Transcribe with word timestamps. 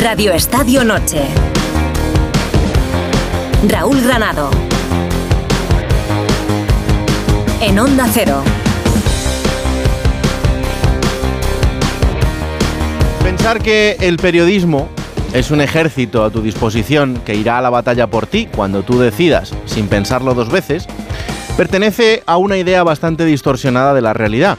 Radio 0.00 0.32
Estadio 0.32 0.84
Noche. 0.84 1.24
Raúl 3.66 4.00
Granado. 4.00 4.48
En 7.60 7.78
Onda 7.80 8.06
Cero. 8.12 8.40
Pensar 13.24 13.60
que 13.60 13.96
el 13.98 14.18
periodismo 14.18 14.88
es 15.32 15.50
un 15.50 15.60
ejército 15.60 16.22
a 16.22 16.30
tu 16.30 16.42
disposición 16.42 17.20
que 17.26 17.34
irá 17.34 17.58
a 17.58 17.62
la 17.62 17.70
batalla 17.70 18.06
por 18.06 18.28
ti 18.28 18.46
cuando 18.54 18.84
tú 18.84 19.00
decidas, 19.00 19.52
sin 19.66 19.88
pensarlo 19.88 20.34
dos 20.34 20.48
veces, 20.48 20.86
pertenece 21.56 22.22
a 22.26 22.36
una 22.36 22.56
idea 22.56 22.84
bastante 22.84 23.24
distorsionada 23.24 23.94
de 23.94 24.02
la 24.02 24.12
realidad. 24.12 24.58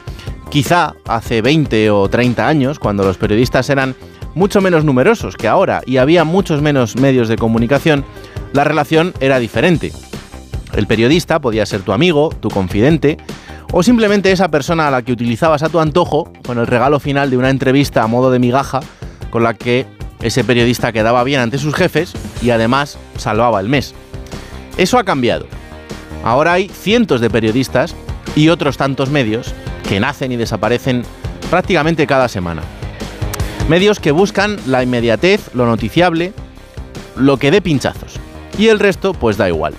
Quizá 0.50 0.96
hace 1.06 1.40
20 1.40 1.90
o 1.90 2.10
30 2.10 2.46
años, 2.46 2.78
cuando 2.78 3.04
los 3.04 3.16
periodistas 3.16 3.70
eran 3.70 3.94
mucho 4.34 4.60
menos 4.60 4.84
numerosos 4.84 5.36
que 5.36 5.48
ahora 5.48 5.82
y 5.86 5.96
había 5.96 6.24
muchos 6.24 6.62
menos 6.62 6.96
medios 6.96 7.28
de 7.28 7.36
comunicación, 7.36 8.04
la 8.52 8.64
relación 8.64 9.14
era 9.20 9.38
diferente. 9.38 9.92
El 10.74 10.86
periodista 10.86 11.40
podía 11.40 11.66
ser 11.66 11.82
tu 11.82 11.92
amigo, 11.92 12.30
tu 12.40 12.48
confidente, 12.48 13.18
o 13.72 13.82
simplemente 13.82 14.32
esa 14.32 14.48
persona 14.48 14.88
a 14.88 14.90
la 14.90 15.02
que 15.02 15.12
utilizabas 15.12 15.62
a 15.62 15.68
tu 15.68 15.80
antojo 15.80 16.32
con 16.46 16.58
el 16.58 16.66
regalo 16.66 17.00
final 17.00 17.30
de 17.30 17.36
una 17.36 17.50
entrevista 17.50 18.02
a 18.02 18.06
modo 18.06 18.30
de 18.30 18.38
migaja 18.38 18.80
con 19.30 19.42
la 19.44 19.54
que 19.54 19.86
ese 20.20 20.44
periodista 20.44 20.92
quedaba 20.92 21.24
bien 21.24 21.40
ante 21.40 21.58
sus 21.58 21.74
jefes 21.74 22.12
y 22.42 22.50
además 22.50 22.98
salvaba 23.16 23.60
el 23.60 23.68
mes. 23.68 23.94
Eso 24.76 24.98
ha 24.98 25.04
cambiado. 25.04 25.46
Ahora 26.24 26.54
hay 26.54 26.68
cientos 26.68 27.20
de 27.20 27.30
periodistas 27.30 27.94
y 28.34 28.48
otros 28.48 28.76
tantos 28.76 29.10
medios 29.10 29.54
que 29.88 30.00
nacen 30.00 30.32
y 30.32 30.36
desaparecen 30.36 31.04
prácticamente 31.48 32.06
cada 32.06 32.28
semana. 32.28 32.62
Medios 33.70 34.00
que 34.00 34.10
buscan 34.10 34.56
la 34.66 34.82
inmediatez, 34.82 35.54
lo 35.54 35.64
noticiable, 35.64 36.32
lo 37.14 37.36
que 37.36 37.52
dé 37.52 37.62
pinchazos. 37.62 38.16
Y 38.58 38.66
el 38.66 38.80
resto, 38.80 39.14
pues 39.14 39.36
da 39.36 39.48
igual. 39.48 39.74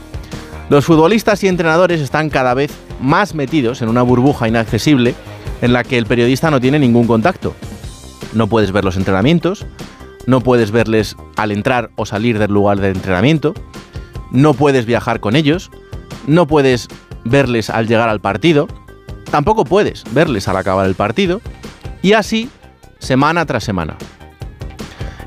Los 0.70 0.86
futbolistas 0.86 1.44
y 1.44 1.50
entrenadores 1.50 2.00
están 2.00 2.30
cada 2.30 2.54
vez 2.54 2.72
más 3.02 3.36
metidos 3.36 3.82
en 3.82 3.90
una 3.90 4.02
burbuja 4.02 4.48
inaccesible 4.48 5.14
en 5.62 5.74
la 5.74 5.84
que 5.84 5.98
el 5.98 6.06
periodista 6.06 6.50
no 6.50 6.62
tiene 6.62 6.80
ningún 6.80 7.06
contacto. 7.06 7.54
No 8.32 8.48
puedes 8.48 8.72
ver 8.72 8.86
los 8.86 8.96
entrenamientos, 8.96 9.66
no 10.26 10.40
puedes 10.40 10.72
verles 10.72 11.18
al 11.36 11.52
entrar 11.52 11.90
o 11.98 12.06
salir 12.06 12.40
del 12.40 12.54
lugar 12.54 12.80
de 12.80 12.92
entrenamiento, 12.92 13.54
no 14.32 14.54
puedes 14.54 14.86
viajar 14.86 15.20
con 15.20 15.36
ellos, 15.36 15.70
no 16.28 16.48
puedes 16.48 16.88
verles 17.26 17.70
al 17.70 17.90
llegar 17.90 18.08
al 18.08 18.22
partido, 18.22 18.70
tampoco 19.30 19.66
puedes 19.66 20.06
verles 20.14 20.48
al 20.48 20.56
acabar 20.56 20.88
el 20.88 20.96
partido, 20.96 21.42
y 22.02 22.14
así 22.14 22.50
semana 23.02 23.46
tras 23.46 23.64
semana. 23.64 23.98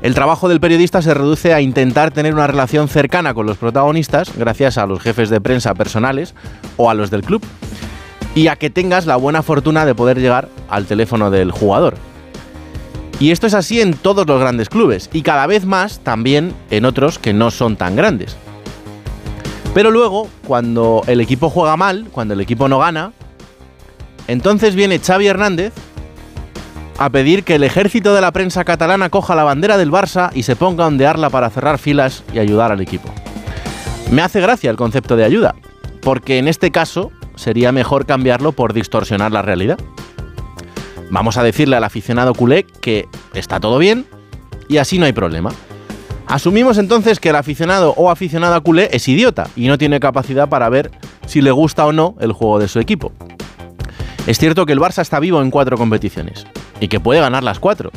El 0.01 0.13
trabajo 0.13 0.49
del 0.49 0.59
periodista 0.59 1.01
se 1.01 1.13
reduce 1.13 1.53
a 1.53 1.61
intentar 1.61 2.11
tener 2.11 2.33
una 2.33 2.47
relación 2.47 2.87
cercana 2.87 3.33
con 3.33 3.45
los 3.45 3.57
protagonistas 3.57 4.31
gracias 4.35 4.77
a 4.77 4.85
los 4.85 5.01
jefes 5.01 5.29
de 5.29 5.41
prensa 5.41 5.73
personales 5.73 6.35
o 6.77 6.89
a 6.89 6.93
los 6.93 7.11
del 7.11 7.23
club 7.23 7.43
y 8.35 8.47
a 8.47 8.55
que 8.55 8.69
tengas 8.69 9.05
la 9.05 9.15
buena 9.15 9.41
fortuna 9.41 9.85
de 9.85 9.95
poder 9.95 10.19
llegar 10.19 10.49
al 10.69 10.85
teléfono 10.85 11.31
del 11.31 11.51
jugador. 11.51 11.95
Y 13.19 13.31
esto 13.31 13.47
es 13.47 13.53
así 13.53 13.81
en 13.81 13.93
todos 13.93 14.27
los 14.27 14.39
grandes 14.39 14.69
clubes 14.69 15.09
y 15.13 15.21
cada 15.21 15.47
vez 15.47 15.65
más 15.65 15.99
también 15.99 16.53
en 16.69 16.85
otros 16.85 17.17
que 17.17 17.33
no 17.33 17.49
son 17.49 17.77
tan 17.77 17.95
grandes. 17.95 18.35
Pero 19.73 19.91
luego, 19.91 20.29
cuando 20.45 21.01
el 21.07 21.19
equipo 21.19 21.49
juega 21.49 21.75
mal, 21.77 22.07
cuando 22.11 22.33
el 22.33 22.41
equipo 22.41 22.67
no 22.69 22.79
gana, 22.79 23.11
entonces 24.27 24.75
viene 24.75 24.99
Xavi 24.99 25.27
Hernández 25.27 25.73
a 26.97 27.09
pedir 27.09 27.43
que 27.43 27.55
el 27.55 27.63
ejército 27.63 28.13
de 28.13 28.21
la 28.21 28.31
prensa 28.31 28.63
catalana 28.63 29.09
coja 29.09 29.35
la 29.35 29.43
bandera 29.43 29.77
del 29.77 29.91
Barça 29.91 30.31
y 30.33 30.43
se 30.43 30.55
ponga 30.55 30.85
a 30.85 30.87
ondearla 30.87 31.29
para 31.29 31.49
cerrar 31.49 31.77
filas 31.77 32.23
y 32.33 32.39
ayudar 32.39 32.71
al 32.71 32.81
equipo. 32.81 33.09
Me 34.11 34.21
hace 34.21 34.39
gracia 34.39 34.69
el 34.69 34.77
concepto 34.77 35.15
de 35.15 35.25
ayuda, 35.25 35.55
porque 36.01 36.37
en 36.37 36.47
este 36.47 36.71
caso 36.71 37.11
sería 37.35 37.71
mejor 37.71 38.05
cambiarlo 38.05 38.51
por 38.53 38.73
distorsionar 38.73 39.31
la 39.31 39.41
realidad. 39.41 39.77
Vamos 41.09 41.37
a 41.37 41.43
decirle 41.43 41.75
al 41.75 41.83
aficionado 41.83 42.33
culé 42.33 42.63
que 42.63 43.07
está 43.33 43.59
todo 43.59 43.77
bien 43.77 44.05
y 44.67 44.77
así 44.77 44.99
no 44.99 45.05
hay 45.05 45.13
problema. 45.13 45.51
Asumimos 46.27 46.77
entonces 46.77 47.19
que 47.19 47.29
el 47.29 47.35
aficionado 47.35 47.93
o 47.97 48.09
aficionada 48.09 48.59
culé 48.61 48.89
es 48.91 49.07
idiota 49.07 49.47
y 49.55 49.67
no 49.67 49.77
tiene 49.77 49.99
capacidad 49.99 50.49
para 50.49 50.69
ver 50.69 50.91
si 51.27 51.41
le 51.41 51.51
gusta 51.51 51.85
o 51.85 51.91
no 51.91 52.15
el 52.19 52.31
juego 52.31 52.57
de 52.57 52.67
su 52.67 52.79
equipo. 52.79 53.11
Es 54.27 54.39
cierto 54.39 54.65
que 54.65 54.73
el 54.73 54.79
Barça 54.79 55.03
está 55.03 55.19
vivo 55.19 55.39
en 55.39 55.51
cuatro 55.51 55.77
competiciones 55.77 56.47
y 56.79 56.87
que 56.87 56.99
puede 56.99 57.19
ganar 57.19 57.43
las 57.43 57.59
cuatro, 57.59 57.91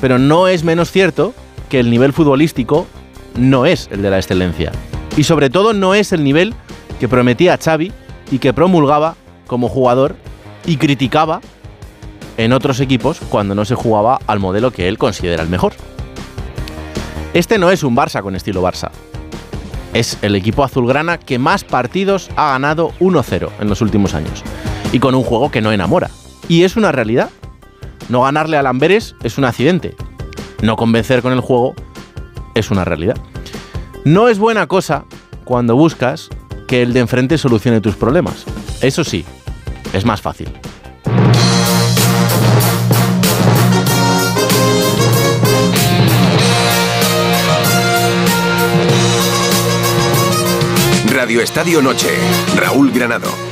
pero 0.00 0.18
no 0.18 0.48
es 0.48 0.64
menos 0.64 0.90
cierto 0.90 1.32
que 1.68 1.78
el 1.78 1.90
nivel 1.90 2.12
futbolístico 2.12 2.88
no 3.36 3.66
es 3.66 3.88
el 3.92 4.02
de 4.02 4.10
la 4.10 4.18
excelencia. 4.18 4.72
Y 5.16 5.22
sobre 5.22 5.48
todo 5.48 5.72
no 5.72 5.94
es 5.94 6.12
el 6.12 6.24
nivel 6.24 6.54
que 6.98 7.08
prometía 7.08 7.56
Xavi 7.56 7.92
y 8.32 8.40
que 8.40 8.52
promulgaba 8.52 9.14
como 9.46 9.68
jugador 9.68 10.16
y 10.66 10.76
criticaba 10.76 11.40
en 12.36 12.52
otros 12.52 12.80
equipos 12.80 13.20
cuando 13.28 13.54
no 13.54 13.64
se 13.64 13.76
jugaba 13.76 14.18
al 14.26 14.40
modelo 14.40 14.72
que 14.72 14.88
él 14.88 14.98
considera 14.98 15.42
el 15.42 15.48
mejor. 15.48 15.74
Este 17.32 17.58
no 17.58 17.70
es 17.70 17.84
un 17.84 17.96
Barça 17.96 18.22
con 18.22 18.34
estilo 18.34 18.60
Barça. 18.60 18.90
Es 19.94 20.18
el 20.22 20.34
equipo 20.34 20.64
azulgrana 20.64 21.18
que 21.18 21.38
más 21.38 21.62
partidos 21.62 22.28
ha 22.34 22.50
ganado 22.50 22.92
1-0 22.98 23.50
en 23.60 23.68
los 23.68 23.80
últimos 23.82 24.14
años 24.14 24.42
y 24.92 24.98
con 24.98 25.14
un 25.14 25.22
juego 25.22 25.50
que 25.50 25.60
no 25.60 25.72
enamora. 25.72 26.10
Y 26.48 26.64
es 26.64 26.76
una 26.76 26.92
realidad. 26.92 27.30
No 28.08 28.22
ganarle 28.22 28.56
a 28.56 28.62
Lamberes 28.62 29.14
es 29.22 29.38
un 29.38 29.44
accidente. 29.44 29.94
No 30.62 30.76
convencer 30.76 31.22
con 31.22 31.32
el 31.32 31.40
juego 31.40 31.74
es 32.54 32.70
una 32.70 32.84
realidad. 32.84 33.16
No 34.04 34.28
es 34.28 34.38
buena 34.38 34.66
cosa 34.66 35.04
cuando 35.44 35.76
buscas 35.76 36.28
que 36.66 36.82
el 36.82 36.92
de 36.92 37.00
enfrente 37.00 37.38
solucione 37.38 37.80
tus 37.80 37.96
problemas. 37.96 38.44
Eso 38.80 39.04
sí, 39.04 39.24
es 39.92 40.04
más 40.04 40.20
fácil. 40.20 40.48
Radio 51.12 51.40
Estadio 51.42 51.82
Noche, 51.82 52.08
Raúl 52.56 52.92
Granado. 52.92 53.49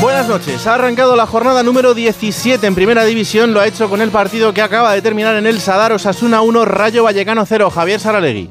Buenas 0.00 0.28
noches. 0.28 0.66
Ha 0.66 0.74
arrancado 0.74 1.16
la 1.16 1.26
jornada 1.26 1.62
número 1.62 1.94
17 1.94 2.66
en 2.66 2.74
Primera 2.74 3.04
División. 3.04 3.54
Lo 3.54 3.60
ha 3.60 3.66
hecho 3.66 3.88
con 3.88 4.00
el 4.00 4.10
partido 4.10 4.52
que 4.52 4.62
acaba 4.62 4.92
de 4.92 5.02
terminar 5.02 5.36
en 5.36 5.46
el 5.46 5.60
Sadar 5.60 5.92
Osasuna 5.92 6.40
1, 6.40 6.64
Rayo 6.64 7.04
Vallecano 7.04 7.44
0. 7.46 7.70
Javier 7.70 8.00
Saralegui. 8.00 8.48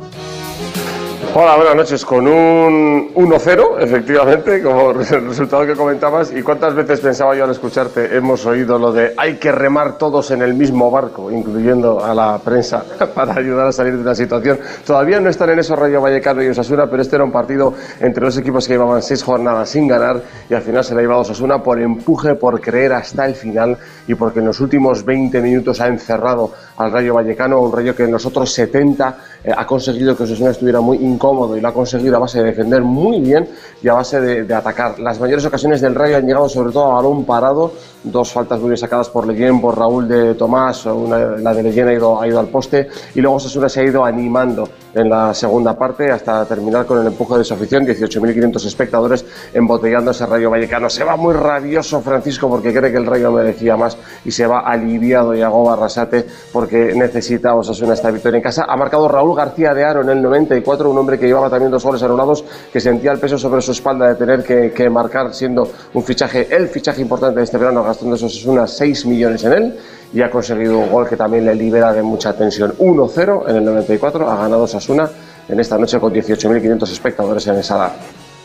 Hola, 1.36 1.56
buenas 1.56 1.76
noches. 1.76 2.06
Con 2.06 2.28
un 2.28 3.12
1-0, 3.16 3.80
efectivamente, 3.80 4.62
como 4.62 4.92
el 4.92 4.98
resultado 5.28 5.66
que 5.66 5.74
comentabas. 5.74 6.32
¿Y 6.32 6.44
cuántas 6.44 6.76
veces 6.76 7.00
pensaba 7.00 7.36
yo 7.36 7.46
al 7.46 7.50
escucharte? 7.50 8.16
Hemos 8.16 8.46
oído 8.46 8.78
lo 8.78 8.92
de 8.92 9.16
hay 9.18 9.38
que 9.38 9.52
remar 9.52 9.98
todos 9.98 10.30
en 10.30 10.44
el 10.44 10.54
mismo 10.54 10.92
barco, 10.92 11.32
incluyendo 11.32 12.06
a 12.06 12.14
la 12.14 12.38
prensa, 12.38 12.86
para 13.16 13.34
ayudar 13.34 13.66
a 13.66 13.72
salir 13.72 13.96
de 13.96 14.02
una 14.02 14.14
situación. 14.14 14.60
Todavía 14.86 15.20
no 15.20 15.28
están 15.28 15.50
en 15.50 15.58
eso 15.58 15.76
Rayo 15.76 16.02
Vallecano 16.02 16.44
y 16.44 16.50
Osasuna, 16.50 16.86
pero 16.88 17.02
este 17.02 17.16
era 17.16 17.26
un 17.26 17.32
partido 17.32 17.74
entre 18.00 18.26
dos 18.26 18.38
equipos 18.38 18.68
que 18.68 18.74
llevaban 18.74 19.02
seis 19.02 19.24
jornadas 19.24 19.70
sin 19.70 19.88
ganar 19.88 20.22
y 20.48 20.54
al 20.54 20.62
final 20.62 20.84
se 20.84 20.94
le 20.94 21.00
ha 21.00 21.02
llevado 21.02 21.22
Osasuna 21.22 21.64
por 21.64 21.82
empuje, 21.82 22.36
por 22.36 22.62
creer 22.62 22.94
hasta 22.94 23.26
el 23.26 23.34
final 23.34 23.76
y 24.08 24.14
porque 24.14 24.38
en 24.38 24.46
los 24.46 24.60
últimos 24.60 25.04
20 25.04 25.42
minutos 25.42 25.82
ha 25.82 25.88
encerrado 25.88 26.52
al 26.78 26.92
Rayo 26.92 27.16
Vallecano, 27.16 27.60
un 27.60 27.72
Rayo 27.72 27.96
que 27.96 28.04
en 28.04 28.12
los 28.12 28.24
otros 28.24 28.54
70 28.54 29.18
eh, 29.44 29.52
ha 29.56 29.66
conseguido 29.66 30.16
que 30.16 30.24
Osasuna 30.24 30.52
estuviera 30.52 30.80
muy 30.80 30.98
incómodo 31.24 31.56
y 31.56 31.62
lo 31.62 31.70
ha 31.70 31.74
conseguido 31.74 32.18
a 32.18 32.20
base 32.20 32.40
de 32.40 32.46
defender 32.46 32.82
muy 32.82 33.22
bien 33.22 33.48
y 33.82 33.88
a 33.88 33.94
base 33.94 34.20
de, 34.20 34.54
atacar. 34.54 35.00
Las 35.00 35.20
mayores 35.20 35.46
ocasiones 35.46 35.80
del 35.80 35.96
Rayo 35.96 36.18
han 36.18 36.26
llegado 36.26 36.50
sobre 36.50 36.74
todo 36.74 36.92
a 36.92 36.96
balón 36.96 37.24
parado, 37.24 37.72
dos 38.04 38.32
faltas 38.32 38.60
muy 38.60 38.70
bien 38.70 38.78
sacadas 38.78 39.10
por 39.10 39.26
Leguén, 39.26 39.62
por 39.62 39.78
Raúl 39.78 40.08
de 40.08 40.36
Tomás, 40.36 40.86
una, 40.86 41.38
la 41.38 41.54
de 41.54 41.64
Leguén 41.64 41.88
ha 41.88 41.94
ido, 41.94 42.22
ha 42.22 42.28
ido 42.28 42.40
al 42.40 42.48
poste 42.48 42.90
y 43.16 43.22
luego 43.22 43.38
Osasuna 43.38 43.70
se 43.70 43.82
ha 43.82 43.84
ido 43.84 44.04
animando 44.04 44.68
en 44.94 45.10
la 45.10 45.34
segunda 45.34 45.78
parte 45.78 46.12
hasta 46.12 46.46
terminar 46.46 46.86
con 46.86 47.00
el 47.00 47.08
empuje 47.08 47.38
de 47.38 47.44
su 47.44 47.54
afición, 47.54 47.86
18.500 47.86 48.66
espectadores 48.66 49.26
embotellando 49.54 50.12
ese 50.12 50.26
Rayo 50.26 50.50
Vallecano. 50.50 50.90
Se 50.90 51.04
va 51.04 51.16
muy 51.16 51.34
rabioso 51.34 52.02
Francisco 52.02 52.50
porque 52.50 52.74
cree 52.74 52.92
que 52.92 52.98
el 52.98 53.06
Rayo 53.06 53.32
merecía 53.32 53.76
más 53.76 53.98
y 54.26 54.32
se 54.32 54.46
va 54.46 54.62
aliviado 54.62 55.34
y 55.34 55.40
Yago 55.40 55.76
Rasate 55.76 56.26
porque 56.52 56.94
necesita 56.96 57.56
Osasuna 57.56 57.94
esta 57.94 58.12
victoria 58.12 58.38
en 58.38 58.44
casa. 58.44 58.66
Ha 58.68 58.76
marcado 58.76 59.08
Raúl 59.08 59.36
García 59.36 59.74
de 59.74 59.84
Aro 59.84 60.02
en 60.02 60.10
el 60.10 60.22
94, 60.22 60.90
un 60.90 60.98
hombre 60.98 61.20
que 61.20 61.28
llevaba 61.28 61.50
también 61.50 61.72
dos 61.72 61.84
goles 61.84 62.04
anulados, 62.04 62.44
que 62.72 62.80
sentía 62.80 63.12
el 63.12 63.20
peso 63.20 63.38
sobre 63.38 63.62
su 63.62 63.72
espalda 63.72 64.10
de 64.10 64.16
tener 64.16 64.44
que, 64.44 64.90
marcar 64.90 65.34
siendo 65.34 65.68
un 65.94 66.04
fichaje, 66.04 66.48
el 66.54 66.68
fichaje 66.68 67.02
importante 67.02 67.40
de 67.40 67.46
este 67.46 67.58
verano, 67.58 67.84
gastando 67.84 68.16
esos 68.16 68.46
unas 68.46 68.76
6 68.78 69.06
millones 69.06 69.44
en 69.44 69.54
él 69.54 69.80
y 70.14 70.22
ha 70.22 70.30
conseguido 70.30 70.78
un 70.78 70.92
gol 70.92 71.10
que 71.10 71.18
también 71.18 71.46
le 71.46 71.56
libera 71.56 71.92
de 71.92 72.04
mucha 72.04 72.34
tensión. 72.34 72.74
1-0 72.78 73.50
en 73.50 73.56
el 73.56 73.66
94, 73.66 74.30
ha 74.30 74.36
ganado 74.36 74.68
Sasuna 74.68 75.10
en 75.50 75.60
esta 75.60 75.78
noche 75.78 76.00
con 76.00 76.14
18.500 76.14 76.84
espectadores 76.92 77.48
en 77.48 77.64
Sadar. 77.64 77.94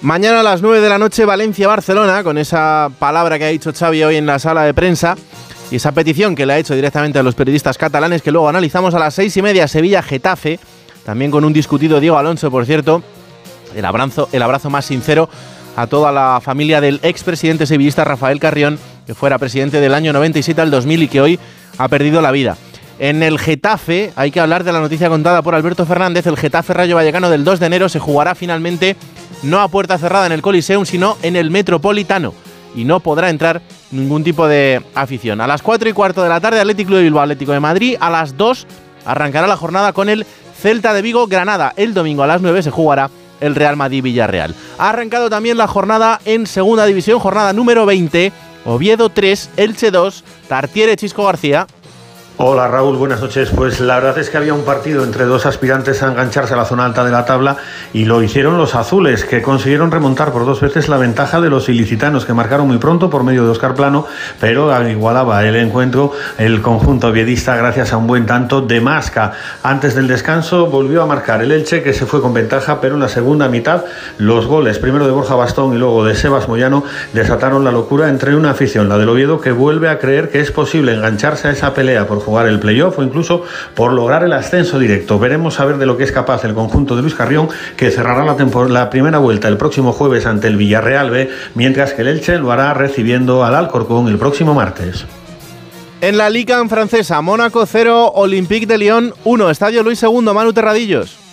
Mañana 0.01 0.41
a 0.41 0.43
las 0.43 0.63
9 0.63 0.81
de 0.81 0.89
la 0.89 0.99
noche 0.99 1.25
Valencia-Barcelona, 1.25 2.23
con 2.23 2.39
esa 2.39 2.89
palabra 2.99 3.39
que 3.39 3.45
ha 3.45 3.49
dicho 3.49 3.73
Xavi 3.73 4.05
hoy 4.05 4.17
en 4.17 4.27
la 4.27 4.39
sala 4.39 4.63
de 4.63 4.73
prensa. 4.73 5.17
y 5.71 5.77
esa 5.77 5.93
petición 5.93 6.35
que 6.35 6.47
le 6.47 6.55
ha 6.55 6.59
hecho 6.59 6.75
directamente 6.75 7.19
a 7.19 7.23
los 7.23 7.35
periodistas 7.35 7.77
catalanes 7.77 8.23
que 8.23 8.33
luego 8.33 8.49
analizamos 8.49 8.95
a 8.95 8.99
las 8.99 9.13
seis 9.13 9.37
y 9.37 9.43
media 9.43 9.69
Sevilla-Getafe, 9.69 10.59
también 11.05 11.31
con 11.31 11.45
un 11.45 11.53
discutido 11.53 12.01
Diego 12.01 12.17
Alonso, 12.17 12.51
por 12.51 12.65
cierto, 12.65 13.03
el 13.75 13.85
abrazo, 13.85 14.31
el 14.33 14.41
abrazo 14.41 14.71
más 14.71 14.87
sincero 14.87 15.29
a 15.77 15.87
toda 15.87 16.11
la 16.11 16.41
familia 16.43 16.81
del 16.81 17.01
expresidente 17.03 17.67
sevillista 17.67 18.05
Rafael 18.05 18.41
Carrión, 18.41 18.79
que 19.09 19.15
fuera 19.15 19.39
presidente 19.39 19.81
del 19.81 19.95
año 19.95 20.13
97 20.13 20.61
al 20.61 20.71
2000 20.71 21.05
y 21.05 21.09
que 21.09 21.23
hoy 21.23 21.41
ha 21.79 21.89
perdido 21.89 22.21
la 22.21 22.31
vida. 22.31 22.59
En 22.99 23.23
el 23.23 23.39
Getafe 23.39 24.13
hay 24.17 24.31
que 24.31 24.39
hablar 24.39 24.65
de 24.65 24.73
la 24.73 24.81
noticia 24.81 25.09
contada 25.09 25.41
por 25.41 25.55
Alberto 25.55 25.87
Fernández. 25.87 26.27
El 26.27 26.37
Getafe 26.37 26.75
Rayo 26.75 26.95
Vallecano 26.95 27.31
del 27.31 27.43
2 27.43 27.59
de 27.59 27.67
enero 27.67 27.89
se 27.89 28.01
jugará 28.01 28.35
finalmente 28.35 28.97
no 29.43 29.61
a 29.61 29.69
puerta 29.69 29.97
cerrada 29.97 30.27
en 30.27 30.33
el 30.33 30.43
Coliseum, 30.43 30.85
sino 30.85 31.17
en 31.23 31.37
el 31.37 31.51
Metropolitano. 31.51 32.35
Y 32.77 32.85
no 32.85 33.01
podrá 33.01 33.31
entrar 33.31 33.63
ningún 33.93 34.25
tipo 34.25 34.47
de 34.47 34.83
afición. 34.95 35.41
A 35.41 35.47
las 35.47 35.63
4 35.63 35.89
y 35.89 35.95
cuarto 35.95 36.23
de 36.23 36.29
la 36.29 36.43
tarde, 36.43 36.61
Atlético 36.61 36.95
de 36.95 37.05
Bilbao, 37.05 37.23
Atlético 37.23 37.53
de 37.53 37.61
Madrid. 37.61 37.97
A 38.01 38.11
las 38.11 38.37
2 38.37 38.67
arrancará 39.07 39.47
la 39.47 39.57
jornada 39.57 39.95
con 39.95 40.11
el 40.11 40.27
Celta 40.61 40.93
de 40.93 41.01
Vigo, 41.01 41.29
Granada. 41.29 41.73
El 41.79 41.95
domingo 41.95 42.25
a 42.25 42.27
las 42.27 42.43
9 42.43 42.63
se 42.63 42.71
jugará 42.71 43.09
el 43.41 43.55
Real 43.55 43.77
Madrid 43.77 44.03
Villarreal. 44.03 44.55
Ha 44.77 44.91
arrancado 44.91 45.31
también 45.31 45.57
la 45.57 45.67
jornada 45.67 46.21
en 46.27 46.47
Segunda 46.47 46.85
División, 46.85 47.21
jornada 47.21 47.55
número 47.55 47.87
20. 47.87 48.33
Oviedo 48.65 49.09
3, 49.09 49.51
Elche 49.57 49.91
2, 49.91 50.25
Tartiere 50.49 50.97
Chisco 50.97 51.25
García 51.25 51.67
Hola 52.41 52.69
Raúl, 52.69 52.97
buenas 52.97 53.21
noches. 53.21 53.51
Pues 53.51 53.81
la 53.81 53.97
verdad 53.97 54.17
es 54.17 54.31
que 54.31 54.37
había 54.37 54.55
un 54.55 54.65
partido 54.65 55.03
entre 55.03 55.25
dos 55.25 55.45
aspirantes 55.45 56.05
a 56.05 56.07
engancharse 56.13 56.55
a 56.55 56.57
la 56.57 56.65
zona 56.65 56.85
alta 56.85 57.05
de 57.05 57.11
la 57.11 57.25
tabla 57.25 57.57
y 57.93 58.05
lo 58.05 58.23
hicieron 58.23 58.57
los 58.57 58.77
azules, 58.77 59.25
que 59.25 59.43
consiguieron 59.43 59.91
remontar 59.91 60.31
por 60.31 60.47
dos 60.47 60.61
veces 60.61 60.89
la 60.89 60.99
ventaja 60.99 61.41
de 61.41 61.51
los 61.51 61.69
ilicitanos, 61.69 62.25
que 62.25 62.35
marcaron 62.35 62.69
muy 62.69 62.79
pronto 62.79 63.11
por 63.11 63.25
medio 63.25 63.43
de 63.43 63.51
Oscar 63.51 63.75
Plano, 63.75 64.07
pero 64.39 64.71
igualaba 64.89 65.45
el 65.45 65.57
encuentro 65.57 66.13
el 66.39 66.63
conjunto 66.63 67.11
viedista 67.11 67.57
gracias 67.57 67.93
a 67.93 67.97
un 67.97 68.07
buen 68.07 68.25
tanto 68.25 68.61
de 68.61 68.81
Masca. 68.81 69.33
Antes 69.65 69.97
del 69.97 70.07
descanso 70.07 70.67
volvió 70.67 71.03
a 71.03 71.07
marcar 71.07 71.43
el 71.43 71.51
Elche, 71.51 71.83
que 71.83 71.93
se 71.93 72.07
fue 72.07 72.23
con 72.23 72.35
ventaja, 72.35 72.81
pero 72.81 72.95
en 72.95 73.01
la 73.01 73.09
segunda 73.09 73.49
mitad 73.49 73.83
los 74.19 74.47
goles, 74.47 74.79
primero 74.79 75.07
de 75.07 75.11
Borja 75.11 75.35
Bastón 75.35 75.75
y 75.75 75.79
luego 75.79 76.05
de 76.05 76.15
Sebas 76.15 76.47
Moyano, 76.47 76.85
desataron 77.13 77.65
la 77.65 77.73
locura 77.73 78.09
entre 78.09 78.37
una 78.37 78.51
afición, 78.51 78.89
la 78.89 78.97
del 78.97 79.09
Oviedo, 79.09 79.41
que 79.41 79.51
vuelve 79.51 79.89
a 79.89 79.99
creer 79.99 80.29
que 80.29 80.39
es 80.39 80.53
posible 80.53 80.95
engancharse 80.95 81.49
a 81.49 81.51
esa 81.51 81.75
pelea 81.75 82.07
por 82.07 82.28
jugar 82.29 82.47
el 82.47 82.61
playoff 82.61 82.99
o 82.99 83.03
incluso 83.03 83.43
por 83.75 83.93
lograr 83.93 84.23
el 84.23 84.33
ascenso 84.33 84.79
directo. 84.79 85.19
Veremos 85.19 85.59
a 85.61 85.65
ver 85.65 85.79
de 85.79 85.87
lo 85.87 85.97
que 85.97 86.05
es 86.05 86.13
capaz 86.13 86.45
el 86.45 86.55
conjunto 86.55 86.95
de 86.95 87.03
Luis 87.03 87.15
Carrión, 87.15 87.49
que 87.77 87.91
cerrará 87.91 88.25
la, 88.25 88.91
primera 88.91 89.19
vuelta 89.19 89.49
el 89.49 89.57
próximo 89.57 89.93
jueves 89.93 90.27
ante 90.27 90.47
el 90.47 90.57
Villarreal 90.57 91.11
B, 91.11 91.31
mientras 91.55 91.95
que 91.95 92.03
el 92.03 92.09
Elche 92.09 92.39
lo 92.39 92.53
hará 92.53 92.75
recibiendo 92.75 93.45
al 93.45 93.55
Alcorcón 93.55 94.09
el 94.09 94.19
próximo 94.19 94.55
martes. 94.55 95.07
En 96.01 96.17
la 96.17 96.31
Liga 96.31 96.65
francesa, 96.69 97.21
Mónaco 97.23 97.67
0, 97.67 98.13
Olympique 98.15 98.67
de 98.67 98.79
Lyon 98.79 99.15
1, 99.25 99.51
Estadio 99.51 99.83
Luis 99.83 100.03
II, 100.03 100.33
Manu 100.33 100.53
Terradillos. 100.53 101.28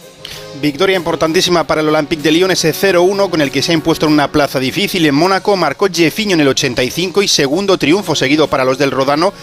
Victoria 0.61 0.95
importantísima 0.95 1.65
para 1.65 1.81
el 1.81 1.89
Olympique 1.89 2.23
de 2.23 2.31
Lyon, 2.31 2.51
ese 2.51 2.73
0-1 2.73 3.29
con 3.29 3.41
el 3.41 3.51
que 3.51 3.61
se 3.61 3.71
ha 3.71 3.75
impuesto 3.75 4.05
en 4.05 4.13
una 4.13 4.31
plaza 4.31 4.59
difícil 4.59 5.05
en 5.05 5.13
Mónaco. 5.13 5.55
Marcó 5.57 5.87
Jeffiño 5.91 6.33
en 6.33 6.41
el 6.41 6.47
85 6.47 7.21
y 7.21 7.27
segundo 7.27 7.77
triunfo 7.77 8.15
seguido 8.15 8.47
para 8.47 8.65
los 8.65 8.77
del 8.77 8.91
Rodano, 8.91 9.33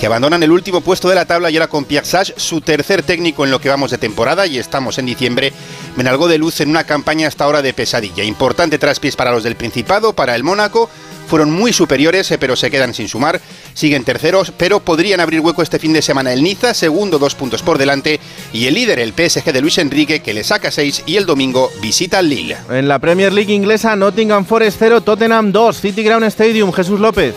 que 0.00 0.06
abandonan 0.06 0.42
el 0.42 0.50
último 0.50 0.80
puesto 0.80 1.08
de 1.08 1.14
la 1.14 1.26
tabla 1.26 1.50
y 1.50 1.56
ahora 1.56 1.68
con 1.68 1.84
Pierre 1.84 2.06
Sage, 2.06 2.34
su 2.36 2.60
tercer 2.62 3.02
técnico 3.02 3.44
en 3.44 3.50
lo 3.50 3.60
que 3.60 3.68
vamos 3.68 3.90
de 3.90 3.98
temporada 3.98 4.46
y 4.46 4.58
estamos 4.58 4.98
en 4.98 5.06
diciembre. 5.06 5.52
Menalgó 5.96 6.28
de 6.28 6.38
luz 6.38 6.60
en 6.60 6.70
una 6.70 6.84
campaña 6.84 7.28
hasta 7.28 7.44
ahora 7.44 7.62
de 7.62 7.74
pesadilla. 7.74 8.24
Importante 8.24 8.78
traspiés 8.78 9.16
para 9.16 9.32
los 9.32 9.42
del 9.42 9.56
Principado, 9.56 10.12
para 10.12 10.34
el 10.34 10.44
Mónaco 10.44 10.88
fueron 11.32 11.50
muy 11.50 11.72
superiores, 11.72 12.30
eh, 12.30 12.36
pero 12.36 12.56
se 12.56 12.70
quedan 12.70 12.92
sin 12.92 13.08
sumar. 13.08 13.40
Siguen 13.72 14.04
terceros, 14.04 14.52
pero 14.54 14.80
podrían 14.80 15.18
abrir 15.18 15.40
hueco 15.40 15.62
este 15.62 15.78
fin 15.78 15.94
de 15.94 16.02
semana 16.02 16.30
el 16.30 16.42
Niza, 16.42 16.74
segundo 16.74 17.18
dos 17.18 17.34
puntos 17.34 17.62
por 17.62 17.78
delante, 17.78 18.20
y 18.52 18.66
el 18.66 18.74
líder, 18.74 18.98
el 18.98 19.14
PSG 19.14 19.50
de 19.50 19.62
Luis 19.62 19.78
Enrique, 19.78 20.20
que 20.20 20.34
le 20.34 20.44
saca 20.44 20.70
seis, 20.70 21.02
y 21.06 21.16
el 21.16 21.24
domingo 21.24 21.70
visita 21.80 22.18
al 22.18 22.28
Lille. 22.28 22.58
En 22.68 22.86
la 22.86 22.98
Premier 22.98 23.32
League 23.32 23.50
inglesa, 23.50 23.96
Nottingham 23.96 24.44
Forest 24.44 24.76
0, 24.78 25.00
Tottenham 25.00 25.52
2, 25.52 25.80
City 25.80 26.02
Ground 26.02 26.24
Stadium, 26.26 26.70
Jesús 26.70 27.00
López. 27.00 27.34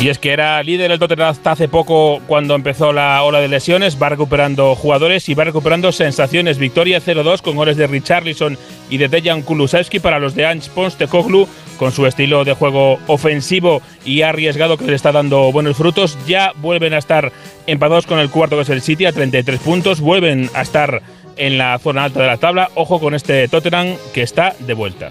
Y 0.00 0.10
es 0.10 0.18
que 0.20 0.30
era 0.30 0.62
líder 0.62 0.92
el 0.92 1.00
Tottenham 1.00 1.30
hasta 1.30 1.50
hace 1.50 1.66
poco 1.66 2.20
cuando 2.28 2.54
empezó 2.54 2.92
la 2.92 3.20
ola 3.24 3.40
de 3.40 3.48
lesiones, 3.48 4.00
va 4.00 4.08
recuperando 4.08 4.76
jugadores 4.76 5.28
y 5.28 5.34
va 5.34 5.42
recuperando 5.42 5.90
sensaciones. 5.90 6.58
Victoria 6.58 7.00
0-2 7.00 7.42
con 7.42 7.56
goles 7.56 7.76
de 7.76 7.88
Richarlison 7.88 8.56
y 8.90 8.98
de 8.98 9.08
Dejan 9.08 9.42
Kulusevski 9.42 9.98
para 9.98 10.20
los 10.20 10.36
de 10.36 10.46
Ange 10.46 10.70
Postecoglou 10.72 11.48
con 11.78 11.90
su 11.90 12.06
estilo 12.06 12.44
de 12.44 12.54
juego 12.54 13.00
ofensivo 13.08 13.82
y 14.04 14.22
arriesgado 14.22 14.76
que 14.76 14.84
le 14.84 14.94
está 14.94 15.10
dando 15.10 15.50
buenos 15.50 15.76
frutos. 15.76 16.16
Ya 16.28 16.52
vuelven 16.58 16.94
a 16.94 16.98
estar 16.98 17.32
empatados 17.66 18.06
con 18.06 18.20
el 18.20 18.30
cuarto 18.30 18.54
que 18.54 18.62
es 18.62 18.70
el 18.70 18.82
City 18.82 19.04
a 19.04 19.12
33 19.12 19.58
puntos, 19.58 20.00
vuelven 20.00 20.48
a 20.54 20.62
estar 20.62 21.02
en 21.36 21.58
la 21.58 21.76
zona 21.80 22.04
alta 22.04 22.20
de 22.20 22.26
la 22.28 22.36
tabla. 22.36 22.70
Ojo 22.76 23.00
con 23.00 23.14
este 23.16 23.48
Tottenham 23.48 23.96
que 24.14 24.22
está 24.22 24.54
de 24.60 24.74
vuelta. 24.74 25.10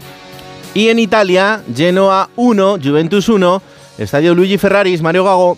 Y 0.74 0.88
en 0.88 1.00
Italia, 1.00 1.62
Genoa 1.76 2.30
1, 2.38 2.78
Juventus 2.82 3.28
1 3.28 3.62
Estadio 3.98 4.36
Luigi 4.36 4.58
Ferraris, 4.58 5.02
Mario 5.02 5.24
Gago. 5.24 5.58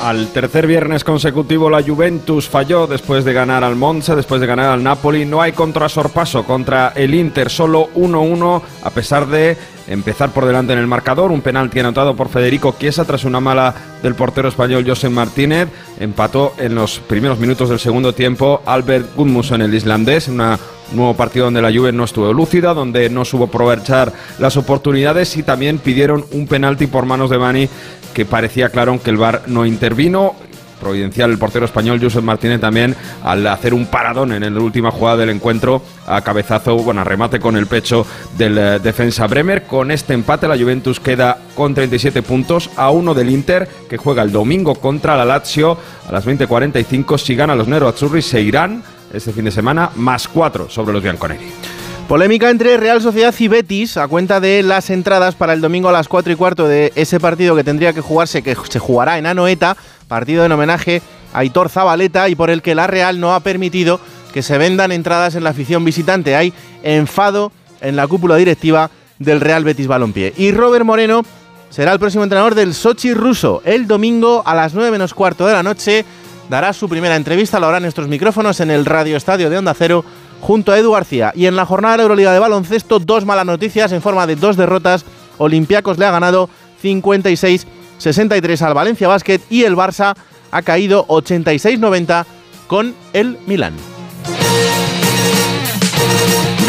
Al 0.00 0.28
tercer 0.28 0.66
viernes 0.66 1.04
consecutivo 1.04 1.70
la 1.70 1.82
Juventus 1.82 2.48
falló 2.48 2.86
después 2.86 3.24
de 3.24 3.32
ganar 3.32 3.62
al 3.62 3.76
Monza, 3.76 4.16
después 4.16 4.40
de 4.40 4.46
ganar 4.46 4.70
al 4.70 4.82
Napoli. 4.82 5.24
No 5.24 5.40
hay 5.40 5.52
contrasorpaso 5.52 6.44
contra 6.44 6.92
el 6.96 7.14
Inter, 7.14 7.50
solo 7.50 7.88
1-1 7.94 8.62
a 8.82 8.90
pesar 8.90 9.28
de 9.28 9.56
empezar 9.86 10.30
por 10.30 10.44
delante 10.44 10.72
en 10.72 10.80
el 10.80 10.86
marcador. 10.86 11.30
Un 11.30 11.40
penalti 11.40 11.78
anotado 11.78 12.16
por 12.16 12.30
Federico 12.30 12.74
Chiesa 12.78 13.04
tras 13.04 13.24
una 13.24 13.38
mala 13.38 13.74
del 14.02 14.14
portero 14.14 14.48
español 14.48 14.84
José 14.86 15.08
Martínez. 15.08 15.68
Empató 16.00 16.54
en 16.58 16.74
los 16.74 16.98
primeros 16.98 17.38
minutos 17.38 17.68
del 17.68 17.78
segundo 17.78 18.12
tiempo 18.12 18.60
Albert 18.66 19.14
Gudmundsson, 19.14 19.62
el 19.62 19.74
islandés, 19.74 20.26
una 20.26 20.58
nuevo 20.92 21.14
partido 21.14 21.46
donde 21.46 21.62
la 21.62 21.72
Juve 21.72 21.92
no 21.92 22.04
estuvo 22.04 22.32
lúcida, 22.32 22.74
donde 22.74 23.08
no 23.08 23.24
supo 23.24 23.44
aprovechar 23.44 24.12
las 24.38 24.56
oportunidades 24.56 25.36
y 25.36 25.42
también 25.42 25.78
pidieron 25.78 26.24
un 26.32 26.46
penalti 26.46 26.86
por 26.86 27.06
manos 27.06 27.30
de 27.30 27.36
Bani 27.36 27.68
que 28.12 28.24
parecía 28.24 28.68
claro 28.68 29.00
que 29.02 29.10
el 29.10 29.16
VAR 29.16 29.42
no 29.46 29.66
intervino 29.66 30.34
providencial 30.82 31.30
el 31.30 31.38
portero 31.38 31.64
español 31.64 32.00
Josep 32.02 32.24
Martínez 32.24 32.60
también 32.60 32.96
al 33.22 33.46
hacer 33.46 33.72
un 33.72 33.86
paradón 33.86 34.32
en 34.32 34.52
la 34.52 34.60
última 34.60 34.90
jugada 34.90 35.18
del 35.18 35.30
encuentro 35.30 35.80
a 36.06 36.20
cabezazo, 36.22 36.76
bueno, 36.76 37.02
a 37.02 37.04
remate 37.04 37.38
con 37.38 37.56
el 37.56 37.68
pecho 37.68 38.04
del 38.36 38.58
eh, 38.58 38.78
defensa 38.80 39.28
Bremer. 39.28 39.62
Con 39.62 39.92
este 39.92 40.12
empate 40.12 40.48
la 40.48 40.58
Juventus 40.58 40.98
queda 40.98 41.38
con 41.54 41.72
37 41.72 42.22
puntos 42.22 42.68
a 42.76 42.90
uno 42.90 43.14
del 43.14 43.30
Inter 43.30 43.68
que 43.88 43.96
juega 43.96 44.22
el 44.22 44.32
domingo 44.32 44.74
contra 44.74 45.16
la 45.16 45.24
Lazio 45.24 45.78
a 46.08 46.12
las 46.12 46.26
20:45. 46.26 47.16
Si 47.16 47.36
gana 47.36 47.54
los 47.54 47.68
Nero 47.68 47.86
Azzurri 47.86 48.20
se 48.20 48.40
irán 48.40 48.82
este 49.12 49.32
fin 49.32 49.44
de 49.44 49.50
semana, 49.50 49.90
más 49.96 50.26
cuatro 50.26 50.68
sobre 50.68 50.92
los 50.94 51.02
bianconeri. 51.02 51.71
Polémica 52.12 52.50
entre 52.50 52.76
Real 52.76 53.00
Sociedad 53.00 53.34
y 53.38 53.48
Betis 53.48 53.96
a 53.96 54.06
cuenta 54.06 54.38
de 54.38 54.62
las 54.62 54.90
entradas 54.90 55.34
para 55.34 55.54
el 55.54 55.62
domingo 55.62 55.88
a 55.88 55.92
las 55.92 56.08
4 56.08 56.30
y 56.30 56.36
cuarto 56.36 56.68
de 56.68 56.92
ese 56.94 57.18
partido 57.18 57.56
que 57.56 57.64
tendría 57.64 57.94
que 57.94 58.02
jugarse, 58.02 58.42
que 58.42 58.54
se 58.68 58.78
jugará 58.78 59.16
en 59.16 59.24
Anoeta, 59.24 59.78
partido 60.08 60.44
en 60.44 60.52
homenaje 60.52 61.00
a 61.32 61.38
Aitor 61.38 61.70
Zabaleta 61.70 62.28
y 62.28 62.34
por 62.34 62.50
el 62.50 62.60
que 62.60 62.74
la 62.74 62.86
Real 62.86 63.18
no 63.18 63.34
ha 63.34 63.40
permitido 63.40 63.98
que 64.34 64.42
se 64.42 64.58
vendan 64.58 64.92
entradas 64.92 65.36
en 65.36 65.44
la 65.44 65.48
afición 65.48 65.86
visitante. 65.86 66.36
Hay 66.36 66.52
enfado 66.82 67.50
en 67.80 67.96
la 67.96 68.06
cúpula 68.06 68.36
directiva 68.36 68.90
del 69.18 69.40
Real 69.40 69.64
Betis 69.64 69.86
Balompié. 69.86 70.34
Y 70.36 70.52
Robert 70.52 70.84
Moreno 70.84 71.22
será 71.70 71.94
el 71.94 71.98
próximo 71.98 72.24
entrenador 72.24 72.54
del 72.54 72.74
Sochi 72.74 73.14
ruso 73.14 73.62
el 73.64 73.86
domingo 73.86 74.42
a 74.44 74.54
las 74.54 74.74
9 74.74 74.90
menos 74.90 75.14
cuarto 75.14 75.46
de 75.46 75.54
la 75.54 75.62
noche 75.62 76.04
dará 76.50 76.74
su 76.74 76.90
primera 76.90 77.16
entrevista, 77.16 77.58
lo 77.58 77.68
hará 77.68 77.78
en 77.78 77.84
nuestros 77.84 78.08
micrófonos 78.08 78.60
en 78.60 78.70
el 78.70 78.84
Radio 78.84 79.16
Estadio 79.16 79.48
de 79.48 79.56
Onda 79.56 79.72
Cero 79.72 80.04
junto 80.42 80.72
a 80.72 80.78
Edu 80.78 80.92
García. 80.92 81.32
Y 81.34 81.46
en 81.46 81.56
la 81.56 81.64
jornada 81.64 81.92
de 81.92 81.98
la 81.98 82.02
Euroliga 82.02 82.32
de 82.32 82.38
baloncesto, 82.38 82.98
dos 82.98 83.24
malas 83.24 83.46
noticias 83.46 83.92
en 83.92 84.02
forma 84.02 84.26
de 84.26 84.36
dos 84.36 84.56
derrotas. 84.56 85.06
Olympiacos 85.38 85.98
le 85.98 86.04
ha 86.04 86.10
ganado 86.10 86.50
56-63 86.82 88.60
al 88.60 88.74
Valencia 88.74 89.08
Basket 89.08 89.40
y 89.48 89.62
el 89.62 89.76
Barça 89.76 90.14
ha 90.50 90.62
caído 90.62 91.06
86-90 91.06 92.26
con 92.66 92.94
el 93.14 93.38
Milán. 93.46 93.74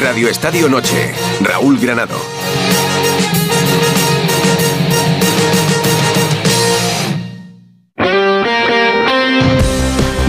Radio 0.02 0.30
Estadio 0.30 0.70
Noche, 0.70 1.14
Raúl 1.42 1.80
Granado. 1.80 2.18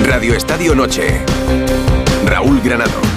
Radio 0.04 0.34
Estadio 0.34 0.74
Noche. 0.74 1.20
Raúl 2.24 2.60
Granado. 2.62 3.13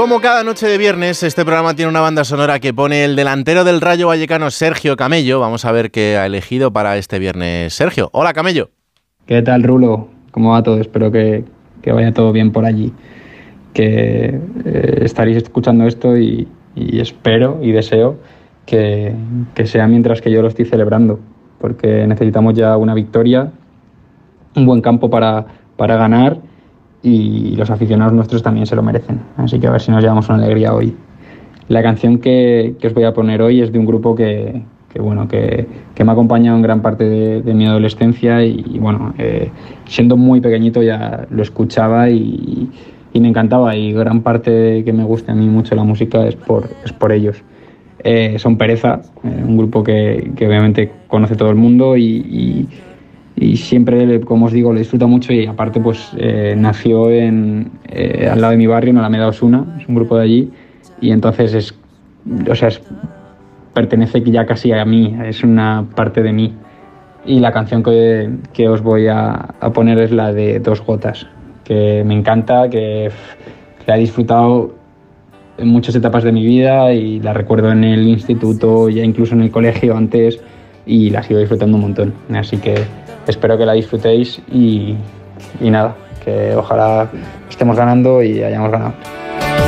Como 0.00 0.22
cada 0.22 0.42
noche 0.44 0.66
de 0.66 0.78
viernes, 0.78 1.22
este 1.22 1.44
programa 1.44 1.74
tiene 1.74 1.90
una 1.90 2.00
banda 2.00 2.24
sonora 2.24 2.58
que 2.58 2.72
pone 2.72 3.04
el 3.04 3.16
delantero 3.16 3.64
del 3.64 3.82
Rayo 3.82 4.06
Vallecano, 4.06 4.50
Sergio 4.50 4.96
Camello. 4.96 5.40
Vamos 5.40 5.66
a 5.66 5.72
ver 5.72 5.90
qué 5.90 6.16
ha 6.16 6.24
elegido 6.24 6.72
para 6.72 6.96
este 6.96 7.18
viernes 7.18 7.74
Sergio. 7.74 8.08
Hola, 8.12 8.32
Camello. 8.32 8.70
¿Qué 9.26 9.42
tal, 9.42 9.62
Rulo? 9.62 10.08
¿Cómo 10.30 10.52
va 10.52 10.62
todo? 10.62 10.80
Espero 10.80 11.12
que, 11.12 11.44
vaya 11.84 12.14
todo 12.14 12.32
bien 12.32 12.50
por 12.50 12.64
allí. 12.64 12.94
Que 13.74 14.40
eh, 14.64 15.00
estaréis 15.02 15.36
escuchando 15.36 15.86
esto 15.86 16.16
y, 16.16 16.48
espero 16.76 17.58
y 17.60 17.72
deseo 17.72 18.16
que, 18.64 19.12
que 19.54 19.66
sea 19.66 19.86
mientras 19.86 20.22
que 20.22 20.30
yo 20.30 20.40
lo 20.40 20.48
estoy 20.48 20.64
celebrando 20.64 21.20
porque 21.60 22.06
necesitamos 22.06 22.54
ya 22.54 22.74
una 22.78 22.94
victoria, 22.94 23.52
un 24.56 24.64
buen 24.64 24.80
campo 24.80 25.10
para, 25.10 25.44
para 25.76 25.96
ganar 25.96 26.38
y 27.02 27.56
los 27.56 27.70
aficionados 27.70 28.12
nuestros 28.12 28.42
también 28.42 28.66
se 28.66 28.76
lo 28.76 28.82
merecen. 28.82 29.20
Así 29.36 29.58
que 29.58 29.66
a 29.66 29.70
ver 29.70 29.80
si 29.80 29.90
nos 29.90 30.02
llevamos 30.02 30.28
una 30.28 30.38
alegría 30.38 30.74
hoy. 30.74 30.94
La 31.68 31.82
canción 31.82 32.18
que, 32.18 32.74
que 32.80 32.88
os 32.88 32.94
voy 32.94 33.04
a 33.04 33.14
poner 33.14 33.42
hoy 33.42 33.62
es 33.62 33.72
de 33.72 33.78
un 33.78 33.86
grupo 33.86 34.14
que, 34.14 34.62
que 34.92 35.00
bueno, 35.00 35.28
que, 35.28 35.66
que, 35.94 36.04
me 36.04 36.10
ha 36.10 36.12
acompañado 36.14 36.56
en 36.56 36.62
gran 36.62 36.82
parte 36.82 37.04
de, 37.04 37.42
de 37.42 37.54
mi 37.54 37.66
adolescencia 37.66 38.44
y, 38.44 38.64
y 38.72 38.78
bueno, 38.78 39.14
eh, 39.18 39.50
siendo 39.86 40.16
muy 40.16 40.40
pequeñito 40.40 40.82
ya 40.82 41.26
lo 41.30 41.42
escuchaba 41.42 42.10
y, 42.10 42.68
y, 43.12 43.20
me 43.20 43.28
encantaba 43.28 43.76
y 43.76 43.92
gran 43.92 44.22
parte 44.22 44.50
de 44.50 44.84
que 44.84 44.92
me 44.92 45.04
guste 45.04 45.30
a 45.30 45.34
mí 45.34 45.46
mucho 45.46 45.74
la 45.76 45.84
música 45.84 46.26
es 46.26 46.34
por, 46.34 46.68
es 46.84 46.92
por 46.92 47.12
ellos. 47.12 47.36
Eh, 48.02 48.38
son 48.38 48.56
Pereza, 48.56 49.02
eh, 49.22 49.44
un 49.46 49.56
grupo 49.56 49.84
que, 49.84 50.32
que, 50.34 50.48
obviamente 50.48 50.90
conoce 51.06 51.36
todo 51.36 51.50
el 51.50 51.56
mundo 51.56 51.96
y, 51.96 52.02
y, 52.02 52.68
siempre, 53.56 54.20
como 54.20 54.46
os 54.46 54.52
digo, 54.52 54.72
lo 54.72 54.78
disfruta 54.78 55.06
mucho 55.06 55.32
y 55.32 55.46
aparte 55.46 55.80
pues 55.80 56.10
eh, 56.16 56.54
nació 56.56 57.10
en, 57.10 57.70
al 58.30 58.40
lado 58.40 58.50
de 58.50 58.56
mi 58.56 58.66
barrio, 58.66 58.90
en 58.90 58.98
Alameda 58.98 59.28
Osuna, 59.28 59.78
es 59.80 59.88
un 59.88 59.94
grupo 59.94 60.16
de 60.16 60.22
allí 60.24 60.50
y 61.00 61.10
entonces 61.10 61.54
es, 61.54 61.74
o 62.48 62.54
sea, 62.54 62.68
es 62.68 62.82
pertenece 63.72 64.22
ya 64.22 64.46
casi 64.46 64.72
a 64.72 64.84
mí, 64.84 65.16
es 65.24 65.42
una 65.44 65.86
parte 65.94 66.22
de 66.22 66.32
mí. 66.32 66.52
Y 67.24 67.40
la 67.40 67.52
canción 67.52 67.82
que, 67.82 68.30
que 68.52 68.68
os 68.68 68.82
voy 68.82 69.08
a, 69.08 69.54
a, 69.60 69.72
poner 69.72 70.00
es 70.00 70.10
la 70.10 70.32
de 70.32 70.58
Dos 70.58 70.84
Gotas, 70.84 71.26
que 71.64 72.02
me 72.04 72.14
encanta, 72.14 72.70
que 72.70 73.10
la 73.86 73.96
he 73.96 74.00
disfrutado 74.00 74.74
en 75.58 75.68
muchas 75.68 75.94
etapas 75.94 76.24
de 76.24 76.32
mi 76.32 76.44
vida 76.44 76.92
y 76.92 77.20
la 77.20 77.34
recuerdo 77.34 77.70
en 77.70 77.84
el 77.84 78.08
instituto, 78.08 78.88
ya 78.88 79.02
incluso 79.02 79.34
en 79.34 79.42
el 79.42 79.50
colegio 79.50 79.96
antes 79.96 80.40
y 80.86 81.10
la 81.10 81.22
sigo 81.22 81.40
disfrutando 81.40 81.76
un 81.76 81.82
montón. 81.82 82.14
Así 82.34 82.56
que 82.56 82.74
espero 83.30 83.56
que 83.56 83.64
la 83.64 83.72
disfrutéis 83.72 84.40
y, 84.52 84.96
y 85.60 85.70
nada, 85.70 85.94
que 86.24 86.54
ojalá 86.54 87.08
estemos 87.48 87.76
ganando 87.76 88.22
y 88.22 88.42
hayamos 88.42 88.70
ganado. 88.70 88.92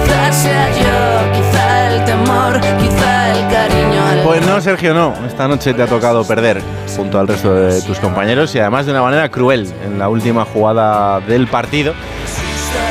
Quizás 0.04 0.34
sea 0.36 0.68
yo, 0.70 1.32
quizá 1.32 1.94
el 1.94 2.04
temor, 2.04 2.60
quizá 2.78 3.32
el 3.32 3.52
cariño. 3.52 4.02
Pues 4.24 4.46
no, 4.46 4.60
Sergio, 4.60 4.94
no. 4.94 5.14
Esta 5.26 5.48
noche 5.48 5.74
te 5.74 5.82
ha 5.82 5.86
tocado 5.86 6.24
perder 6.24 6.60
junto 6.96 7.18
al 7.18 7.28
resto 7.28 7.54
de 7.54 7.80
tus 7.82 7.98
compañeros 7.98 8.54
y 8.54 8.58
además 8.58 8.86
de 8.86 8.92
una 8.92 9.02
manera 9.02 9.28
cruel 9.30 9.68
en 9.84 9.98
la 9.98 10.08
última 10.08 10.44
jugada 10.44 11.20
del 11.20 11.46
partido. 11.46 11.94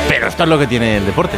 Pero 0.08 0.28
esto 0.28 0.42
es 0.42 0.48
lo 0.48 0.58
que 0.58 0.66
tiene 0.66 0.98
el 0.98 1.06
deporte. 1.06 1.36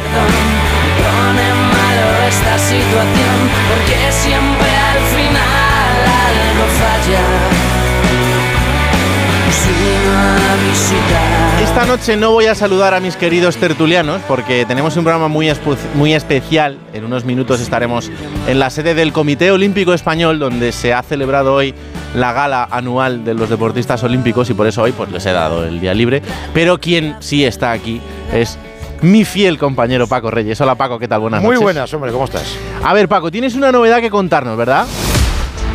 Esta 11.61 11.85
noche 11.85 12.15
no 12.15 12.31
voy 12.31 12.45
a 12.45 12.55
saludar 12.55 12.93
a 12.93 12.99
mis 12.99 13.15
queridos 13.15 13.57
tertulianos 13.57 14.21
porque 14.27 14.65
tenemos 14.65 14.95
un 14.97 15.03
programa 15.03 15.27
muy, 15.27 15.51
muy 15.93 16.13
especial. 16.13 16.77
En 16.93 17.05
unos 17.05 17.25
minutos 17.25 17.59
estaremos 17.59 18.09
en 18.47 18.59
la 18.59 18.69
sede 18.69 18.93
del 18.95 19.11
Comité 19.11 19.51
Olímpico 19.51 19.93
Español 19.93 20.39
donde 20.39 20.71
se 20.71 20.93
ha 20.93 21.03
celebrado 21.03 21.53
hoy 21.53 21.73
la 22.15 22.33
gala 22.33 22.67
anual 22.71 23.25
de 23.25 23.33
los 23.33 23.49
deportistas 23.49 24.03
olímpicos 24.03 24.49
y 24.49 24.53
por 24.53 24.67
eso 24.67 24.83
hoy 24.83 24.93
pues 24.93 25.11
les 25.11 25.25
he 25.25 25.33
dado 25.33 25.65
el 25.65 25.79
día 25.79 25.93
libre. 25.93 26.21
Pero 26.53 26.79
quien 26.79 27.15
sí 27.19 27.45
está 27.45 27.71
aquí 27.71 28.01
es 28.33 28.57
mi 29.01 29.25
fiel 29.25 29.57
compañero 29.57 30.07
Paco 30.07 30.31
Reyes. 30.31 30.59
Hola 30.61 30.75
Paco, 30.75 30.97
¿qué 30.97 31.07
tal? 31.07 31.21
Buenas 31.21 31.41
Muy 31.41 31.49
noches. 31.49 31.59
Muy 31.59 31.63
buenas, 31.65 31.93
hombre, 31.93 32.11
¿cómo 32.11 32.25
estás? 32.25 32.55
A 32.83 32.93
ver 32.93 33.07
Paco, 33.07 33.29
tienes 33.31 33.55
una 33.55 33.71
novedad 33.71 33.99
que 33.99 34.09
contarnos, 34.09 34.57
¿verdad? 34.57 34.85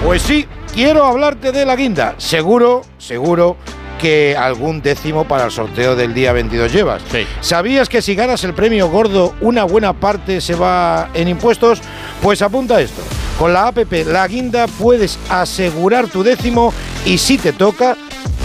Pues 0.04 0.22
sí, 0.22 0.46
quiero 0.72 1.04
hablarte 1.04 1.52
de 1.52 1.66
la 1.66 1.76
guinda. 1.76 2.14
Seguro, 2.16 2.82
seguro 2.96 3.56
que 4.00 4.36
algún 4.36 4.80
décimo 4.80 5.24
para 5.24 5.44
el 5.44 5.50
sorteo 5.50 5.94
del 5.94 6.14
día 6.14 6.32
22 6.32 6.72
llevas. 6.72 7.02
Sí. 7.10 7.26
¿Sabías 7.40 7.88
que 7.88 8.02
si 8.02 8.14
ganas 8.14 8.42
el 8.44 8.54
premio 8.54 8.88
gordo, 8.88 9.34
una 9.40 9.64
buena 9.64 9.92
parte 9.92 10.40
se 10.40 10.54
va 10.54 11.10
en 11.14 11.28
impuestos? 11.28 11.80
Pues 12.22 12.42
apunta 12.42 12.80
esto. 12.80 13.02
Con 13.38 13.52
la 13.52 13.68
APP 13.68 14.06
La 14.06 14.26
Guinda 14.26 14.66
puedes 14.66 15.18
asegurar 15.28 16.08
tu 16.08 16.22
décimo 16.22 16.72
y 17.04 17.18
si 17.18 17.38
te 17.38 17.52
toca, 17.52 17.96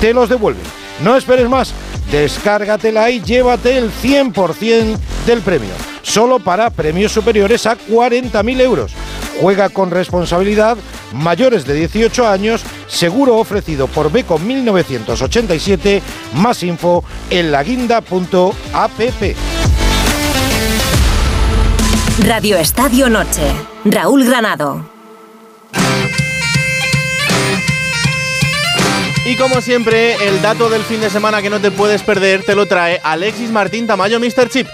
te 0.01 0.13
los 0.13 0.29
devuelven. 0.29 0.63
No 1.01 1.15
esperes 1.15 1.49
más, 1.49 1.73
descárgatela 2.11 3.09
y 3.09 3.21
llévate 3.21 3.77
el 3.77 3.91
100% 3.91 4.97
del 5.25 5.41
premio. 5.41 5.73
Solo 6.01 6.39
para 6.39 6.69
premios 6.69 7.11
superiores 7.11 7.65
a 7.65 7.77
40.000 7.77 8.61
euros. 8.61 8.93
Juega 9.41 9.69
con 9.69 9.91
responsabilidad, 9.91 10.77
mayores 11.13 11.65
de 11.65 11.73
18 11.73 12.27
años, 12.27 12.63
seguro 12.87 13.37
ofrecido 13.37 13.87
por 13.87 14.11
Beco 14.11 14.39
1987, 14.39 16.01
más 16.35 16.63
info 16.63 17.03
en 17.29 17.51
laguinda.app. 17.51 19.01
Radio 22.19 22.57
Estadio 22.57 23.09
Noche, 23.09 23.51
Raúl 23.83 24.23
Granado. 24.25 24.89
Y 29.25 29.35
como 29.37 29.59
siempre, 29.59 30.27
el 30.27 30.41
dato 30.41 30.69
del 30.69 30.83
fin 30.83 31.01
de 31.01 31.09
semana 31.09 31.41
que 31.41 31.49
no 31.49 31.59
te 31.59 31.71
puedes 31.71 32.03
perder 32.03 32.43
te 32.43 32.55
lo 32.55 32.67
trae 32.67 33.01
Alexis 33.03 33.49
Martín 33.49 33.87
Tamayo, 33.87 34.19
Mr. 34.19 34.49
Chip. 34.49 34.67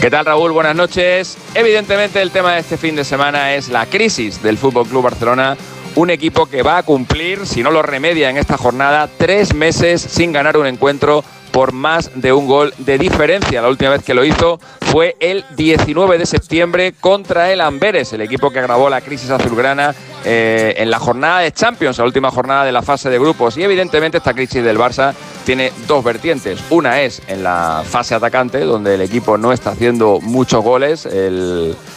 ¿Qué 0.00 0.10
tal 0.10 0.24
Raúl? 0.24 0.52
Buenas 0.52 0.74
noches. 0.74 1.36
Evidentemente 1.54 2.22
el 2.22 2.30
tema 2.30 2.54
de 2.54 2.60
este 2.60 2.78
fin 2.78 2.96
de 2.96 3.04
semana 3.04 3.54
es 3.54 3.68
la 3.68 3.84
crisis 3.84 4.42
del 4.42 4.56
Fútbol 4.56 4.86
Club 4.86 5.02
Barcelona, 5.02 5.58
un 5.94 6.08
equipo 6.08 6.46
que 6.46 6.62
va 6.62 6.78
a 6.78 6.82
cumplir, 6.82 7.46
si 7.46 7.62
no 7.62 7.70
lo 7.70 7.82
remedia 7.82 8.30
en 8.30 8.38
esta 8.38 8.56
jornada, 8.56 9.10
tres 9.18 9.52
meses 9.52 10.00
sin 10.00 10.32
ganar 10.32 10.56
un 10.56 10.66
encuentro 10.66 11.22
por 11.52 11.72
más 11.72 12.10
de 12.14 12.32
un 12.32 12.46
gol 12.46 12.72
de 12.78 12.98
diferencia. 12.98 13.62
La 13.62 13.68
última 13.68 13.90
vez 13.90 14.02
que 14.02 14.14
lo 14.14 14.24
hizo 14.24 14.60
fue 14.80 15.16
el 15.20 15.44
19 15.56 16.18
de 16.18 16.26
septiembre 16.26 16.94
contra 16.98 17.52
el 17.52 17.60
Amberes, 17.60 18.12
el 18.12 18.20
equipo 18.20 18.50
que 18.50 18.58
agravó 18.58 18.90
la 18.90 19.00
crisis 19.00 19.30
azulgrana 19.30 19.94
eh, 20.24 20.74
en 20.76 20.90
la 20.90 20.98
jornada 20.98 21.40
de 21.40 21.52
Champions, 21.52 21.98
la 21.98 22.04
última 22.04 22.30
jornada 22.30 22.64
de 22.64 22.72
la 22.72 22.82
fase 22.82 23.08
de 23.08 23.18
grupos. 23.18 23.56
Y 23.56 23.62
evidentemente 23.62 24.18
esta 24.18 24.34
crisis 24.34 24.62
del 24.62 24.78
Barça 24.78 25.14
tiene 25.44 25.72
dos 25.86 26.04
vertientes. 26.04 26.60
Una 26.70 27.00
es 27.02 27.22
en 27.28 27.42
la 27.42 27.82
fase 27.84 28.14
atacante, 28.14 28.60
donde 28.60 28.94
el 28.94 29.00
equipo 29.00 29.38
no 29.38 29.52
está 29.52 29.70
haciendo 29.70 30.20
muchos 30.20 30.62
goles. 30.62 31.08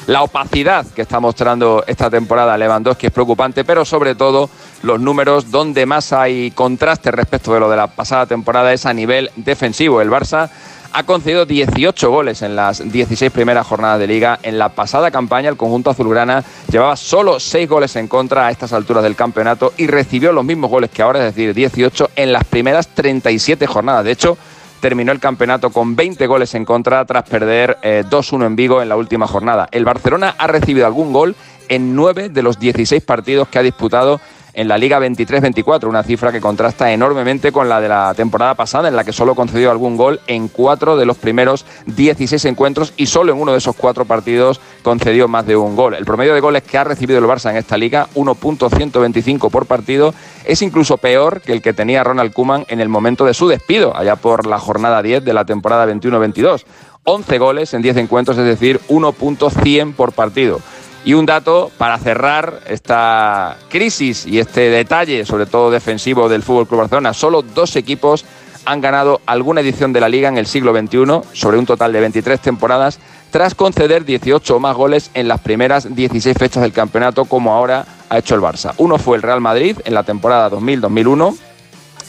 La 0.08 0.24
opacidad 0.24 0.86
que 0.88 1.02
está 1.02 1.20
mostrando 1.20 1.84
esta 1.88 2.10
temporada 2.10 2.58
Lewandowski 2.58 3.08
es 3.08 3.14
preocupante, 3.14 3.64
pero 3.64 3.86
sobre 3.86 4.16
todo 4.16 4.50
los 4.84 5.00
números 5.00 5.50
donde 5.50 5.86
más 5.86 6.14
hay 6.14 6.52
contraste 6.52 7.10
respecto 7.10 7.54
de 7.54 7.60
lo 7.60 7.70
de 7.70 7.78
la 7.78 7.88
pasada 7.88 8.26
temporada 8.26 8.74
es 8.74 8.86
a 8.86 8.94
nivel 8.94 9.32
defensivo. 9.38 10.02
El 10.02 10.12
Barça 10.12 10.50
ha 10.92 11.04
concedido 11.04 11.46
18 11.46 12.12
goles 12.12 12.42
en 12.42 12.56
las 12.56 12.92
16 12.92 13.32
primeras 13.32 13.66
jornadas 13.66 13.98
de 14.00 14.08
liga. 14.08 14.38
En 14.44 14.60
la 14.60 14.70
pasada 14.70 15.10
campaña 15.10 15.50
el 15.50 15.58
conjunto 15.58 15.90
azulgrana 15.90 16.44
llevaba 16.70 16.98
solo 16.98 17.40
6 17.40 17.68
goles 17.68 17.96
en 17.96 18.08
contra 18.08 18.46
a 18.46 18.52
estas 18.52 18.74
alturas 18.74 19.04
del 19.04 19.16
campeonato 19.16 19.74
y 19.78 19.88
recibió 19.88 20.34
los 20.34 20.46
mismos 20.46 20.70
goles 20.70 20.92
que 20.92 21.02
ahora, 21.02 21.20
es 21.20 21.34
decir, 21.34 21.54
18 21.54 22.12
en 22.18 22.34
las 22.34 22.44
primeras 22.44 22.90
37 22.90 23.66
jornadas. 23.66 24.04
De 24.04 24.12
hecho, 24.12 24.38
terminó 24.82 25.14
el 25.14 25.20
campeonato 25.22 25.70
con 25.70 25.96
20 25.96 26.28
goles 26.28 26.54
en 26.56 26.66
contra 26.66 27.06
tras 27.06 27.24
perder 27.24 27.78
eh, 27.84 28.04
2-1 28.08 28.48
en 28.48 28.56
Vigo 28.58 28.82
en 28.82 28.90
la 28.90 28.98
última 28.98 29.28
jornada. 29.28 29.70
El 29.72 29.86
Barcelona 29.86 30.36
ha 30.38 30.48
recibido 30.48 30.86
algún 30.86 31.14
gol 31.14 31.38
en 31.70 31.96
9 31.96 32.28
de 32.28 32.44
los 32.44 32.60
16 32.60 33.02
partidos 33.02 33.48
que 33.48 33.60
ha 33.60 33.64
disputado 33.64 34.20
en 34.54 34.68
la 34.68 34.78
Liga 34.78 35.00
23-24, 35.00 35.88
una 35.88 36.04
cifra 36.04 36.32
que 36.32 36.42
contrasta 36.42 36.92
enormemente 36.92 37.52
con 37.52 37.70
la 37.70 37.82
de 37.82 37.90
la 37.90 38.14
temporada 38.16 38.54
pasada, 38.56 38.88
en 38.88 38.96
la 38.96 39.04
que 39.04 39.14
solo 39.14 39.36
concedió 39.36 39.72
algún 39.72 39.98
gol 39.98 40.20
en 40.28 40.48
cuatro 40.48 40.96
de 40.96 41.06
los 41.06 41.18
primeros 41.18 41.66
16 41.88 42.46
encuentros 42.46 42.94
y 42.98 43.08
solo 43.08 43.34
en 43.34 43.42
uno 43.42 43.52
de 43.52 43.58
esos 43.58 43.76
cuatro 43.76 44.06
partidos 44.06 44.62
concedió 44.84 45.28
más 45.28 45.46
de 45.46 45.56
un 45.56 45.76
gol. 45.76 45.96
El 45.96 46.06
promedio 46.06 46.34
de 46.34 46.40
goles 46.40 46.64
que 46.64 46.78
ha 46.78 46.84
recibido 46.84 47.20
el 47.20 47.26
Barça 47.26 47.50
en 47.50 47.58
esta 47.58 47.78
liga, 47.78 48.08
1.125 48.16 49.50
por 49.50 49.66
partido, 49.66 50.14
es 50.46 50.62
incluso 50.62 50.98
peor 50.98 51.42
que 51.42 51.54
el 51.54 51.62
que 51.62 51.74
tenía 51.74 52.04
Ronald 52.04 52.34
Koeman 52.34 52.66
en 52.68 52.80
el 52.80 52.90
momento 52.90 53.26
de 53.26 53.34
su 53.34 53.48
despido, 53.48 53.96
allá 53.96 54.16
por 54.16 54.46
la 54.46 54.60
jornada 54.60 55.02
10 55.02 55.24
de 55.24 55.34
la 55.34 55.46
temporada 55.46 55.88
21-22. 55.88 56.66
11 57.06 57.38
goles 57.38 57.74
en 57.74 57.82
10 57.82 57.98
encuentros, 57.98 58.38
es 58.38 58.46
decir, 58.46 58.80
1.100 58.88 59.94
por 59.94 60.14
partido. 60.14 60.62
Y 61.06 61.14
un 61.16 61.26
dato 61.26 61.70
para 61.78 61.98
cerrar 61.98 62.62
esta 62.68 63.58
crisis 63.70 64.26
y 64.26 64.40
este 64.40 64.70
detalle, 64.70 65.26
sobre 65.26 65.46
todo 65.46 65.70
defensivo 65.70 66.30
del 66.30 66.44
Fútbol 66.44 66.68
Club 66.68 66.80
Barcelona. 66.82 67.14
Solo 67.14 67.42
dos 67.42 67.76
equipos 67.76 68.26
han 68.66 68.80
ganado 68.80 69.20
alguna 69.26 69.62
edición 69.62 69.92
de 69.92 70.00
la 70.00 70.08
liga 70.08 70.30
en 70.30 70.38
el 70.38 70.48
siglo 70.48 70.74
XXI, 70.74 71.22
sobre 71.34 71.58
un 71.58 71.66
total 71.66 71.92
de 71.92 72.00
23 72.00 72.40
temporadas, 72.40 73.00
tras 73.32 73.56
conceder 73.56 74.06
18 74.06 74.56
o 74.56 74.60
más 74.60 74.76
goles 74.76 75.12
en 75.14 75.28
las 75.28 75.42
primeras 75.42 75.94
16 75.94 76.38
fechas 76.38 76.64
del 76.64 76.72
campeonato, 76.72 77.26
como 77.26 77.54
ahora 77.54 77.86
ha 78.10 78.18
hecho 78.20 78.36
el 78.36 78.42
Barça. 78.42 78.74
Uno 78.78 78.98
fue 78.98 79.18
el 79.18 79.24
Real 79.24 79.42
Madrid 79.42 79.78
en 79.84 79.94
la 79.94 80.04
temporada 80.04 80.50
2000-2001, 80.52 81.36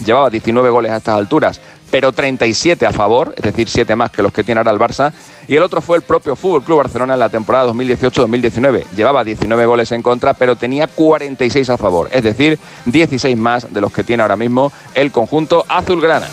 llevaba 0.05 0.31
19 0.31 0.71
goles 0.71 0.93
a 0.93 0.97
estas 0.99 1.17
alturas, 1.17 1.61
pero 1.95 2.11
37 2.11 2.87
a 2.87 2.93
favor, 2.93 3.33
es 3.37 3.45
decir, 3.45 3.69
7 3.69 3.95
más 3.95 4.11
que 4.11 4.21
los 4.21 4.33
que 4.33 4.43
tiene 4.43 4.59
ahora 4.59 4.73
el 4.73 4.81
Barça. 4.81 5.13
Y 5.47 5.55
el 5.55 5.63
otro 5.63 5.81
fue 5.81 5.97
el 5.97 6.03
propio 6.03 6.35
Fútbol 6.35 6.65
Club 6.65 6.79
Barcelona 6.79 7.15
en 7.15 7.21
la 7.21 7.29
temporada 7.29 7.71
2018-2019. 7.73 8.87
Llevaba 8.97 9.23
19 9.23 9.65
goles 9.65 9.93
en 9.93 10.03
contra, 10.03 10.35
pero 10.35 10.57
tenía 10.57 10.89
46 10.89 11.71
a 11.71 11.79
favor, 11.79 12.09
es 12.11 12.25
decir, 12.25 12.59
16 12.87 13.37
más 13.37 13.73
de 13.73 13.81
los 13.81 13.93
que 13.93 14.03
tiene 14.03 14.25
ahora 14.25 14.35
mismo 14.35 14.73
el 14.93 15.13
conjunto 15.13 15.65
azulgrana. 15.69 16.27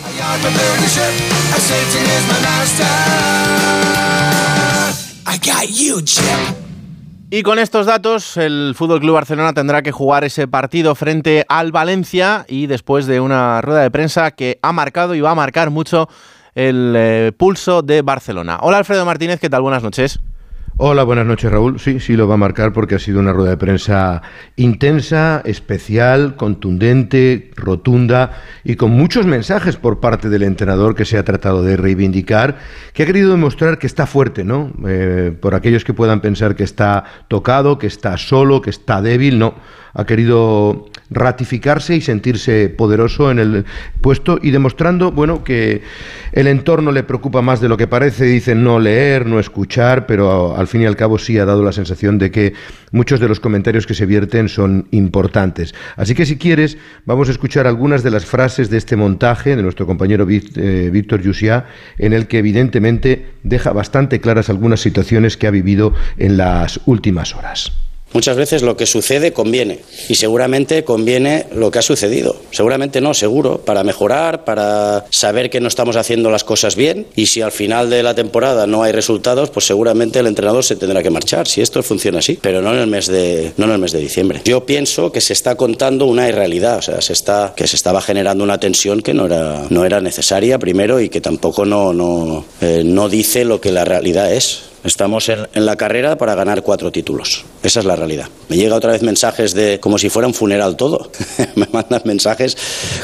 Y 7.34 7.44
con 7.44 7.58
estos 7.58 7.86
datos, 7.86 8.36
el 8.36 8.74
Fútbol 8.76 9.00
Club 9.00 9.14
Barcelona 9.14 9.54
tendrá 9.54 9.80
que 9.80 9.90
jugar 9.90 10.22
ese 10.22 10.46
partido 10.46 10.94
frente 10.94 11.46
al 11.48 11.72
Valencia 11.72 12.44
y 12.46 12.66
después 12.66 13.06
de 13.06 13.20
una 13.20 13.62
rueda 13.62 13.80
de 13.80 13.90
prensa 13.90 14.32
que 14.32 14.58
ha 14.60 14.70
marcado 14.74 15.14
y 15.14 15.22
va 15.22 15.30
a 15.30 15.34
marcar 15.34 15.70
mucho 15.70 16.10
el 16.54 16.92
eh, 16.94 17.32
pulso 17.34 17.80
de 17.80 18.02
Barcelona. 18.02 18.58
Hola 18.60 18.76
Alfredo 18.76 19.06
Martínez, 19.06 19.40
¿qué 19.40 19.48
tal? 19.48 19.62
Buenas 19.62 19.82
noches. 19.82 20.20
Hola, 20.78 21.04
buenas 21.04 21.26
noches 21.26 21.52
Raúl. 21.52 21.78
Sí, 21.78 22.00
sí 22.00 22.16
lo 22.16 22.26
va 22.26 22.34
a 22.34 22.38
marcar 22.38 22.72
porque 22.72 22.94
ha 22.94 22.98
sido 22.98 23.20
una 23.20 23.34
rueda 23.34 23.50
de 23.50 23.56
prensa 23.58 24.22
intensa, 24.56 25.42
especial, 25.44 26.34
contundente, 26.36 27.50
rotunda 27.54 28.40
y 28.64 28.76
con 28.76 28.90
muchos 28.90 29.26
mensajes 29.26 29.76
por 29.76 30.00
parte 30.00 30.30
del 30.30 30.42
entrenador 30.42 30.94
que 30.94 31.04
se 31.04 31.18
ha 31.18 31.24
tratado 31.24 31.62
de 31.62 31.76
reivindicar, 31.76 32.56
que 32.94 33.02
ha 33.02 33.06
querido 33.06 33.32
demostrar 33.32 33.78
que 33.78 33.86
está 33.86 34.06
fuerte, 34.06 34.44
¿no? 34.44 34.72
Eh, 34.88 35.36
por 35.38 35.54
aquellos 35.54 35.84
que 35.84 35.92
puedan 35.92 36.22
pensar 36.22 36.56
que 36.56 36.64
está 36.64 37.04
tocado, 37.28 37.78
que 37.78 37.86
está 37.86 38.16
solo, 38.16 38.62
que 38.62 38.70
está 38.70 39.02
débil, 39.02 39.38
no 39.38 39.54
ha 39.92 40.06
querido 40.06 40.86
ratificarse 41.10 41.96
y 41.96 42.00
sentirse 42.00 42.68
poderoso 42.68 43.30
en 43.30 43.38
el 43.38 43.64
puesto 44.00 44.38
y 44.42 44.50
demostrando, 44.50 45.12
bueno, 45.12 45.44
que 45.44 45.82
el 46.32 46.46
entorno 46.46 46.92
le 46.92 47.02
preocupa 47.02 47.42
más 47.42 47.60
de 47.60 47.68
lo 47.68 47.76
que 47.76 47.86
parece, 47.86 48.24
dice 48.24 48.54
no 48.54 48.78
leer, 48.78 49.26
no 49.26 49.38
escuchar, 49.38 50.06
pero 50.06 50.56
al 50.56 50.66
fin 50.66 50.82
y 50.82 50.86
al 50.86 50.96
cabo 50.96 51.18
sí 51.18 51.38
ha 51.38 51.44
dado 51.44 51.62
la 51.62 51.72
sensación 51.72 52.18
de 52.18 52.30
que 52.30 52.54
muchos 52.90 53.20
de 53.20 53.28
los 53.28 53.40
comentarios 53.40 53.86
que 53.86 53.94
se 53.94 54.06
vierten 54.06 54.48
son 54.48 54.88
importantes. 54.90 55.74
Así 55.96 56.14
que 56.14 56.26
si 56.26 56.36
quieres, 56.36 56.78
vamos 57.04 57.28
a 57.28 57.32
escuchar 57.32 57.66
algunas 57.66 58.02
de 58.02 58.10
las 58.10 58.24
frases 58.24 58.70
de 58.70 58.78
este 58.78 58.96
montaje 58.96 59.56
de 59.56 59.62
nuestro 59.62 59.86
compañero 59.86 60.26
eh, 60.28 60.90
Víctor 60.92 61.22
Yusia, 61.22 61.66
en 61.98 62.12
el 62.12 62.26
que 62.26 62.38
evidentemente 62.38 63.32
deja 63.42 63.72
bastante 63.72 64.20
claras 64.20 64.50
algunas 64.50 64.80
situaciones 64.80 65.36
que 65.36 65.46
ha 65.46 65.50
vivido 65.50 65.94
en 66.16 66.36
las 66.36 66.80
últimas 66.86 67.34
horas. 67.34 67.72
Muchas 68.12 68.36
veces 68.36 68.62
lo 68.62 68.76
que 68.76 68.86
sucede 68.86 69.32
conviene 69.32 69.80
y 70.08 70.16
seguramente 70.16 70.84
conviene 70.84 71.46
lo 71.54 71.70
que 71.70 71.78
ha 71.78 71.82
sucedido. 71.82 72.36
Seguramente 72.50 73.00
no, 73.00 73.14
seguro, 73.14 73.58
para 73.58 73.84
mejorar, 73.84 74.44
para 74.44 75.06
saber 75.10 75.50
que 75.50 75.60
no 75.60 75.68
estamos 75.68 75.96
haciendo 75.96 76.30
las 76.30 76.44
cosas 76.44 76.76
bien 76.76 77.06
y 77.16 77.26
si 77.26 77.40
al 77.40 77.52
final 77.52 77.90
de 77.90 78.02
la 78.02 78.14
temporada 78.14 78.66
no 78.66 78.82
hay 78.82 78.92
resultados, 78.92 79.50
pues 79.50 79.66
seguramente 79.66 80.18
el 80.18 80.26
entrenador 80.26 80.64
se 80.64 80.76
tendrá 80.76 81.02
que 81.02 81.10
marchar, 81.10 81.48
si 81.48 81.60
esto 81.60 81.82
funciona 81.82 82.18
así, 82.18 82.38
pero 82.40 82.62
no 82.62 82.72
en 82.72 82.80
el 82.80 82.86
mes 82.86 83.06
de 83.06 83.52
no 83.56 83.66
en 83.66 83.72
el 83.72 83.78
mes 83.78 83.92
de 83.92 84.00
diciembre. 84.00 84.42
Yo 84.44 84.66
pienso 84.66 85.12
que 85.12 85.20
se 85.20 85.32
está 85.32 85.54
contando 85.54 86.06
una 86.06 86.28
irrealidad, 86.28 86.78
o 86.78 86.82
sea, 86.82 87.00
se 87.00 87.12
está 87.12 87.54
que 87.56 87.66
se 87.66 87.76
estaba 87.76 88.00
generando 88.02 88.44
una 88.44 88.58
tensión 88.58 89.02
que 89.02 89.14
no 89.14 89.26
era 89.26 89.66
no 89.70 89.84
era 89.84 90.00
necesaria 90.00 90.58
primero 90.58 91.00
y 91.00 91.08
que 91.08 91.20
tampoco 91.20 91.64
no 91.64 91.92
no 91.92 92.44
eh, 92.60 92.82
no 92.84 93.08
dice 93.08 93.44
lo 93.44 93.60
que 93.60 93.72
la 93.72 93.84
realidad 93.84 94.32
es. 94.32 94.71
Estamos 94.84 95.28
en, 95.28 95.46
la 95.54 95.76
carrera 95.76 96.18
para 96.18 96.34
ganar 96.34 96.62
cuatro 96.62 96.90
títulos. 96.90 97.44
Esa 97.62 97.80
es 97.80 97.86
la 97.86 97.94
realidad. 97.94 98.28
Me 98.48 98.56
llega 98.56 98.74
otra 98.74 98.92
vez 98.92 99.02
mensajes 99.02 99.54
de 99.54 99.78
como 99.78 99.96
si 99.96 100.08
fuera 100.08 100.26
un 100.26 100.34
funeral 100.34 100.76
todo. 100.76 101.10
me 101.54 101.68
mandan 101.72 102.02
mensajes 102.04 102.56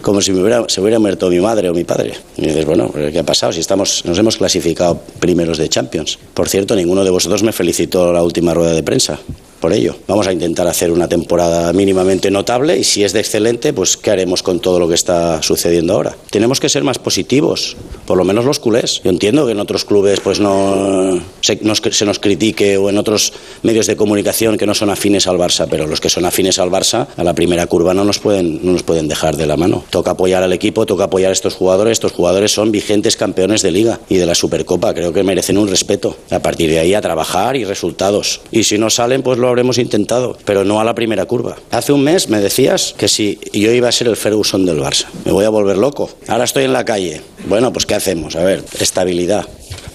como 0.02 0.20
si 0.20 0.32
me 0.32 0.40
hubiera, 0.40 0.64
se 0.68 0.80
hubiera 0.80 0.98
muerto 0.98 1.30
mi 1.30 1.38
madre 1.38 1.70
o 1.70 1.74
mi 1.74 1.84
padre. 1.84 2.14
Y 2.36 2.46
dices, 2.46 2.64
bueno, 2.64 2.90
¿qué 2.92 3.18
ha 3.18 3.24
pasado? 3.24 3.52
Si 3.52 3.60
estamos, 3.60 4.04
nos 4.04 4.18
hemos 4.18 4.36
clasificado 4.36 5.00
primeros 5.20 5.58
de 5.58 5.68
Champions. 5.68 6.18
Por 6.34 6.48
cierto, 6.48 6.74
ninguno 6.74 7.04
de 7.04 7.10
vosotros 7.10 7.42
me 7.42 7.52
felicitó 7.52 8.12
la 8.12 8.22
última 8.22 8.54
rueda 8.54 8.72
de 8.72 8.82
prensa 8.82 9.18
por 9.60 9.72
ello. 9.72 9.96
Vamos 10.06 10.26
a 10.26 10.32
intentar 10.32 10.66
hacer 10.66 10.90
una 10.90 11.08
temporada 11.08 11.72
mínimamente 11.72 12.30
notable 12.30 12.78
y 12.78 12.84
si 12.84 13.04
es 13.04 13.12
de 13.12 13.20
excelente, 13.20 13.72
pues 13.72 13.96
¿qué 13.96 14.10
haremos 14.10 14.42
con 14.42 14.60
todo 14.60 14.78
lo 14.78 14.88
que 14.88 14.94
está 14.94 15.42
sucediendo 15.42 15.94
ahora? 15.94 16.16
Tenemos 16.30 16.60
que 16.60 16.68
ser 16.68 16.84
más 16.84 16.98
positivos, 16.98 17.76
por 18.06 18.16
lo 18.16 18.24
menos 18.24 18.44
los 18.44 18.58
culés. 18.58 19.00
Yo 19.04 19.10
entiendo 19.10 19.46
que 19.46 19.52
en 19.52 19.60
otros 19.60 19.84
clubes 19.84 20.20
pues 20.20 20.40
no 20.40 21.20
se 21.40 21.58
nos, 21.62 21.80
se 21.90 22.04
nos 22.04 22.18
critique 22.18 22.76
o 22.76 22.88
en 22.90 22.98
otros 22.98 23.32
medios 23.62 23.86
de 23.86 23.96
comunicación 23.96 24.56
que 24.58 24.66
no 24.66 24.74
son 24.74 24.90
afines 24.90 25.26
al 25.26 25.38
Barça, 25.38 25.66
pero 25.68 25.86
los 25.86 26.00
que 26.00 26.10
son 26.10 26.24
afines 26.24 26.58
al 26.58 26.70
Barça 26.70 27.06
a 27.16 27.24
la 27.24 27.34
primera 27.34 27.66
curva 27.66 27.94
no 27.94 28.04
nos 28.04 28.18
pueden 28.18 28.60
no 28.62 28.72
nos 28.72 28.82
pueden 28.82 29.08
dejar 29.08 29.36
de 29.36 29.46
la 29.46 29.56
mano. 29.56 29.84
Toca 29.90 30.12
apoyar 30.12 30.42
al 30.42 30.52
equipo, 30.52 30.86
toca 30.86 31.04
apoyar 31.04 31.30
a 31.30 31.32
estos 31.32 31.54
jugadores. 31.54 31.92
Estos 31.92 32.12
jugadores 32.12 32.52
son 32.52 32.72
vigentes 32.72 33.16
campeones 33.16 33.62
de 33.62 33.70
liga 33.70 34.00
y 34.08 34.16
de 34.16 34.26
la 34.26 34.34
Supercopa. 34.34 34.94
Creo 34.94 35.12
que 35.12 35.22
merecen 35.22 35.58
un 35.58 35.68
respeto. 35.68 36.16
A 36.30 36.40
partir 36.40 36.70
de 36.70 36.78
ahí 36.78 36.94
a 36.94 37.00
trabajar 37.00 37.56
y 37.56 37.64
resultados. 37.64 38.40
Y 38.50 38.64
si 38.64 38.78
no 38.78 38.90
salen, 38.90 39.22
pues 39.22 39.38
lo 39.38 39.47
habremos 39.48 39.78
intentado, 39.78 40.36
pero 40.44 40.64
no 40.64 40.80
a 40.80 40.84
la 40.84 40.94
primera 40.94 41.26
curva. 41.26 41.56
Hace 41.70 41.92
un 41.92 42.02
mes 42.02 42.28
me 42.28 42.40
decías 42.40 42.94
que 42.96 43.08
si 43.08 43.38
yo 43.52 43.72
iba 43.72 43.88
a 43.88 43.92
ser 43.92 44.08
el 44.08 44.16
Ferguson 44.16 44.66
del 44.66 44.80
Barça, 44.80 45.06
me 45.24 45.32
voy 45.32 45.44
a 45.44 45.50
volver 45.50 45.76
loco. 45.76 46.10
Ahora 46.26 46.44
estoy 46.44 46.64
en 46.64 46.72
la 46.72 46.84
calle. 46.84 47.20
Bueno, 47.48 47.72
pues 47.72 47.86
¿qué 47.86 47.94
hacemos? 47.94 48.36
A 48.36 48.42
ver, 48.44 48.64
estabilidad. 48.80 49.46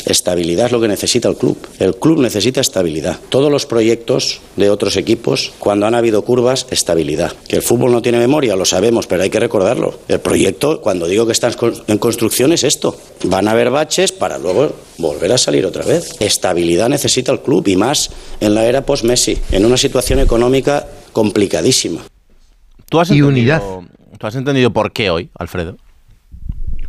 Estabilidad 0.05 0.67
es 0.67 0.71
lo 0.71 0.81
que 0.81 0.87
necesita 0.87 1.29
el 1.29 1.35
club. 1.35 1.57
El 1.79 1.95
club 1.95 2.19
necesita 2.19 2.61
estabilidad. 2.61 3.19
Todos 3.29 3.51
los 3.51 3.65
proyectos 3.65 4.41
de 4.55 4.69
otros 4.69 4.97
equipos, 4.97 5.53
cuando 5.59 5.85
han 5.85 5.95
habido 5.95 6.23
curvas, 6.23 6.67
estabilidad. 6.69 7.33
Que 7.47 7.55
el 7.55 7.61
fútbol 7.61 7.91
no 7.91 8.01
tiene 8.01 8.19
memoria, 8.19 8.55
lo 8.55 8.65
sabemos, 8.65 9.07
pero 9.07 9.23
hay 9.23 9.29
que 9.29 9.39
recordarlo. 9.39 9.99
El 10.07 10.19
proyecto, 10.19 10.81
cuando 10.81 11.07
digo 11.07 11.25
que 11.25 11.31
está 11.31 11.51
en 11.87 11.97
construcción, 11.97 12.51
es 12.51 12.63
esto. 12.63 12.97
Van 13.23 13.47
a 13.47 13.51
haber 13.51 13.69
baches 13.69 14.11
para 14.11 14.37
luego 14.37 14.73
volver 14.97 15.31
a 15.31 15.37
salir 15.37 15.65
otra 15.65 15.85
vez. 15.85 16.15
Estabilidad 16.19 16.89
necesita 16.89 17.31
el 17.31 17.41
club 17.41 17.67
y 17.67 17.75
más 17.75 18.09
en 18.39 18.55
la 18.55 18.65
era 18.65 18.85
post-Messi, 18.85 19.37
en 19.51 19.65
una 19.65 19.77
situación 19.77 20.19
económica 20.19 20.87
complicadísima. 21.11 22.01
¿Tú 22.89 22.99
has, 22.99 23.09
entendido, 23.09 23.83
¿Tú 24.19 24.27
has 24.27 24.35
entendido 24.35 24.71
por 24.71 24.91
qué 24.91 25.09
hoy, 25.09 25.29
Alfredo? 25.35 25.77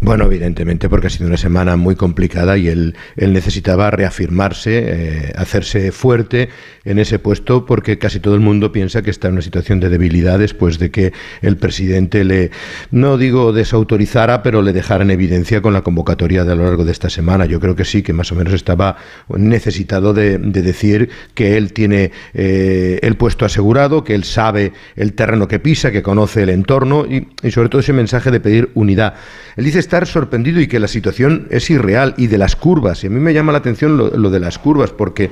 Bueno, 0.05 0.27
evidentemente, 0.27 0.90
porque 0.90 1.07
ha 1.07 1.11
sido 1.11 1.29
una 1.29 1.38
semana 1.38 1.77
muy 1.77 1.97
complicada 1.97 2.59
y 2.59 2.69
él, 2.69 2.95
necesitaba 3.17 3.90
reafirmarse, 3.90 4.83
eh, 4.85 5.33
hacerse 5.35 5.93
fuerte 5.93 6.51
en 6.85 6.99
ese 6.99 7.19
puesto, 7.19 7.64
porque 7.64 7.97
casi 7.97 8.21
todo 8.21 8.35
el 8.35 8.40
mundo 8.40 8.71
piensa 8.71 9.01
que 9.01 9.09
está 9.09 9.29
en 9.29 9.35
una 9.35 9.40
situación 9.40 9.81
de 9.81 9.88
debilidad 9.88 10.38
después 10.38 10.79
de 10.79 10.90
que 10.90 11.14
el 11.40 11.57
presidente 11.57 12.23
le, 12.23 12.51
no 12.90 13.17
digo 13.17 13.55
desautorizara, 13.55 14.43
pero 14.43 14.61
le 14.61 14.75
dejara 14.75 15.05
en 15.05 15.11
evidencia 15.11 15.62
con 15.62 15.73
la 15.73 15.81
convocatoria 15.81 16.45
de 16.45 16.53
a 16.53 16.55
lo 16.55 16.64
largo 16.64 16.85
de 16.85 16.93
esta 16.93 17.09
semana. 17.09 17.47
Yo 17.47 17.59
creo 17.59 17.75
que 17.75 17.87
sí, 17.87 18.03
que 18.03 18.12
más 18.12 18.31
o 18.31 18.35
menos 18.35 18.53
estaba 18.53 18.99
necesitado 19.35 20.12
de, 20.12 20.37
decir 20.37 21.09
que 21.33 21.57
él 21.57 21.73
tiene 21.73 22.12
eh, 22.35 22.99
el 23.01 23.17
puesto 23.17 23.47
asegurado, 23.47 24.05
que 24.05 24.14
él 24.14 24.25
sabe 24.25 24.75
el 24.97 25.14
terreno 25.14 25.49
que 25.49 25.61
pisa, 25.61 25.90
que 25.90 26.03
conoce 26.03 26.43
el 26.43 26.51
entorno 26.51 27.07
y, 27.07 27.29
y 27.43 27.51
sobre 27.53 27.71
todo 27.71 27.81
ese 27.81 27.95
mensaje 27.95 28.31
de 28.31 28.40
pedir 28.40 28.69
unidad. 28.75 29.14
Él 29.57 29.64
dice 29.64 29.79
estar 29.95 30.09
sorprendido 30.09 30.61
y 30.61 30.67
que 30.67 30.81
la 30.81 30.89
situación 30.89 31.47
es 31.51 31.71
irreal 31.71 32.15
y 32.17 32.27
de 32.27 32.37
las 32.37 32.57
curvas. 32.57 33.05
Y 33.05 33.07
a 33.07 33.11
mí 33.11 33.21
me 33.21 33.33
llama 33.33 33.53
la 33.53 33.59
atención 33.59 33.97
lo, 33.97 34.31
de 34.31 34.41
las 34.41 34.59
curvas 34.59 34.91
porque 34.91 35.31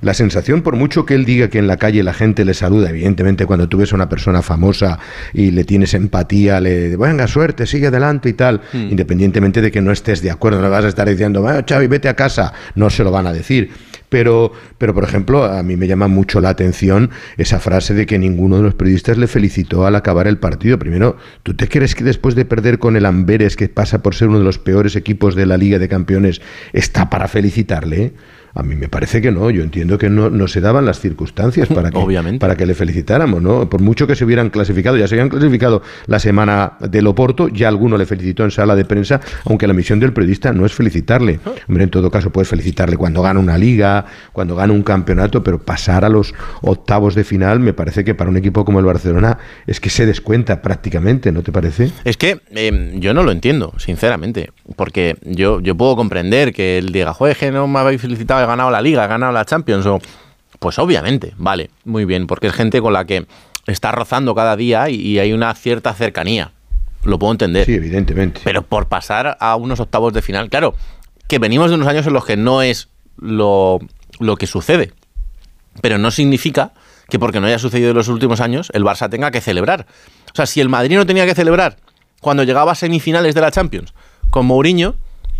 la 0.00 0.14
sensación, 0.14 0.62
por 0.62 0.76
mucho 0.76 1.04
que 1.04 1.14
él 1.14 1.24
diga 1.24 1.48
que 1.48 1.58
en 1.58 1.66
la 1.66 1.76
calle 1.76 2.04
la 2.04 2.14
gente 2.14 2.44
le 2.44 2.54
saluda, 2.54 2.90
evidentemente 2.90 3.46
cuando 3.46 3.68
tú 3.68 3.78
ves 3.78 3.92
a 3.92 3.96
una 3.96 4.08
persona 4.08 4.42
famosa 4.42 5.00
y 5.32 5.50
le 5.50 5.64
tienes 5.64 5.92
empatía, 5.94 6.60
le 6.60 6.96
venga, 6.96 7.26
suerte, 7.26 7.66
sigue 7.66 7.88
adelante 7.88 8.28
y 8.28 8.34
tal, 8.34 8.60
hmm. 8.72 8.90
independientemente 8.90 9.60
de 9.60 9.72
que 9.72 9.80
no 9.80 9.90
estés 9.90 10.22
de 10.22 10.30
acuerdo, 10.30 10.62
no 10.62 10.70
vas 10.70 10.84
a 10.84 10.88
estar 10.88 11.08
diciendo, 11.08 11.42
bueno, 11.42 11.64
Xavi, 11.68 11.88
vete 11.88 12.08
a 12.08 12.14
casa, 12.14 12.52
no 12.76 12.90
se 12.90 13.02
lo 13.02 13.10
van 13.10 13.26
a 13.26 13.32
decir. 13.32 13.70
Pero, 14.16 14.50
pero, 14.78 14.94
por 14.94 15.04
ejemplo, 15.04 15.44
a 15.44 15.62
mí 15.62 15.76
me 15.76 15.86
llama 15.86 16.08
mucho 16.08 16.40
la 16.40 16.48
atención 16.48 17.10
esa 17.36 17.60
frase 17.60 17.92
de 17.92 18.06
que 18.06 18.18
ninguno 18.18 18.56
de 18.56 18.62
los 18.62 18.74
periodistas 18.74 19.18
le 19.18 19.26
felicitó 19.26 19.84
al 19.84 19.94
acabar 19.94 20.26
el 20.26 20.38
partido. 20.38 20.78
Primero, 20.78 21.18
¿tú 21.42 21.52
te 21.52 21.68
crees 21.68 21.94
que 21.94 22.02
después 22.02 22.34
de 22.34 22.46
perder 22.46 22.78
con 22.78 22.96
el 22.96 23.04
Amberes, 23.04 23.56
que 23.56 23.68
pasa 23.68 24.02
por 24.02 24.14
ser 24.14 24.28
uno 24.28 24.38
de 24.38 24.44
los 24.46 24.58
peores 24.58 24.96
equipos 24.96 25.34
de 25.34 25.44
la 25.44 25.58
Liga 25.58 25.78
de 25.78 25.90
Campeones, 25.90 26.40
está 26.72 27.10
para 27.10 27.28
felicitarle? 27.28 28.14
A 28.56 28.62
mí 28.62 28.74
me 28.74 28.88
parece 28.88 29.20
que 29.20 29.30
no, 29.30 29.50
yo 29.50 29.62
entiendo 29.62 29.98
que 29.98 30.08
no, 30.08 30.30
no 30.30 30.48
se 30.48 30.62
daban 30.62 30.86
las 30.86 30.98
circunstancias 30.98 31.68
para 31.68 31.90
que, 31.90 32.38
para 32.38 32.56
que 32.56 32.64
le 32.64 32.74
felicitáramos, 32.74 33.42
¿no? 33.42 33.68
Por 33.68 33.82
mucho 33.82 34.06
que 34.06 34.16
se 34.16 34.24
hubieran 34.24 34.48
clasificado, 34.48 34.96
ya 34.96 35.06
se 35.06 35.14
habían 35.14 35.28
clasificado 35.28 35.82
la 36.06 36.18
semana 36.18 36.72
del 36.80 37.06
Oporto, 37.06 37.48
ya 37.48 37.68
alguno 37.68 37.98
le 37.98 38.06
felicitó 38.06 38.44
en 38.44 38.50
sala 38.50 38.74
de 38.74 38.86
prensa, 38.86 39.20
aunque 39.44 39.66
la 39.66 39.74
misión 39.74 40.00
del 40.00 40.14
periodista 40.14 40.54
no 40.54 40.64
es 40.64 40.72
felicitarle. 40.72 41.38
Hombre, 41.68 41.84
en 41.84 41.90
todo 41.90 42.10
caso 42.10 42.30
puedes 42.30 42.48
felicitarle 42.48 42.96
cuando 42.96 43.20
gana 43.20 43.40
una 43.40 43.58
liga, 43.58 44.06
cuando 44.32 44.56
gana 44.56 44.72
un 44.72 44.82
campeonato, 44.82 45.42
pero 45.42 45.58
pasar 45.58 46.06
a 46.06 46.08
los 46.08 46.34
octavos 46.62 47.14
de 47.14 47.24
final 47.24 47.60
me 47.60 47.74
parece 47.74 48.04
que 48.04 48.14
para 48.14 48.30
un 48.30 48.38
equipo 48.38 48.64
como 48.64 48.80
el 48.80 48.86
Barcelona 48.86 49.36
es 49.66 49.80
que 49.80 49.90
se 49.90 50.06
descuenta 50.06 50.62
prácticamente, 50.62 51.30
¿no 51.30 51.42
te 51.42 51.52
parece? 51.52 51.90
Es 52.04 52.16
que 52.16 52.40
em, 52.52 53.00
yo 53.00 53.12
no 53.12 53.22
lo 53.22 53.32
entiendo, 53.32 53.74
sinceramente, 53.76 54.50
porque 54.76 55.16
yo, 55.22 55.60
yo 55.60 55.74
puedo 55.74 55.94
comprender 55.94 56.54
que 56.54 56.78
él 56.78 56.92
diga, 56.92 57.12
joder, 57.12 57.36
no 57.52 57.68
me 57.68 57.78
habéis 57.80 58.00
felicitado 58.00 58.45
ganado 58.46 58.70
la 58.70 58.80
Liga, 58.80 59.04
ha 59.04 59.06
ganado 59.06 59.32
la 59.32 59.44
Champions, 59.44 59.86
o, 59.86 60.00
pues 60.58 60.78
obviamente, 60.78 61.34
vale, 61.36 61.70
muy 61.84 62.04
bien, 62.04 62.26
porque 62.26 62.48
es 62.48 62.52
gente 62.52 62.80
con 62.80 62.92
la 62.92 63.04
que 63.04 63.26
está 63.66 63.92
rozando 63.92 64.34
cada 64.34 64.56
día 64.56 64.88
y, 64.88 65.18
hay 65.18 65.32
una 65.32 65.54
cierta 65.54 65.92
cercanía. 65.94 66.52
lo 67.02 67.18
puedo 67.18 67.32
entender. 67.32 67.66
Sí, 67.66 67.74
evidentemente. 67.74 68.40
Pero 68.44 68.62
por 68.62 68.86
pasar 68.86 69.36
a 69.40 69.56
unos 69.56 69.80
octavos 69.80 70.12
de 70.12 70.22
final, 70.22 70.48
claro, 70.48 70.74
que 71.28 71.38
venimos 71.38 71.70
de 71.70 71.76
unos 71.76 71.88
años 71.88 72.06
en 72.06 72.12
los 72.12 72.24
que 72.24 72.36
no 72.36 72.62
es 72.62 72.88
lo, 73.16 73.80
lo 74.18 74.36
que 74.36 74.46
sucede. 74.46 74.92
Pero 75.82 75.98
no 75.98 76.10
significa 76.10 76.72
que 77.08 77.18
porque 77.18 77.40
no 77.40 77.46
haya 77.46 77.58
sucedido 77.58 77.90
en 77.90 77.96
los 77.96 78.08
últimos 78.08 78.40
años, 78.40 78.70
el 78.74 78.84
Barça 78.84 79.08
tenga 79.08 79.30
que 79.30 79.40
celebrar. 79.40 79.86
O 80.32 80.36
sea, 80.36 80.46
si 80.46 80.60
el 80.60 80.68
Madrid 80.68 80.96
no 80.96 81.06
tenía 81.06 81.26
que 81.26 81.34
celebrar 81.34 81.76
cuando 82.20 82.42
llegaba 82.42 82.72
a 82.72 82.74
semifinales 82.74 83.34
de 83.34 83.40
la 83.40 83.50
Champions 83.50 83.94
con 84.30 84.46
Mourinho, 84.46 84.96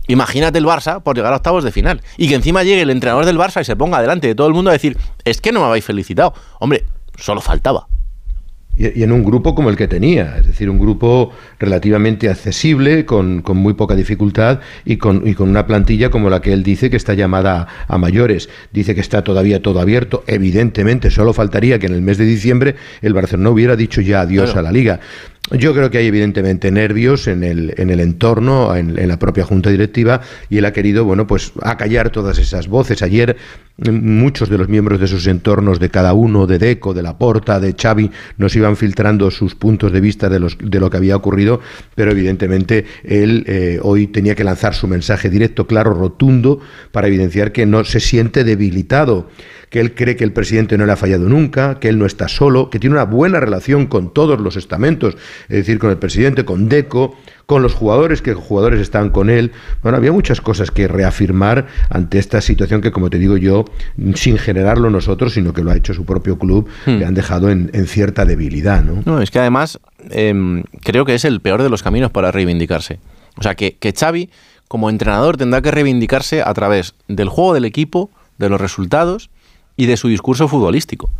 imagínate 0.08 0.58
el 0.58 0.64
Barça 0.64 1.02
por 1.02 1.16
llegar 1.16 1.32
a 1.32 1.36
octavos 1.36 1.64
de 1.64 1.72
final. 1.72 2.00
Y 2.16 2.28
que 2.28 2.34
encima 2.34 2.62
llegue 2.62 2.82
el 2.82 2.90
entrenador 2.90 3.24
del 3.24 3.38
Barça 3.38 3.60
y 3.60 3.64
se 3.64 3.76
ponga 3.76 4.00
delante 4.00 4.26
de 4.26 4.34
todo 4.34 4.48
el 4.48 4.54
mundo 4.54 4.70
a 4.70 4.72
decir, 4.72 4.96
es 5.24 5.40
que 5.40 5.52
no 5.52 5.60
me 5.60 5.66
habéis 5.66 5.84
felicitado. 5.84 6.34
Hombre, 6.60 6.84
solo 7.18 7.40
faltaba. 7.40 7.86
Y, 8.78 9.00
y 9.00 9.02
en 9.04 9.12
un 9.12 9.24
grupo 9.24 9.54
como 9.54 9.70
el 9.70 9.76
que 9.76 9.88
tenía, 9.88 10.36
es 10.38 10.46
decir, 10.48 10.68
un 10.68 10.78
grupo 10.78 11.30
relativamente 11.58 12.28
accesible, 12.28 13.06
con, 13.06 13.40
con 13.40 13.56
muy 13.56 13.72
poca 13.72 13.94
dificultad 13.94 14.60
y 14.84 14.98
con, 14.98 15.26
y 15.26 15.32
con 15.34 15.48
una 15.48 15.66
plantilla 15.66 16.10
como 16.10 16.28
la 16.28 16.42
que 16.42 16.52
él 16.52 16.62
dice 16.62 16.90
que 16.90 16.98
está 16.98 17.14
llamada 17.14 17.66
a, 17.88 17.96
mayores. 17.96 18.50
Dice 18.72 18.94
que 18.94 19.00
está 19.00 19.24
todavía 19.24 19.62
todo 19.62 19.80
abierto. 19.80 20.24
Evidentemente, 20.26 21.10
solo 21.10 21.32
faltaría 21.32 21.78
que 21.78 21.86
en 21.86 21.94
el 21.94 22.02
mes 22.02 22.18
de 22.18 22.26
diciembre 22.26 22.76
el 23.00 23.14
Barcelona 23.14 23.48
hubiera 23.48 23.76
dicho 23.76 24.02
ya 24.02 24.20
adiós 24.20 24.50
Claro. 24.52 24.60
a 24.60 24.62
la 24.64 24.72
liga. 24.72 25.00
Yo 25.52 25.72
creo 25.74 25.90
que 25.90 25.98
hay 25.98 26.06
evidentemente 26.06 26.72
nervios 26.72 27.28
en 27.28 27.44
el, 27.44 27.72
en 27.76 27.90
el 27.90 28.00
entorno, 28.00 28.74
en, 28.74 29.06
la 29.06 29.18
propia 29.18 29.44
junta 29.44 29.70
directiva, 29.70 30.20
y 30.50 30.58
él 30.58 30.64
ha 30.64 30.72
querido, 30.72 31.04
bueno, 31.04 31.28
pues 31.28 31.52
acallar 31.62 32.10
todas 32.10 32.38
esas 32.38 32.66
voces. 32.66 33.00
Ayer 33.02 33.36
mm, 33.76 33.92
muchos 33.92 34.48
de 34.48 34.58
los 34.58 34.68
miembros 34.68 34.98
de 34.98 35.06
sus 35.06 35.24
entornos, 35.28 35.78
de 35.78 35.88
cada 35.88 36.14
uno, 36.14 36.48
de 36.48 36.58
Deco, 36.58 36.94
de 36.94 37.04
Laporta, 37.04 37.60
de 37.60 37.76
Xavi, 37.80 38.10
nos 38.38 38.56
iban 38.56 38.76
filtrando 38.76 39.30
sus 39.30 39.54
puntos 39.54 39.92
de 39.92 40.00
vista 40.00 40.28
de, 40.28 40.40
los, 40.40 40.58
de 40.58 40.80
lo 40.80 40.90
que 40.90 40.96
había 40.96 41.14
ocurrido, 41.14 41.60
pero 41.94 42.10
evidentemente 42.10 42.84
él 43.04 43.44
eh, 43.46 43.78
hoy 43.82 44.08
tenía 44.08 44.34
que 44.34 44.42
lanzar 44.42 44.74
su 44.74 44.88
mensaje 44.88 45.30
directo, 45.30 45.68
claro, 45.68 45.94
rotundo, 45.94 46.58
para 46.90 47.06
evidenciar 47.06 47.52
que 47.52 47.66
no 47.66 47.84
se 47.84 48.00
siente 48.00 48.42
debilitado 48.42 49.28
que 49.70 49.80
él 49.80 49.94
cree 49.94 50.16
que 50.16 50.24
el 50.24 50.32
presidente 50.32 50.78
no 50.78 50.86
le 50.86 50.92
ha 50.92 50.96
fallado 50.96 51.28
nunca, 51.28 51.78
que 51.80 51.88
él 51.88 51.98
no 51.98 52.06
está 52.06 52.28
solo, 52.28 52.70
que 52.70 52.78
tiene 52.78 52.94
una 52.94 53.04
buena 53.04 53.40
relación 53.40 53.86
con 53.86 54.12
todos 54.12 54.40
los 54.40 54.56
estamentos, 54.56 55.16
es 55.48 55.56
decir, 55.56 55.78
con 55.78 55.90
el 55.90 55.98
presidente, 55.98 56.44
con 56.44 56.68
Deco, 56.68 57.16
con 57.46 57.62
los 57.62 57.74
jugadores, 57.74 58.22
que 58.22 58.34
jugadores 58.34 58.80
están 58.80 59.10
con 59.10 59.30
él. 59.30 59.52
Bueno, 59.82 59.98
había 59.98 60.10
muchas 60.12 60.40
cosas 60.40 60.70
que 60.70 60.88
reafirmar 60.88 61.66
ante 61.90 62.18
esta 62.18 62.40
situación 62.40 62.80
que, 62.80 62.90
como 62.90 63.08
te 63.08 63.18
digo 63.18 63.36
yo, 63.36 63.64
sin 64.14 64.36
generarlo 64.38 64.90
nosotros, 64.90 65.34
sino 65.34 65.52
que 65.52 65.62
lo 65.62 65.70
ha 65.70 65.76
hecho 65.76 65.94
su 65.94 66.04
propio 66.04 66.38
club, 66.38 66.68
Hmm. 66.86 66.98
le 66.98 67.04
han 67.04 67.14
dejado 67.14 67.50
en, 67.50 67.70
en 67.72 67.86
cierta 67.86 68.24
debilidad, 68.24 68.82
¿no? 68.82 69.02
No, 69.04 69.20
es 69.20 69.30
que 69.30 69.38
además 69.38 69.78
em, 70.10 70.62
creo 70.82 71.04
que 71.04 71.14
es 71.14 71.24
el 71.24 71.40
peor 71.40 71.62
de 71.62 71.68
los 71.68 71.82
caminos 71.82 72.10
para 72.10 72.30
reivindicarse. 72.30 72.98
O 73.36 73.42
sea, 73.42 73.54
que, 73.54 73.76
que 73.76 73.92
Xavi, 73.92 74.30
como 74.68 74.90
entrenador, 74.90 75.36
tendrá 75.36 75.62
que 75.62 75.70
reivindicarse 75.70 76.42
a 76.42 76.52
través 76.54 76.94
del 77.08 77.28
juego 77.28 77.54
del 77.54 77.64
equipo, 77.64 78.10
de 78.38 78.48
los 78.48 78.60
resultados 78.60 79.30
y 79.76 79.86
de 79.86 79.96
su 79.96 80.08
discurso 80.08 80.48
futbolístico. 80.48 81.10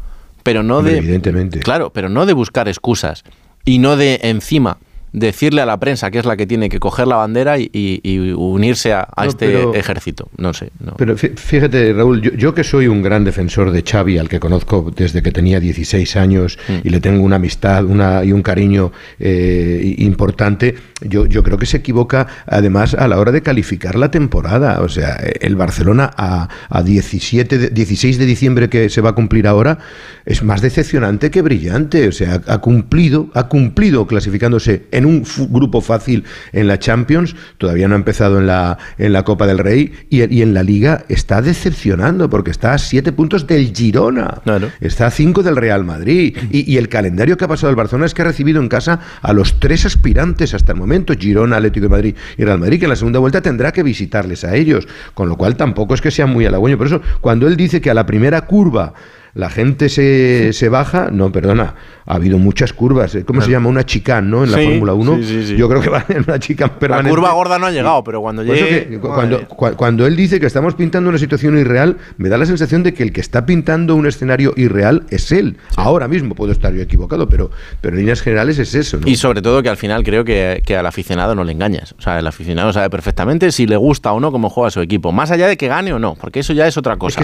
Pero 0.43 0.63
no 0.63 0.83
de. 0.83 0.99
evidentemente. 0.99 1.61
Claro, 1.61 1.91
pero 1.91 2.09
no 2.09 2.27
de 2.27 2.33
buscar 2.33 2.69
excusas. 2.69 3.25
Y 3.65 3.79
no 3.79 3.97
de 3.97 4.21
encima 4.23 4.79
decirle 5.13 5.63
a 5.63 5.67
la 5.67 5.79
prensa 5.81 6.11
que 6.11 6.19
es 6.19 6.27
la 6.27 6.37
que 6.37 6.47
tiene 6.47 6.69
que 6.69 6.79
coger 6.79 7.07
la 7.09 7.17
bandera 7.17 7.59
y, 7.59 7.71
y- 7.73 8.01
y 8.03 8.33
unirse 8.33 8.93
a, 8.93 9.09
a 9.17 9.25
No, 9.25 9.29
este 9.31 9.47
pero- 9.47 9.75
ejército. 9.75 10.29
No 10.37 10.53
sé. 10.53 10.71
no. 10.79 10.95
Pero 10.99 11.17
fí- 11.17 11.35
fíjate, 11.37 11.93
Raúl, 11.93 12.21
yo, 12.21 12.33
yo 12.33 12.55
que 12.55 12.65
soy 12.65 12.87
un 12.89 13.03
gran 13.03 13.25
defensor 13.25 13.71
de 13.71 13.83
Xavi, 13.83 14.19
al 14.19 14.29
que 14.29 14.39
conozco 14.41 14.93
desde 14.95 15.23
que 15.23 15.33
tenía 15.33 15.59
16 15.59 16.17
años 16.17 16.59
y 16.85 16.91
le 16.91 17.01
tengo 17.01 17.23
una 17.25 17.37
amistad 17.37 17.85
una, 17.87 18.25
y 18.25 18.33
un 18.33 18.43
cariño 18.43 18.93
eh, 19.19 19.95
importante, 19.99 20.75
yo, 21.01 21.27
yo 21.27 21.43
creo 21.43 21.57
que 21.59 21.67
se 21.67 21.79
equivoca 21.79 22.27
además 22.47 22.95
a 22.95 23.09
la 23.09 23.19
hora 23.19 23.33
de 23.33 23.43
calificar 23.43 23.95
la 23.97 24.11
temporada. 24.11 24.81
O 24.83 24.89
sea, 24.89 25.15
el 25.41 25.57
Barcelona 25.57 26.11
a, 26.17 26.49
a 26.69 26.83
17 26.83 27.59
de- 27.59 27.71
16 27.71 28.19
de 28.19 28.27
diciembre 28.27 28.69
que 28.69 28.89
se 28.91 29.01
va 29.01 29.11
a 29.11 29.15
cumplir 29.15 29.47
ahora 29.47 29.79
es 30.27 30.43
más 30.43 30.61
decepcionante 30.61 31.31
que 31.31 31.41
brillante. 31.43 32.07
O 32.09 32.13
sea, 32.13 32.41
ha 32.47 32.59
cumplido, 32.59 33.29
ha 33.35 33.49
cumplido 33.49 34.07
clasificándose 34.07 34.87
en 34.91 35.06
un 35.07 35.25
grupo 35.51 35.81
fácil 35.81 36.25
en 36.53 36.69
la 36.69 36.79
Champions, 36.79 37.35
todavía 37.59 37.89
no 37.89 37.95
ha 37.95 37.99
empezado 37.99 38.39
en 38.39 38.47
la, 38.47 38.79
en 38.99 39.13
la 39.13 39.25
Copa 39.25 39.47
del 39.47 39.59
Rey 39.59 39.93
y, 40.11 40.35
y 40.35 40.43
en 40.43 40.53
la 40.53 40.63
Liga 40.63 41.05
está 41.09 41.41
decepcionando 41.41 42.29
porque 42.29 42.51
está 42.51 42.75
a 42.75 42.79
siete 42.79 43.13
puntos 43.13 43.47
del 43.47 43.73
Girona, 43.75 44.43
está 44.81 45.07
a 45.07 45.11
cinco 45.11 45.43
del 45.43 45.57
Real 45.57 45.85
Madrid. 45.85 46.37
Y, 46.51 46.71
y 46.71 46.77
el 46.77 46.89
calendario 46.89 47.37
que 47.37 47.45
ha 47.45 47.49
pasado 47.49 47.71
el 47.71 47.77
Barcelona 47.77 48.07
es 48.07 48.15
que 48.15 48.23
ha 48.23 48.27
recibido 48.27 48.61
en 48.61 48.69
casa 48.69 49.01
a 49.23 49.33
los 49.33 49.61
tres 49.61 49.87
aspirantes 49.87 50.55
hasta 50.55 50.73
el 50.73 50.79
momento, 50.79 51.15
Girona, 51.19 51.57
Atlético 51.57 51.85
de 51.85 51.91
Madrid 51.91 52.15
y 52.37 52.45
Real 52.45 52.59
Madrid, 52.59 52.79
que 52.79 52.87
en 52.87 52.91
la 52.91 52.97
segunda 52.97 53.19
vuelta 53.19 53.41
tendrá 53.41 53.73
que 53.73 53.83
visitarles 53.83 54.45
a 54.45 54.55
ellos, 54.55 54.89
con 55.15 55.29
lo 55.29 55.37
cual 55.37 55.57
tampoco 55.57 55.95
es 55.95 56.01
que 56.01 56.11
sea 56.11 56.27
muy 56.27 56.47
halagüeño. 56.47 56.77
Por 56.77 56.89
eso, 56.89 57.01
cuando 57.21 57.47
él 57.47 57.57
dice 57.57 57.81
que 57.81 57.91
a 57.91 57.95
la 57.95 58.07
primera 58.07 58.43
curva 58.43 58.95
la 59.37 59.49
gente 59.51 59.89
se, 59.89 60.53
se 60.55 60.69
baja, 60.69 61.11
no, 61.13 61.31
perdona, 61.31 61.75
ha 62.07 62.15
habido 62.15 62.39
muchas 62.39 62.73
curvas. 62.73 63.15
¿eh? 63.15 63.25
¿Cómo 63.25 63.41
se 63.43 63.51
llama? 63.51 63.69
Una 63.69 63.85
chicane, 63.85 64.27
¿no? 64.29 64.45
En 64.45 64.51
la 64.51 64.59
Sí, 64.59 64.65
Fórmula 64.65 64.95
1. 64.95 65.17
sí, 65.19 65.23
sí, 65.25 65.47
sí. 65.49 65.57
Yo 65.57 65.69
creo 65.69 65.81
que 65.83 65.91
va 65.91 66.05
en 66.09 66.25
una 66.27 66.39
chicane 66.39 66.73
la 66.73 66.79
permanente. 66.79 67.11
curva 67.11 67.33
gorda 67.33 67.59
no 67.59 67.67
ha 67.67 67.71
llegado, 67.71 68.03
pero 68.03 68.21
cuando 68.21 68.43
llegue. 68.43 68.89
que 68.89 68.99
cuando, 68.99 69.47
cu- 69.47 69.73
cuando 69.77 70.07
él 70.07 70.17
dice 70.17 70.41
que 70.41 70.47
estamos 70.47 70.75
pintando 70.75 71.09
una 71.11 71.19
situación 71.19 71.59
irreal, 71.59 71.97
me 72.17 72.29
da 72.29 72.39
la 72.39 72.47
sensación 72.47 72.83
de 72.83 72.95
que 72.95 73.03
el 73.03 73.13
que 73.13 73.21
está 73.21 73.45
pintando 73.47 73.95
un 73.95 74.07
escenario 74.07 74.53
irreal 74.57 75.05
es 75.11 75.31
él. 75.33 75.57
Ahora 75.77 76.09
mismo 76.09 76.35
puedo 76.35 76.53
estar 76.53 76.73
yo 76.73 76.81
equivocado, 76.83 77.29
pero, 77.29 77.51
pero 77.81 77.95
en 77.95 78.01
líneas 78.01 78.23
generales 78.23 78.59
es 78.59 78.75
eso. 78.75 78.99
¿no? 78.99 79.07
Y 79.09 79.17
sobre 79.17 79.43
todo 79.43 79.63
que 79.63 79.69
al 79.69 79.77
final 79.77 80.03
creo 80.05 80.25
que, 80.25 80.63
que 80.65 80.77
al 80.77 80.87
aficionado 80.87 81.35
no 81.35 81.45
le 81.45 81.53
engañas. 81.53 81.95
O 81.99 82.01
sea, 82.03 82.19
el 82.19 82.27
aficionado 82.27 82.73
sabe 82.73 82.89
perfectamente 82.89 83.53
si 83.53 83.67
le 83.67 83.77
gusta 83.77 84.13
o 84.13 84.21
no 84.21 84.33
cómo 84.33 84.49
juega 84.49 84.71
su 84.71 84.81
equipo. 84.81 85.13
Más 85.13 85.31
allá 85.31 85.47
de 85.49 85.57
que 85.57 85.69
gane 85.69 85.93
o 85.93 85.99
no, 85.99 86.15
porque 86.15 86.41
eso 86.41 86.53
ya 86.53 86.67
es 86.67 86.77
otra 86.79 86.97
cosa. 86.97 87.21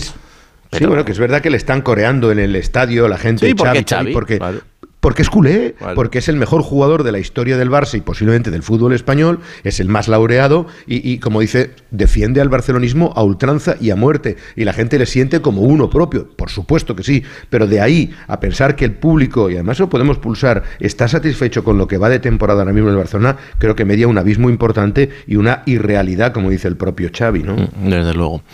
Sí, 0.73 0.87
bueno, 0.87 1.05
que 1.05 1.13
es 1.13 1.19
verdad 1.19 1.43
que 1.43 1.51
le 1.51 1.57
están 1.57 1.83
coreando 1.83 2.33
en 2.33 2.39
el 2.39 2.57
estadio 2.57 3.07
la 3.09 3.19
gente. 3.19 3.47
Sí, 3.47 3.55
porque 3.55 3.85
Xavi, 3.85 3.85
Xavi, 3.85 4.05
Xavi, 4.05 4.13
porque. 4.13 4.63
Porque 5.03 5.23
es 5.23 5.31
culé, 5.31 5.75
Vale. 5.81 5.97
porque 5.97 6.19
es 6.19 6.29
el 6.29 6.37
mejor 6.37 6.63
jugador 6.63 7.03
de 7.03 7.11
la 7.11 7.19
historia 7.19 7.57
del 7.59 7.71
Barça 7.71 7.99
y 7.99 8.03
posiblemente 8.03 8.53
del 8.53 8.63
fútbol 8.63 8.93
español, 8.93 9.41
es 9.65 9.81
el 9.81 9.89
más 9.89 10.07
laureado 10.07 10.69
y, 10.87 11.11
y, 11.11 11.19
como 11.19 11.41
dice, 11.41 11.73
defiende 11.91 12.41
al 12.41 12.49
barcelonismo 12.49 13.13
a 13.17 13.25
ultranza 13.25 13.75
y 13.81 13.91
a 13.91 13.97
muerte. 13.97 14.37
Y 14.55 14.65
la 14.65 14.73
gente 14.73 15.01
le 15.01 15.07
siente 15.07 15.43
como 15.43 15.63
uno 15.63 15.91
propio, 15.91 16.29
por 16.29 16.51
supuesto 16.51 16.95
que 16.95 17.03
sí, 17.03 17.25
pero 17.51 17.67
de 17.67 17.81
ahí 17.81 18.15
a 18.29 18.39
pensar 18.39 18.77
que 18.77 18.85
el 18.85 18.93
público, 18.93 19.51
y 19.51 19.55
además 19.55 19.81
lo 19.81 19.89
podemos 19.89 20.19
pulsar, 20.19 20.63
está 20.79 21.09
satisfecho 21.09 21.65
con 21.65 21.79
lo 21.79 21.89
que 21.89 21.99
va 21.99 22.09
de 22.09 22.21
temporada 22.21 22.61
ahora 22.61 22.73
mismo 22.73 22.89
en 22.89 22.95
el 22.95 22.99
Barcelona, 22.99 23.37
creo 23.59 23.75
que 23.75 23.85
media 23.85 24.07
un 24.07 24.19
abismo 24.19 24.51
importante 24.51 25.11
y 25.27 25.35
una 25.35 25.65
irrealidad, 25.67 26.33
como 26.33 26.49
dice 26.49 26.69
el 26.69 26.77
propio 26.77 27.11
Xavi, 27.13 27.43
¿no? 27.43 27.57
Desde 27.57 28.15
luego. 28.15 28.45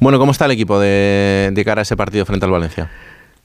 Bueno, 0.00 0.18
¿cómo 0.18 0.32
está 0.32 0.46
el 0.46 0.52
equipo 0.52 0.80
de, 0.80 1.50
de 1.52 1.64
cara 1.66 1.80
a 1.80 1.82
ese 1.82 1.94
partido 1.94 2.24
frente 2.24 2.46
al 2.46 2.52
Valencia? 2.52 2.90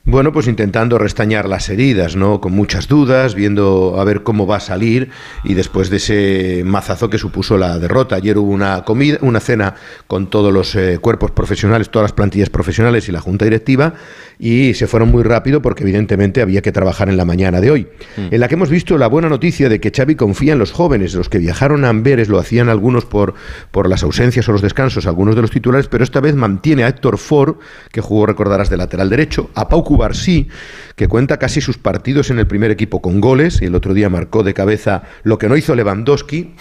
Bueno, 0.07 0.31
pues 0.31 0.45
intentando 0.47 0.99
restañar 0.99 1.49
las 1.49 1.67
heridas, 1.67 2.15
¿no? 2.15 2.39
Con 2.39 2.53
muchas 2.53 2.87
dudas, 2.87 3.33
viendo 3.33 3.99
a 3.99 4.03
ver 4.03 4.21
cómo 4.21 4.45
va 4.45 4.57
a 4.57 4.59
salir 4.59 5.09
y 5.43 5.55
después 5.55 5.89
de 5.89 5.97
ese 5.97 6.61
mazazo 6.63 7.09
que 7.09 7.17
supuso 7.17 7.57
la 7.57 7.79
derrota. 7.79 8.17
Ayer 8.17 8.37
hubo 8.37 8.51
una 8.51 8.83
comida, 8.83 9.17
una 9.21 9.39
cena 9.39 9.73
con 10.05 10.29
todos 10.29 10.53
los 10.53 10.75
eh, 10.75 10.99
cuerpos 11.01 11.31
profesionales, 11.31 11.89
todas 11.89 12.03
las 12.03 12.13
plantillas 12.13 12.51
profesionales 12.51 13.09
y 13.09 13.13
la 13.13 13.19
junta 13.19 13.45
directiva 13.45 13.95
y 14.39 14.73
se 14.73 14.87
fueron 14.87 15.09
muy 15.09 15.23
rápido 15.23 15.61
porque 15.61 15.83
evidentemente 15.83 16.41
había 16.41 16.61
que 16.61 16.71
trabajar 16.71 17.09
en 17.09 17.17
la 17.17 17.25
mañana 17.25 17.61
de 17.61 17.71
hoy. 17.71 17.87
En 18.17 18.39
la 18.39 18.47
que 18.47 18.55
hemos 18.55 18.69
visto 18.69 18.97
la 18.97 19.07
buena 19.07 19.29
noticia 19.29 19.69
de 19.69 19.79
que 19.79 19.91
Xavi 19.91 20.15
confía 20.15 20.53
en 20.53 20.59
los 20.59 20.71
jóvenes, 20.71 21.13
los 21.13 21.29
que 21.29 21.37
viajaron 21.37 21.85
a 21.85 21.89
Amberes 21.89 22.29
lo 22.29 22.39
hacían 22.39 22.69
algunos 22.69 23.05
por, 23.05 23.33
por 23.71 23.89
las 23.89 24.03
ausencias 24.03 24.47
o 24.49 24.51
los 24.51 24.61
descansos, 24.61 25.05
algunos 25.05 25.35
de 25.35 25.41
los 25.41 25.51
titulares, 25.51 25.87
pero 25.87 26.03
esta 26.03 26.19
vez 26.19 26.35
mantiene 26.35 26.83
a 26.83 26.87
Héctor 26.87 27.17
Ford, 27.17 27.55
que 27.91 28.01
jugó, 28.01 28.25
recordarás, 28.25 28.69
de 28.69 28.77
lateral 28.77 29.09
derecho, 29.09 29.49
a 29.55 29.69
Pau 29.69 29.83
Cubarsí, 29.83 30.47
que 30.95 31.07
cuenta 31.07 31.37
casi 31.37 31.61
sus 31.61 31.77
partidos 31.77 32.29
en 32.29 32.39
el 32.39 32.47
primer 32.47 32.71
equipo 32.71 33.01
con 33.01 33.21
goles, 33.21 33.61
y 33.61 33.65
el 33.65 33.75
otro 33.75 33.93
día 33.93 34.09
marcó 34.09 34.43
de 34.43 34.53
cabeza 34.53 35.03
lo 35.23 35.37
que 35.37 35.49
no 35.49 35.57
hizo 35.57 35.75
Lewandowski. 35.75 36.55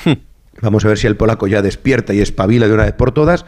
Vamos 0.60 0.84
a 0.84 0.88
ver 0.88 0.98
si 0.98 1.06
el 1.06 1.16
polaco 1.16 1.46
ya 1.46 1.62
despierta 1.62 2.14
y 2.14 2.20
espabila 2.20 2.68
de 2.68 2.74
una 2.74 2.84
vez 2.84 2.92
por 2.92 3.12
todas. 3.12 3.44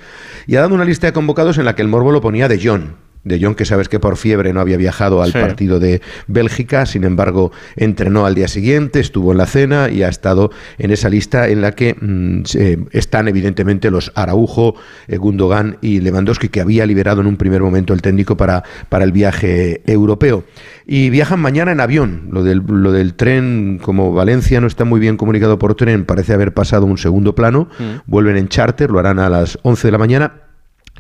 Y 0.47 0.57
ha 0.57 0.61
dado 0.61 0.75
una 0.75 0.85
lista 0.85 1.07
de 1.07 1.13
convocados 1.13 1.57
en 1.59 1.65
la 1.65 1.77
que 1.77 1.83
el 1.83 1.89
Morbo 1.89 2.11
lo 2.11 2.21
ponía 2.21 2.49
de 2.49 2.61
John. 2.63 2.97
De 3.27 3.39
John, 3.43 3.55
que 3.57 3.65
sabes 3.65 3.89
que 3.89 3.99
por 4.01 4.17
fiebre 4.17 4.53
no 4.53 4.61
había 4.61 4.77
viajado 4.77 5.21
al 5.21 5.33
Sí. 5.33 5.39
partido 5.39 5.81
de 5.81 6.01
Bélgica, 6.29 6.87
sin 6.87 7.03
embargo, 7.05 7.51
entrenó 7.75 8.25
al 8.25 8.35
día 8.37 8.47
siguiente, 8.49 9.01
estuvo 9.01 9.33
en 9.33 9.39
la 9.39 9.47
cena 9.47 9.91
y 9.91 10.03
ha 10.05 10.09
estado 10.09 10.51
en 10.79 10.93
esa 10.93 11.09
lista 11.09 11.49
en 11.49 11.61
la 11.61 11.73
que 11.73 11.95
mm, 12.01 12.45
se- 12.45 12.79
están 12.93 13.27
evidentemente 13.27 13.91
los 13.91 14.13
Araujo, 14.15 14.77
eh, 15.09 15.17
Gundogan 15.17 15.77
y 15.81 16.01
Lewandowski, 16.01 16.49
que 16.49 16.61
había 16.61 16.87
liberado 16.87 17.21
en 17.21 17.27
un 17.27 17.37
primer 17.37 17.63
momento 17.63 17.93
el 17.93 18.01
técnico 18.01 18.37
para, 18.37 18.63
para 18.89 19.05
el 19.05 19.11
viaje 19.11 19.83
europeo. 19.87 20.45
Y 20.87 21.11
viajan 21.11 21.41
mañana 21.41 21.73
en 21.73 21.81
avión. 21.81 22.29
Lo 22.31 22.45
del, 22.45 22.63
lo 22.65 22.93
del 22.93 23.15
tren, 23.15 23.81
como 23.83 24.13
Valencia 24.13 24.61
no 24.61 24.69
está 24.69 24.85
muy 24.85 25.01
bien 25.01 25.17
comunicado 25.17 25.59
por 25.59 25.75
tren, 25.75 26.05
parece 26.05 26.33
haber 26.33 26.55
pasado 26.55 26.87
un 26.87 26.97
segundo 26.97 27.35
plano. 27.35 27.69
Vuelven 28.07 28.37
en 28.37 28.47
charter, 28.49 28.91
lo 28.93 29.01
harán 29.01 29.19
a 29.19 29.29
las 29.29 29.59
11 29.63 29.89
de 29.89 29.93
la 29.93 29.99
mañana. 29.99 30.33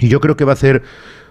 Y 0.00 0.08
yo 0.08 0.20
creo 0.20 0.36
que 0.36 0.44
va 0.44 0.52
a 0.52 0.54
hacer 0.54 0.82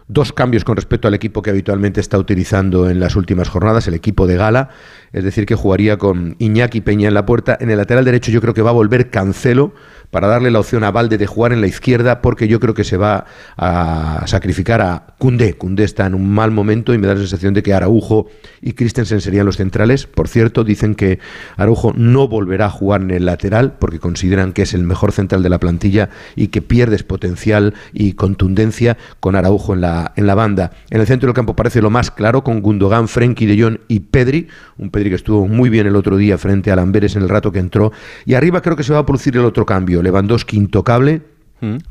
dos 0.07 0.33
cambios 0.33 0.63
con 0.63 0.75
respecto 0.75 1.07
al 1.07 1.13
equipo 1.13 1.41
que 1.41 1.49
habitualmente 1.49 1.99
está 1.99 2.17
utilizando 2.17 2.89
en 2.89 2.99
las 2.99 3.15
últimas 3.15 3.49
jornadas, 3.49 3.87
el 3.87 3.95
equipo 3.95 4.27
de 4.27 4.37
gala, 4.37 4.69
es 5.13 5.23
decir, 5.23 5.45
que 5.45 5.55
jugaría 5.55 5.97
con 5.97 6.35
Iñaki 6.39 6.81
Peña 6.81 7.07
en 7.07 7.13
la 7.13 7.25
puerta. 7.25 7.57
En 7.59 7.69
el 7.69 7.77
lateral 7.77 8.05
derecho 8.05 8.31
yo 8.31 8.41
creo 8.41 8.53
que 8.53 8.61
va 8.61 8.71
a 8.71 8.73
volver 8.73 9.09
Cancelo 9.09 9.73
para 10.11 10.27
darle 10.27 10.51
la 10.51 10.59
opción 10.59 10.83
a 10.83 10.91
Valde 10.91 11.17
de 11.17 11.27
jugar 11.27 11.51
en 11.51 11.61
la 11.61 11.67
izquierda, 11.67 12.21
porque 12.21 12.47
yo 12.47 12.59
creo 12.59 12.73
que 12.73 12.83
se 12.83 12.95
va 12.95 13.25
a 13.57 14.23
sacrificar 14.27 14.81
a 14.81 15.15
Cundé. 15.17 15.55
Cundé 15.55 15.83
está 15.83 16.05
en 16.05 16.13
un 16.13 16.29
mal 16.29 16.51
momento 16.51 16.93
y 16.93 16.97
me 16.97 17.07
da 17.07 17.15
la 17.15 17.19
sensación 17.19 17.53
de 17.53 17.63
que 17.63 17.73
Araujo 17.73 18.27
y 18.61 18.73
Christensen 18.73 19.19
serían 19.19 19.45
los 19.45 19.57
centrales. 19.57 20.05
Por 20.07 20.27
cierto, 20.27 20.63
dicen 20.63 20.95
que 20.95 21.19
Araujo 21.57 21.93
no 21.95 22.27
volverá 22.27 22.67
a 22.67 22.69
jugar 22.69 23.01
en 23.01 23.11
el 23.11 23.25
lateral 23.25 23.73
porque 23.79 23.99
consideran 23.99 24.53
que 24.53 24.61
es 24.61 24.73
el 24.73 24.83
mejor 24.83 25.11
central 25.11 25.43
de 25.43 25.49
la 25.49 25.59
plantilla 25.59 26.09
y 26.35 26.47
que 26.47 26.61
pierdes 26.61 27.03
potencial 27.03 27.73
y 27.91 28.13
contundencia 28.13 28.97
con 29.19 29.35
Araujo 29.35 29.73
en 29.73 29.81
la, 29.81 30.13
en 30.15 30.27
la 30.27 30.35
banda. 30.35 30.71
En 30.91 31.01
el 31.01 31.07
centro 31.07 31.27
del 31.27 31.35
campo 31.35 31.55
parece 31.55 31.81
lo 31.81 31.89
más 31.89 32.11
claro 32.11 32.43
con 32.43 32.61
Gundogan, 32.61 33.07
Frenkie 33.07 33.47
de 33.47 33.61
Jong 33.61 33.79
y 33.87 33.99
Pedri, 33.99 34.47
Pedri 34.95 35.09
que 35.09 35.17
estuvo 35.17 35.45
muy 35.45 35.69
bien 35.69 35.87
el 35.87 35.95
otro 35.97 36.15
día 36.15 36.37
frente 36.37 36.71
a 36.71 36.75
Lamberes 36.77 37.17
en 37.17 37.23
el 37.23 37.27
rato 37.27 37.51
que 37.51 37.59
entró. 37.59 37.91
Y 38.25 38.33
arriba 38.33 38.61
creo 38.61 38.77
que 38.77 38.83
se 38.83 38.93
va 38.93 38.99
a 38.99 39.05
producir 39.05 39.35
el 39.35 39.43
otro 39.43 39.65
cambio. 39.65 40.01
Lewandowski 40.01 40.55
intocable, 40.55 41.21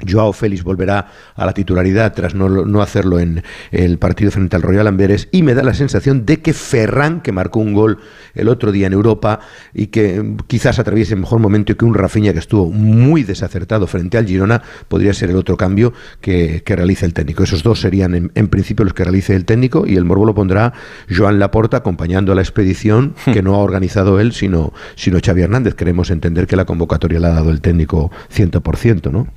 Joao 0.07 0.33
Félix 0.33 0.63
volverá 0.63 1.09
a 1.35 1.47
la 1.47 1.53
titularidad 1.53 2.13
tras 2.15 2.35
no, 2.35 2.49
no, 2.49 2.83
hacerlo 2.83 3.19
en 3.19 3.43
el 3.73 3.99
partido 3.99 4.31
frente 4.31 4.57
al 4.57 4.63
Royal 4.63 4.87
Amberes 4.87 5.29
y 5.33 5.43
me 5.43 5.55
da 5.55 5.63
la 5.63 5.75
sensación 5.75 6.27
de 6.27 6.41
que 6.41 6.53
Ferran, 6.53 7.21
que 7.21 7.33
marcó 7.33 7.61
un 7.61 7.73
gol 7.73 7.99
el 8.35 8.49
otro 8.49 8.73
día 8.73 8.87
en 8.87 8.93
Europa 8.93 9.41
y 9.73 9.89
que 9.89 10.37
quizás 10.47 10.79
atraviese 10.79 11.15
el 11.15 11.21
mejor 11.21 11.41
momento 11.41 11.73
y 11.73 11.75
que 11.77 11.85
un 11.85 11.95
Rafinha 11.95 12.33
que 12.33 12.39
estuvo 12.39 12.71
muy 12.71 13.23
desacertado 13.23 13.87
frente 13.87 14.19
al 14.19 14.27
Girona, 14.27 14.63
podría 14.89 15.15
ser 15.15 15.31
el 15.31 15.37
otro 15.37 15.57
cambio 15.57 15.93
que, 16.21 16.63
que 16.65 16.77
realice 16.77 17.07
el 17.07 17.15
técnico. 17.15 17.43
Esos 17.43 17.63
dos 17.63 17.81
serían 17.81 18.15
en, 18.15 18.33
en, 18.35 18.49
principio 18.49 18.85
los 18.85 18.95
que 18.95 19.05
realice 19.05 19.35
el 19.35 19.45
técnico 19.45 19.87
y 19.87 19.97
el 19.97 20.05
Morbo 20.05 20.27
lo 20.27 20.35
pondrá 20.35 20.73
Joan 21.09 21.39
Laporta 21.39 21.79
acompañando 21.79 22.33
a 22.33 22.35
la 22.35 22.43
expedición 22.43 23.15
que 23.33 23.43
no 23.43 23.55
ha 23.55 23.59
organizado 23.59 24.21
él, 24.21 24.33
sino, 24.33 24.73
sino 24.95 25.19
Xavi 25.25 25.43
Hernández. 25.43 25.75
Queremos 25.75 26.11
entender 26.11 26.47
que 26.47 26.57
la 26.57 26.65
convocatoria 26.65 27.21
la 27.21 27.29
ha 27.29 27.35
dado 27.35 27.51
el 27.51 27.61
técnico 27.61 28.11
100%, 28.35 29.11
¿no? 29.11 29.29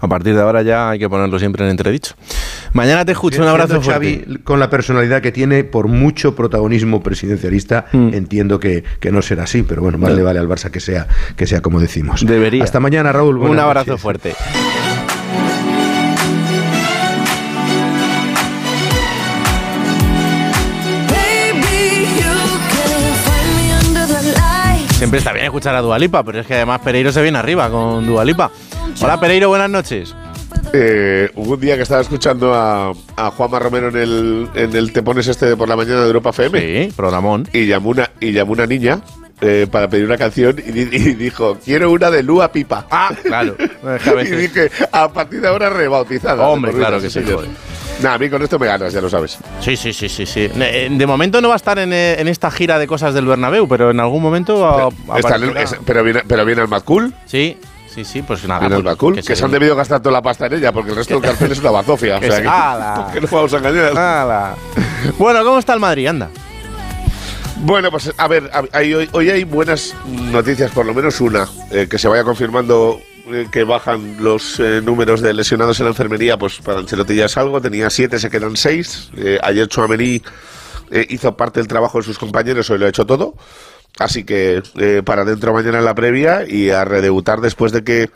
A 0.00 0.08
partir 0.08 0.34
de 0.34 0.40
ahora 0.40 0.62
ya 0.62 0.90
hay 0.90 0.98
que 0.98 1.08
ponerlo 1.08 1.38
siempre 1.38 1.64
en 1.64 1.70
entredicho. 1.70 2.14
Mañana 2.72 3.04
te 3.04 3.12
escucho, 3.12 3.42
un 3.42 3.48
abrazo 3.48 3.82
Xavi, 3.82 4.40
con 4.44 4.58
la 4.58 4.70
personalidad 4.70 5.20
que 5.20 5.32
tiene, 5.32 5.64
por 5.64 5.88
mucho 5.88 6.34
protagonismo 6.34 7.02
presidencialista, 7.02 7.86
mm. 7.92 8.14
entiendo 8.14 8.58
que, 8.58 8.82
que, 8.98 9.12
no 9.12 9.20
será 9.20 9.44
así, 9.44 9.62
pero 9.62 9.82
bueno, 9.82 9.98
más 9.98 10.12
le 10.12 10.22
vale 10.22 10.38
al 10.38 10.48
Barça 10.48 10.70
que 10.70 10.80
sea, 10.80 11.06
que 11.36 11.46
sea 11.46 11.60
como 11.60 11.80
decimos. 11.80 12.24
Debería. 12.24 12.64
Hasta 12.64 12.80
mañana, 12.80 13.12
Raúl. 13.12 13.36
Un 13.38 13.58
abrazo 13.58 13.90
noches. 13.90 14.02
fuerte. 14.02 14.34
Siempre 25.02 25.18
está 25.18 25.32
bien 25.32 25.46
escuchar 25.46 25.74
a 25.74 25.80
Dualipa, 25.80 26.22
pero 26.22 26.38
es 26.38 26.46
que 26.46 26.54
además 26.54 26.80
Pereiro 26.80 27.10
se 27.10 27.20
viene 27.20 27.36
arriba 27.36 27.68
con 27.68 28.06
Dualipa. 28.06 28.52
Hola 29.00 29.18
Pereiro, 29.18 29.48
buenas 29.48 29.68
noches. 29.68 30.14
Eh, 30.72 31.28
hubo 31.34 31.54
un 31.54 31.60
día 31.60 31.74
que 31.74 31.82
estaba 31.82 32.02
escuchando 32.02 32.54
a, 32.54 32.92
a 33.16 33.30
Juanma 33.32 33.58
Romero 33.58 33.88
en 33.88 33.96
el, 33.96 34.48
en 34.54 34.76
el 34.76 34.92
Te 34.92 35.02
pones 35.02 35.26
este 35.26 35.46
de 35.46 35.56
por 35.56 35.68
la 35.68 35.74
mañana 35.74 36.02
de 36.02 36.06
Europa 36.06 36.30
FM. 36.30 36.60
Sí, 36.60 36.92
programón. 36.94 37.48
Y 37.52 37.66
llamó 37.66 37.90
una, 37.90 38.10
y 38.20 38.30
llamó 38.30 38.52
una 38.52 38.64
niña 38.64 39.00
eh, 39.40 39.66
para 39.68 39.88
pedir 39.88 40.04
una 40.04 40.16
canción 40.16 40.62
y, 40.64 40.70
y, 40.70 41.14
dijo, 41.14 41.58
quiero 41.64 41.90
una 41.90 42.08
de 42.08 42.22
Lua 42.22 42.52
Pipa. 42.52 42.86
Ah, 42.88 43.12
claro. 43.24 43.56
y 44.22 44.30
dije, 44.36 44.70
a 44.92 45.12
partir 45.12 45.40
de 45.40 45.48
ahora 45.48 45.68
rebautizada. 45.68 46.46
Hombre, 46.46 46.70
claro 46.74 47.00
que 47.00 47.10
sí. 47.10 47.24
Nah, 48.02 48.14
a 48.14 48.18
mí 48.18 48.28
con 48.28 48.42
esto 48.42 48.58
me 48.58 48.66
ganas, 48.66 48.92
ya 48.92 49.00
lo 49.00 49.08
sabes. 49.08 49.38
Sí, 49.60 49.76
sí, 49.76 49.92
sí, 49.92 50.08
sí, 50.08 50.26
sí. 50.26 50.48
De 50.48 51.06
momento 51.06 51.40
no 51.40 51.48
va 51.48 51.54
a 51.54 51.56
estar 51.56 51.78
en, 51.78 51.92
en 51.92 52.28
esta 52.28 52.50
gira 52.50 52.78
de 52.78 52.86
cosas 52.86 53.14
del 53.14 53.26
Bernabéu, 53.26 53.68
pero 53.68 53.90
en 53.90 54.00
algún 54.00 54.22
momento 54.22 54.92
Está 55.16 55.36
en 55.36 55.44
el, 55.44 55.56
es, 55.56 55.76
pero, 55.84 56.02
viene, 56.02 56.22
pero 56.26 56.44
viene 56.44 56.62
el 56.62 56.68
Mad 56.68 56.82
Cool. 56.82 57.14
Sí, 57.26 57.58
Sí, 57.94 58.06
sí, 58.06 58.22
pues 58.22 58.42
nada. 58.48 58.68
Mad 58.68 58.96
Cool, 58.96 59.16
que, 59.16 59.22
que 59.22 59.36
se 59.36 59.44
han 59.44 59.50
debido 59.50 59.76
gastar 59.76 60.00
toda 60.00 60.14
la 60.14 60.22
pasta 60.22 60.46
en 60.46 60.54
ella, 60.54 60.72
porque 60.72 60.90
el 60.90 60.96
resto 60.96 61.14
del 61.14 61.22
cartel 61.22 61.52
es 61.52 61.60
una 61.60 61.72
bazofia. 61.72 62.16
o 62.16 62.20
sea, 62.22 62.40
que, 62.40 62.48
ala. 62.48 63.10
que 63.12 63.20
no 63.20 63.28
vamos 63.30 63.52
a 63.52 63.58
engañar. 63.58 63.98
Ala. 63.98 64.54
Bueno, 65.18 65.44
¿cómo 65.44 65.58
está 65.58 65.74
el 65.74 65.80
Madrid? 65.80 66.06
Anda. 66.06 66.30
Bueno, 67.64 67.90
pues 67.90 68.12
a 68.16 68.28
ver, 68.28 68.50
hay, 68.72 68.94
hoy, 68.94 69.08
hoy, 69.12 69.30
hay 69.30 69.44
buenas 69.44 69.94
noticias, 70.06 70.70
por 70.72 70.86
lo 70.86 70.94
menos 70.94 71.20
una, 71.20 71.46
eh, 71.70 71.86
que 71.88 71.98
se 71.98 72.08
vaya 72.08 72.24
confirmando 72.24 73.00
eh, 73.00 73.11
que 73.50 73.64
bajan 73.64 74.16
los 74.20 74.58
eh, 74.60 74.80
números 74.82 75.20
de 75.20 75.32
lesionados 75.32 75.78
en 75.80 75.86
la 75.86 75.90
enfermería, 75.90 76.36
pues 76.36 76.58
para 76.58 76.80
Ancelotti 76.80 77.14
ya 77.14 77.26
es 77.26 77.36
algo, 77.36 77.60
tenía 77.60 77.90
siete, 77.90 78.18
se 78.18 78.30
quedan 78.30 78.56
seis. 78.56 79.10
Eh, 79.16 79.38
ayer 79.42 79.68
Chouameni 79.68 80.22
hizo 81.08 81.36
parte 81.36 81.60
del 81.60 81.68
trabajo 81.68 81.98
de 81.98 82.04
sus 82.04 82.18
compañeros, 82.18 82.68
hoy 82.70 82.78
lo 82.78 82.86
ha 82.86 82.88
hecho 82.88 83.06
todo. 83.06 83.34
Así 83.98 84.24
que 84.24 84.62
para 85.04 85.24
dentro 85.24 85.52
mañana 85.52 85.78
en 85.78 85.84
la 85.84 85.94
previa 85.94 86.46
y 86.48 86.70
a 86.70 86.84
redebutar 86.84 87.40
después 87.40 87.72
de 87.72 87.84
que 87.84 88.10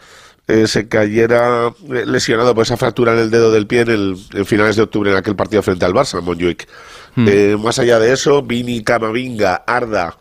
se 0.67 0.89
cayera 0.89 1.73
lesionado 1.89 2.55
por 2.55 2.63
esa 2.63 2.77
fractura 2.77 3.13
en 3.13 3.19
el 3.19 3.31
dedo 3.31 3.51
del 3.51 3.67
pie 3.67 3.81
en, 3.81 3.91
el, 3.91 4.17
en 4.33 4.47
finales 4.47 4.77
de 4.77 4.83
octubre 4.83 5.11
en 5.11 5.17
aquel 5.17 5.37
partido 5.37 5.63
frente 5.63 5.85
al 5.85 5.93
Barça, 5.93 6.19
en 6.19 6.25
Montjuic. 6.25 6.67
Hmm. 7.15 7.63
más 7.63 7.79
allá 7.79 7.99
de 7.99 8.13
eso, 8.13 8.43
Vini, 8.43 8.83
Camavinga, 8.83 9.65
Arda 9.67 10.19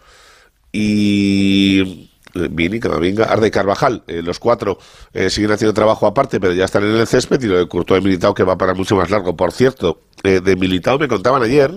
y 0.71 2.09
Vini, 2.35 2.79
Camavinga, 2.79 3.25
Arda 3.25 3.47
y 3.47 3.51
Carvajal, 3.51 4.03
eh, 4.07 4.21
los 4.21 4.39
cuatro 4.39 4.77
eh, 5.13 5.29
siguen 5.29 5.51
haciendo 5.51 5.73
trabajo 5.73 6.05
aparte, 6.05 6.39
pero 6.39 6.53
ya 6.53 6.65
están 6.65 6.83
en 6.83 6.95
el 6.95 7.07
césped 7.07 7.41
y 7.41 7.47
lo 7.47 7.57
de 7.57 7.67
Courtois 7.67 8.01
y 8.01 8.05
Militao 8.05 8.33
que 8.33 8.43
va 8.43 8.57
para 8.57 8.73
mucho 8.73 8.95
más 8.95 9.09
largo. 9.09 9.35
Por 9.35 9.51
cierto, 9.53 10.01
eh, 10.23 10.41
de 10.41 10.55
Militao 10.55 10.99
me 10.99 11.07
contaban 11.07 11.41
ayer, 11.43 11.73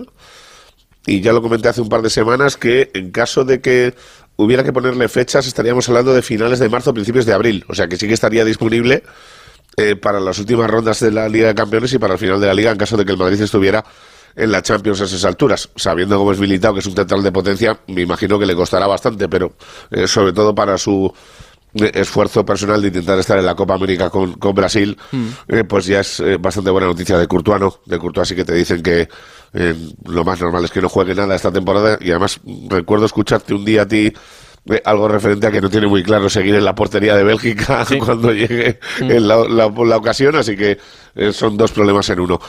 y 1.05 1.21
ya 1.21 1.31
lo 1.31 1.41
comenté 1.41 1.69
hace 1.69 1.81
un 1.81 1.89
par 1.89 2.01
de 2.01 2.09
semanas, 2.09 2.57
que 2.57 2.91
en 2.93 3.11
caso 3.11 3.45
de 3.45 3.61
que 3.61 3.95
hubiera 4.35 4.63
que 4.63 4.73
ponerle 4.73 5.07
fechas, 5.07 5.47
estaríamos 5.47 5.87
hablando 5.87 6.13
de 6.13 6.21
finales 6.21 6.59
de 6.59 6.67
marzo, 6.67 6.93
principios 6.93 7.25
de 7.25 7.33
abril, 7.33 7.65
o 7.69 7.75
sea 7.75 7.87
que 7.87 7.95
sí 7.95 8.07
que 8.07 8.13
estaría 8.13 8.43
disponible 8.45 9.03
para 10.01 10.19
las 10.19 10.37
últimas 10.39 10.69
rondas 10.69 10.99
de 10.99 11.09
la 11.09 11.29
Liga 11.29 11.47
de 11.47 11.55
Campeones 11.55 11.93
y 11.93 11.99
para 11.99 12.13
el 12.13 12.19
final 12.19 12.41
de 12.41 12.47
la 12.47 12.53
Liga 12.53 12.69
en 12.69 12.77
caso 12.77 12.97
de 12.97 13.05
que 13.05 13.13
el 13.13 13.17
Madrid 13.17 13.39
estuviera 13.41 13.85
en 14.35 14.51
la 14.51 14.61
Champions 14.61 15.01
a 15.01 15.05
esas 15.05 15.25
alturas. 15.25 15.69
Sabiendo 15.75 16.17
cómo 16.17 16.31
es 16.31 16.39
militado, 16.39 16.75
que 16.75 16.79
es 16.79 16.85
un 16.85 16.95
central 16.95 17.23
de 17.23 17.31
potencia, 17.31 17.79
me 17.87 18.01
imagino 18.01 18.39
que 18.39 18.45
le 18.45 18.55
costará 18.55 18.87
bastante, 18.87 19.27
pero 19.27 19.53
eh, 19.91 20.07
sobre 20.07 20.33
todo 20.33 20.53
para 20.53 20.77
su 20.77 21.13
eh, 21.75 21.91
esfuerzo 21.93 22.43
personal 22.43 22.81
de 22.81 22.87
intentar 22.87 23.19
estar 23.19 23.37
en 23.37 23.45
la 23.45 23.53
Copa 23.53 23.75
América 23.75 24.09
con, 24.09 24.33
con 24.33 24.55
Brasil, 24.55 24.97
mm. 25.11 25.27
eh, 25.49 25.63
pues 25.65 25.85
ya 25.85 25.99
es 25.99 26.19
eh, 26.19 26.37
bastante 26.37 26.71
buena 26.71 26.87
noticia 26.87 27.15
de 27.15 27.27
Courtois, 27.27 27.75
De 27.85 27.99
Courtois 27.99 28.27
sí 28.27 28.35
que 28.35 28.43
te 28.43 28.55
dicen 28.55 28.81
que 28.81 29.07
lo 30.05 30.23
más 30.23 30.41
normal 30.41 30.65
es 30.65 30.71
que 30.71 30.81
no 30.81 30.89
juegue 30.89 31.13
nada 31.13 31.35
esta 31.35 31.51
temporada 31.51 31.99
y 32.01 32.09
además 32.09 32.39
recuerdo 32.69 33.05
escucharte 33.05 33.53
un 33.53 33.65
día 33.65 33.83
a 33.83 33.87
ti 33.87 34.11
algo 34.85 35.07
referente 35.07 35.47
a 35.47 35.51
que 35.51 35.61
no 35.61 35.69
tiene 35.69 35.87
muy 35.87 36.03
claro 36.03 36.29
seguir 36.29 36.55
en 36.55 36.65
la 36.65 36.75
portería 36.75 37.15
de 37.15 37.23
Bélgica 37.23 37.85
sí. 37.85 37.97
cuando 38.05 38.31
llegue 38.31 38.79
mm. 39.01 39.11
en 39.11 39.27
la, 39.27 39.37
la, 39.47 39.69
la, 39.69 39.97
ocasión, 39.97 40.35
así 40.35 40.55
que 40.55 40.77
eh, 41.15 41.33
son 41.33 41.57
dos 41.57 41.71
problemas 41.71 42.09
en 42.09 42.19
uno. 42.19 42.39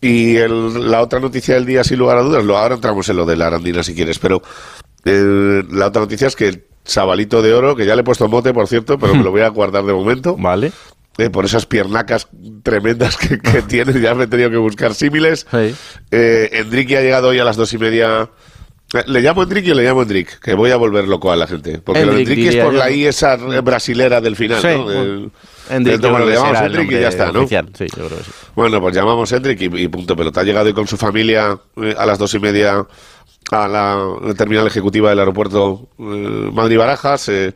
Y 0.00 0.36
el, 0.36 0.90
la 0.90 1.00
otra 1.02 1.20
noticia 1.20 1.54
del 1.54 1.66
día, 1.66 1.84
sin 1.84 1.98
lugar 1.98 2.18
a 2.18 2.22
dudas, 2.22 2.44
lo, 2.44 2.56
ahora 2.56 2.74
entramos 2.74 3.08
en 3.08 3.16
lo 3.16 3.26
de 3.26 3.36
la 3.36 3.46
Arandina 3.46 3.82
si 3.82 3.94
quieres, 3.94 4.18
pero 4.18 4.42
eh, 5.04 5.62
la 5.70 5.86
otra 5.86 6.02
noticia 6.02 6.26
es 6.26 6.36
que 6.36 6.48
el 6.48 6.64
chavalito 6.84 7.42
de 7.42 7.52
oro, 7.54 7.76
que 7.76 7.86
ya 7.86 7.94
le 7.94 8.02
he 8.02 8.04
puesto 8.04 8.28
mote, 8.28 8.52
por 8.52 8.66
cierto, 8.66 8.98
pero 8.98 9.14
me 9.14 9.22
lo 9.22 9.30
voy 9.30 9.42
a 9.42 9.48
guardar 9.48 9.84
de 9.84 9.92
momento. 9.92 10.36
Vale. 10.36 10.72
Eh, 11.18 11.28
por 11.28 11.44
esas 11.44 11.66
piernacas 11.66 12.28
tremendas 12.62 13.16
que, 13.16 13.38
que 13.38 13.62
tiene, 13.68 14.00
ya 14.00 14.14
me 14.14 14.24
he 14.24 14.26
tenido 14.26 14.50
que 14.50 14.56
buscar 14.56 14.94
símiles. 14.94 15.46
Sí. 15.50 15.74
Eh, 16.10 16.50
Enrique 16.52 16.96
ha 16.96 17.02
llegado 17.02 17.28
hoy 17.28 17.38
a 17.38 17.44
las 17.44 17.56
dos 17.56 17.72
y 17.72 17.78
media 17.78 18.30
le 19.06 19.20
llamo 19.20 19.42
Enrique 19.42 19.70
y 19.70 19.74
le 19.74 19.84
llamo 19.84 20.02
Enrique, 20.02 20.34
que 20.42 20.54
voy 20.54 20.70
a 20.70 20.76
volver 20.76 21.06
loco 21.06 21.30
a 21.30 21.36
la 21.36 21.46
gente. 21.46 21.80
Porque 21.84 22.00
Enric, 22.00 22.14
lo 22.14 22.20
Enrique 22.20 22.48
es 22.48 22.64
por 22.64 22.74
la 22.74 22.90
I 22.90 23.06
esa 23.06 23.36
brasilera 23.36 24.20
del 24.20 24.36
final, 24.36 24.60
sí, 24.60 24.68
¿no? 24.68 24.90
El, 24.90 25.30
bueno, 26.00 26.26
le 26.26 26.34
llamamos 26.34 26.60
Enrique 26.62 26.98
y 26.98 27.00
ya 27.00 27.08
está, 27.08 27.30
¿no? 27.30 27.40
Oficial. 27.40 27.68
Sí, 27.78 27.86
yo 27.96 28.06
creo 28.06 28.18
que 28.18 28.24
sí. 28.24 28.30
Bueno, 28.56 28.80
pues 28.80 28.94
llamamos 28.94 29.30
Enrique 29.30 29.70
y, 29.72 29.84
y, 29.84 29.88
punto 29.88 30.16
pelota. 30.16 30.40
Ha 30.40 30.44
llegado 30.44 30.66
hoy 30.66 30.72
con 30.72 30.88
su 30.88 30.96
familia 30.96 31.56
eh, 31.76 31.94
a 31.96 32.04
las 32.06 32.18
dos 32.18 32.34
y 32.34 32.40
media 32.40 32.84
a 33.52 33.68
la, 33.68 34.16
la 34.22 34.34
terminal 34.34 34.66
ejecutiva 34.66 35.10
del 35.10 35.20
aeropuerto 35.20 35.88
eh, 35.98 36.50
Madrid-Barajas. 36.52 37.28
Eh, 37.28 37.54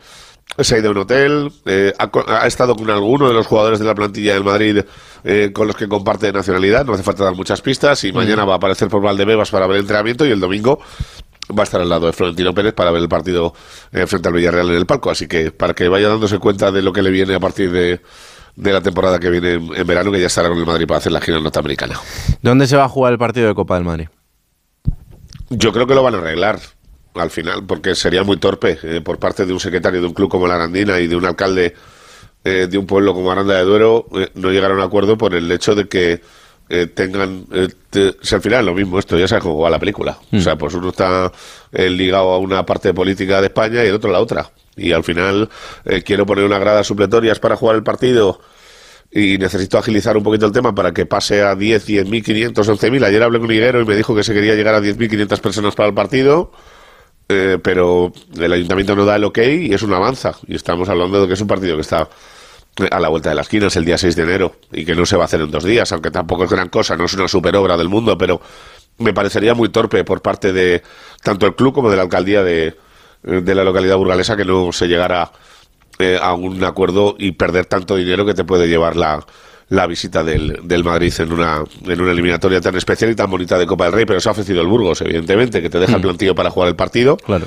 se 0.58 0.76
ha 0.76 0.78
ido 0.78 0.88
a 0.88 0.92
un 0.92 0.98
hotel, 0.98 1.50
eh, 1.66 1.92
ha, 1.98 2.10
ha, 2.42 2.46
estado 2.46 2.76
con 2.76 2.88
alguno 2.90 3.26
de 3.26 3.34
los 3.34 3.46
jugadores 3.46 3.80
de 3.80 3.86
la 3.86 3.94
plantilla 3.94 4.34
del 4.34 4.44
Madrid 4.44 4.82
eh, 5.24 5.50
con 5.52 5.66
los 5.66 5.74
que 5.74 5.88
comparte 5.88 6.32
nacionalidad, 6.32 6.84
no 6.84 6.92
hace 6.92 7.02
falta 7.02 7.24
dar 7.24 7.34
muchas 7.34 7.60
pistas, 7.60 8.04
y 8.04 8.12
mm. 8.12 8.14
mañana 8.14 8.44
va 8.44 8.54
a 8.54 8.56
aparecer 8.56 8.88
por 8.88 9.02
Valdebebas 9.02 9.50
para 9.50 9.66
ver 9.66 9.76
el 9.76 9.82
entrenamiento 9.82 10.24
y 10.24 10.30
el 10.30 10.38
domingo 10.38 10.78
va 11.50 11.62
a 11.62 11.64
estar 11.64 11.80
al 11.80 11.88
lado 11.88 12.06
de 12.06 12.12
Florentino 12.12 12.54
Pérez 12.54 12.72
para 12.72 12.90
ver 12.90 13.02
el 13.02 13.08
partido 13.08 13.54
eh, 13.92 14.06
frente 14.06 14.28
al 14.28 14.34
Villarreal 14.34 14.70
en 14.70 14.76
el 14.76 14.86
palco, 14.86 15.10
así 15.10 15.26
que 15.26 15.50
para 15.50 15.74
que 15.74 15.88
vaya 15.88 16.08
dándose 16.08 16.38
cuenta 16.38 16.70
de 16.70 16.82
lo 16.82 16.92
que 16.92 17.02
le 17.02 17.10
viene 17.10 17.34
a 17.34 17.40
partir 17.40 17.70
de, 17.70 18.00
de 18.56 18.72
la 18.72 18.80
temporada 18.80 19.18
que 19.18 19.30
viene 19.30 19.54
en, 19.54 19.74
en, 19.74 19.86
verano, 19.86 20.12
que 20.12 20.20
ya 20.20 20.26
estará 20.26 20.48
con 20.48 20.58
el 20.58 20.66
Madrid 20.66 20.86
para 20.86 20.98
hacer 20.98 21.12
la 21.12 21.20
gira 21.20 21.40
norteamericana. 21.40 22.00
¿Dónde 22.42 22.66
se 22.66 22.76
va 22.76 22.84
a 22.84 22.88
jugar 22.88 23.12
el 23.12 23.18
partido 23.18 23.48
de 23.48 23.54
Copa 23.54 23.74
del 23.74 23.84
Madrid? 23.84 24.08
Yo 25.50 25.72
creo 25.72 25.86
que 25.86 25.94
lo 25.94 26.02
van 26.02 26.14
a 26.14 26.18
arreglar 26.18 26.58
al 27.14 27.30
final, 27.30 27.64
porque 27.66 27.94
sería 27.94 28.24
muy 28.24 28.38
torpe 28.38 28.78
eh, 28.82 29.00
por 29.00 29.18
parte 29.18 29.46
de 29.46 29.52
un 29.52 29.60
secretario 29.60 30.00
de 30.00 30.06
un 30.06 30.14
club 30.14 30.28
como 30.28 30.46
la 30.46 30.56
Arandina 30.56 30.98
y 30.98 31.06
de 31.06 31.16
un 31.16 31.24
alcalde 31.24 31.74
eh, 32.44 32.66
de 32.68 32.78
un 32.78 32.86
pueblo 32.86 33.14
como 33.14 33.30
Aranda 33.30 33.54
de 33.54 33.62
Duero 33.62 34.06
eh, 34.16 34.30
no 34.34 34.50
llegar 34.50 34.70
a 34.70 34.74
un 34.74 34.80
acuerdo 34.80 35.16
por 35.16 35.34
el 35.34 35.50
hecho 35.50 35.74
de 35.74 35.88
que 35.88 36.20
eh, 36.68 36.86
tengan. 36.86 37.44
eh, 37.52 37.68
te- 37.90 38.16
si 38.22 38.34
al 38.34 38.40
final 38.40 38.60
es 38.60 38.66
lo 38.66 38.74
mismo 38.74 38.98
esto, 38.98 39.18
ya 39.18 39.28
sabes 39.28 39.42
cómo 39.44 39.58
va 39.60 39.70
la 39.70 39.78
película. 39.78 40.18
O 40.32 40.40
sea, 40.40 40.56
pues 40.56 40.74
uno 40.74 40.88
está 40.90 41.30
eh, 41.72 41.90
ligado 41.90 42.30
a 42.32 42.38
una 42.38 42.64
parte 42.66 42.92
política 42.94 43.40
de 43.40 43.48
España 43.48 43.84
y 43.84 43.88
el 43.88 43.94
otro 43.94 44.10
a 44.10 44.12
la 44.14 44.20
otra. 44.20 44.50
Y 44.76 44.92
al 44.92 45.04
final 45.04 45.48
eh, 45.84 46.02
quiero 46.02 46.26
poner 46.26 46.44
unas 46.44 46.60
gradas 46.60 46.86
supletorias 46.86 47.38
para 47.38 47.56
jugar 47.56 47.76
el 47.76 47.82
partido 47.82 48.40
y 49.12 49.38
necesito 49.38 49.78
agilizar 49.78 50.16
un 50.16 50.24
poquito 50.24 50.46
el 50.46 50.52
tema 50.52 50.74
para 50.74 50.92
que 50.92 51.06
pase 51.06 51.42
a 51.42 51.54
10, 51.54 51.86
10.500, 51.88 52.52
11.000. 52.54 53.04
Ayer 53.04 53.22
hablé 53.22 53.38
con 53.38 53.50
Higuero 53.52 53.80
y 53.80 53.84
me 53.84 53.94
dijo 53.94 54.14
que 54.16 54.24
se 54.24 54.34
quería 54.34 54.54
llegar 54.56 54.74
a 54.74 54.80
10.500 54.80 55.40
personas 55.40 55.74
para 55.76 55.88
el 55.90 55.94
partido. 55.94 56.50
eh, 57.28 57.58
pero 57.62 58.12
el 58.38 58.52
ayuntamiento 58.52 58.94
no 58.96 59.04
da 59.04 59.16
el 59.16 59.24
ok 59.24 59.38
y 59.38 59.72
es 59.72 59.82
una 59.82 59.96
avanza. 59.98 60.34
Y 60.48 60.56
estamos 60.56 60.88
hablando 60.88 61.20
de 61.22 61.28
que 61.28 61.34
es 61.34 61.40
un 61.40 61.46
partido 61.46 61.76
que 61.76 61.82
está 61.82 62.08
a 62.90 63.00
la 63.00 63.08
vuelta 63.08 63.28
de 63.28 63.34
la 63.34 63.42
esquina, 63.42 63.68
es 63.68 63.76
el 63.76 63.84
día 63.84 63.98
6 63.98 64.16
de 64.16 64.22
enero 64.22 64.56
y 64.72 64.84
que 64.84 64.94
no 64.94 65.06
se 65.06 65.16
va 65.16 65.22
a 65.22 65.26
hacer 65.26 65.40
en 65.40 65.50
dos 65.50 65.64
días, 65.64 65.92
aunque 65.92 66.10
tampoco 66.10 66.44
es 66.44 66.50
gran 66.50 66.68
cosa, 66.68 66.96
no 66.96 67.04
es 67.04 67.14
una 67.14 67.28
super 67.28 67.54
obra 67.56 67.76
del 67.76 67.88
mundo, 67.88 68.18
pero 68.18 68.40
me 68.98 69.12
parecería 69.12 69.54
muy 69.54 69.68
torpe 69.68 70.04
por 70.04 70.22
parte 70.22 70.52
de 70.52 70.82
tanto 71.22 71.46
el 71.46 71.54
club 71.54 71.74
como 71.74 71.90
de 71.90 71.96
la 71.96 72.02
alcaldía 72.02 72.42
de, 72.42 72.76
de 73.22 73.54
la 73.54 73.64
localidad 73.64 73.96
burgalesa 73.96 74.36
que 74.36 74.44
no 74.44 74.72
se 74.72 74.86
llegara 74.86 75.30
eh, 75.98 76.18
a 76.20 76.34
un 76.34 76.62
acuerdo 76.64 77.14
y 77.18 77.32
perder 77.32 77.66
tanto 77.66 77.96
dinero 77.96 78.26
que 78.26 78.34
te 78.34 78.44
puede 78.44 78.66
llevar 78.66 78.96
la, 78.96 79.24
la 79.68 79.86
visita 79.86 80.24
del, 80.24 80.60
del 80.64 80.84
Madrid 80.84 81.12
en 81.18 81.32
una, 81.32 81.62
en 81.84 82.00
una 82.00 82.12
eliminatoria 82.12 82.60
tan 82.60 82.76
especial 82.76 83.10
y 83.10 83.14
tan 83.14 83.30
bonita 83.30 83.58
de 83.58 83.66
Copa 83.66 83.84
del 83.84 83.92
Rey, 83.94 84.04
pero 84.04 84.20
se 84.20 84.28
ha 84.28 84.32
ofrecido 84.32 84.60
el 84.60 84.66
Burgos, 84.66 85.00
evidentemente, 85.00 85.62
que 85.62 85.70
te 85.70 85.78
deja 85.78 85.96
el 85.96 86.02
plantillo 86.02 86.34
para 86.34 86.50
jugar 86.50 86.68
el 86.68 86.76
partido. 86.76 87.16
Claro. 87.16 87.46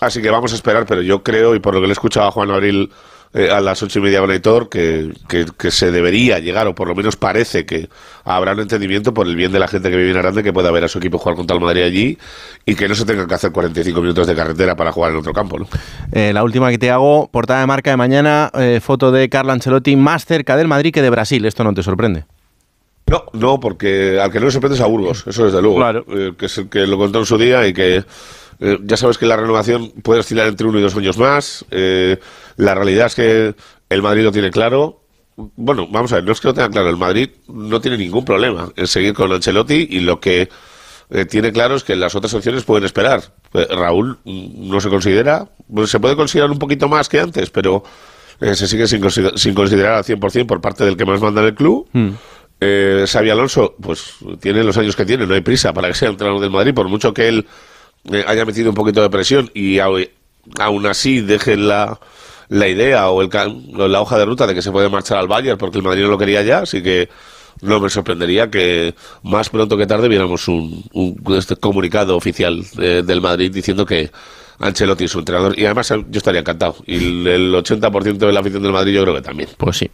Así 0.00 0.20
que 0.20 0.30
vamos 0.30 0.52
a 0.52 0.56
esperar, 0.56 0.86
pero 0.86 1.02
yo 1.02 1.22
creo, 1.22 1.54
y 1.54 1.60
por 1.60 1.74
lo 1.74 1.80
que 1.80 1.86
le 1.86 1.92
he 1.92 1.94
escuchado 1.94 2.26
a 2.26 2.30
Juan 2.32 2.50
Abril 2.50 2.90
eh, 3.34 3.50
a 3.50 3.60
las 3.60 3.82
ocho 3.82 3.98
y 3.98 4.02
media 4.02 4.20
con 4.20 4.30
Aitor, 4.30 4.68
que, 4.68 5.12
que, 5.28 5.44
que 5.58 5.70
se 5.70 5.90
debería 5.90 6.38
llegar, 6.38 6.66
o 6.68 6.74
por 6.74 6.86
lo 6.88 6.94
menos 6.94 7.16
parece 7.16 7.66
que 7.66 7.88
habrá 8.24 8.52
un 8.52 8.60
entendimiento 8.60 9.12
por 9.12 9.26
el 9.26 9.34
bien 9.34 9.50
de 9.50 9.58
la 9.58 9.66
gente 9.66 9.90
que 9.90 9.96
vive 9.96 10.12
en 10.12 10.16
Aranda, 10.16 10.42
que 10.42 10.52
pueda 10.52 10.70
ver 10.70 10.84
a 10.84 10.88
su 10.88 10.98
equipo 10.98 11.18
jugar 11.18 11.36
contra 11.36 11.56
el 11.56 11.62
Madrid 11.62 11.82
allí 11.82 12.18
y 12.64 12.74
que 12.76 12.88
no 12.88 12.94
se 12.94 13.04
tengan 13.04 13.26
que 13.26 13.34
hacer 13.34 13.52
45 13.52 14.00
minutos 14.00 14.26
de 14.26 14.34
carretera 14.34 14.76
para 14.76 14.92
jugar 14.92 15.12
en 15.12 15.18
otro 15.18 15.32
campo. 15.32 15.58
¿no? 15.58 15.66
Eh, 16.12 16.32
la 16.32 16.44
última 16.44 16.70
que 16.70 16.78
te 16.78 16.90
hago, 16.90 17.28
portada 17.28 17.60
de 17.60 17.66
marca 17.66 17.90
de 17.90 17.96
mañana, 17.96 18.50
eh, 18.54 18.80
foto 18.80 19.10
de 19.10 19.28
Carlo 19.28 19.52
Ancelotti 19.52 19.96
más 19.96 20.24
cerca 20.24 20.56
del 20.56 20.68
Madrid 20.68 20.92
que 20.92 21.02
de 21.02 21.10
Brasil. 21.10 21.44
Esto 21.44 21.64
no 21.64 21.74
te 21.74 21.82
sorprende. 21.82 22.24
No, 23.06 23.24
no, 23.32 23.60
porque 23.60 24.18
al 24.18 24.30
que 24.30 24.40
no 24.40 24.46
le 24.46 24.52
sorprende 24.52 24.76
es 24.76 24.80
a 24.80 24.86
Burgos, 24.86 25.24
eso 25.26 25.44
desde 25.44 25.60
luego. 25.60 26.04
Eh, 26.08 26.32
que 26.38 26.46
es 26.46 26.56
el 26.56 26.68
que 26.68 26.86
lo 26.86 26.96
contó 26.96 27.18
en 27.18 27.26
su 27.26 27.36
día 27.36 27.66
y 27.66 27.74
que 27.74 28.04
eh, 28.60 28.78
ya 28.82 28.96
sabes 28.96 29.18
que 29.18 29.26
la 29.26 29.36
renovación 29.36 29.90
puede 30.02 30.20
oscilar 30.20 30.46
entre 30.48 30.66
uno 30.66 30.78
y 30.78 30.82
dos 30.82 30.96
años 30.96 31.18
más. 31.18 31.64
Eh, 31.70 32.18
la 32.56 32.74
realidad 32.74 33.06
es 33.06 33.14
que 33.14 33.54
el 33.88 34.02
Madrid 34.02 34.22
lo 34.24 34.32
tiene 34.32 34.50
claro. 34.50 35.00
Bueno, 35.36 35.88
vamos 35.90 36.12
a 36.12 36.16
ver, 36.16 36.24
no 36.24 36.32
es 36.32 36.40
que 36.40 36.48
lo 36.48 36.54
tenga 36.54 36.70
claro, 36.70 36.88
el 36.90 36.96
Madrid 36.96 37.30
no 37.48 37.80
tiene 37.80 37.96
ningún 37.98 38.24
problema 38.24 38.70
en 38.76 38.86
seguir 38.86 39.14
con 39.14 39.32
Ancelotti 39.32 39.88
y 39.90 39.98
lo 40.00 40.20
que 40.20 40.48
eh, 41.10 41.24
tiene 41.24 41.52
claro 41.52 41.74
es 41.74 41.82
que 41.82 41.96
las 41.96 42.14
otras 42.14 42.32
opciones 42.34 42.62
pueden 42.62 42.84
esperar. 42.84 43.20
Eh, 43.52 43.66
Raúl 43.70 44.18
mm, 44.24 44.68
no 44.70 44.80
se 44.80 44.88
considera, 44.88 45.48
bueno, 45.66 45.86
se 45.88 45.98
puede 45.98 46.14
considerar 46.14 46.50
un 46.52 46.58
poquito 46.60 46.88
más 46.88 47.08
que 47.08 47.18
antes, 47.18 47.50
pero 47.50 47.82
eh, 48.40 48.54
se 48.54 48.68
sigue 48.68 48.86
sin, 48.86 49.00
consider- 49.02 49.36
sin 49.36 49.54
considerar 49.54 49.94
al 49.94 50.04
100% 50.04 50.46
por 50.46 50.60
parte 50.60 50.84
del 50.84 50.96
que 50.96 51.04
más 51.04 51.20
manda 51.20 51.40
en 51.40 51.48
el 51.48 51.54
club. 51.54 51.88
Eh, 52.60 53.04
Xavi 53.06 53.28
Alonso, 53.30 53.74
pues 53.82 54.14
tiene 54.40 54.62
los 54.62 54.76
años 54.78 54.94
que 54.96 55.04
tiene, 55.04 55.26
no 55.26 55.34
hay 55.34 55.40
prisa 55.40 55.72
para 55.72 55.88
que 55.88 55.94
sea 55.94 56.08
entrenador 56.10 56.40
del 56.40 56.50
Madrid, 56.50 56.72
por 56.72 56.88
mucho 56.88 57.12
que 57.12 57.26
él 57.28 57.46
haya 58.26 58.44
metido 58.44 58.70
un 58.70 58.74
poquito 58.74 59.02
de 59.02 59.10
presión 59.10 59.50
y 59.54 59.78
aún 59.78 60.86
así 60.86 61.20
deje 61.20 61.56
la, 61.56 61.98
la 62.48 62.68
idea 62.68 63.08
o, 63.10 63.22
el, 63.22 63.30
la 63.90 64.00
hoja 64.00 64.18
de 64.18 64.24
ruta 64.24 64.46
de 64.46 64.54
que 64.54 64.62
se 64.62 64.70
puede 64.70 64.88
marchar 64.88 65.18
al 65.18 65.28
Bayern 65.28 65.58
porque 65.58 65.78
el 65.78 65.84
Madrid 65.84 66.02
no 66.02 66.08
lo 66.08 66.18
quería 66.18 66.42
ya, 66.42 66.58
así 66.60 66.82
que 66.82 67.08
no 67.62 67.80
me 67.80 67.88
sorprendería 67.88 68.50
que 68.50 68.94
más 69.22 69.48
pronto 69.48 69.76
que 69.76 69.86
tarde 69.86 70.08
viéramos 70.08 70.48
un, 70.48 70.84
un 70.92 71.36
este 71.36 71.56
comunicado 71.56 72.16
oficial 72.16 72.62
eh, 72.78 73.02
del 73.04 73.20
Madrid 73.20 73.52
diciendo 73.52 73.86
que 73.86 74.10
Ancelotti 74.58 75.04
es 75.04 75.10
su 75.10 75.18
entrenador 75.20 75.58
y 75.58 75.64
además 75.64 75.90
eh, 75.90 76.04
yo 76.08 76.18
estaría 76.18 76.40
encantado 76.40 76.76
y 76.86 76.96
el, 76.96 77.26
el 77.26 77.54
80% 77.54 78.18
de 78.18 78.32
la 78.32 78.40
afición 78.40 78.62
del 78.62 78.72
Madrid 78.72 78.94
yo 78.94 79.02
creo 79.02 79.14
que 79.14 79.22
también. 79.22 79.48
Pues 79.56 79.78
sí. 79.78 79.90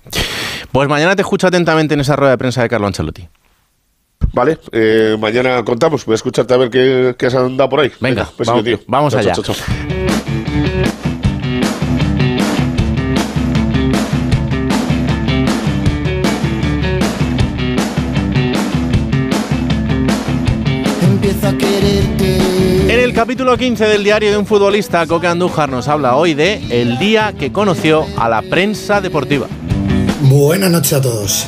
Pues 0.72 0.88
mañana 0.88 1.14
te 1.16 1.22
escucho 1.22 1.46
atentamente 1.46 1.94
en 1.94 2.00
esa 2.00 2.16
rueda 2.16 2.32
de 2.32 2.38
prensa 2.38 2.62
de 2.62 2.68
Carlo 2.68 2.86
Ancelotti. 2.86 3.28
Vale, 4.32 4.58
eh, 4.72 5.16
mañana 5.18 5.64
contamos. 5.64 6.04
Voy 6.04 6.12
a 6.14 6.16
escucharte 6.16 6.54
a 6.54 6.56
ver 6.56 6.70
qué, 6.70 7.14
qué 7.18 7.26
has 7.26 7.34
andado 7.34 7.68
por 7.68 7.80
ahí. 7.80 7.90
Venga, 8.00 8.24
besito, 8.38 8.44
vamos- 8.52 8.64
tío. 8.64 8.80
vamos 8.86 9.12
Chao, 9.12 9.20
allá. 9.20 9.32
chao, 9.32 9.44
chao, 9.44 9.54
chao. 9.56 9.66
El 22.88 23.12
capítulo 23.14 23.56
15 23.56 23.86
del 23.86 24.04
diario 24.04 24.30
de 24.30 24.36
un 24.36 24.44
futbolista, 24.46 25.06
Coque 25.06 25.26
Andújar 25.26 25.68
nos 25.70 25.88
habla 25.88 26.16
hoy 26.16 26.34
de 26.34 26.60
el 26.70 26.98
día 26.98 27.32
que 27.38 27.50
conoció 27.52 28.04
a 28.18 28.28
la 28.28 28.42
prensa 28.42 29.00
deportiva. 29.00 29.46
Buenas 30.22 30.70
noches 30.70 30.92
a 30.92 31.00
todos. 31.00 31.46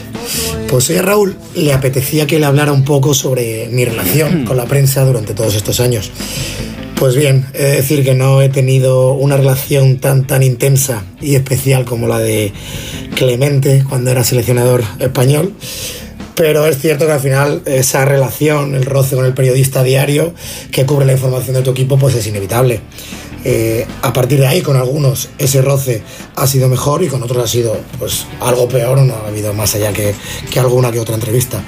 Pues 0.69 0.89
hoy 0.91 0.97
a 0.97 1.03
Raúl 1.03 1.37
le 1.55 1.73
apetecía 1.73 2.27
que 2.27 2.39
le 2.39 2.47
hablara 2.47 2.73
un 2.73 2.85
poco 2.85 3.15
sobre 3.15 3.69
mi 3.69 3.85
relación 3.85 4.45
con 4.47 4.57
la 4.57 4.67
prensa 4.67 5.05
durante 5.05 5.35
todos 5.35 5.55
estos 5.55 5.81
años. 5.81 6.11
Pues 6.97 7.17
bien, 7.17 7.47
he 7.53 7.63
de 7.65 7.77
decir 7.77 8.05
que 8.05 8.15
no 8.15 8.43
he 8.43 8.49
tenido 8.49 9.13
una 9.15 9.37
relación 9.37 9.99
tan 9.99 10.27
tan 10.27 10.43
intensa 10.43 11.03
y 11.21 11.35
especial 11.35 11.85
como 11.85 12.07
la 12.07 12.21
de 12.21 12.53
Clemente 13.17 13.85
cuando 13.89 14.11
era 14.11 14.23
seleccionador 14.23 14.85
español. 15.01 15.53
Pero 16.35 16.67
es 16.67 16.79
cierto 16.79 17.07
que 17.07 17.13
al 17.13 17.21
final 17.21 17.63
esa 17.67 18.05
relación, 18.05 18.75
el 18.75 18.87
roce 18.87 19.17
con 19.17 19.27
el 19.27 19.35
periodista 19.35 19.83
diario 19.83 20.33
que 20.71 20.87
cubre 20.87 21.05
la 21.05 21.13
información 21.13 21.57
de 21.57 21.63
tu 21.63 21.73
equipo, 21.73 21.99
pues 21.99 22.15
es 22.15 22.27
inevitable. 22.27 22.81
Eh, 23.45 23.87
a 24.03 24.13
partir 24.13 24.39
de 24.39 24.47
ahí, 24.47 24.63
con 24.63 24.77
algunos, 24.77 25.31
ese 25.39 25.63
roce 25.63 26.03
ha 26.37 26.47
sido 26.47 26.69
mejor 26.69 27.03
y 27.03 27.09
con 27.09 27.23
otros 27.23 27.45
ha 27.45 27.49
sido 27.49 27.77
pues 27.99 28.27
algo 28.41 28.69
peor 28.69 28.99
no 28.99 29.15
ha 29.15 29.29
habido 29.29 29.53
más 29.53 29.75
allá 29.75 29.93
que, 29.93 30.15
que 30.51 30.61
alguna 30.61 30.93
que 30.93 31.01
otra 31.01 31.15
entrevista. 31.15 31.63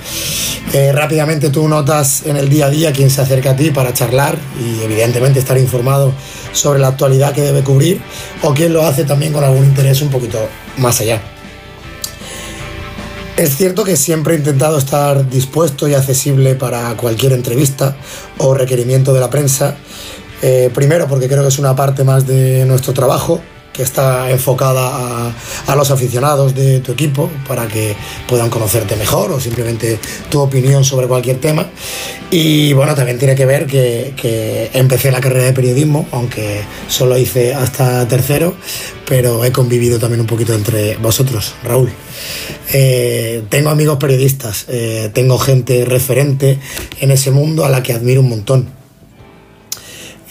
Eh, 0.73 0.93
rápidamente 0.93 1.51
tú 1.51 1.69
notas 1.69 2.27
en 2.27 2.37
el 2.37 2.49
día 2.49 2.67
a 2.67 2.71
día 2.71 2.93
quién 2.93 3.11
se 3.11 3.21
acerca 3.21 3.51
a 3.51 3.57
ti 3.57 3.71
para 3.71 3.93
charlar 3.93 4.39
y 4.61 4.83
evidentemente 4.83 5.39
estar 5.39 5.59
informado 5.59 6.13
sobre 6.53 6.79
la 6.79 6.89
actualidad 6.89 7.33
que 7.33 7.43
debe 7.43 7.63
cubrir 7.63 8.01
o 8.43 8.55
quién 8.55 8.73
lo 8.73 8.87
hace 8.87 9.05
también 9.05 9.33
con 9.33 9.45
algún 9.45 9.65
interés 9.65 10.01
un 10.03 10.11
poquito 10.11 10.39
más 10.79 11.01
allá. 11.01 11.21
Es 13.37 13.57
cierto 13.57 13.83
que 13.83 13.97
siempre 13.97 14.35
he 14.35 14.39
intentado 14.39 14.79
estar 14.79 15.29
dispuesto 15.29 15.89
y 15.89 15.95
accesible 15.95 16.55
para 16.55 16.97
cualquier 16.97 17.33
entrevista 17.33 17.97
o 18.39 18.55
requerimiento 18.55 19.13
de 19.13 19.19
la 19.19 19.29
prensa. 19.29 19.77
Eh, 20.43 20.71
primero 20.75 21.07
porque 21.09 21.29
creo 21.29 21.43
que 21.43 21.49
es 21.49 21.59
una 21.59 21.75
parte 21.75 22.05
más 22.05 22.27
de 22.27 22.65
nuestro 22.67 22.93
trabajo 22.93 23.41
que 23.75 23.83
está 23.83 24.31
enfocada 24.31 25.33
a, 25.67 25.75
los 25.77 25.91
aficionados 25.91 26.55
de 26.55 26.79
tu 26.79 26.93
equipo 26.93 27.29
para 27.49 27.67
que 27.67 27.97
puedan 28.29 28.49
conocerte 28.49 28.95
mejor 28.95 29.33
o 29.33 29.41
simplemente 29.41 29.99
tu 30.31 30.41
opinión 30.41 30.85
sobre 30.85 31.09
cualquier 31.09 31.41
tema. 31.41 31.67
Y 32.31 32.73
bueno, 32.73 32.95
también 32.95 33.19
tiene 33.19 33.35
que 33.35 33.45
ver 33.45 33.67
que, 33.67 34.15
que 34.17 34.71
empecé 34.75 35.11
la 35.11 35.21
carrera 35.21 35.47
de 35.47 35.53
periodismo, 35.53 36.07
aunque 36.13 36.63
solo 36.87 37.19
hice 37.19 37.53
hasta 37.53 38.07
tercero, 38.07 38.55
pero 39.09 39.45
he 39.45 39.51
convivido 39.51 39.99
también 39.99 40.21
un 40.21 40.27
poquito 40.29 40.55
entre 40.55 40.97
vosotros, 40.99 41.55
Raúl. 41.65 41.91
Eh, 42.73 43.43
tengo 43.49 43.71
amigos 43.71 43.99
periodistas, 43.99 44.67
eh, 44.69 45.11
tengo 45.13 45.37
gente 45.39 45.85
referente 45.85 46.61
en 47.01 47.11
ese 47.11 47.33
mundo 47.33 47.65
a 47.65 47.69
la 47.69 47.83
que 47.83 47.93
admiro 47.93 48.21
un 48.21 48.29
montón. 48.29 48.84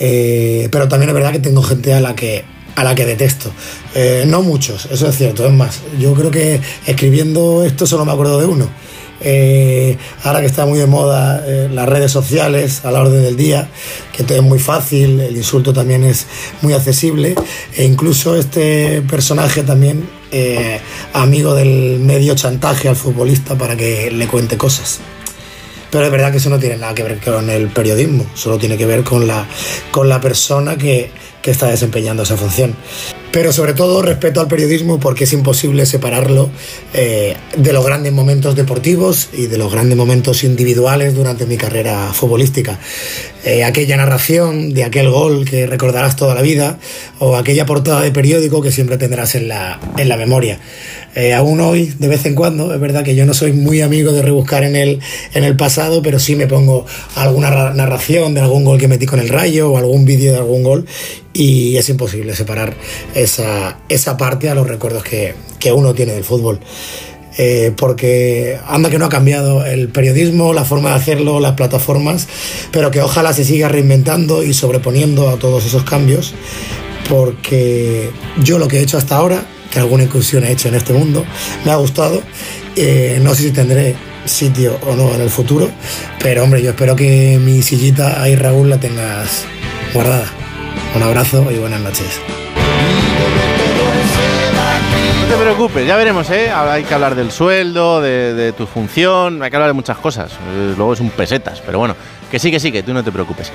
Eh, 0.06 0.68
pero 0.70 0.90
también 0.90 1.12
es 1.12 1.14
verdad 1.14 1.32
que 1.32 1.40
tengo 1.40 1.64
gente 1.64 1.94
a 1.94 2.02
la 2.02 2.14
que 2.14 2.44
a 2.76 2.84
la 2.84 2.94
que 2.94 3.06
detesto. 3.06 3.52
Eh, 3.96 4.26
no 4.28 4.42
muchos, 4.42 4.88
eso 4.92 5.08
es 5.08 5.16
cierto. 5.16 5.46
Es 5.46 5.54
más, 5.54 5.80
yo 5.98 6.14
creo 6.14 6.30
que 6.30 6.60
escribiendo 6.86 7.64
esto 7.64 7.88
solo 7.88 8.04
me 8.04 8.12
acuerdo 8.12 8.38
de 8.38 8.46
uno. 8.46 8.68
Eh, 9.22 9.96
ahora 10.24 10.42
que 10.42 10.48
está 10.48 10.66
muy 10.66 10.78
de 10.78 10.88
moda 10.88 11.46
las 11.72 11.88
redes 11.88 12.12
sociales 12.12 12.84
a 12.84 12.92
la 12.92 13.00
orden 13.00 13.24
del 13.24 13.38
día, 13.38 13.70
que 14.12 14.24
todo 14.24 14.38
es 14.38 14.44
muy 14.44 14.60
fácil, 14.60 15.22
el 15.22 15.38
insulto 15.38 15.72
también 15.72 16.04
es 16.04 16.28
muy 16.62 16.74
accesible, 16.74 17.36
e 17.78 17.86
incluso 17.86 18.36
este 18.36 19.02
personaje 19.04 19.64
también, 19.64 20.10
amigo 21.14 21.56
del 21.56 22.00
medio 22.02 22.36
chantaje 22.36 22.90
al 22.90 22.98
futbolista 22.98 23.58
para 23.58 23.78
que 23.78 24.12
le 24.12 24.28
cuente 24.28 24.58
cosas. 24.58 25.00
Pero 25.94 26.06
es 26.06 26.12
verdad 26.12 26.32
que 26.32 26.38
eso 26.38 26.50
no 26.50 26.58
tiene 26.58 26.78
nada 26.78 26.96
que 26.96 27.04
ver 27.04 27.20
con 27.20 27.52
el 27.52 27.68
periodismo, 27.68 28.26
solo 28.34 28.58
tiene 28.58 28.80
que 28.80 28.88
ver 28.88 29.04
con 29.04 29.28
la, 29.28 29.48
con 29.92 30.10
la 30.10 30.20
persona 30.20 30.76
que, 30.76 31.12
que 31.40 31.52
está 31.52 31.68
desempeñando 31.68 32.24
esa 32.24 32.36
función. 32.36 32.76
Pero 33.32 33.54
sobre 33.54 33.74
todo 33.74 34.02
respeto 34.02 34.42
al 34.42 34.48
periodismo 34.48 35.00
porque 35.00 35.26
es 35.26 35.34
imposible 35.34 35.86
separarlo 35.86 36.50
eh, 36.96 37.36
de 37.56 37.74
los 37.74 37.86
grandes 37.86 38.12
momentos 38.12 38.56
deportivos 38.56 39.30
y 39.34 39.46
de 39.46 39.60
los 39.60 39.72
grandes 39.72 39.96
momentos 39.96 40.44
individuales 40.44 41.14
durante 41.14 41.46
mi 41.46 41.58
carrera 41.58 42.12
futbolística. 42.12 42.80
Eh, 43.46 43.64
aquella 43.64 43.98
narración 43.98 44.74
de 44.74 44.84
aquel 44.84 45.10
gol 45.10 45.46
que 45.46 45.68
recordarás 45.68 46.16
toda 46.16 46.36
la 46.36 46.42
vida 46.42 46.80
o 47.20 47.36
aquella 47.36 47.66
portada 47.66 48.02
de 48.02 48.12
periódico 48.12 48.62
que 48.62 48.72
siempre 48.72 48.98
tendrás 48.98 49.36
en 49.36 49.48
la, 49.48 49.80
en 49.98 50.10
la 50.10 50.18
memoria. 50.18 50.60
Eh, 51.16 51.34
aún 51.34 51.62
hoy, 51.62 51.94
de 52.00 52.08
vez 52.08 52.26
en 52.26 52.34
cuando, 52.34 52.74
es 52.74 52.80
verdad 52.80 53.04
que 53.04 53.16
yo 53.16 53.26
no 53.26 53.34
soy 53.34 53.54
muy 53.54 53.82
amigo 53.82 54.12
de 54.12 54.22
rebuscar 54.24 54.64
en 54.64 54.76
el, 54.76 55.00
en 55.34 55.44
el 55.44 55.56
pasado, 55.56 56.02
pero 56.02 56.18
sí 56.20 56.36
me 56.36 56.48
pongo 56.48 56.86
alguna 57.16 57.50
ra- 57.52 57.74
narración 57.74 58.34
de 58.34 58.42
algún 58.42 58.64
gol 58.64 58.80
que 58.80 58.88
metí 58.88 59.06
con 59.06 59.20
el 59.20 59.30
rayo 59.30 59.72
o 59.72 59.78
algún 59.78 60.06
vídeo 60.06 60.32
de 60.32 60.40
algún 60.40 60.64
gol 60.64 60.86
y 61.34 61.78
es 61.78 61.90
imposible 61.90 62.36
separar 62.36 62.74
esa, 63.14 63.80
esa 63.90 64.18
parte 64.18 64.50
a 64.50 64.56
los 64.56 64.68
recuerdos 64.68 65.04
que, 65.04 65.36
que 65.60 65.72
uno 65.72 65.94
tiene 65.94 66.14
del 66.14 66.24
fútbol. 66.24 66.60
Eh, 67.38 67.72
porque 67.76 68.60
anda 68.68 68.90
que 68.90 69.00
no 69.00 69.06
ha 69.06 69.10
cambiado 69.10 69.66
el 69.66 69.90
periodismo, 69.90 70.54
la 70.54 70.66
forma 70.66 70.90
de 70.90 70.96
hacerlo, 70.96 71.40
las 71.40 71.54
plataformas, 71.54 72.28
pero 72.72 72.92
que 72.92 73.02
ojalá 73.02 73.34
se 73.34 73.44
siga 73.44 73.70
reinventando 73.70 74.44
y 74.44 74.54
sobreponiendo 74.54 75.30
a 75.30 75.38
todos 75.38 75.66
esos 75.66 75.84
cambios, 75.84 76.34
porque 77.10 78.12
yo 78.44 78.60
lo 78.60 78.68
que 78.68 78.78
he 78.78 78.82
hecho 78.82 78.98
hasta 78.98 79.16
ahora, 79.16 79.46
que 79.72 79.80
alguna 79.80 80.04
incursión 80.04 80.44
he 80.44 80.52
hecho 80.52 80.68
en 80.68 80.76
este 80.76 80.94
mundo, 80.94 81.26
me 81.66 81.72
ha 81.72 81.76
gustado, 81.76 82.22
Eh, 82.76 83.20
no 83.22 83.36
sé 83.36 83.44
si 83.44 83.52
tendré 83.52 83.96
sitio 84.26 84.80
o 84.88 84.96
no 84.96 85.14
en 85.14 85.22
el 85.22 85.30
futuro, 85.30 85.70
pero 86.20 86.44
hombre, 86.44 86.62
yo 86.64 86.72
espero 86.72 86.96
que 86.96 87.40
mi 87.40 87.62
sillita 87.62 88.22
ahí 88.22 88.36
Raúl 88.36 88.68
la 88.70 88.80
tengas 88.80 89.46
guardada. 89.94 90.26
Un 90.96 91.04
abrazo 91.04 91.52
y 91.52 91.60
buenas 91.60 91.82
noches. 91.82 92.20
No 95.34 95.40
te 95.40 95.46
preocupes, 95.46 95.88
ya 95.88 95.96
veremos, 95.98 96.30
¿eh? 96.30 96.52
Hay 96.52 96.84
que 96.84 96.94
hablar 96.94 97.16
del 97.16 97.32
sueldo, 97.32 98.02
de, 98.02 98.36
de 98.36 98.54
tu 98.54 98.68
función, 98.68 99.42
hay 99.42 99.50
que 99.50 99.56
hablar 99.56 99.70
de 99.72 99.74
muchas 99.74 99.98
cosas. 99.98 100.32
Eh, 100.32 100.76
Luego 100.78 100.94
es 100.94 101.00
un 101.00 101.10
pesetas, 101.10 101.60
pero 101.66 101.80
bueno, 101.80 101.96
que 102.30 102.38
sí, 102.38 102.52
que 102.52 102.60
sí, 102.60 102.72
que 102.72 102.84
tú 102.84 102.94
no 102.94 103.04
te 103.04 103.12
preocupes. 103.12 103.52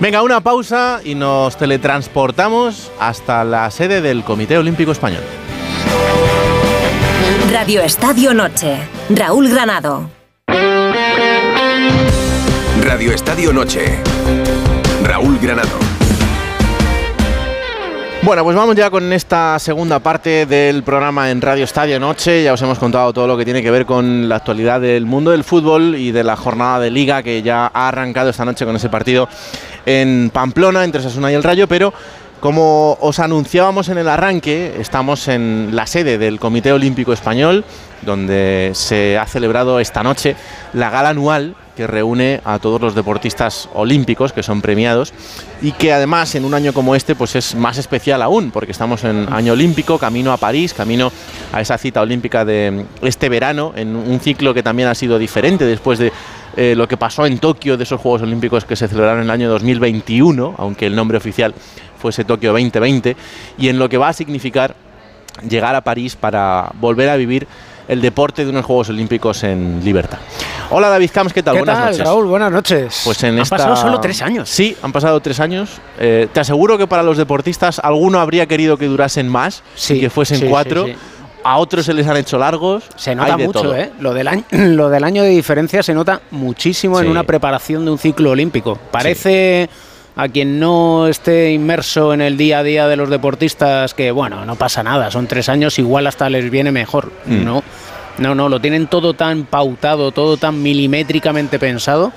Venga, 0.00 0.22
una 0.22 0.40
pausa 0.40 1.00
y 1.04 1.14
nos 1.14 1.58
teletransportamos 1.58 2.90
hasta 2.98 3.44
la 3.44 3.70
sede 3.70 4.00
del 4.00 4.24
Comité 4.24 4.56
Olímpico 4.56 4.90
Español. 4.90 5.22
Radio 7.52 7.82
Estadio 7.82 8.32
Noche. 8.32 8.78
Raúl 9.10 9.50
Granado. 9.50 10.08
Radio 12.80 13.12
Estadio 13.12 13.52
Noche. 13.52 13.98
Raúl 15.04 15.38
Granado. 15.38 15.87
Bueno, 18.28 18.44
pues 18.44 18.56
vamos 18.58 18.76
ya 18.76 18.90
con 18.90 19.10
esta 19.14 19.58
segunda 19.58 20.00
parte 20.00 20.44
del 20.44 20.82
programa 20.82 21.30
en 21.30 21.40
Radio 21.40 21.64
Estadio 21.64 21.98
Noche. 21.98 22.42
Ya 22.42 22.52
os 22.52 22.60
hemos 22.60 22.78
contado 22.78 23.10
todo 23.14 23.26
lo 23.26 23.38
que 23.38 23.44
tiene 23.46 23.62
que 23.62 23.70
ver 23.70 23.86
con 23.86 24.28
la 24.28 24.36
actualidad 24.36 24.82
del 24.82 25.06
mundo 25.06 25.30
del 25.30 25.44
fútbol 25.44 25.94
y 25.94 26.12
de 26.12 26.22
la 26.22 26.36
jornada 26.36 26.78
de 26.78 26.90
liga 26.90 27.22
que 27.22 27.40
ya 27.40 27.70
ha 27.72 27.88
arrancado 27.88 28.28
esta 28.28 28.44
noche 28.44 28.66
con 28.66 28.76
ese 28.76 28.90
partido 28.90 29.30
en 29.86 30.28
Pamplona 30.30 30.84
entre 30.84 31.00
Sasuna 31.00 31.32
y 31.32 31.36
el 31.36 31.42
Rayo, 31.42 31.68
pero 31.68 31.94
como 32.38 32.98
os 33.00 33.18
anunciábamos 33.18 33.88
en 33.88 33.96
el 33.96 34.08
arranque, 34.10 34.76
estamos 34.78 35.26
en 35.28 35.70
la 35.72 35.86
sede 35.86 36.18
del 36.18 36.38
Comité 36.38 36.70
Olímpico 36.70 37.14
Español, 37.14 37.64
donde 38.02 38.72
se 38.74 39.16
ha 39.16 39.24
celebrado 39.24 39.80
esta 39.80 40.02
noche 40.02 40.36
la 40.74 40.90
gala 40.90 41.08
anual 41.08 41.54
que 41.78 41.86
reúne 41.86 42.40
a 42.44 42.58
todos 42.58 42.80
los 42.80 42.96
deportistas 42.96 43.68
olímpicos 43.72 44.32
que 44.32 44.42
son 44.42 44.60
premiados 44.60 45.14
y 45.62 45.70
que 45.70 45.92
además 45.92 46.34
en 46.34 46.44
un 46.44 46.52
año 46.52 46.72
como 46.72 46.96
este 46.96 47.14
pues 47.14 47.36
es 47.36 47.54
más 47.54 47.78
especial 47.78 48.20
aún 48.20 48.50
porque 48.50 48.72
estamos 48.72 49.04
en 49.04 49.32
año 49.32 49.52
olímpico, 49.52 49.96
camino 49.96 50.32
a 50.32 50.38
París, 50.38 50.74
camino 50.74 51.12
a 51.52 51.60
esa 51.60 51.78
cita 51.78 52.00
olímpica 52.00 52.44
de 52.44 52.84
este 53.02 53.28
verano 53.28 53.74
en 53.76 53.94
un 53.94 54.18
ciclo 54.18 54.52
que 54.54 54.64
también 54.64 54.88
ha 54.88 54.94
sido 54.96 55.20
diferente 55.20 55.66
después 55.66 56.00
de 56.00 56.12
eh, 56.56 56.74
lo 56.76 56.88
que 56.88 56.96
pasó 56.96 57.26
en 57.26 57.38
Tokio 57.38 57.76
de 57.76 57.84
esos 57.84 58.00
Juegos 58.00 58.22
Olímpicos 58.22 58.64
que 58.64 58.74
se 58.74 58.88
celebraron 58.88 59.20
en 59.20 59.26
el 59.26 59.30
año 59.30 59.48
2021, 59.48 60.56
aunque 60.58 60.86
el 60.86 60.96
nombre 60.96 61.16
oficial 61.16 61.54
fuese 61.96 62.24
Tokio 62.24 62.50
2020 62.50 63.16
y 63.56 63.68
en 63.68 63.78
lo 63.78 63.88
que 63.88 63.98
va 63.98 64.08
a 64.08 64.12
significar 64.12 64.74
llegar 65.48 65.76
a 65.76 65.82
París 65.82 66.16
para 66.16 66.72
volver 66.80 67.08
a 67.08 67.14
vivir 67.14 67.46
el 67.88 68.02
deporte 68.02 68.44
de 68.44 68.50
unos 68.50 68.64
Juegos 68.64 68.90
Olímpicos 68.90 69.42
en 69.42 69.80
libertad. 69.82 70.18
Hola 70.70 70.90
David 70.90 71.10
Camps, 71.12 71.32
¿qué 71.32 71.42
tal? 71.42 71.54
¿Qué 71.54 71.60
Buenas 71.60 71.78
tal, 71.78 71.90
noches. 71.90 72.06
Raúl? 72.06 72.26
Buenas 72.26 72.52
noches. 72.52 73.00
Pues 73.04 73.22
en 73.24 73.34
Han 73.34 73.38
esta... 73.40 73.56
pasado 73.56 73.76
solo 73.76 73.98
tres 74.00 74.20
años. 74.20 74.48
Sí, 74.48 74.76
han 74.82 74.92
pasado 74.92 75.18
tres 75.20 75.40
años. 75.40 75.70
Eh, 75.98 76.28
te 76.32 76.40
aseguro 76.40 76.76
que 76.76 76.86
para 76.86 77.02
los 77.02 77.16
deportistas 77.16 77.80
alguno 77.82 78.20
habría 78.20 78.46
querido 78.46 78.76
que 78.76 78.86
durasen 78.86 79.26
más 79.26 79.62
y 79.88 80.00
que 80.00 80.10
fuesen 80.10 80.40
sí, 80.40 80.46
cuatro. 80.48 80.86
sí. 80.86 80.94
A 81.44 81.56
otros 81.58 81.86
se 81.86 81.94
les 81.94 82.06
han 82.06 82.16
hecho 82.16 82.36
largos. 82.36 82.84
Se 82.96 83.14
nota 83.14 83.38
mucho, 83.38 83.62
todo. 83.62 83.76
¿eh? 83.76 83.90
Lo 84.00 84.12
del, 84.12 84.28
año, 84.28 84.44
lo 84.50 84.90
del 84.90 85.04
año 85.04 85.22
de 85.22 85.30
diferencia 85.30 85.82
se 85.82 85.94
nota 85.94 86.20
muchísimo 86.30 87.00
en 87.00 87.08
una 87.08 87.22
preparación 87.22 87.84
de 87.86 87.92
un 87.92 87.98
ciclo 87.98 88.32
olímpico. 88.32 88.78
Parece 88.90 89.70
a 90.18 90.28
quien 90.28 90.58
no 90.58 91.06
esté 91.06 91.52
inmerso 91.52 92.12
en 92.12 92.20
el 92.20 92.36
día 92.36 92.58
a 92.58 92.62
día 92.64 92.88
de 92.88 92.96
los 92.96 93.08
deportistas 93.08 93.94
que, 93.94 94.10
bueno, 94.10 94.44
no 94.44 94.56
pasa 94.56 94.82
nada, 94.82 95.12
son 95.12 95.28
tres 95.28 95.48
años, 95.48 95.78
igual 95.78 96.08
hasta 96.08 96.28
les 96.28 96.50
viene 96.50 96.72
mejor. 96.72 97.12
Mm. 97.24 97.44
No, 97.44 97.62
no, 98.18 98.34
no, 98.34 98.48
lo 98.48 98.60
tienen 98.60 98.88
todo 98.88 99.14
tan 99.14 99.44
pautado, 99.44 100.10
todo 100.10 100.36
tan 100.36 100.60
milimétricamente 100.60 101.60
pensado 101.60 102.12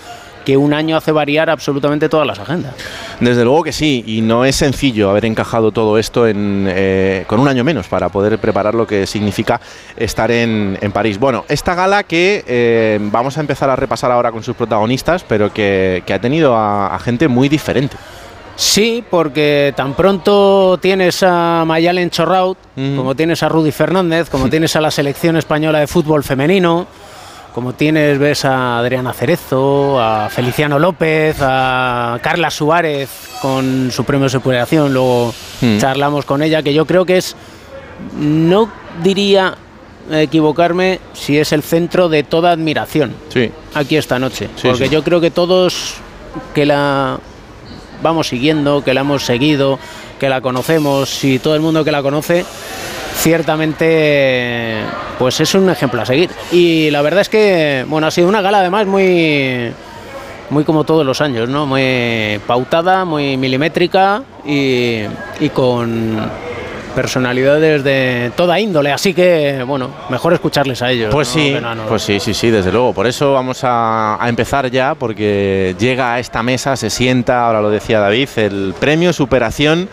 que 0.52 0.58
un 0.58 0.74
año 0.74 0.98
hace 0.98 1.14
variar 1.14 1.50
absolutamente 1.50 2.10
todas 2.10 2.28
las 2.28 2.38
agendas. 2.38 2.74
Desde 3.22 3.46
luego 3.46 3.64
que 3.64 3.72
sí, 3.72 4.04
y 4.06 4.20
no 4.20 4.44
es 4.44 4.58
sencillo 4.58 5.10
haber 5.10 5.24
encajado 5.24 5.72
todo 5.72 5.98
esto 5.98 6.28
en, 6.28 6.68
eh, 6.70 7.24
con 7.26 7.40
un 7.40 7.48
año 7.48 7.64
menos 7.64 7.88
para 7.88 8.10
poder 8.10 8.38
preparar 8.38 8.76
lo 8.76 8.86
que 8.86 9.08
significa 9.08 9.62
estar 9.96 10.30
en, 10.30 10.78
en 10.82 10.92
París. 10.92 11.18
Bueno, 11.20 11.46
esta 11.48 11.74
gala 11.74 12.04
que 12.04 12.44
eh, 12.46 13.00
vamos 13.02 13.38
a 13.38 13.40
empezar 13.40 13.70
a 13.70 13.78
repasar 13.78 14.12
ahora 14.12 14.34
con 14.34 14.44
sus 14.44 14.58
protagonistas, 14.58 15.24
pero 15.24 15.54
que, 15.54 16.04
que 16.06 16.14
ha 16.14 16.20
tenido 16.20 16.54
a, 16.54 16.94
a 16.94 17.00
gente 17.00 17.30
muy 17.30 17.48
diferente. 17.48 17.96
Sí, 18.58 19.04
porque 19.10 19.74
tan 19.74 19.94
pronto 19.94 20.78
tienes 20.82 21.24
a 21.24 21.64
Mayalen 21.66 22.10
Chorraut, 22.10 22.58
como 22.76 23.16
tienes 23.16 23.42
a 23.42 23.48
Rudy 23.48 23.72
Fernández, 23.72 24.30
como 24.30 24.50
tienes 24.52 24.76
a 24.76 24.82
la 24.82 24.92
selección 24.92 25.38
española 25.38 25.80
de 25.80 25.88
fútbol 25.88 26.26
femenino, 26.26 26.88
como 27.54 27.74
tienes, 27.74 28.18
ves 28.18 28.46
a 28.46 28.80
Adriana 28.80 29.14
Cerezo, 29.14 30.00
a 30.00 30.30
Feliciano 30.30 30.80
López, 30.80 31.38
a 31.42 32.18
Carla 32.22 32.50
Suárez 32.50 33.10
con 33.42 33.90
su 33.92 34.04
premio 34.06 34.26
de 34.26 34.30
superación, 34.30 34.94
luego 34.94 35.34
Mm. 35.62 35.78
charlamos 35.80 36.26
con 36.26 36.42
ella, 36.42 36.64
que 36.64 36.74
yo 36.74 36.86
creo 36.86 37.06
que 37.06 37.18
es, 37.18 37.36
no 38.18 38.70
diría 39.04 39.56
equivocarme 40.12 41.00
si 41.14 41.38
es 41.38 41.52
el 41.52 41.62
centro 41.62 42.10
de 42.10 42.24
toda 42.24 42.52
admiración 42.52 43.14
Sí. 43.30 43.52
aquí 43.74 43.96
esta 43.98 44.18
noche. 44.20 44.50
Sí, 44.56 44.68
porque 44.68 44.86
sí. 44.86 44.90
yo 44.92 45.04
creo 45.04 45.22
que 45.22 45.32
todos 45.32 45.96
que 46.56 46.66
la 46.66 47.20
vamos 48.02 48.28
siguiendo, 48.28 48.84
que 48.84 48.94
la 48.94 49.02
hemos 49.02 49.24
seguido, 49.26 49.78
que 50.20 50.28
la 50.30 50.42
conocemos 50.42 51.24
y 51.24 51.38
todo 51.40 51.54
el 51.56 51.62
mundo 51.62 51.84
que 51.84 51.92
la 51.92 52.02
conoce, 52.02 52.46
ciertamente 53.22 54.78
pues 55.20 55.40
es 55.40 55.54
un 55.54 55.70
ejemplo 55.70 56.02
a 56.02 56.06
seguir. 56.06 56.30
Y 56.52 56.90
la 56.90 57.02
verdad 57.02 57.22
es 57.22 57.30
que, 57.30 57.86
bueno, 57.88 58.08
ha 58.08 58.12
sido 58.12 58.28
una 58.28 58.42
gala 58.42 58.60
además 58.60 58.88
muy 58.88 59.72
muy 60.50 60.66
como 60.66 60.84
todos 60.84 61.06
los 61.06 61.22
años, 61.22 61.48
¿no? 61.48 61.66
Muy 61.66 62.42
pautada, 62.46 63.06
muy 63.06 63.38
milimétrica 63.38 64.22
y, 64.46 65.04
y 65.40 65.50
con 65.54 66.20
personalidades 66.94 67.86
de 67.86 68.34
toda 68.36 68.60
índole, 68.60 68.92
así 68.92 69.14
que 69.14 69.64
bueno, 69.66 69.90
mejor 70.10 70.34
escucharles 70.34 70.82
a 70.82 70.92
ellos. 70.92 71.10
Pues 71.14 71.30
¿no? 71.30 71.42
sí, 71.42 71.58
pues 71.88 72.02
sí, 72.02 72.20
sí, 72.20 72.34
sí, 72.34 72.50
desde 72.50 72.70
luego. 72.70 72.92
Por 72.92 73.08
eso 73.08 73.32
vamos 73.32 73.64
a, 73.64 74.22
a 74.22 74.28
empezar 74.28 74.70
ya, 74.70 74.94
porque 74.96 75.74
llega 75.80 76.16
a 76.16 76.20
esta 76.20 76.44
mesa, 76.44 76.76
se 76.76 76.90
sienta, 76.90 77.46
ahora 77.46 77.62
lo 77.62 77.70
decía 77.70 78.02
David, 78.02 78.28
el 78.36 78.74
premio 78.78 79.14
Superación 79.14 79.88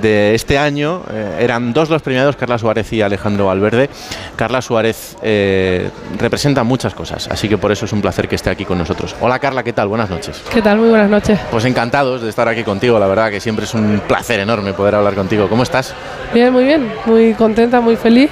de 0.00 0.34
este 0.34 0.58
año. 0.58 1.02
Eh, 1.10 1.38
eran 1.40 1.72
dos 1.72 1.90
los 1.90 2.02
premiados, 2.02 2.36
Carla 2.36 2.58
Suárez 2.58 2.92
y 2.92 3.02
Alejandro 3.02 3.46
Valverde. 3.46 3.90
Carla 4.36 4.60
Suárez 4.62 5.16
eh, 5.22 5.90
representa 6.18 6.64
muchas 6.64 6.94
cosas, 6.94 7.28
así 7.28 7.48
que 7.48 7.58
por 7.58 7.72
eso 7.72 7.84
es 7.84 7.92
un 7.92 8.00
placer 8.00 8.28
que 8.28 8.34
esté 8.34 8.50
aquí 8.50 8.64
con 8.64 8.78
nosotros. 8.78 9.14
Hola 9.20 9.38
Carla, 9.38 9.62
¿qué 9.62 9.72
tal? 9.72 9.88
Buenas 9.88 10.10
noches. 10.10 10.42
¿Qué 10.52 10.62
tal? 10.62 10.78
Muy 10.78 10.88
buenas 10.88 11.10
noches. 11.10 11.38
Pues 11.50 11.64
encantados 11.64 12.22
de 12.22 12.28
estar 12.28 12.48
aquí 12.48 12.64
contigo, 12.64 12.98
la 12.98 13.06
verdad 13.06 13.30
que 13.30 13.40
siempre 13.40 13.64
es 13.64 13.74
un 13.74 14.02
placer 14.06 14.40
enorme 14.40 14.72
poder 14.72 14.94
hablar 14.94 15.14
contigo. 15.14 15.48
¿Cómo 15.48 15.62
estás? 15.62 15.94
Bien, 16.32 16.52
muy 16.52 16.64
bien. 16.64 16.92
Muy 17.06 17.34
contenta, 17.34 17.80
muy 17.80 17.96
feliz 17.96 18.30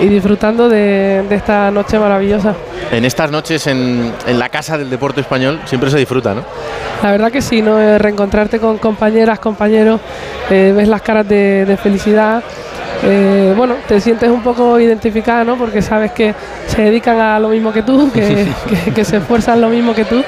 y 0.00 0.06
disfrutando 0.08 0.68
de, 0.68 1.24
de 1.28 1.34
esta 1.34 1.70
noche 1.70 1.98
maravillosa. 1.98 2.54
En 2.90 3.04
estas 3.04 3.30
noches 3.30 3.66
en, 3.66 4.12
en 4.26 4.38
la 4.38 4.48
Casa 4.48 4.78
del 4.78 4.88
Deporte 4.90 5.20
Español 5.20 5.60
siempre 5.66 5.90
se 5.90 5.98
disfruta, 5.98 6.34
¿no? 6.34 6.42
La 7.02 7.10
verdad 7.10 7.30
que 7.30 7.42
sí, 7.42 7.62
¿no? 7.62 7.78
Eh, 7.80 7.98
Reencontrarte 7.98 8.58
con 8.58 8.78
compañeras, 8.78 9.38
compañeros, 9.38 10.00
eh, 10.50 10.72
ves 10.76 10.88
las 10.88 11.02
caras 11.02 11.28
de, 11.28 11.64
de 11.66 11.76
felicidad. 11.76 12.42
eh, 13.02 13.54
bueno, 13.56 13.76
te 13.88 14.00
sientes 14.00 14.28
un 14.30 14.42
poco 14.42 14.78
identificada, 14.80 15.44
¿no? 15.44 15.56
Porque 15.56 15.80
sabes 15.82 16.12
que 16.12 16.34
se 16.66 16.82
dedican 16.82 17.18
a 17.20 17.38
lo 17.38 17.48
mismo 17.48 17.72
que 17.72 17.82
tú, 17.82 18.10
que, 18.14 18.46
que- 18.84 18.92
que 18.92 19.04
se 19.04 19.18
esfuerzan 19.18 19.60
lo 19.60 19.68
mismo 19.68 19.94
que 19.94 20.04
tú. 20.04 20.22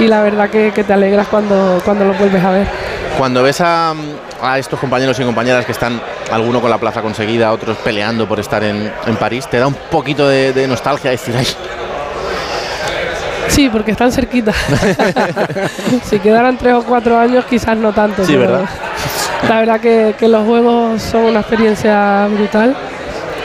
Y 0.00 0.06
la 0.06 0.22
verdad 0.22 0.48
que, 0.48 0.70
que 0.74 0.84
te 0.84 0.92
alegras 0.92 1.26
cuando, 1.28 1.80
cuando 1.84 2.04
los 2.04 2.16
vuelves 2.18 2.42
a 2.44 2.50
ver. 2.52 2.66
Cuando 3.18 3.42
ves 3.42 3.60
a, 3.60 3.94
a 4.40 4.58
estos 4.58 4.78
compañeros 4.78 5.18
y 5.20 5.24
compañeras 5.24 5.64
que 5.64 5.72
están, 5.72 6.00
alguno 6.30 6.60
con 6.60 6.70
la 6.70 6.78
plaza 6.78 7.02
conseguida, 7.02 7.52
otros 7.52 7.76
peleando 7.78 8.28
por 8.28 8.40
estar 8.40 8.62
en, 8.64 8.92
en 9.06 9.16
París, 9.16 9.48
te 9.48 9.58
da 9.58 9.66
un 9.66 9.74
poquito 9.74 10.28
de, 10.28 10.52
de 10.52 10.66
nostalgia 10.68 11.10
decir, 11.10 11.34
ay, 11.36 11.46
Sí, 13.48 13.68
porque 13.70 13.90
están 13.90 14.12
cerquita. 14.12 14.52
si 16.04 16.20
quedaran 16.20 16.56
tres 16.58 16.74
o 16.74 16.82
cuatro 16.84 17.18
años, 17.18 17.44
quizás 17.46 17.76
no 17.76 17.92
tanto. 17.92 18.24
Sí, 18.24 18.36
¿verdad? 18.36 18.66
La 19.48 19.60
verdad 19.60 19.80
que, 19.80 20.14
que 20.18 20.28
los 20.28 20.46
juegos 20.46 21.02
son 21.02 21.22
una 21.24 21.40
experiencia 21.40 22.28
brutal 22.30 22.76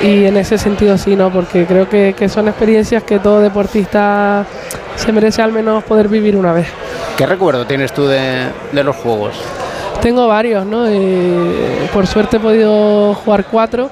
y 0.02 0.26
en 0.26 0.38
ese 0.38 0.58
sentido 0.58 0.98
sí, 0.98 1.16
¿no? 1.16 1.32
Porque 1.32 1.66
creo 1.66 1.90
que, 1.90 2.14
que 2.18 2.28
son 2.30 2.48
experiencias 2.48 3.04
que 3.04 3.20
todo 3.20 3.40
deportista 3.40 4.46
se 4.96 5.12
merece 5.12 5.42
al 5.42 5.52
menos 5.52 5.84
poder 5.84 6.10
vivir 6.10 6.36
una 6.36 6.54
vez. 6.54 6.68
¿Qué 7.18 7.26
recuerdo 7.26 7.66
tienes 7.66 7.94
tú 7.94 8.06
de, 8.06 8.50
de 8.72 8.84
los 8.84 8.96
juegos? 8.96 9.36
Tengo 10.02 10.28
varios, 10.28 10.66
¿no? 10.66 10.86
Eh, 10.88 11.90
por 11.94 12.08
suerte 12.08 12.38
he 12.38 12.40
podido 12.40 13.14
jugar 13.14 13.46
cuatro 13.50 13.90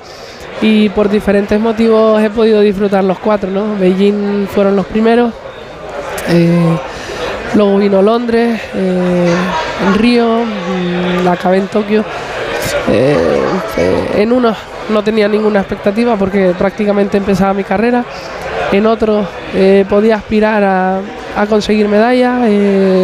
y 0.61 0.89
por 0.89 1.09
diferentes 1.09 1.59
motivos 1.59 2.21
he 2.21 2.29
podido 2.29 2.61
disfrutar 2.61 3.03
los 3.03 3.17
cuatro, 3.19 3.49
¿no? 3.49 3.75
Beijing 3.79 4.47
fueron 4.47 4.75
los 4.75 4.85
primeros, 4.85 5.33
eh, 6.29 6.77
luego 7.55 7.77
vino 7.77 8.01
Londres, 8.01 8.59
eh, 8.75 9.33
Río, 9.97 10.43
mm, 10.43 11.23
la 11.23 11.33
acabé 11.33 11.57
en 11.57 11.67
Tokio. 11.67 12.03
En 14.17 14.31
unos 14.31 14.57
no 14.89 15.03
tenía 15.03 15.27
ninguna 15.27 15.59
expectativa 15.61 16.17
porque 16.17 16.53
prácticamente 16.57 17.17
empezaba 17.17 17.53
mi 17.53 17.63
carrera. 17.63 18.03
En 18.71 18.85
otros 18.85 19.27
podía 19.89 20.15
aspirar 20.15 20.63
a, 20.63 21.45
conseguir 21.47 21.87
medallas. 21.87 22.41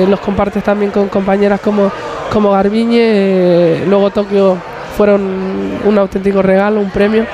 los 0.09 0.19
compartes 0.19 0.63
también 0.63 0.91
con 0.91 1.07
compañeras 1.07 1.59
como, 1.61 1.91
como 2.31 2.51
Garbiñe. 2.51 2.99
eh, 3.01 3.85
luego 3.87 4.09
Tokio 4.09 4.57
fueron 4.95 5.21
un 5.85 5.97
auténtico 5.97 6.41
regalo, 6.41 6.79
un 6.79 6.89
premio. 6.91 7.25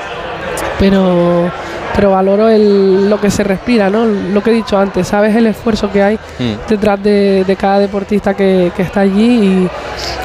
Pero, 0.78 1.50
pero 1.94 2.10
valoro 2.10 2.48
el, 2.48 3.08
lo 3.08 3.20
que 3.20 3.30
se 3.30 3.44
respira, 3.44 3.88
¿no? 3.90 4.04
Lo 4.04 4.42
que 4.42 4.50
he 4.50 4.54
dicho 4.54 4.76
antes, 4.76 5.06
sabes 5.06 5.34
el 5.36 5.46
esfuerzo 5.46 5.90
que 5.90 6.02
hay 6.02 6.18
Mm. 6.38 6.68
detrás 6.68 7.00
de, 7.02 7.44
de 7.46 7.56
cada 7.56 7.78
deportista 7.78 8.34
que, 8.34 8.72
que 8.76 8.82
está 8.82 9.00
allí 9.00 9.68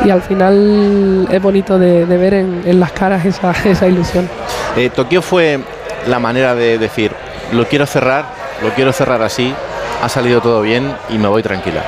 y, 0.04 0.08
y 0.08 0.10
al 0.10 0.22
final 0.24 1.28
es 1.32 1.42
bonito 1.42 1.78
de, 1.78 2.06
de 2.08 2.18
ver 2.18 2.34
en, 2.34 2.64
en 2.66 2.80
las 2.80 2.92
caras 2.92 3.24
esa, 3.26 3.52
esa 3.66 3.88
ilusión. 3.88 4.28
Eh, 4.76 4.90
Tokio 4.90 5.22
fue 5.22 5.60
la 6.08 6.18
manera 6.20 6.56
de 6.56 6.78
decir, 6.80 7.12
lo 7.54 7.66
quiero 7.68 7.86
cerrar, 7.86 8.26
lo 8.64 8.70
quiero 8.72 8.92
cerrar 8.92 9.22
así, 9.22 9.54
ha 10.02 10.10
salido 10.10 10.42
todo 10.42 10.62
bien 10.62 10.92
y 11.10 11.18
me 11.20 11.28
voy 11.28 11.44
tranquila. 11.44 11.84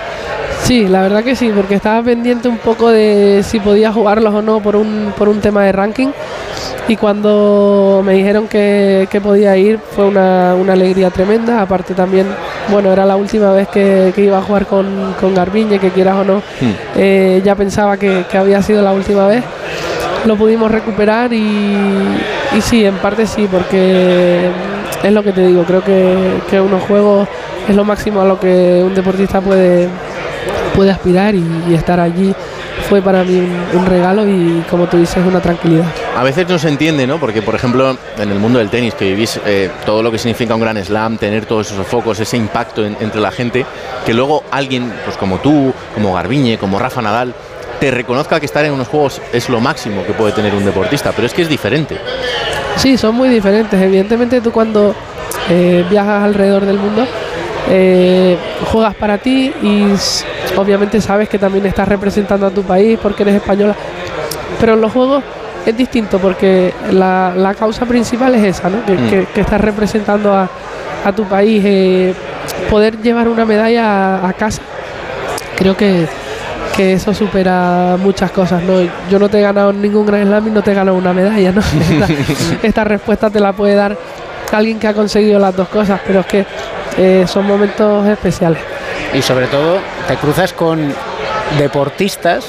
Sí, 0.64 0.88
la 0.88 1.02
verdad 1.02 1.24
que 1.24 1.36
sí, 1.36 1.52
porque 1.54 1.76
estaba 1.76 2.02
pendiente 2.04 2.48
un 2.48 2.58
poco 2.58 2.90
de 2.90 3.42
si 3.44 3.60
podía 3.60 3.92
jugarlos 3.92 4.34
o 4.34 4.42
no 4.42 4.60
por 4.62 4.76
un, 4.76 5.12
por 5.18 5.28
un 5.28 5.42
tema 5.42 5.64
de 5.64 5.72
ranking. 5.72 6.10
Y 6.88 6.96
cuando 6.96 8.02
me 8.06 8.14
dijeron 8.14 8.48
que, 8.48 9.08
que 9.10 9.22
podía 9.22 9.56
ir 9.58 9.80
fue 9.96 10.06
una, 10.06 10.56
una 10.56 10.74
alegría 10.74 11.10
tremenda. 11.10 11.62
Aparte 11.62 11.94
también, 11.94 12.28
bueno, 12.70 12.92
era 12.92 13.06
la 13.06 13.16
última 13.16 13.52
vez 13.52 13.68
que, 13.70 14.12
que 14.16 14.24
iba 14.24 14.38
a 14.38 14.42
jugar 14.42 14.66
con, 14.66 15.16
con 15.20 15.34
Garbiñe, 15.34 15.80
que 15.80 15.90
quieras 15.90 16.18
o 16.18 16.24
no, 16.24 16.42
eh, 16.96 17.42
ya 17.44 17.56
pensaba 17.56 17.98
que, 17.98 18.26
que 18.30 18.38
había 18.38 18.62
sido 18.62 18.82
la 18.82 18.94
última 18.94 19.28
vez. 19.28 19.44
Lo 20.26 20.36
pudimos 20.36 20.70
recuperar 20.70 21.34
y, 21.34 21.42
y 22.56 22.62
sí, 22.62 22.86
en 22.86 22.96
parte 22.96 23.26
sí, 23.26 23.48
porque 23.52 24.50
es 25.02 25.12
lo 25.12 25.24
que 25.24 25.32
te 25.32 25.48
digo, 25.48 25.64
creo 25.64 25.84
que, 25.84 26.16
que 26.50 26.62
unos 26.62 26.84
juegos 26.84 27.28
es 27.68 27.76
lo 27.76 27.84
máximo 27.84 28.22
a 28.22 28.26
lo 28.26 28.40
que 28.40 28.82
un 28.84 28.94
deportista 28.94 29.42
puede, 29.42 29.88
puede 30.76 30.92
aspirar 30.92 31.36
y, 31.36 31.44
y 31.70 31.74
estar 31.74 32.00
allí 32.00 32.34
fue 32.90 33.02
para 33.02 33.24
mí 33.24 33.36
un, 33.38 33.80
un 33.80 33.86
regalo 33.86 34.28
y 34.28 34.64
como 34.70 34.88
tú 34.88 34.98
dices 34.98 35.24
una 35.26 35.40
tranquilidad. 35.40 35.86
A 36.18 36.24
veces 36.24 36.48
no 36.50 36.58
se 36.60 36.68
entiende, 36.70 37.06
¿no? 37.08 37.20
Porque, 37.20 37.42
por 37.42 37.56
ejemplo, 37.56 37.96
en 38.18 38.30
el 38.32 38.40
mundo 38.40 38.60
del 38.60 38.70
tenis, 38.70 38.94
que 38.94 39.06
vivís 39.06 39.40
eh, 39.46 39.70
todo 39.86 40.04
lo 40.04 40.12
que 40.12 40.18
significa 40.18 40.56
un 40.56 40.62
gran 40.62 40.78
slam, 40.84 41.18
tener 41.18 41.46
todos 41.46 41.72
esos 41.72 41.86
focos, 41.88 42.20
ese 42.20 42.38
impacto 42.38 42.86
en- 42.86 42.98
entre 43.00 43.22
la 43.22 43.32
gente, 43.32 43.66
que 44.06 44.14
luego 44.14 44.44
alguien, 44.52 44.92
pues 45.06 45.16
como 45.18 45.38
tú, 45.40 45.74
como 45.94 46.14
Garbiñe, 46.14 46.58
como 46.58 46.80
Rafa 46.80 47.02
Nadal, 47.02 47.34
te 47.80 47.90
reconozca 47.92 48.40
que 48.40 48.46
estar 48.46 48.64
en 48.66 48.74
unos 48.74 48.88
juegos 48.88 49.22
es 49.34 49.50
lo 49.50 49.60
máximo 49.60 50.04
que 50.06 50.14
puede 50.14 50.34
tener 50.34 50.54
un 50.54 50.64
deportista, 50.66 51.12
pero 51.16 51.26
es 51.28 51.34
que 51.34 51.42
es 51.44 51.50
diferente. 51.50 51.98
Sí, 52.76 52.98
son 52.98 53.16
muy 53.16 53.30
diferentes. 53.30 53.80
Evidentemente 53.82 54.40
tú 54.42 54.52
cuando 54.52 54.94
eh, 55.50 55.84
viajas 55.90 56.24
alrededor 56.24 56.66
del 56.66 56.78
mundo 56.78 57.06
eh, 57.70 58.38
juegas 58.72 58.96
para 58.96 59.18
ti 59.18 59.52
y 59.64 59.86
obviamente 60.58 61.00
sabes 61.02 61.30
que 61.30 61.38
también 61.40 61.66
estás 61.66 61.88
representando 61.88 62.46
a 62.46 62.50
tu 62.52 62.64
país 62.64 63.00
porque 63.02 63.24
eres 63.24 63.36
española. 63.36 63.76
Pero 64.60 64.74
en 64.74 64.82
los 64.82 64.92
juegos 64.92 65.24
es 65.66 65.76
distinto 65.78 66.20
porque 66.20 66.74
la, 66.92 67.34
la 67.36 67.54
causa 67.54 67.86
principal 67.86 68.34
es 68.36 68.58
esa, 68.58 68.70
¿no? 68.70 68.86
que, 68.86 68.94
Mm. 68.94 69.10
que- 69.10 69.26
que 69.34 69.42
estás 69.42 69.62
representando 69.62 70.34
a, 70.34 70.50
a 71.06 71.12
tu 71.14 71.24
país. 71.26 71.62
eh, 71.66 72.14
poder 72.70 73.00
llevar 73.02 73.28
una 73.28 73.46
medalla 73.46 74.18
a, 74.18 74.30
a 74.30 74.34
casa, 74.34 74.62
creo 75.56 75.76
que, 75.78 76.08
que 76.76 76.94
eso 76.94 77.14
supera 77.14 77.96
muchas 78.00 78.32
cosas. 78.32 78.62
¿no? 78.64 78.74
Yo 79.10 79.20
no 79.20 79.30
te 79.30 79.40
he 79.40 79.42
ganado 79.42 79.72
ningún 79.74 80.06
Grand 80.06 80.28
Slam 80.28 80.48
y 80.48 80.52
no 80.52 80.62
te 80.62 80.72
he 80.72 80.74
ganado 80.74 80.98
una 80.98 81.14
medalla. 81.14 81.52
¿no? 81.52 81.62
Esta, 81.90 82.08
esta 82.68 82.84
respuesta 82.84 83.30
te 83.30 83.40
la 83.40 83.54
puede 83.54 83.76
dar 83.76 83.96
alguien 84.52 84.80
que 84.80 84.88
ha 84.88 84.94
conseguido 84.94 85.40
las 85.40 85.56
dos 85.56 85.68
cosas, 85.70 86.00
pero 86.06 86.22
es 86.22 86.26
que 86.26 86.46
eh, 86.98 87.26
son 87.28 87.46
momentos 87.48 88.06
especiales. 88.08 88.60
Y 89.14 89.22
sobre 89.22 89.48
todo 89.48 89.80
te 90.08 90.16
cruzas 90.16 90.54
con 90.54 90.94
deportistas 91.58 92.46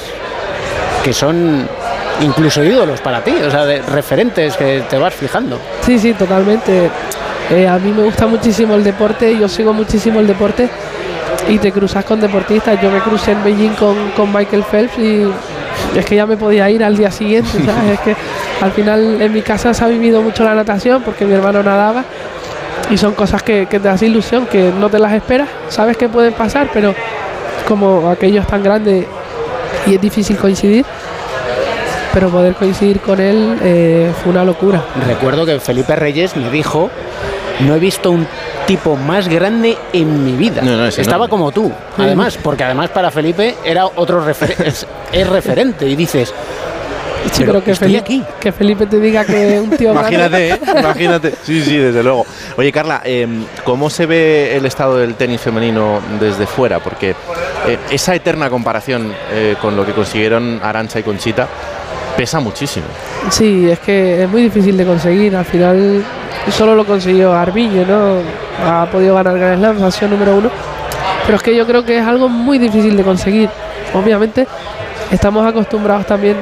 que 1.03 1.13
son 1.13 1.69
incluso 2.21 2.63
ídolos 2.63 3.01
para 3.01 3.23
ti, 3.23 3.35
o 3.45 3.51
sea, 3.51 3.65
de 3.65 3.83
referentes 3.83 4.57
que 4.57 4.83
te 4.89 4.99
vas 4.99 5.15
fijando. 5.15 5.59
Sí, 5.85 5.99
sí, 5.99 6.15
totalmente. 6.15 6.91
Eh, 7.51 7.67
a 7.67 7.79
mí 7.79 7.93
me 7.93 8.05
gusta 8.05 8.27
muchísimo 8.27 8.75
el 8.75 8.85
deporte, 8.85 9.37
yo 9.37 9.49
sigo 9.49 9.73
muchísimo 9.73 10.21
el 10.21 10.27
deporte 10.27 10.69
y 11.49 11.59
te 11.59 11.73
cruzas 11.73 12.05
con 12.05 12.21
deportistas. 12.21 12.81
Yo 12.81 12.91
me 12.91 13.01
crucé 13.01 13.33
en 13.33 13.43
Beijing 13.43 13.75
con, 13.75 14.11
con 14.11 14.33
Michael 14.33 14.65
Phelps 14.65 14.99
y 14.99 15.27
es 15.97 16.05
que 16.07 16.17
ya 16.17 16.27
me 16.27 16.37
podía 16.37 16.71
ir 16.71 16.85
al 16.85 16.97
día 16.97 17.11
siguiente. 17.11 17.51
Es 17.93 18.01
que 18.01 18.17
al 18.61 18.73
final 18.73 19.21
en 19.21 19.33
mi 19.33 19.43
casa 19.43 19.75
se 19.75 19.85
ha 19.85 19.89
vivido 19.89 20.23
mucho 20.23 20.45
la 20.45 20.55
natación 20.55 21.03
porque 21.03 21.25
mi 21.25 21.35
hermano 21.35 21.63
nadaba 21.63 22.05
y 22.93 22.99
son 22.99 23.15
cosas 23.15 23.43
que, 23.43 23.67
que 23.67 23.81
te 23.81 23.89
hacen 23.89 24.11
ilusión, 24.11 24.47
que 24.47 24.71
no 24.79 24.89
te 24.91 24.99
las 24.99 25.13
esperas, 25.15 25.49
sabes 25.69 25.97
que 25.97 26.09
pueden 26.09 26.35
pasar, 26.35 26.69
pero 26.73 26.95
como 27.67 28.09
aquello 28.11 28.41
es 28.41 28.47
tan 28.47 28.63
grande 28.63 29.07
y 29.87 29.95
es 29.95 30.01
difícil 30.01 30.37
coincidir, 30.37 30.85
pero 32.13 32.29
poder 32.29 32.55
coincidir 32.55 33.01
con 33.01 33.21
él 33.21 33.59
eh, 33.63 34.13
fue 34.23 34.33
una 34.33 34.45
locura. 34.45 34.83
Recuerdo 35.07 35.47
que 35.47 35.59
Felipe 35.59 35.97
Reyes 35.97 36.37
me 36.37 36.51
dijo, 36.51 36.91
no 37.61 37.75
he 37.75 37.79
visto 37.79 38.11
un 38.11 38.27
tipo 38.67 38.97
más 38.97 39.29
grande 39.29 39.77
en 39.93 40.25
mi 40.25 40.33
vida. 40.37 40.61
No, 40.63 40.77
no, 40.77 40.87
es 40.87 40.99
Estaba 40.99 41.29
como 41.29 41.51
tú, 41.51 41.73
además, 41.97 42.39
porque 42.43 42.65
además 42.65 42.91
para 42.91 43.11
Felipe 43.11 43.55
era 43.65 43.87
otro 43.87 44.25
refer- 44.25 44.61
es, 44.67 44.87
es 45.13 45.29
referente 45.29 45.89
y 45.89 45.97
dices, 45.97 46.33
Sí, 47.31 47.45
pero 47.45 47.53
pero, 47.53 47.65
que, 47.65 47.75
Felipe, 47.75 48.01
aquí. 48.01 48.25
que 48.41 48.53
Felipe 48.53 48.87
te 48.87 48.99
diga 48.99 49.25
que 49.25 49.61
un 49.61 49.71
tío 49.71 49.93
Imagínate, 49.93 50.51
¿eh? 50.51 50.61
Imagínate. 50.79 51.35
Sí, 51.43 51.63
sí, 51.63 51.77
desde 51.77 52.03
luego. 52.03 52.27
Oye, 52.57 52.73
Carla, 52.73 53.01
eh, 53.05 53.27
¿cómo 53.65 53.89
se 53.91 54.07
ve 54.07 54.57
el 54.57 54.67
estado 54.67 54.97
del 54.99 55.15
tenis 55.15 55.41
femenino 55.41 56.01
desde 56.19 56.47
fuera? 56.47 56.81
Porque 56.81 57.11
eh, 57.67 57.79
esa 57.91 58.15
eterna 58.15 58.51
comparación 58.51 59.13
eh, 59.33 59.57
con 59.61 59.77
lo 59.77 59.87
que 59.87 59.93
consiguieron 59.93 60.61
Arancha 60.63 60.99
y 60.99 61.03
Conchita 61.03 61.47
pesa 62.17 62.41
muchísimo. 62.41 62.87
Sí, 63.31 63.69
es 63.71 63.79
que 63.79 64.25
es 64.25 64.29
muy 64.29 64.43
difícil 64.43 64.77
de 64.77 64.85
conseguir. 64.85 65.37
Al 65.37 65.45
final 65.45 66.05
solo 66.51 66.75
lo 66.75 66.85
consiguió 66.85 67.33
Arbiño, 67.33 67.85
¿no? 67.87 68.17
Ha 68.67 68.87
podido 68.87 69.15
ganar 69.15 69.39
Grand 69.39 69.59
Slam, 69.59 69.85
ha 69.85 69.91
sido 69.91 70.11
número 70.11 70.37
uno. 70.37 70.51
Pero 71.25 71.37
es 71.37 71.43
que 71.43 71.55
yo 71.55 71.67
creo 71.67 71.85
que 71.85 71.99
es 71.99 72.07
algo 72.07 72.29
muy 72.29 72.59
difícil 72.59 72.97
de 72.97 73.05
conseguir. 73.05 73.49
Obviamente 73.95 74.47
estamos 75.11 75.47
acostumbrados 75.47 76.07
también 76.07 76.37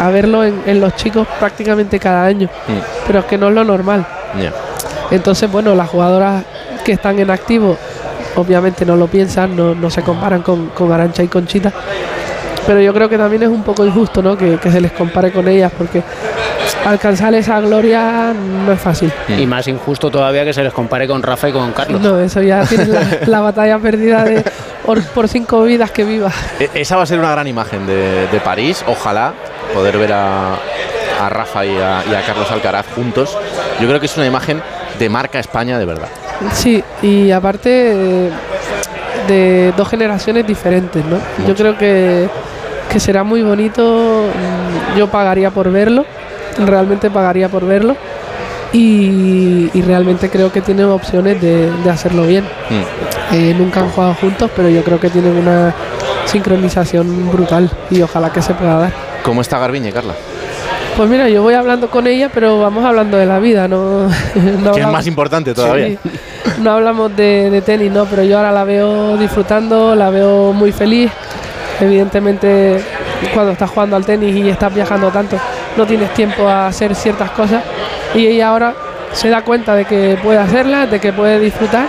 a 0.00 0.08
verlo 0.08 0.42
en, 0.42 0.62
en 0.66 0.80
los 0.80 0.96
chicos 0.96 1.28
prácticamente 1.38 2.00
cada 2.00 2.24
año. 2.24 2.48
Pero 3.06 3.20
es 3.20 3.24
que 3.26 3.38
no 3.38 3.48
es 3.48 3.54
lo 3.54 3.64
normal. 3.64 4.04
Entonces, 5.10 5.50
bueno, 5.50 5.74
las 5.74 5.88
jugadoras 5.88 6.44
que 6.84 6.92
están 6.92 7.18
en 7.18 7.30
activo, 7.30 7.76
obviamente 8.36 8.86
no 8.86 8.96
lo 8.96 9.06
piensan, 9.06 9.54
no, 9.54 9.74
no 9.74 9.90
se 9.90 10.02
comparan 10.02 10.42
con, 10.42 10.68
con 10.68 10.90
Arancha 10.90 11.22
y 11.22 11.28
Conchita. 11.28 11.72
Pero 12.66 12.80
yo 12.80 12.94
creo 12.94 13.08
que 13.08 13.18
también 13.18 13.42
es 13.42 13.48
un 13.48 13.62
poco 13.62 13.84
injusto, 13.84 14.22
¿no? 14.22 14.36
Que, 14.36 14.56
que 14.58 14.70
se 14.70 14.80
les 14.80 14.92
compare 14.92 15.32
con 15.32 15.46
ellas, 15.48 15.72
porque 15.76 16.02
alcanzar 16.84 17.34
esa 17.34 17.60
gloria 17.60 18.32
no 18.32 18.72
es 18.72 18.80
fácil. 18.80 19.12
y 19.28 19.46
más 19.46 19.66
injusto 19.66 20.10
todavía 20.10 20.44
que 20.44 20.52
se 20.52 20.62
les 20.62 20.72
compare 20.72 21.06
con 21.06 21.22
Rafa 21.22 21.48
y 21.48 21.52
con 21.52 21.72
Carlos. 21.72 22.00
No, 22.00 22.18
eso 22.18 22.40
ya 22.40 22.64
tienes 22.64 22.88
la, 22.88 23.02
la 23.26 23.40
batalla 23.40 23.78
perdida 23.78 24.24
de 24.24 24.44
por, 24.90 25.02
por 25.04 25.28
cinco 25.28 25.62
vidas 25.62 25.92
que 25.92 26.04
viva. 26.04 26.32
E- 26.58 26.70
Esa 26.74 26.96
va 26.96 27.04
a 27.04 27.06
ser 27.06 27.20
una 27.20 27.30
gran 27.30 27.46
imagen 27.46 27.86
de, 27.86 28.26
de 28.26 28.40
París. 28.40 28.84
Ojalá 28.88 29.32
poder 29.72 29.96
ver 29.98 30.12
a, 30.12 30.54
a 31.20 31.28
Rafa 31.28 31.64
y 31.64 31.76
a, 31.76 32.02
y 32.10 32.14
a 32.14 32.22
Carlos 32.26 32.50
Alcaraz 32.50 32.86
juntos. 32.94 33.38
Yo 33.80 33.86
creo 33.86 34.00
que 34.00 34.06
es 34.06 34.16
una 34.16 34.26
imagen 34.26 34.60
de 34.98 35.08
marca 35.08 35.38
España 35.38 35.78
de 35.78 35.84
verdad. 35.84 36.08
Sí, 36.52 36.82
y 37.02 37.30
aparte 37.30 37.92
eh, 37.92 38.30
de 39.28 39.72
dos 39.76 39.88
generaciones 39.88 40.44
diferentes, 40.44 41.04
¿no? 41.04 41.18
Yo 41.46 41.54
creo 41.54 41.78
que, 41.78 42.28
que 42.90 42.98
será 42.98 43.22
muy 43.22 43.42
bonito, 43.42 44.24
mm, 44.26 44.98
yo 44.98 45.06
pagaría 45.08 45.50
por 45.50 45.70
verlo, 45.70 46.04
realmente 46.66 47.10
pagaría 47.10 47.48
por 47.48 47.64
verlo 47.64 47.94
y, 48.72 49.70
y 49.72 49.82
realmente 49.82 50.30
creo 50.30 50.50
que 50.50 50.62
tiene 50.62 50.82
opciones 50.84 51.40
de, 51.40 51.70
de 51.70 51.90
hacerlo 51.90 52.24
bien. 52.24 52.44
Mm. 52.70 53.19
Eh, 53.32 53.54
nunca 53.56 53.80
han 53.80 53.90
jugado 53.90 54.14
juntos, 54.14 54.50
pero 54.56 54.68
yo 54.68 54.82
creo 54.82 54.98
que 54.98 55.08
tienen 55.10 55.36
una 55.36 55.72
sincronización 56.24 57.30
brutal 57.30 57.70
y 57.90 58.02
ojalá 58.02 58.32
que 58.32 58.42
se 58.42 58.54
pueda 58.54 58.78
dar. 58.78 58.92
¿Cómo 59.22 59.40
está 59.40 59.58
Garbiñe, 59.58 59.92
Carla? 59.92 60.14
Pues 60.96 61.08
mira, 61.08 61.28
yo 61.28 61.42
voy 61.42 61.54
hablando 61.54 61.88
con 61.90 62.06
ella, 62.06 62.30
pero 62.32 62.58
vamos 62.60 62.84
hablando 62.84 63.16
de 63.16 63.26
la 63.26 63.38
vida, 63.38 63.68
no, 63.68 64.02
no 64.08 64.10
que 64.34 64.40
es 64.60 64.66
hablamos- 64.66 64.92
más 64.92 65.06
importante 65.06 65.54
todavía. 65.54 65.88
Sí, 65.88 65.98
no 66.60 66.72
hablamos 66.72 67.14
de, 67.16 67.50
de 67.50 67.62
tenis, 67.62 67.90
no, 67.92 68.04
pero 68.06 68.22
yo 68.24 68.36
ahora 68.38 68.50
la 68.52 68.64
veo 68.64 69.16
disfrutando, 69.16 69.94
la 69.94 70.10
veo 70.10 70.52
muy 70.52 70.72
feliz. 70.72 71.10
Evidentemente, 71.80 72.80
cuando 73.32 73.52
estás 73.52 73.70
jugando 73.70 73.96
al 73.96 74.04
tenis 74.04 74.36
y 74.36 74.48
estás 74.50 74.74
viajando 74.74 75.08
tanto, 75.10 75.36
no 75.76 75.86
tienes 75.86 76.12
tiempo 76.12 76.46
a 76.46 76.66
hacer 76.66 76.94
ciertas 76.94 77.30
cosas. 77.30 77.62
Y 78.14 78.26
ella 78.26 78.48
ahora 78.48 78.74
se 79.12 79.28
da 79.30 79.42
cuenta 79.42 79.74
de 79.74 79.84
que 79.86 80.18
puede 80.22 80.38
hacerlas, 80.38 80.90
de 80.90 81.00
que 81.00 81.12
puede 81.12 81.38
disfrutar. 81.38 81.86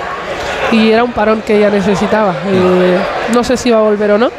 Y 0.72 0.92
era 0.92 1.04
un 1.04 1.12
parón 1.12 1.42
que 1.42 1.58
ella 1.58 1.70
necesitaba. 1.70 2.34
Eh, 2.48 2.98
no 3.34 3.44
sé 3.44 3.58
si 3.58 3.70
va 3.70 3.80
a 3.80 3.82
volver 3.82 4.12
o 4.12 4.18
no, 4.18 4.32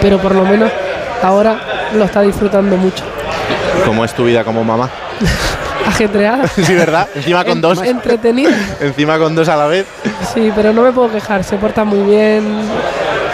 pero 0.00 0.18
por 0.18 0.34
lo 0.34 0.44
menos 0.44 0.70
ahora 1.22 1.58
lo 1.94 2.04
está 2.04 2.22
disfrutando 2.22 2.76
mucho. 2.76 3.04
¿Cómo 3.84 4.04
es 4.04 4.12
tu 4.14 4.24
vida 4.24 4.44
como 4.44 4.62
mamá? 4.64 4.90
Ajetreada. 5.86 6.46
sí, 6.48 6.74
¿verdad? 6.74 7.08
Encima 7.14 7.44
con 7.44 7.60
dos. 7.60 7.82
Entretenida. 7.82 8.56
Encima 8.80 9.18
con 9.18 9.34
dos 9.34 9.48
a 9.48 9.56
la 9.56 9.66
vez. 9.66 9.86
Sí, 10.34 10.52
pero 10.54 10.72
no 10.72 10.82
me 10.82 10.92
puedo 10.92 11.10
quejar, 11.10 11.42
se 11.42 11.56
portan 11.56 11.88
muy 11.88 12.00
bien, 12.00 12.44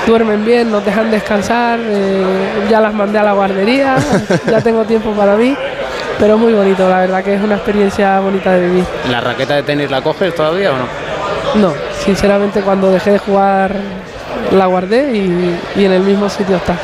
duermen 0.07 0.45
bien, 0.45 0.71
nos 0.71 0.85
dejan 0.85 1.11
descansar, 1.11 1.79
eh, 1.83 2.67
ya 2.71 2.81
las 2.81 2.95
mandé 2.95 3.19
a 3.19 3.25
la 3.25 3.33
guardería, 3.33 3.97
ya 4.49 4.61
tengo 4.61 4.85
tiempo 4.85 5.11
para 5.13 5.37
mí, 5.37 5.55
pero 6.19 6.39
muy 6.39 6.55
bonito, 6.55 6.89
la 6.89 7.01
verdad 7.01 7.23
que 7.23 7.35
es 7.35 7.43
una 7.43 7.57
experiencia 7.57 8.21
bonita 8.21 8.53
de 8.53 8.69
vivir. 8.69 8.85
¿La 9.11 9.21
raqueta 9.21 9.57
de 9.57 9.63
tenis 9.65 9.91
la 9.91 10.01
coges 10.01 10.35
todavía 10.35 10.73
o 10.73 10.79
no? 10.79 11.06
No, 11.61 11.73
sinceramente 12.05 12.61
cuando 12.63 12.91
dejé 12.91 13.13
de 13.13 13.19
jugar 13.19 13.77
la 14.53 14.67
guardé 14.67 15.17
y, 15.17 15.59
y 15.77 15.85
en 15.85 15.93
el 15.93 16.03
mismo 16.03 16.29
sitio 16.29 16.57
está. 16.57 16.77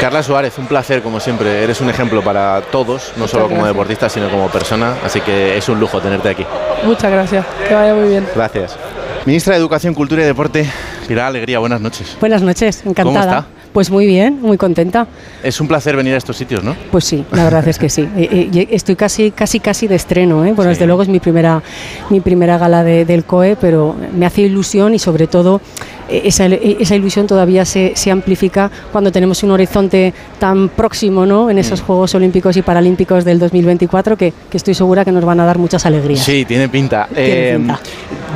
Carla 0.00 0.22
Suárez, 0.22 0.58
un 0.58 0.66
placer 0.66 1.02
como 1.02 1.20
siempre. 1.20 1.62
Eres 1.62 1.80
un 1.80 1.88
ejemplo 1.88 2.22
para 2.22 2.60
todos, 2.70 3.12
no 3.16 3.28
solo 3.28 3.44
como 3.44 3.56
gracias. 3.56 3.74
deportista, 3.74 4.08
sino 4.08 4.28
como 4.28 4.48
persona. 4.48 4.94
Así 5.04 5.20
que 5.20 5.56
es 5.56 5.68
un 5.68 5.80
lujo 5.80 6.00
tenerte 6.00 6.28
aquí. 6.28 6.44
Muchas 6.84 7.10
gracias, 7.10 7.46
que 7.68 7.74
vaya 7.74 7.94
muy 7.94 8.08
bien. 8.08 8.26
Gracias. 8.34 8.76
Ministra 9.24 9.54
de 9.54 9.60
Educación, 9.60 9.94
Cultura 9.94 10.22
y 10.22 10.26
Deporte, 10.26 10.68
Pilar 11.08 11.26
Alegría, 11.26 11.58
buenas 11.58 11.80
noches. 11.80 12.16
Buenas 12.20 12.42
noches, 12.42 12.82
encantada. 12.84 13.04
¿Cómo 13.04 13.20
está? 13.20 13.46
Pues 13.74 13.90
muy 13.90 14.06
bien, 14.06 14.40
muy 14.40 14.56
contenta. 14.56 15.08
Es 15.42 15.60
un 15.60 15.66
placer 15.66 15.96
venir 15.96 16.14
a 16.14 16.16
estos 16.16 16.36
sitios, 16.36 16.62
¿no? 16.62 16.76
Pues 16.92 17.04
sí, 17.04 17.24
la 17.32 17.42
verdad 17.42 17.66
es 17.66 17.76
que 17.76 17.88
sí. 17.88 18.02
Eh, 18.16 18.48
eh, 18.54 18.68
Estoy 18.70 18.94
casi, 18.94 19.32
casi, 19.32 19.58
casi 19.58 19.88
de 19.88 19.96
estreno. 19.96 20.44
¿eh? 20.44 20.52
Bueno, 20.52 20.68
desde 20.68 20.86
luego 20.86 21.02
es 21.02 21.08
mi 21.08 21.18
primera, 21.18 21.60
mi 22.08 22.20
primera 22.20 22.56
gala 22.56 22.84
de- 22.84 23.04
del 23.04 23.24
COE, 23.24 23.56
pero 23.60 23.96
me 24.16 24.26
hace 24.26 24.42
ilusión 24.42 24.94
y 24.94 25.00
sobre 25.00 25.26
todo 25.26 25.60
esa, 26.08 26.46
esa 26.46 26.94
ilusión 26.96 27.26
todavía 27.26 27.64
se, 27.64 27.92
se 27.94 28.10
amplifica 28.10 28.70
cuando 28.92 29.10
tenemos 29.12 29.42
un 29.42 29.50
horizonte 29.52 30.12
tan 30.38 30.68
próximo, 30.68 31.26
¿no? 31.26 31.50
En 31.50 31.58
esos 31.58 31.80
Juegos 31.80 32.14
Olímpicos 32.14 32.56
y 32.56 32.62
Paralímpicos 32.62 33.24
del 33.24 33.38
2024 33.38 34.16
que, 34.16 34.32
que 34.50 34.56
estoy 34.56 34.74
segura 34.74 35.04
que 35.04 35.12
nos 35.12 35.24
van 35.24 35.40
a 35.40 35.44
dar 35.46 35.58
muchas 35.58 35.86
alegrías. 35.86 36.24
Sí, 36.24 36.44
tiene 36.44 36.68
pinta. 36.68 37.08
Tiene 37.14 37.30
Eh, 37.30 37.54
pinta. 37.56 37.80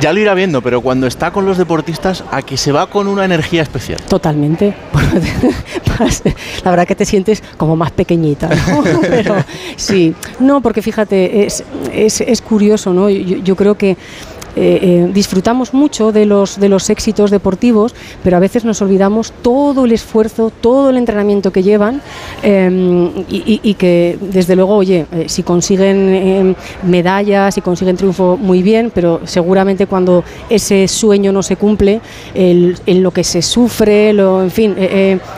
Ya 0.01 0.13
lo 0.13 0.19
irá 0.21 0.33
viendo, 0.33 0.61
pero 0.61 0.79
cuando 0.79 1.07
está 1.07 1.31
con 1.31 1.45
los 1.45 1.57
deportistas, 1.57 2.23
a 2.31 2.41
que 2.41 2.55
se 2.55 2.71
va 2.71 2.87
con 2.87 3.07
una 3.07 3.25
energía 3.25 3.61
especial. 3.61 3.99
Totalmente. 4.07 4.73
La 6.63 6.69
verdad 6.71 6.87
que 6.87 6.95
te 6.95 7.05
sientes 7.05 7.43
como 7.57 7.75
más 7.75 7.91
pequeñita, 7.91 8.49
¿no? 8.49 8.83
Pero 9.01 9.35
sí, 9.75 10.13
no, 10.39 10.61
porque 10.61 10.81
fíjate, 10.81 11.45
es, 11.45 11.63
es, 11.93 12.21
es 12.21 12.41
curioso, 12.41 12.93
¿no? 12.93 13.09
Yo, 13.09 13.37
yo 13.37 13.55
creo 13.55 13.75
que 13.75 13.97
eh, 14.55 14.79
eh, 14.81 15.11
disfrutamos 15.13 15.73
mucho 15.73 16.11
de 16.11 16.25
los, 16.25 16.59
de 16.59 16.69
los 16.69 16.89
éxitos 16.89 17.31
deportivos, 17.31 17.93
pero 18.23 18.37
a 18.37 18.39
veces 18.39 18.65
nos 18.65 18.81
olvidamos 18.81 19.31
todo 19.41 19.85
el 19.85 19.91
esfuerzo, 19.91 20.51
todo 20.61 20.89
el 20.89 20.97
entrenamiento 20.97 21.51
que 21.51 21.63
llevan 21.63 22.01
eh, 22.43 23.25
y, 23.29 23.73
que, 23.75 24.17
desde 24.21 24.55
luego, 24.55 24.75
oye, 24.75 25.05
eh, 25.11 25.25
si 25.27 25.43
consiguen 25.43 26.09
eh, 26.09 26.55
medallas, 26.83 27.55
si 27.55 27.61
consiguen 27.61 27.95
triunfo, 27.97 28.37
muy 28.37 28.63
bien, 28.63 28.91
pero 28.93 29.21
seguramente 29.25 29.85
cuando 29.87 30.23
ese 30.49 30.87
sueño 30.87 31.31
no 31.31 31.43
se 31.43 31.55
cumple, 31.55 32.01
el, 32.33 32.77
en 32.85 33.03
lo 33.03 33.11
que 33.11 33.23
se 33.23 33.41
sufre, 33.41 34.13
lo, 34.13 34.41
en 34.43 34.51
fin, 34.51 34.75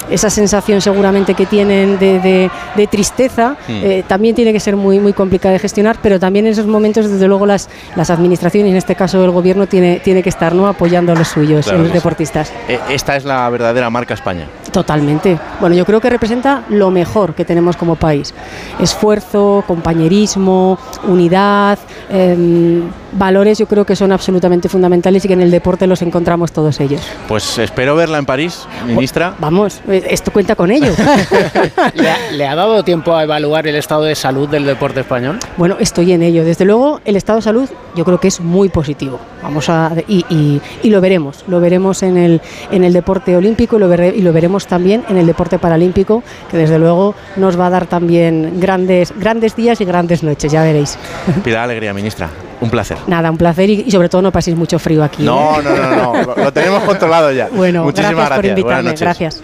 esa 0.09 0.30
sensación 0.30 0.82
seguramente 0.82 1.34
que 1.34 1.45
tienen 1.45 1.99
de, 1.99 2.20
de- 2.20 2.51
de 2.76 2.88
tristeza, 2.88 3.55
Mm. 3.68 4.07
también 4.07 4.34
tiene 4.36 4.53
que 4.53 4.59
ser 4.59 4.76
muy, 4.76 4.99
muy 4.99 5.14
complicada 5.14 5.53
de 5.53 5.59
gestionar, 5.59 5.97
pero 6.01 6.20
también 6.20 6.45
en 6.45 6.53
esos 6.53 6.66
momentos, 6.68 7.09
desde 7.09 7.28
luego, 7.28 7.45
las, 7.45 7.70
las 7.95 8.09
administraciones, 8.09 8.72
en 8.72 8.78
este 8.78 8.95
caso 8.95 9.01
el 9.26 9.32
gobierno, 9.32 9.68
tiene, 9.68 9.99
tiene 10.04 10.22
que 10.24 10.30
estar 10.30 10.54
¿no? 10.54 10.68
apoyando 10.68 11.12
a 11.12 11.16
los 11.16 11.28
suyos, 11.28 11.66
Claro 11.66 11.80
a 11.80 11.82
los 11.84 11.91
que 11.91 11.97
sí. 11.97 12.04
deportistas. 12.04 12.54
Eh, 12.68 12.80
esta 12.89 13.16
es 13.16 13.26
la 13.26 13.49
verdadera 13.49 13.89
marca 13.89 14.14
España. 14.14 14.47
Totalmente. 14.72 15.38
Bueno, 15.60 15.76
yo 15.76 15.86
creo 15.86 15.99
que 15.99 16.10
representa 16.10 16.64
lo 16.70 16.91
mejor 16.91 17.34
que 17.36 17.43
tenemos 17.45 17.76
como 17.78 17.95
país. 17.95 18.34
Esfuerzo, 18.80 19.64
compañerismo, 19.68 20.78
unidad, 21.08 21.78
em, 22.10 22.84
valores 23.14 23.57
yo 23.57 23.66
creo 23.68 23.86
que 23.86 23.95
son 23.95 24.12
absolutamente 24.12 24.70
fundamentales 24.70 25.24
y 25.26 25.28
que 25.28 25.34
en 25.34 25.41
el 25.41 25.51
deporte 25.51 25.88
los 25.88 26.01
encontramos 26.01 26.51
todos 26.51 26.80
ellos. 26.80 27.01
Pues 27.28 27.57
espero 27.57 27.95
verla 27.95 28.18
en 28.18 28.26
París, 28.26 28.66
ministra. 28.88 29.34
Vamos, 29.39 29.82
eh, 29.88 30.03
esto 30.09 30.32
cuenta 30.32 30.55
con 30.55 30.72
ello. 30.72 30.91
¿Le 31.93 32.09
ha, 32.09 32.18
le 32.32 32.47
ha 32.47 32.55
dado 32.55 32.84
tiempo 32.84 33.16
a 33.16 33.24
evaluar 33.24 33.68
el 33.68 33.76
estado 33.76 34.03
de 34.03 34.16
salud 34.16 34.47
del 34.49 34.66
deporte 34.66 35.01
español? 35.01 35.39
Bueno, 35.57 35.78
estoy 35.80 36.12
en 36.14 36.22
ello. 36.24 36.43
Desde 36.43 36.66
luego, 36.66 37.01
el 37.05 37.16
estado 37.16 37.38
de 37.39 37.43
salud 37.43 37.70
yo 37.95 38.05
creo 38.05 38.20
que 38.20 38.28
es 38.28 38.39
muy 38.39 38.70
positivo. 38.70 39.20
Vamos 39.43 39.70
a 39.70 39.91
y, 40.07 40.26
y- 40.30 40.62
y 40.84 40.89
lo 40.89 41.01
veremos, 41.01 41.43
lo 41.47 41.59
veremos 41.59 42.03
en 42.03 42.18
el 42.18 42.41
en 42.72 42.84
el 42.84 42.93
deporte 42.93 43.36
olímpico 43.36 43.78
y 43.78 43.80
lo, 43.80 43.89
veré- 43.89 44.14
y 44.16 44.22
lo 44.22 44.32
veremos 44.34 44.68
también 44.68 45.03
en 45.09 45.18
el 45.18 45.26
deporte 45.26 45.59
paralímpico, 45.59 46.24
que 46.49 46.57
desde 46.57 46.78
luego 46.80 47.16
nos 47.38 47.59
va 47.59 47.68
a 47.68 47.70
dar 47.72 47.88
también 47.88 48.59
grandes 48.59 49.14
grandes 49.18 49.55
días 49.55 49.82
y 49.82 49.86
grandes 49.86 50.24
noches. 50.24 50.51
Ya 50.51 50.64
veréis. 50.64 50.97
Pilar 51.43 51.64
Alegría, 51.64 51.93
ministra. 51.93 52.30
Un 52.62 52.70
placer. 52.70 52.97
Nada, 53.07 53.30
un 53.32 53.38
placer 53.38 53.70
y, 53.70 53.84
y 53.88 53.91
sobre 53.91 54.07
todo 54.07 54.22
no 54.22 54.32
paséis 54.32 54.55
mucho 54.55 54.78
frío 54.80 55.03
aquí. 55.03 55.24
¿eh? 55.24 55.26
No, 55.26 55.62
no, 55.62 55.76
no, 55.76 55.95
no, 55.95 56.24
lo, 56.36 56.43
lo 56.43 56.53
tenemos 56.53 56.84
controlado 56.84 57.32
ya. 57.32 57.49
Bueno, 57.51 57.84
Muchísimas 57.84 58.14
gracias 58.30 58.30
por 58.38 58.45
gracias. 58.45 58.59
Invitarme. 58.59 58.95
Gracias. 58.99 59.43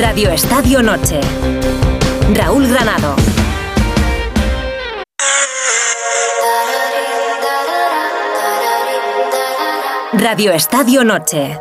Radio 0.00 0.30
Estadio 0.30 0.82
Noche. 0.82 1.20
Raúl 2.34 2.66
Granado. 2.68 3.14
Radio 10.12 10.52
Estadio 10.52 11.04
Noche. 11.04 11.58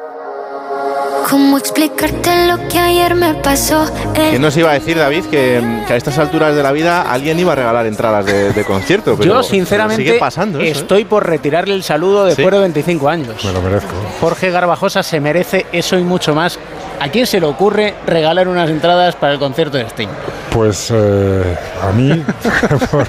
¿Cómo 1.29 1.57
explicarte 1.57 2.47
lo 2.47 2.69
que 2.69 2.79
ayer 2.79 3.13
me 3.13 3.33
pasó? 3.33 3.83
Eh, 4.15 4.27
¿Quién 4.29 4.41
nos 4.41 4.55
iba 4.55 4.71
a 4.71 4.73
decir, 4.75 4.97
David, 4.97 5.25
que, 5.25 5.61
que 5.85 5.93
a 5.93 5.97
estas 5.97 6.17
alturas 6.19 6.55
de 6.55 6.63
la 6.63 6.71
vida 6.71 7.01
alguien 7.01 7.37
iba 7.37 7.51
a 7.51 7.55
regalar 7.55 7.85
entradas 7.85 8.25
de, 8.25 8.53
de 8.53 8.63
concierto? 8.63 9.17
Pero 9.17 9.35
Yo, 9.35 9.43
sinceramente, 9.43 10.03
sigue 10.03 10.19
pasando 10.19 10.59
eso, 10.59 10.67
¿eh? 10.67 10.81
estoy 10.81 11.03
por 11.03 11.27
retirarle 11.27 11.73
el 11.73 11.83
saludo 11.83 12.23
después 12.23 12.47
¿Sí? 12.47 12.51
de 12.53 12.59
25 12.59 13.09
años. 13.09 13.43
Me 13.43 13.51
lo 13.51 13.61
merezco. 13.61 13.91
Jorge 14.21 14.51
Garbajosa 14.51 15.03
se 15.03 15.19
merece 15.19 15.65
eso 15.73 15.97
y 15.97 16.03
mucho 16.03 16.33
más. 16.33 16.57
¿A 17.01 17.09
quién 17.09 17.27
se 17.27 17.41
le 17.41 17.45
ocurre 17.45 17.93
regalar 18.05 18.47
unas 18.47 18.69
entradas 18.69 19.17
para 19.17 19.33
el 19.33 19.39
concierto 19.39 19.77
de 19.77 19.83
Sting? 19.83 20.07
Pues 20.51 20.91
eh, 20.95 21.57
a 21.83 21.91
mí, 21.91 22.23
por, 22.91 23.07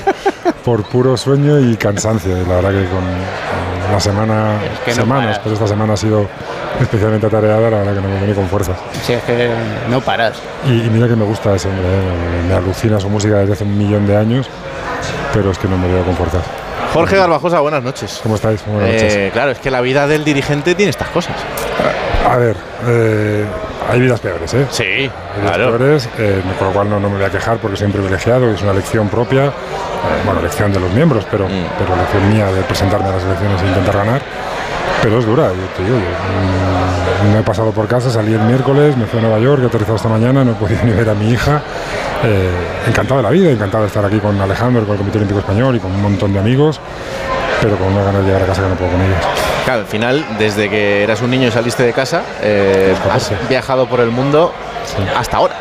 por 0.65 0.89
puro 0.89 1.17
sueño 1.17 1.61
y 1.61 1.77
cansancio. 1.77 2.37
La 2.49 2.57
verdad 2.57 2.71
que 2.71 2.89
con 2.89 3.05
con 3.05 3.68
la 3.91 4.01
semana, 4.01 4.59
que 4.85 4.91
no 4.93 5.03
semanas, 5.03 5.25
paras. 5.27 5.41
pero 5.43 5.55
esta 5.55 5.69
semana 5.69 5.95
ha 5.95 5.97
sido 5.97 6.27
especialmente 6.81 7.27
atareada, 7.27 7.71
la 7.71 7.79
verdad 7.79 7.95
que 7.95 8.01
no 8.01 8.09
me 8.09 8.21
vení 8.21 8.35
con 8.35 8.49
fuerzas. 8.49 8.77
Si 9.03 9.13
es 9.13 9.23
que 9.23 9.51
no 9.89 10.01
paras. 10.01 10.39
Y, 10.67 10.87
y 10.87 10.91
mira 10.91 11.09
que 11.09 11.17
me 11.17 11.25
gusta 11.25 11.55
ese 11.55 11.69
hombre, 11.69 11.87
¿eh? 11.87 12.49
me, 12.49 12.55
alucina 12.55 13.01
su 13.01 13.09
música 13.09 13.37
desde 13.37 13.55
hace 13.55 13.65
un 13.65 13.77
millón 13.77 14.07
de 14.07 14.17
años, 14.17 14.47
pero 15.33 15.51
es 15.51 15.59
que 15.59 15.69
no 15.69 15.77
me 15.77 15.89
veo 15.89 16.05
con 16.05 16.17
fuerzas. 16.17 16.43
Jorge 16.93 17.17
Garbajosa, 17.17 17.61
buenas 17.61 17.83
noches. 17.83 18.21
¿Cómo 18.23 18.37
estáis? 18.37 18.65
Buenas 18.67 18.93
noches. 18.93 19.15
Eh, 19.15 19.31
claro, 19.33 19.51
es 19.51 19.59
que 19.59 19.71
la 19.71 19.81
vida 19.81 20.07
del 20.07 20.25
dirigente 20.25 20.75
tiene 20.75 20.91
estas 20.91 21.09
cosas. 21.09 21.37
A 22.29 22.37
ver, 22.37 22.57
eh, 22.87 23.45
hay 23.89 24.01
vidas 24.01 24.21
peores, 24.21 24.53
¿eh? 24.55 24.67
Sí, 24.71 24.83
Hay 24.85 25.11
vidas 25.41 25.57
claro. 25.57 25.77
peores, 25.79 26.09
eh, 26.19 26.43
con 26.59 26.69
lo 26.69 26.73
cual 26.75 26.91
no, 26.91 27.01
no 27.01 27.09
me 27.11 27.17
voy 27.17 27.25
a 27.25 27.31
quejar 27.31 27.59
porque 27.59 27.77
soy 27.77 27.87
un 27.87 27.93
privilegiado 27.93 28.51
y 28.51 28.55
es 28.55 28.63
una 28.63 28.73
elección 28.73 29.09
propia, 29.09 29.47
eh, 29.47 29.51
bueno, 30.25 30.41
elección 30.41 30.73
de 30.73 30.81
los 30.81 30.93
miembros, 30.93 31.27
pero, 31.31 31.47
Mm. 31.49 31.65
pero 31.79 31.95
elección 31.95 32.29
mía 32.33 32.47
de 32.53 32.63
presentarme 32.63 33.09
a 33.09 33.13
las 33.13 33.23
elecciones 33.25 33.63
e 33.63 33.67
intentar 33.67 33.97
ganar. 33.97 34.21
Pero 35.03 35.21
es 35.21 35.27
dura, 35.27 35.45
yo 35.49 35.65
te 35.77 35.85
digo, 35.85 35.97
yo, 35.97 37.29
mm, 37.29 37.33
no 37.33 37.39
he 37.39 37.43
pasado 37.43 37.71
por 37.71 37.87
casa, 37.87 38.11
salí 38.11 38.33
el 38.35 38.41
miércoles, 38.41 38.97
me 38.97 39.07
fui 39.07 39.21
a 39.21 39.23
Nueva 39.23 39.39
York, 39.39 39.63
he 39.63 39.67
aterrizado 39.67 39.95
esta 39.97 40.09
mañana, 40.09 40.43
no 40.45 40.51
he 40.53 40.55
podido 40.55 40.81
ni 40.85 40.91
ver 40.93 41.09
a 41.09 41.15
mi 41.15 41.31
hija. 41.31 41.63
Eh, 42.25 42.51
encantado 42.89 43.19
de 43.19 43.23
la 43.23 43.31
vida, 43.31 43.51
encantado 43.51 43.85
de 43.85 43.89
estar 43.89 44.05
aquí 44.05 44.19
con 44.19 44.41
Alejandro, 44.41 44.83
con 44.83 44.93
el 44.95 44.99
Comité 44.99 45.19
Olímpico 45.19 45.39
Español 45.41 45.77
y 45.77 45.79
con 45.79 45.93
un 45.93 46.03
montón 46.03 46.33
de 46.33 46.41
amigos, 46.41 46.81
pero 47.63 47.77
con 47.77 47.93
una 47.93 48.03
ganas 48.03 48.23
de 48.23 48.27
llegar 48.27 48.43
a 48.43 48.47
casa 48.47 48.63
que 48.63 48.69
no 48.71 48.75
puedo 48.75 48.91
con 48.91 49.01
ellos. 49.03 49.25
Claro, 49.69 49.83
al 49.83 49.87
final, 49.87 50.25
desde 50.39 50.71
que 50.71 51.03
eras 51.03 51.21
un 51.21 51.29
niño 51.31 51.49
y 51.49 51.51
saliste 51.51 51.83
de 51.83 51.93
casa, 51.93 52.23
eh, 52.41 52.95
has 53.13 53.31
viajado 53.51 53.87
por 53.87 54.01
el 54.01 54.11
mundo 54.11 54.51
hasta 55.15 55.37
ahora. 55.37 55.57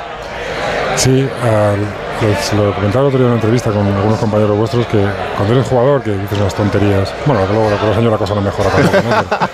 Sí, 0.95 1.27
al- 1.43 2.25
les- 2.25 2.53
lo 2.53 2.73
comentaba 2.73 3.01
el 3.03 3.07
otro 3.09 3.17
día 3.19 3.25
en 3.27 3.33
una 3.33 3.35
entrevista 3.35 3.69
con 3.69 3.85
algunos 3.85 4.17
compañeros 4.17 4.55
vuestros 4.55 4.85
que 4.87 5.03
cuando 5.35 5.53
eres 5.55 5.67
jugador, 5.67 6.01
que 6.03 6.11
dices 6.11 6.39
unas 6.39 6.55
tonterías, 6.55 7.13
bueno, 7.25 7.45
que 7.45 7.53
luego 7.53 7.69
con 7.77 7.89
los 7.89 7.97
años 7.97 8.11
la 8.13 8.17
cosa 8.17 8.33
no 8.35 8.41
mejora 8.41 8.69
tampoco, 8.69 8.97
¿no? 8.97 9.23
Pero, 9.29 9.49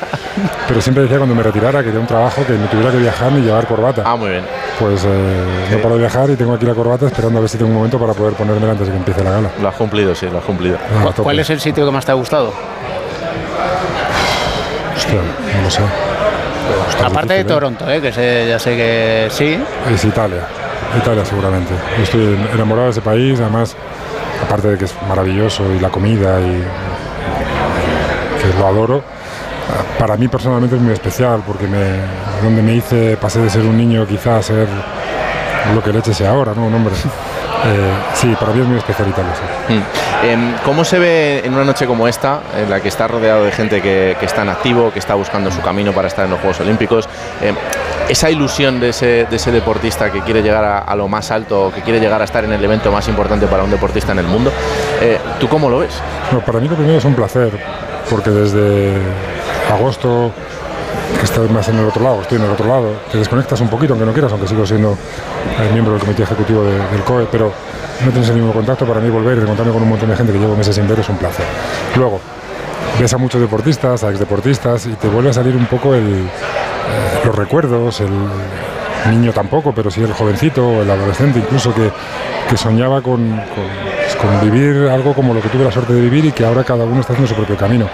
pero 0.67 0.81
siempre 0.81 1.01
decía 1.03 1.17
cuando 1.17 1.33
me 1.33 1.41
retirara 1.41 1.83
que 1.83 1.89
de 1.89 1.97
un 1.97 2.05
trabajo 2.05 2.45
que 2.45 2.53
no 2.53 2.67
tuviera 2.67 2.91
que 2.91 2.97
viajar 2.97 3.31
ni 3.31 3.41
llevar 3.41 3.65
corbata. 3.65 4.03
Ah, 4.05 4.15
muy 4.15 4.29
bien. 4.29 4.43
Pues 4.79 5.03
eh, 5.03 5.67
no 5.71 5.77
paro 5.79 5.95
de 5.95 6.01
viajar 6.01 6.29
y 6.29 6.35
tengo 6.35 6.53
aquí 6.53 6.67
la 6.67 6.75
corbata 6.75 7.07
esperando 7.07 7.39
a 7.39 7.41
ver 7.41 7.49
si 7.49 7.57
tengo 7.57 7.71
un 7.71 7.77
momento 7.77 7.97
para 7.97 8.13
poder 8.13 8.33
ponérmela 8.35 8.73
antes 8.73 8.85
de 8.85 8.93
que 8.93 8.99
empiece 8.99 9.23
la 9.23 9.31
gala. 9.31 9.49
Lo 9.59 9.67
has 9.67 9.75
cumplido, 9.75 10.13
sí, 10.13 10.27
lo 10.31 10.37
has 10.37 10.43
cumplido. 10.45 10.77
Ah. 11.03 11.09
¿Cuál 11.23 11.39
es 11.39 11.49
el 11.49 11.59
sitio 11.59 11.83
que 11.87 11.91
más 11.91 12.05
te 12.05 12.11
ha 12.11 12.15
gustado? 12.15 12.53
No 15.63 15.69
lo 15.69 15.71
sé. 15.71 17.05
Aparte 17.05 17.33
de 17.33 17.39
¿eh? 17.39 17.45
Toronto, 17.45 17.89
¿eh? 17.89 18.01
que 18.01 18.11
sé, 18.11 18.45
ya 18.47 18.59
sé 18.59 18.75
que 18.75 19.27
sí. 19.29 19.57
Es 19.93 20.03
Italia, 20.03 20.41
Italia 20.97 21.25
seguramente. 21.25 21.73
Yo 21.97 22.03
estoy 22.03 22.37
enamorado 22.53 22.87
de 22.87 22.91
ese 22.91 23.01
país, 23.01 23.39
además, 23.39 23.75
aparte 24.45 24.69
de 24.69 24.77
que 24.77 24.85
es 24.85 24.93
maravilloso 25.07 25.63
y 25.73 25.79
la 25.79 25.89
comida 25.89 26.39
y 26.39 26.63
que 28.41 28.59
lo 28.59 28.67
adoro, 28.67 29.03
para 29.97 30.17
mí 30.17 30.27
personalmente 30.27 30.75
es 30.75 30.81
muy 30.81 30.93
especial 30.93 31.41
porque 31.45 31.67
me, 31.67 31.99
donde 32.41 32.61
me 32.61 32.75
hice, 32.75 33.15
pasé 33.17 33.39
de 33.39 33.49
ser 33.49 33.61
un 33.61 33.77
niño 33.77 34.05
quizá 34.05 34.37
a 34.37 34.43
ser 34.43 34.67
lo 35.73 35.81
que 35.81 35.91
leche 35.93 36.13
sea 36.13 36.31
ahora, 36.31 36.53
¿no? 36.55 36.65
Un 36.65 36.75
hombre. 36.75 36.93
Eh, 37.65 37.93
sí, 38.15 38.35
para 38.37 38.51
mí 38.51 38.59
es 38.59 38.67
muy 38.67 38.77
especial 38.77 39.07
Italia, 39.07 39.31
sí. 39.33 39.73
Mm. 39.73 40.25
Em, 40.25 40.53
¿Cómo 40.65 40.83
se 40.83 40.99
ve 40.99 41.43
en 41.45 41.53
una 41.53 41.63
noche 41.63 41.87
como 41.87 42.09
esta, 42.09 42.41
en 42.57 42.69
la 42.69 42.81
que 42.81 42.89
está 42.89 43.07
rodeado 43.07 43.45
de 43.45 43.53
gente 43.53 43.81
que, 43.81 44.17
que 44.19 44.25
está 44.25 44.41
en 44.41 44.49
activo, 44.49 44.91
que 44.91 44.99
está 44.99 45.13
buscando 45.13 45.49
su 45.49 45.61
camino 45.61 45.93
para 45.93 46.09
estar 46.09 46.25
en 46.25 46.31
los 46.31 46.41
Juegos 46.41 46.59
Olímpicos? 46.59 47.07
em, 47.41 47.55
esa 48.09 48.29
ilusión 48.29 48.81
de 48.81 48.89
ese, 48.89 49.27
de 49.29 49.35
ese 49.37 49.51
deportista 49.51 50.11
que 50.11 50.19
quiere 50.21 50.41
llegar 50.41 50.65
a, 50.65 50.79
a 50.79 50.95
lo 50.95 51.07
más 51.07 51.31
alto, 51.31 51.71
que 51.73 51.81
quiere 51.81 52.01
llegar 52.01 52.21
a 52.21 52.25
estar 52.25 52.43
en 52.43 52.51
el 52.51 52.63
evento 52.63 52.91
más 52.91 53.07
importante 53.07 53.47
para 53.47 53.63
un 53.63 53.71
deportista 53.71 54.11
en 54.11 54.19
el 54.19 54.27
mundo, 54.27 54.51
eh, 55.01 55.17
¿tú 55.39 55.47
cómo 55.47 55.69
lo 55.69 55.79
ves? 55.79 55.93
Bueno, 56.29 56.45
para 56.45 56.59
mí 56.59 56.67
lo 56.67 56.75
primero 56.75 56.97
es 56.97 57.05
un 57.05 57.15
placer, 57.15 57.51
porque 58.09 58.29
desde 58.29 58.93
agosto, 59.71 60.31
que 61.23 61.31
estás 61.31 61.49
más 61.49 61.69
en 61.69 61.77
el 61.79 61.85
otro 61.85 62.03
lado, 62.03 62.21
estoy 62.21 62.37
en 62.37 62.43
el 62.43 62.51
otro 62.51 62.67
lado, 62.67 62.91
te 63.09 63.17
desconectas 63.17 63.61
un 63.61 63.69
poquito, 63.69 63.93
aunque 63.93 64.05
no 64.05 64.11
quieras, 64.11 64.29
aunque 64.33 64.45
sigo 64.45 64.65
siendo 64.65 64.91
eh, 64.91 65.69
miembro 65.71 65.93
del 65.93 66.01
comité 66.01 66.23
ejecutivo 66.23 66.63
de- 66.65 66.77
del 66.77 67.01
COE, 67.05 67.27
pero 67.31 67.49
no 68.03 68.11
tienes 68.11 68.29
el 68.29 68.35
mismo 68.35 68.51
contacto. 68.51 68.85
Para 68.85 68.99
mí 68.99 69.09
volver 69.09 69.33
y 69.33 69.35
reencontrarme 69.37 69.71
con 69.71 69.83
un 69.83 69.89
montón 69.89 70.09
de 70.09 70.17
gente 70.17 70.33
que 70.33 70.39
llevo 70.39 70.53
meses 70.57 70.75
sin 70.75 70.85
ver 70.85 70.99
es 70.99 71.07
un 71.07 71.15
placer. 71.15 71.45
Luego, 71.95 72.19
ves 72.99 73.13
a 73.13 73.17
muchos 73.17 73.39
deportistas, 73.39 74.03
a 74.03 74.09
exdeportistas, 74.09 74.85
y 74.85 74.95
te 74.95 75.07
vuelve 75.07 75.29
a 75.29 75.33
salir 75.33 75.55
un 75.55 75.65
poco 75.67 75.95
el, 75.95 76.03
eh, 76.03 77.21
los 77.23 77.33
recuerdos, 77.33 78.01
el 78.01 78.11
niño 79.11 79.31
tampoco, 79.31 79.71
pero 79.73 79.89
sí 79.89 80.01
el 80.03 80.11
jovencito, 80.11 80.81
el 80.81 80.91
adolescente 80.91 81.39
incluso, 81.39 81.73
que, 81.73 81.89
soñaba 82.57 83.01
con 83.01 83.41
vivir 84.43 84.87
algo 84.89 85.13
como 85.15 85.33
lo 85.33 85.41
que 85.41 85.49
tuve 85.49 85.63
la 85.63 85.71
suerte 85.71 85.91
de 85.93 86.01
vivir 86.01 86.25
y 86.25 86.31
que 86.31 86.45
ahora 86.45 86.63
cada 86.63 86.83
uno 86.83 86.99
está 87.01 87.13
haciendo 87.13 87.27
su 87.27 87.33
propio 87.35 87.57
camino. 87.57 87.87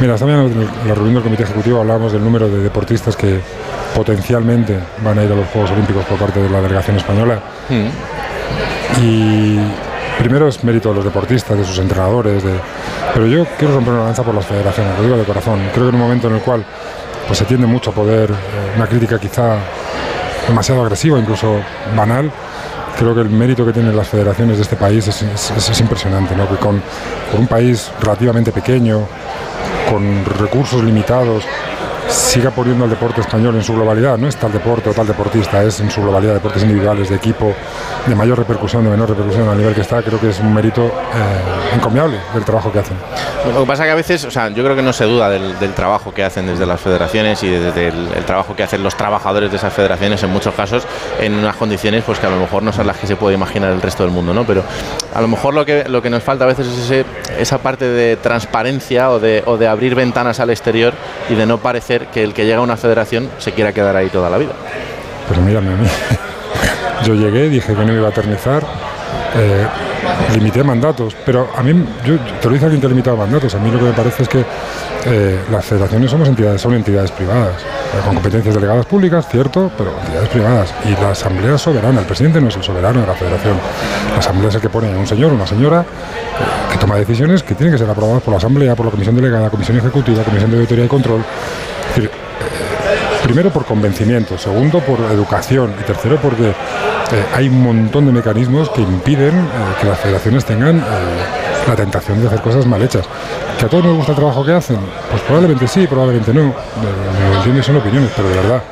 Mira, 0.00 0.14
esta 0.14 0.26
mañana 0.26 0.44
en 0.44 0.88
la 0.88 0.94
reunión 0.94 1.14
del 1.14 1.22
comité 1.24 1.42
ejecutivo 1.42 1.80
hablábamos 1.80 2.12
del 2.12 2.22
número 2.22 2.48
de 2.48 2.60
deportistas 2.60 3.16
que 3.16 3.40
potencialmente 3.96 4.78
van 5.04 5.18
a 5.18 5.24
ir 5.24 5.32
a 5.32 5.34
los 5.34 5.46
Juegos 5.48 5.72
Olímpicos 5.72 6.04
por 6.04 6.18
parte 6.18 6.40
de 6.40 6.48
la 6.48 6.60
delegación 6.60 6.96
española. 6.96 7.40
Y 9.02 9.58
primero 10.18 10.46
es 10.48 10.62
mérito 10.62 10.90
de 10.90 10.94
los 10.96 11.04
deportistas, 11.04 11.58
de 11.58 11.64
sus 11.64 11.78
entrenadores, 11.78 12.44
de... 12.44 12.52
pero 13.12 13.26
yo 13.26 13.44
quiero 13.58 13.74
romper 13.74 13.94
una 13.94 14.04
lanza 14.04 14.22
por 14.22 14.34
las 14.34 14.46
federaciones, 14.46 14.96
lo 14.98 15.04
digo 15.04 15.16
de 15.16 15.24
corazón. 15.24 15.58
Creo 15.72 15.86
que 15.86 15.88
en 15.90 15.94
un 15.96 16.00
momento 16.00 16.28
en 16.28 16.34
el 16.36 16.40
cual 16.42 16.64
pues, 17.26 17.38
se 17.38 17.44
tiende 17.44 17.66
mucho 17.66 17.90
a 17.90 17.94
poder, 17.94 18.30
eh, 18.30 18.34
una 18.76 18.86
crítica 18.86 19.18
quizá 19.18 19.56
demasiado 20.46 20.82
agresiva, 20.82 21.18
incluso 21.18 21.56
banal, 21.96 22.30
creo 22.96 23.14
que 23.16 23.20
el 23.22 23.30
mérito 23.30 23.66
que 23.66 23.72
tienen 23.72 23.96
las 23.96 24.06
federaciones 24.08 24.56
de 24.58 24.62
este 24.62 24.76
país 24.76 25.06
es, 25.08 25.22
es- 25.22 25.68
es 25.70 25.80
impresionante, 25.80 26.36
¿no? 26.36 26.48
que 26.48 26.56
con, 26.56 26.80
con 27.32 27.40
un 27.40 27.46
país 27.48 27.90
relativamente 28.00 28.50
pequeño, 28.52 29.00
con 29.88 30.24
recursos 30.24 30.82
limitados, 30.84 31.44
siga 32.08 32.50
poniendo 32.50 32.84
al 32.84 32.90
deporte 32.90 33.20
español 33.20 33.54
en 33.56 33.62
su 33.62 33.74
globalidad. 33.74 34.16
No 34.18 34.28
es 34.28 34.36
tal 34.36 34.52
deporte 34.52 34.90
o 34.90 34.94
tal 34.94 35.06
deportista, 35.06 35.62
es 35.62 35.80
en 35.80 35.90
su 35.90 36.02
globalidad 36.02 36.34
deportes 36.34 36.62
individuales, 36.62 37.08
de 37.08 37.16
equipo, 37.16 37.54
de 38.06 38.14
mayor 38.14 38.38
repercusión, 38.38 38.84
de 38.84 38.90
menor 38.90 39.10
repercusión 39.10 39.48
al 39.48 39.58
nivel 39.58 39.74
que 39.74 39.82
está. 39.82 40.02
Creo 40.02 40.20
que 40.20 40.30
es 40.30 40.40
un 40.40 40.52
mérito 40.52 40.86
eh, 40.86 41.74
encomiable 41.74 42.18
del 42.34 42.44
trabajo 42.44 42.72
que 42.72 42.80
hacen. 42.80 42.96
Lo 43.52 43.60
que 43.60 43.66
pasa 43.66 43.84
que 43.84 43.90
a 43.90 43.94
veces, 43.94 44.24
o 44.24 44.30
sea, 44.30 44.48
yo 44.48 44.64
creo 44.64 44.74
que 44.76 44.82
no 44.82 44.92
se 44.92 45.04
duda 45.04 45.30
del, 45.30 45.56
trabajo 45.74 46.12
que 46.12 46.24
hacen 46.24 46.46
desde 46.46 46.66
las 46.66 46.80
federaciones 46.80 47.42
y 47.42 47.48
desde 47.48 47.88
el, 47.88 48.24
trabajo 48.26 48.56
que 48.56 48.62
hacen 48.62 48.82
los 48.82 48.96
trabajadores 48.96 49.50
de 49.50 49.56
esas 49.56 49.72
federaciones 49.72 50.22
en 50.22 50.30
muchos 50.30 50.54
casos 50.54 50.86
en 51.20 51.34
unas 51.34 51.56
condiciones 51.56 52.02
pues 52.04 52.18
que 52.18 52.26
a 52.26 52.30
lo 52.30 52.38
mejor 52.38 52.62
no 52.62 52.72
son 52.72 52.86
las 52.86 52.96
que 52.96 53.06
se 53.06 53.16
puede 53.16 53.36
imaginar 53.36 53.70
el 53.70 53.80
resto 53.80 54.02
del 54.02 54.12
mundo, 54.12 54.34
¿no? 54.34 54.44
Pero 54.44 54.64
a 55.14 55.20
lo 55.20 55.28
mejor 55.28 55.54
lo 55.54 55.64
que, 55.64 55.84
lo 55.88 56.02
que 56.02 56.10
nos 56.10 56.22
falta 56.22 56.44
a 56.44 56.48
veces 56.48 56.66
es 56.66 57.06
esa 57.38 57.58
parte 57.58 57.86
de 57.86 58.16
transparencia 58.16 59.10
o 59.10 59.18
de 59.20 59.68
abrir 59.68 59.94
ventanas 59.94 60.40
al 60.40 60.50
exterior 60.50 60.92
y 61.30 61.34
de 61.34 61.46
no 61.46 61.58
parecer 61.58 61.97
que 62.06 62.22
el 62.22 62.34
que 62.34 62.44
llega 62.44 62.58
a 62.58 62.62
una 62.62 62.76
federación 62.76 63.28
se 63.38 63.52
quiera 63.52 63.72
quedar 63.72 63.96
ahí 63.96 64.08
toda 64.08 64.30
la 64.30 64.38
vida. 64.38 64.52
Pero 65.28 65.42
mírame 65.42 65.72
a 65.72 65.76
mí. 65.76 65.88
Yo 67.04 67.14
llegué, 67.14 67.48
dije 67.48 67.74
que 67.74 67.84
no 67.84 67.92
me 67.92 67.98
iba 67.98 68.08
a 68.08 68.10
eternizar, 68.10 68.62
eh, 69.36 69.66
limité 70.34 70.64
mandatos, 70.64 71.14
pero 71.24 71.48
a 71.56 71.62
mí, 71.62 71.72
yo, 72.04 72.18
te 72.40 72.48
lo 72.48 72.54
dice 72.54 72.64
alguien 72.64 72.80
que 72.80 72.86
ha 72.86 72.90
limitado 72.90 73.16
mandatos, 73.16 73.54
a 73.54 73.58
mí 73.58 73.70
lo 73.70 73.78
que 73.78 73.84
me 73.84 73.92
parece 73.92 74.24
es 74.24 74.28
que 74.28 74.44
eh, 75.06 75.38
las 75.50 75.64
federaciones 75.64 76.10
somos 76.10 76.28
entidades, 76.28 76.60
son 76.60 76.74
entidades 76.74 77.10
privadas, 77.12 77.62
eh, 77.62 78.00
con 78.04 78.14
competencias 78.14 78.54
delegadas 78.54 78.86
públicas, 78.86 79.26
cierto, 79.30 79.70
pero 79.78 79.92
entidades 80.00 80.28
privadas. 80.28 80.74
Y 80.84 81.00
la 81.00 81.10
asamblea 81.10 81.56
soberana, 81.56 82.00
el 82.00 82.06
presidente 82.06 82.40
no 82.40 82.48
es 82.48 82.56
el 82.56 82.62
soberano 82.62 83.00
de 83.00 83.06
la 83.06 83.14
federación. 83.14 83.56
La 84.12 84.18
asamblea 84.18 84.48
es 84.48 84.54
el 84.56 84.60
que 84.60 84.68
pone 84.68 84.92
a 84.92 84.96
un 84.96 85.06
señor 85.06 85.30
o 85.32 85.34
una 85.34 85.46
señora 85.46 85.84
que 86.72 86.78
toma 86.78 86.96
decisiones 86.96 87.42
que 87.42 87.54
tienen 87.54 87.72
que 87.72 87.78
ser 87.78 87.88
aprobadas 87.88 88.22
por 88.22 88.32
la 88.32 88.38
asamblea, 88.38 88.74
por 88.74 88.86
la 88.86 88.90
comisión 88.90 89.14
delegada, 89.14 89.50
comisión 89.50 89.78
ejecutiva, 89.78 90.22
comisión 90.24 90.50
de 90.50 90.56
auditoría 90.56 90.84
y 90.84 90.88
control. 90.88 91.24
Decir, 92.00 92.10
Primero 93.22 93.50
por 93.50 93.64
convencimiento, 93.64 94.38
segundo 94.38 94.80
por 94.80 95.00
educación 95.12 95.74
y 95.78 95.82
tercero 95.82 96.16
porque 96.22 96.48
eh, 96.48 96.54
hay 97.34 97.48
un 97.48 97.62
montón 97.62 98.06
de 98.06 98.12
mecanismos 98.12 98.70
que 98.70 98.80
impiden 98.80 99.36
eh, 99.36 99.42
que 99.80 99.86
las 99.88 99.98
federaciones 99.98 100.44
tengan 100.44 100.78
eh, 100.78 100.82
la 101.66 101.74
tentación 101.74 102.20
de 102.20 102.28
hacer 102.28 102.40
cosas 102.40 102.64
mal 102.64 102.80
hechas. 102.80 103.04
¿Que 103.58 103.66
a 103.66 103.68
todos 103.68 103.84
nos 103.84 103.96
gusta 103.96 104.12
el 104.12 104.18
trabajo 104.18 104.44
que 104.44 104.52
hacen? 104.52 104.78
Pues 105.10 105.20
probablemente 105.22 105.66
sí, 105.66 105.86
probablemente 105.86 106.32
no. 106.32 106.42
Eh, 106.42 106.52
Lo 107.30 107.36
entiendo 107.36 107.60
y 107.60 107.62
son 107.64 107.76
opiniones, 107.76 108.10
pero 108.16 108.28
de 108.28 108.36
verdad 108.36 108.62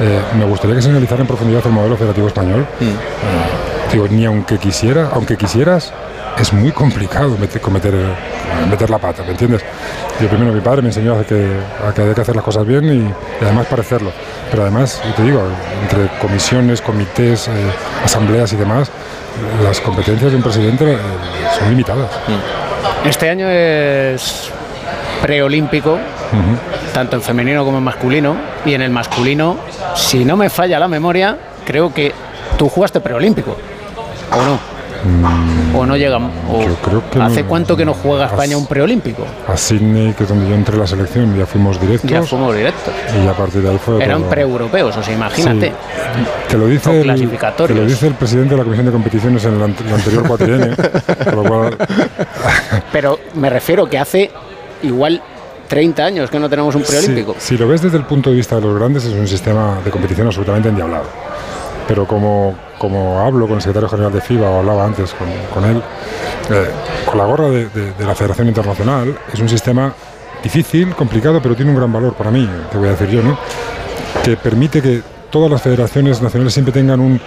eh, 0.00 0.20
me 0.38 0.44
gustaría 0.44 0.76
que 0.76 0.82
se 0.82 0.90
analizara 0.90 1.22
en 1.22 1.26
profundidad 1.26 1.66
el 1.66 1.72
modelo 1.72 1.96
federativo 1.96 2.28
español. 2.28 2.66
Eh, 2.80 2.94
digo, 3.92 4.06
ni 4.08 4.24
aunque 4.24 4.58
quisiera, 4.58 5.10
aunque 5.12 5.36
quisieras, 5.36 5.92
es 6.38 6.52
muy 6.52 6.70
complicado 6.72 7.36
meter, 7.38 7.60
cometer, 7.60 7.94
meter 8.70 8.90
la 8.90 8.98
pata, 8.98 9.22
¿me 9.24 9.30
entiendes? 9.30 9.62
Yo 10.20 10.28
primero 10.28 10.52
mi 10.52 10.60
padre 10.60 10.82
me 10.82 10.88
enseñó 10.88 11.18
a 11.18 11.24
que, 11.24 11.48
a 11.86 11.92
que 11.92 12.02
había 12.02 12.14
que 12.14 12.20
hacer 12.20 12.34
las 12.36 12.44
cosas 12.44 12.66
bien 12.66 12.84
y, 12.84 12.98
y 12.98 13.44
además 13.44 13.66
parecerlo. 13.66 14.10
Pero 14.50 14.62
además, 14.62 15.00
yo 15.04 15.12
te 15.14 15.22
digo, 15.22 15.42
entre 15.82 16.08
comisiones, 16.18 16.80
comités, 16.80 17.48
eh, 17.48 17.52
asambleas 18.04 18.52
y 18.52 18.56
demás, 18.56 18.90
las 19.62 19.80
competencias 19.80 20.30
de 20.30 20.36
un 20.36 20.42
presidente 20.42 20.92
eh, 20.92 20.98
son 21.58 21.70
limitadas. 21.70 22.10
Este 23.04 23.30
año 23.30 23.48
es 23.48 24.50
preolímpico, 25.22 25.98
tanto 26.92 27.16
en 27.16 27.22
femenino 27.22 27.64
como 27.64 27.78
en 27.78 27.84
masculino. 27.84 28.36
Y 28.64 28.74
en 28.74 28.82
el 28.82 28.90
masculino, 28.90 29.56
si 29.94 30.24
no 30.24 30.36
me 30.36 30.50
falla 30.50 30.78
la 30.78 30.88
memoria, 30.88 31.36
creo 31.64 31.92
que 31.92 32.12
tú 32.56 32.68
jugaste 32.68 33.00
preolímpico. 33.00 33.56
¿O 34.32 34.42
no? 34.42 34.77
¿O 35.76 35.86
no 35.86 35.96
llegamos? 35.96 36.32
o- 36.48 36.58
Mm, 36.58 36.62
Yo 36.66 36.74
creo 36.76 37.10
que 37.10 37.20
¿Hace 37.20 37.42
no. 37.42 37.48
cuánto 37.48 37.76
que 37.76 37.84
no 37.84 37.94
juega 37.94 38.26
España 38.26 38.56
un 38.56 38.66
preolímpico? 38.66 39.24
A 39.46 39.56
Sydney, 39.56 40.12
que 40.14 40.24
es 40.24 40.28
donde 40.28 40.48
yo 40.48 40.54
entré 40.54 40.76
a 40.76 40.78
la 40.80 40.86
selección, 40.86 41.36
ya 41.38 41.46
fuimos 41.46 41.80
directos. 41.80 42.10
Ya 42.10 42.22
fuimos 42.22 42.54
directos. 42.54 42.92
Y 43.24 43.26
a 43.28 43.32
partir 43.32 43.62
de 43.62 43.70
ahí 43.70 43.78
fue 43.78 44.02
Eran 44.02 44.22
pre-europeos, 44.24 44.96
o 44.96 45.02
sea, 45.02 45.14
imagínate. 45.14 45.68
Sí. 45.68 45.72
Te 46.48 46.58
lo 46.58 46.66
dice 46.66 47.00
el, 47.00 47.02
te 47.66 47.74
lo 47.74 47.84
dice 47.86 48.06
el 48.08 48.14
presidente 48.14 48.50
de 48.54 48.56
la 48.58 48.64
comisión 48.64 48.86
de 48.86 48.92
competiciones 48.92 49.44
en 49.44 49.54
el, 49.54 49.62
ante- 49.62 49.84
el 49.84 49.94
anterior 49.94 50.26
cuatrienio, 50.26 50.74
cual 51.48 51.76
Pero 52.92 53.18
me 53.34 53.50
refiero 53.50 53.86
que 53.88 53.98
hace 53.98 54.30
igual 54.82 55.22
30 55.68 56.02
años 56.04 56.30
que 56.30 56.38
no 56.38 56.48
tenemos 56.48 56.74
un 56.74 56.82
preolímpico. 56.82 57.34
Si, 57.38 57.48
si 57.48 57.58
lo 57.58 57.68
ves 57.68 57.82
desde 57.82 57.98
el 57.98 58.04
punto 58.04 58.30
de 58.30 58.36
vista 58.36 58.56
de 58.56 58.62
los 58.62 58.78
grandes, 58.78 59.04
es 59.04 59.12
un 59.12 59.28
sistema 59.28 59.78
de 59.84 59.90
competición 59.90 60.26
absolutamente 60.26 60.68
endiablado. 60.70 61.04
Pero 61.88 62.06
como, 62.06 62.54
como 62.78 63.18
hablo 63.20 63.46
con 63.46 63.56
el 63.56 63.62
secretario 63.62 63.88
general 63.88 64.12
de 64.12 64.20
FIBA, 64.20 64.48
o 64.48 64.58
hablaba 64.60 64.84
antes 64.84 65.12
con, 65.14 65.26
con 65.52 65.68
él, 65.68 65.82
eh, 66.50 66.66
con 67.06 67.16
la 67.18 67.24
gorra 67.24 67.48
de, 67.48 67.68
de- 67.70 67.92
de 67.94 68.04
la 68.04 68.14
Federación 68.14 68.46
Internacional, 68.46 69.18
es 69.32 69.40
un 69.40 69.48
sistema 69.48 69.92
difícil, 70.42 70.94
complicado, 70.94 71.40
pero 71.42 71.56
tiene 71.56 71.70
un 71.72 71.76
gran 71.78 71.92
valor 71.92 72.12
para 72.14 72.30
mí, 72.30 72.48
te 72.70 72.76
voy 72.78 72.88
a 72.88 72.90
decir 72.92 73.08
yo, 73.08 73.22
¿no? 73.22 73.36
Que 74.22 74.36
permite 74.36 74.80
que 74.82 75.02
todas 75.30 75.50
las 75.50 75.60
federaciones 75.62 76.20
nacionales 76.22 76.52
siempre 76.52 76.72
tengan 76.72 77.00
un 77.00 77.20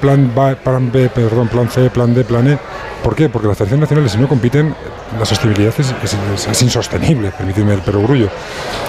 plan 0.00 0.32
B, 0.34 0.56
plan 0.56 0.90
B, 0.92 1.08
perdón, 1.08 1.48
plan 1.48 1.68
C, 1.68 1.90
plan 1.90 2.14
D, 2.14 2.24
plan 2.24 2.46
E, 2.48 2.58
¿Por 3.02 3.14
qué? 3.14 3.28
Porque 3.28 3.46
las 3.46 3.56
selecciones 3.56 3.82
nacionales, 3.82 4.10
si 4.12 4.18
no 4.18 4.26
compiten, 4.26 4.74
la 5.18 5.24
sostenibilidad 5.24 5.72
es, 5.78 5.94
es- 6.02 6.14
es- 6.34 6.48
es 6.48 6.62
insostenible, 6.62 7.30
permitidme 7.30 7.72
el 7.74 7.80
perogrullo. 7.80 8.28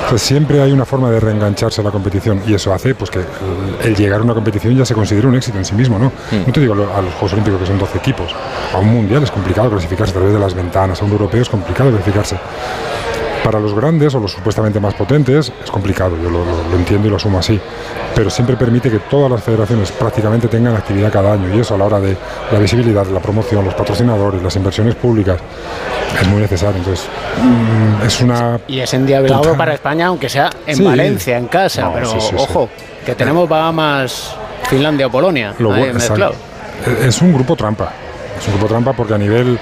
Entonces, 0.02 0.28
siempre 0.28 0.60
hay 0.62 0.72
una 0.72 0.84
forma 0.84 1.12
de 1.12 1.20
reengancharse 1.20 1.82
a 1.82 1.84
la 1.84 1.92
competición 1.92 2.42
y 2.48 2.56
eso 2.56 2.74
hace 2.74 2.96
pues, 2.96 3.12
que 3.12 3.20
el, 3.20 3.26
el 3.92 3.96
llegar 3.96 4.20
a 4.20 4.24
una 4.24 4.34
competición 4.34 4.76
ya 4.76 4.84
se 4.84 4.96
considere 4.96 5.28
un 5.28 5.36
éxito 5.36 5.60
en 5.60 5.66
sí 5.66 5.76
mismo. 5.76 6.00
No, 6.00 6.12
no 6.46 6.52
te 6.52 6.60
digo 6.60 6.74
a 6.74 7.02
los 7.02 7.14
Juegos 7.14 7.34
Olímpicos 7.34 7.60
que 7.62 7.68
son 7.68 7.78
12 7.78 8.00
equipos. 8.00 8.36
A 8.74 8.80
un 8.80 8.88
mundial 8.88 9.22
es 9.22 9.30
complicado 9.30 9.70
clasificarse 9.70 10.10
a 10.12 10.16
través 10.16 10.34
de 10.34 10.40
las 10.40 10.56
ventanas, 10.56 11.00
a 11.02 11.06
un 11.06 11.12
europeo 11.12 11.44
es 11.44 11.50
complicado 11.50 11.92
clasificarse. 11.92 12.36
Para 13.44 13.60
los 13.60 13.74
grandes 13.74 14.14
o 14.16 14.20
los 14.20 14.32
supuestamente 14.34 14.80
más 14.80 14.94
potentes 14.94 15.52
es 15.64 15.72
complicado, 15.72 16.16
yo 16.22 16.30
lo, 16.30 16.44
lo- 16.44 16.70
lo 16.70 16.76
entiendo 16.76 17.08
y 17.08 17.10
lo 17.12 17.16
asumo 17.16 17.40
así, 17.40 17.60
pero 18.14 18.30
siempre 18.30 18.58
permite 18.58 18.92
que 18.92 19.00
todas 19.00 19.32
las 19.32 19.42
federaciones 19.42 19.92
prácticamente 19.92 20.48
tengan 20.50 20.76
actividad 20.76 21.12
cada 21.12 21.34
año 21.34 21.56
y 21.56 21.60
eso 21.60 21.74
a 21.74 21.78
la 21.78 21.86
hora 21.86 22.00
de 22.00 22.16
la 22.52 22.60
visibilidad, 22.60 23.06
la 23.08 23.20
promoción, 23.22 23.64
los 23.66 23.74
patrocinadores, 23.74 24.44
las 24.44 24.56
inversiones 24.56 24.96
públicas 24.96 25.40
es 26.22 26.28
muy 26.28 26.42
necesario. 26.42 26.78
Entonces, 26.78 27.06
mm, 27.42 28.06
es 28.06 28.22
una... 28.22 28.60
Y 28.68 28.80
es 28.82 28.94
endiablado 28.94 29.56
para 29.56 29.74
España, 29.74 30.08
aunque 30.08 30.28
sea 30.30 30.50
en 30.68 30.76
Sí. 30.76 30.84
Valencia, 30.84 31.38
en 31.38 31.48
casa. 31.48 31.84
No, 31.84 31.94
pero 31.94 32.06
sí, 32.12 32.18
sí, 32.20 32.28
sí. 32.30 32.36
ojo, 32.38 32.70
que 33.06 33.16
tenemos 33.16 33.48
Bahamas, 33.48 34.36
Finlandia 34.70 35.08
o 35.08 35.12
Polonia. 35.12 35.54
Lo 35.60 35.72
ahí 35.74 35.94
mezclado. 35.94 36.34
Eh, 36.86 37.06
Es 37.08 37.22
un 37.22 37.34
grupo 37.34 37.56
trampa. 37.56 37.92
Es 38.38 38.46
un 38.48 38.54
grupo 38.54 38.68
trampa 38.68 38.92
porque 38.94 39.14
a 39.14 39.18
nivel 39.18 39.58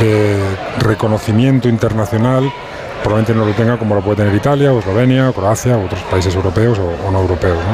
de 0.00 0.36
reconocimiento 0.80 1.68
internacional 1.68 2.50
probablemente 3.02 3.34
no 3.34 3.44
lo 3.44 3.52
tenga 3.52 3.76
como 3.76 3.94
lo 3.94 4.00
puede 4.00 4.18
tener 4.18 4.34
Italia, 4.34 4.72
o 4.72 4.78
Eslovenia, 4.78 5.30
o 5.30 5.32
Croacia, 5.32 5.76
u 5.76 5.84
otros 5.86 6.00
países 6.02 6.34
europeos 6.34 6.78
o, 6.78 7.06
o 7.06 7.10
no 7.10 7.20
europeos. 7.20 7.58
¿no? 7.58 7.72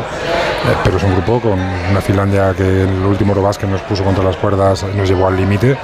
Eh, 0.71 0.77
pero 0.85 0.97
es 0.97 1.03
un 1.05 1.13
grupo 1.13 1.41
con 1.41 1.59
una 1.59 2.01
Finlandia 2.01 2.53
que 2.57 2.83
en 2.83 2.89
el 2.89 3.05
último 3.05 3.33
Eurobásquet 3.33 3.69
nos 3.69 3.81
puso 3.83 4.03
contra 4.05 4.25
las 4.25 4.37
cuerdas, 4.37 4.85
nos 4.95 5.09
llevó 5.09 5.27
al 5.29 5.37
límite. 5.37 5.77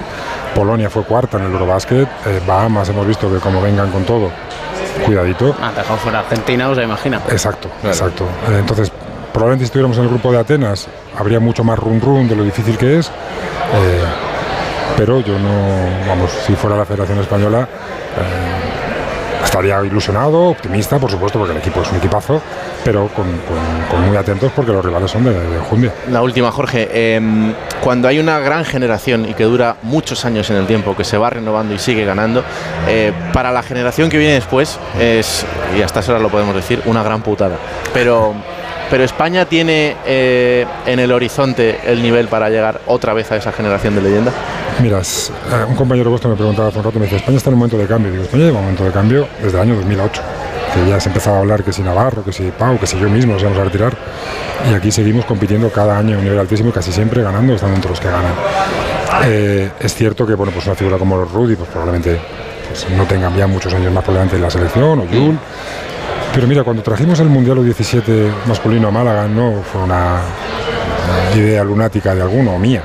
Polonia 0.54 0.88
fue 0.90 1.02
cuarta 1.04 1.36
en 1.38 1.44
el 1.44 1.52
Eurobásquet. 1.52 2.08
Eh, 2.26 2.40
Bahamas 2.46 2.88
hemos 2.88 3.06
visto 3.06 3.30
que 3.32 3.38
como 3.38 3.60
vengan 3.60 3.90
con 3.90 4.04
todo, 4.04 4.30
cuidadito. 5.04 5.54
Ah, 5.60 5.72
dejado 5.76 5.98
fuera 5.98 6.20
Argentina, 6.20 6.68
os 6.68 6.78
imagina. 6.78 7.20
Exacto, 7.28 7.68
exacto. 7.84 8.24
Eh, 8.48 8.58
Entonces, 8.60 8.90
probablemente 9.32 9.64
si 9.64 9.66
estuviéramos 9.66 9.96
en 9.98 10.04
el 10.04 10.10
grupo 10.10 10.32
de 10.32 10.38
Atenas, 10.38 10.88
habría 11.18 11.40
mucho 11.40 11.64
más 11.64 11.78
run 11.78 12.00
run 12.00 12.28
de 12.28 12.36
lo 12.36 12.44
difícil 12.44 12.76
que 12.78 12.98
es. 12.98 13.08
eh, 13.08 14.04
pero 14.96 15.18
yo 15.20 15.36
no, 15.38 15.48
vamos, 16.08 16.30
si 16.46 16.54
fuera 16.54 16.76
la 16.76 16.84
Federación 16.84 17.18
Española, 17.18 17.62
eh, 17.62 18.53
estaría 19.54 19.84
ilusionado, 19.84 20.48
optimista, 20.48 20.98
por 20.98 21.08
supuesto, 21.08 21.38
porque 21.38 21.52
el 21.52 21.58
equipo 21.58 21.80
es 21.80 21.90
un 21.92 21.98
equipazo, 21.98 22.42
pero 22.84 23.08
con, 23.08 23.26
muy 24.04 24.16
atentos 24.16 24.50
porque 24.54 24.72
los 24.72 24.84
rivales 24.84 25.08
son 25.08 25.24
de, 25.24 25.32
de. 25.32 25.90
La 26.10 26.22
última, 26.22 26.50
Jorge. 26.50 27.14
Em, 27.14 27.54
cuando 27.80 28.08
hay 28.08 28.18
una 28.18 28.40
gran 28.40 28.64
generación 28.64 29.28
y 29.28 29.34
que 29.34 29.44
dura 29.44 29.76
muchos 29.82 30.24
años 30.24 30.50
en 30.50 30.56
el 30.56 30.66
tiempo, 30.66 30.96
que 30.96 31.04
se 31.04 31.16
va 31.16 31.30
renovando 31.30 31.72
y 31.72 31.78
sigue 31.78 32.04
ganando, 32.04 32.42
eh, 32.88 33.12
para 33.32 33.52
la 33.52 33.62
generación 33.62 34.10
que 34.10 34.18
viene 34.18 34.34
después 34.34 34.80
es, 34.98 35.46
y 35.78 35.82
hasta 35.82 36.00
esa 36.00 36.12
hora 36.12 36.20
lo 36.20 36.30
podemos 36.30 36.56
decir, 36.56 36.82
una 36.86 37.04
gran 37.04 37.22
putada. 37.22 37.56
Pero, 37.92 38.34
pero 38.90 39.04
España 39.04 39.44
tiene 39.46 39.96
eh, 40.06 40.66
en 40.86 40.98
el 40.98 41.10
horizonte 41.12 41.80
el 41.86 42.02
nivel 42.02 42.28
para 42.28 42.48
llegar 42.50 42.80
otra 42.86 43.12
vez 43.14 43.30
a 43.32 43.36
esa 43.36 43.52
generación 43.52 43.94
de 43.96 44.02
leyenda. 44.02 44.32
Mira, 44.82 44.98
es- 45.00 45.30
eh, 45.52 45.64
un 45.68 45.74
compañero 45.76 46.10
vuestro 46.10 46.30
me 46.30 46.36
preguntaba 46.36 46.68
hace 46.68 46.78
un 46.78 46.84
rato, 46.84 46.98
me 46.98 47.04
dice, 47.06 47.16
España 47.16 47.36
está 47.38 47.50
en 47.50 47.54
un 47.54 47.58
momento 47.60 47.78
de 47.78 47.86
cambio. 47.86 48.10
Digo, 48.12 48.24
España 48.24 48.44
lleva 48.44 48.58
un 48.58 48.64
momento 48.64 48.84
de 48.84 48.90
cambio 48.90 49.28
desde 49.42 49.56
el 49.58 49.62
año 49.62 49.74
2008, 49.76 50.22
que 50.74 50.90
ya 50.90 51.00
se 51.00 51.08
empezaba 51.08 51.36
a 51.36 51.40
hablar 51.40 51.62
que 51.64 51.72
si 51.72 51.82
Navarro, 51.82 52.24
que 52.24 52.32
si 52.32 52.50
Pau, 52.50 52.78
que 52.78 52.86
si 52.86 52.98
yo 52.98 53.08
mismo 53.08 53.32
nos 53.34 53.42
íbamos 53.42 53.58
a 53.60 53.64
retirar. 53.64 53.92
Y 54.70 54.74
aquí 54.74 54.90
seguimos 54.90 55.24
compitiendo 55.24 55.70
cada 55.70 55.98
año 55.98 56.16
a 56.16 56.18
un 56.18 56.24
nivel 56.24 56.38
altísimo 56.38 56.70
casi 56.72 56.90
siempre 56.92 57.22
ganando, 57.22 57.54
estando 57.54 57.76
entre 57.76 57.90
los 57.90 58.00
que 58.00 58.08
ganan. 58.08 58.32
Eh, 59.26 59.70
es 59.80 59.94
cierto 59.94 60.26
que, 60.26 60.34
bueno, 60.34 60.52
pues 60.52 60.66
una 60.66 60.74
figura 60.74 60.98
como 60.98 61.24
Rudy, 61.24 61.56
pues 61.56 61.68
probablemente 61.68 62.18
pues, 62.68 62.86
no 62.96 63.04
tengan 63.04 63.36
ya 63.36 63.46
muchos 63.46 63.72
años 63.74 63.92
más 63.92 64.02
por 64.04 64.14
delante 64.14 64.36
en 64.36 64.42
la 64.42 64.50
selección, 64.50 64.98
o 65.00 65.06
Jun. 65.06 65.38
Pero 66.34 66.48
mira, 66.48 66.64
cuando 66.64 66.82
trajimos 66.82 67.20
el 67.20 67.28
Mundial 67.28 67.58
U17 67.58 68.46
masculino 68.46 68.88
a 68.88 68.90
Málaga, 68.90 69.28
no 69.28 69.62
fue 69.62 69.82
una 69.82 70.18
eh, 71.34 71.38
idea 71.38 71.62
lunática 71.62 72.12
de 72.12 72.22
alguno 72.22 72.54
o 72.54 72.58
mía. 72.58 72.82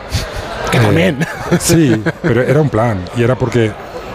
Que 0.72 0.78
también. 0.80 1.18
Sí, 1.60 2.02
pero 2.22 2.44
era 2.44 2.62
un 2.62 2.70
plan 2.70 3.04
y 3.18 3.24
era 3.24 3.36
porque 3.36 3.72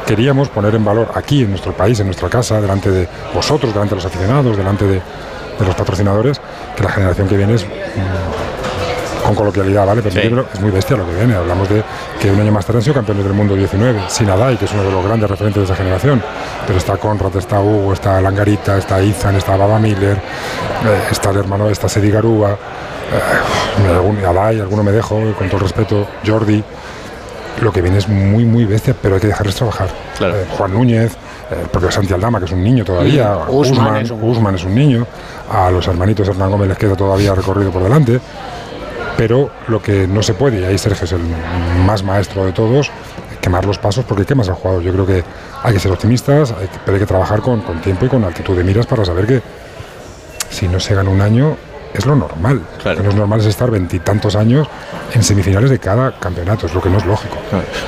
queríamos 0.07 0.49
poner 0.49 0.76
en 0.76 0.85
valor 0.85 1.11
aquí, 1.14 1.43
en 1.43 1.51
nuestro 1.51 1.72
país, 1.72 1.99
en 1.99 2.07
nuestra 2.07 2.28
casa, 2.28 2.61
delante 2.61 2.91
de 2.91 3.09
vosotros, 3.35 3.72
delante 3.72 3.97
de 3.97 4.03
los 4.03 4.07
aficionados, 4.07 4.57
delante 4.57 4.85
de, 4.85 4.95
de 4.95 5.66
los 5.66 5.74
patrocinadores, 5.74 6.41
que 6.76 6.85
la 6.85 6.91
generación 6.91 7.26
que 7.26 7.37
viene 7.37 7.55
es, 7.55 7.64
mm, 7.64 7.68
con 9.25 9.35
coloquialidad, 9.35 9.87
¿vale? 9.87 10.03
Permítemelo, 10.03 10.47
es 10.53 10.61
muy 10.61 10.70
bestia 10.70 10.97
lo 10.97 11.07
que 11.07 11.14
viene. 11.14 11.35
Hablamos 11.35 11.68
de 11.68 11.83
que 12.20 12.31
un 12.31 12.39
año 12.41 12.53
más 12.53 12.64
tarde 12.66 12.79
han 12.79 12.83
sido 12.83 12.95
campeones 12.95 13.25
del 13.25 13.33
mundo 13.33 13.55
19, 13.57 14.03
Sinadai, 14.09 14.57
que 14.59 14.66
es 14.66 14.72
uno 14.72 14.83
de 14.85 14.91
los 14.93 15.05
grandes 15.05 15.31
referentes 15.31 15.61
de 15.61 15.64
esa 15.64 15.75
generación. 15.77 16.22
Pero 16.66 16.79
está 16.79 16.97
Conrad, 16.97 17.35
está 17.37 17.61
Hugo, 17.61 17.93
está 17.93 18.20
Langarita, 18.20 18.77
está 18.77 19.03
Izan, 19.03 19.37
está 19.37 19.57
Baba 19.57 19.79
Miller, 19.79 20.16
eh, 20.16 21.01
está 21.11 21.31
el 21.31 21.39
hermano, 21.39 21.68
está 21.70 21.89
Sedi 21.89 22.11
Garúa, 22.11 22.51
eh, 22.53 23.89
algún, 23.95 24.25
Adai, 24.25 24.61
alguno 24.61 24.83
me 24.83 24.93
dejo, 24.93 25.16
con 25.39 25.47
todo 25.49 25.57
el 25.59 25.62
respeto, 25.62 26.07
Jordi 26.27 26.62
lo 27.61 27.72
que 27.72 27.81
viene 27.81 27.99
es 27.99 28.09
muy, 28.09 28.45
muy 28.45 28.64
bestia, 28.64 28.97
pero 29.01 29.14
hay 29.14 29.20
que 29.20 29.29
dejarles 29.29 29.55
trabajar. 29.55 29.87
Eh, 30.20 30.45
Juan 30.59 30.75
Núñez, 30.75 31.12
el 31.53 31.68
propio 31.68 31.89
Santi 31.89 32.12
Aldama, 32.12 32.41
que 32.41 32.47
es 32.47 32.51
un 32.53 32.64
niño 32.64 32.85
todavía, 32.85 33.37
Mm, 33.49 33.55
Usman 33.55 33.87
Usman, 33.87 33.97
es 34.03 34.11
un- 34.11 34.22
Usman 34.29 34.55
es 34.57 34.64
un 34.64 34.75
niño, 34.75 35.07
a 35.53 35.70
los 35.70 35.87
hermanitos 35.87 36.27
Hernán 36.29 36.51
Gómez 36.51 36.68
les 36.68 36.79
queda 36.79 36.97
todavía 36.97 37.33
recorrido 37.33 37.70
por 37.70 37.83
delante, 37.85 38.18
pero 39.17 39.51
lo 39.69 39.81
que 39.83 40.07
no 40.07 40.23
se 40.23 40.35
puede, 40.35 40.61
y 40.61 40.65
ahí 40.65 40.79
Sergio 40.79 41.05
es 41.05 41.12
el 41.12 41.21
más 41.87 42.03
maestro 42.03 42.45
de 42.45 42.53
todos, 42.53 42.91
quemar 43.41 43.65
los 43.65 43.79
pasos 43.79 44.05
porque 44.05 44.25
quemas 44.25 44.49
al 44.49 44.55
jugador. 44.55 44.83
Yo 44.83 44.93
creo 44.93 45.07
que 45.07 45.25
hay 45.62 45.73
que 45.75 45.81
ser 45.81 45.93
optimistas, 45.93 46.53
hay 46.53 46.67
que, 46.69 46.79
pero 46.85 46.97
hay 46.97 47.01
que 47.01 47.07
trabajar 47.07 47.41
con, 47.41 47.61
con 47.61 47.81
tiempo 47.81 48.07
y 48.07 48.09
con 48.09 48.25
altitud 48.25 48.57
de 48.57 48.65
miras 48.65 48.87
para 48.87 49.05
saber 49.05 49.27
que 49.27 49.43
si 50.49 50.67
no 50.69 50.81
se 50.81 50.95
gana 50.95 51.11
un 51.11 51.21
año 51.21 51.57
es 51.93 52.07
lo 52.07 52.17
normal. 52.17 52.61
Lo 52.85 52.97
que 52.97 53.03
no 53.03 53.11
es 53.11 53.15
normal 53.15 53.41
es 53.41 53.47
estar 53.47 53.71
veintitantos 53.71 54.35
años 54.35 54.67
en 55.12 55.23
semifinales 55.23 55.71
de 55.71 55.79
cada 55.79 56.19
campeonato, 56.19 56.67
es 56.67 56.75
lo 56.75 56.81
que 56.81 56.91
no 56.91 56.99
es 56.99 57.07
lógico. 57.07 57.37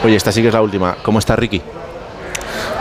Oye, 0.04 0.16
esta 0.16 0.30
sí 0.30 0.42
que 0.42 0.48
es 0.48 0.54
la 0.54 0.62
última. 0.62 0.96
¿Cómo 1.02 1.18
está 1.18 1.34
Ricky? 1.34 1.62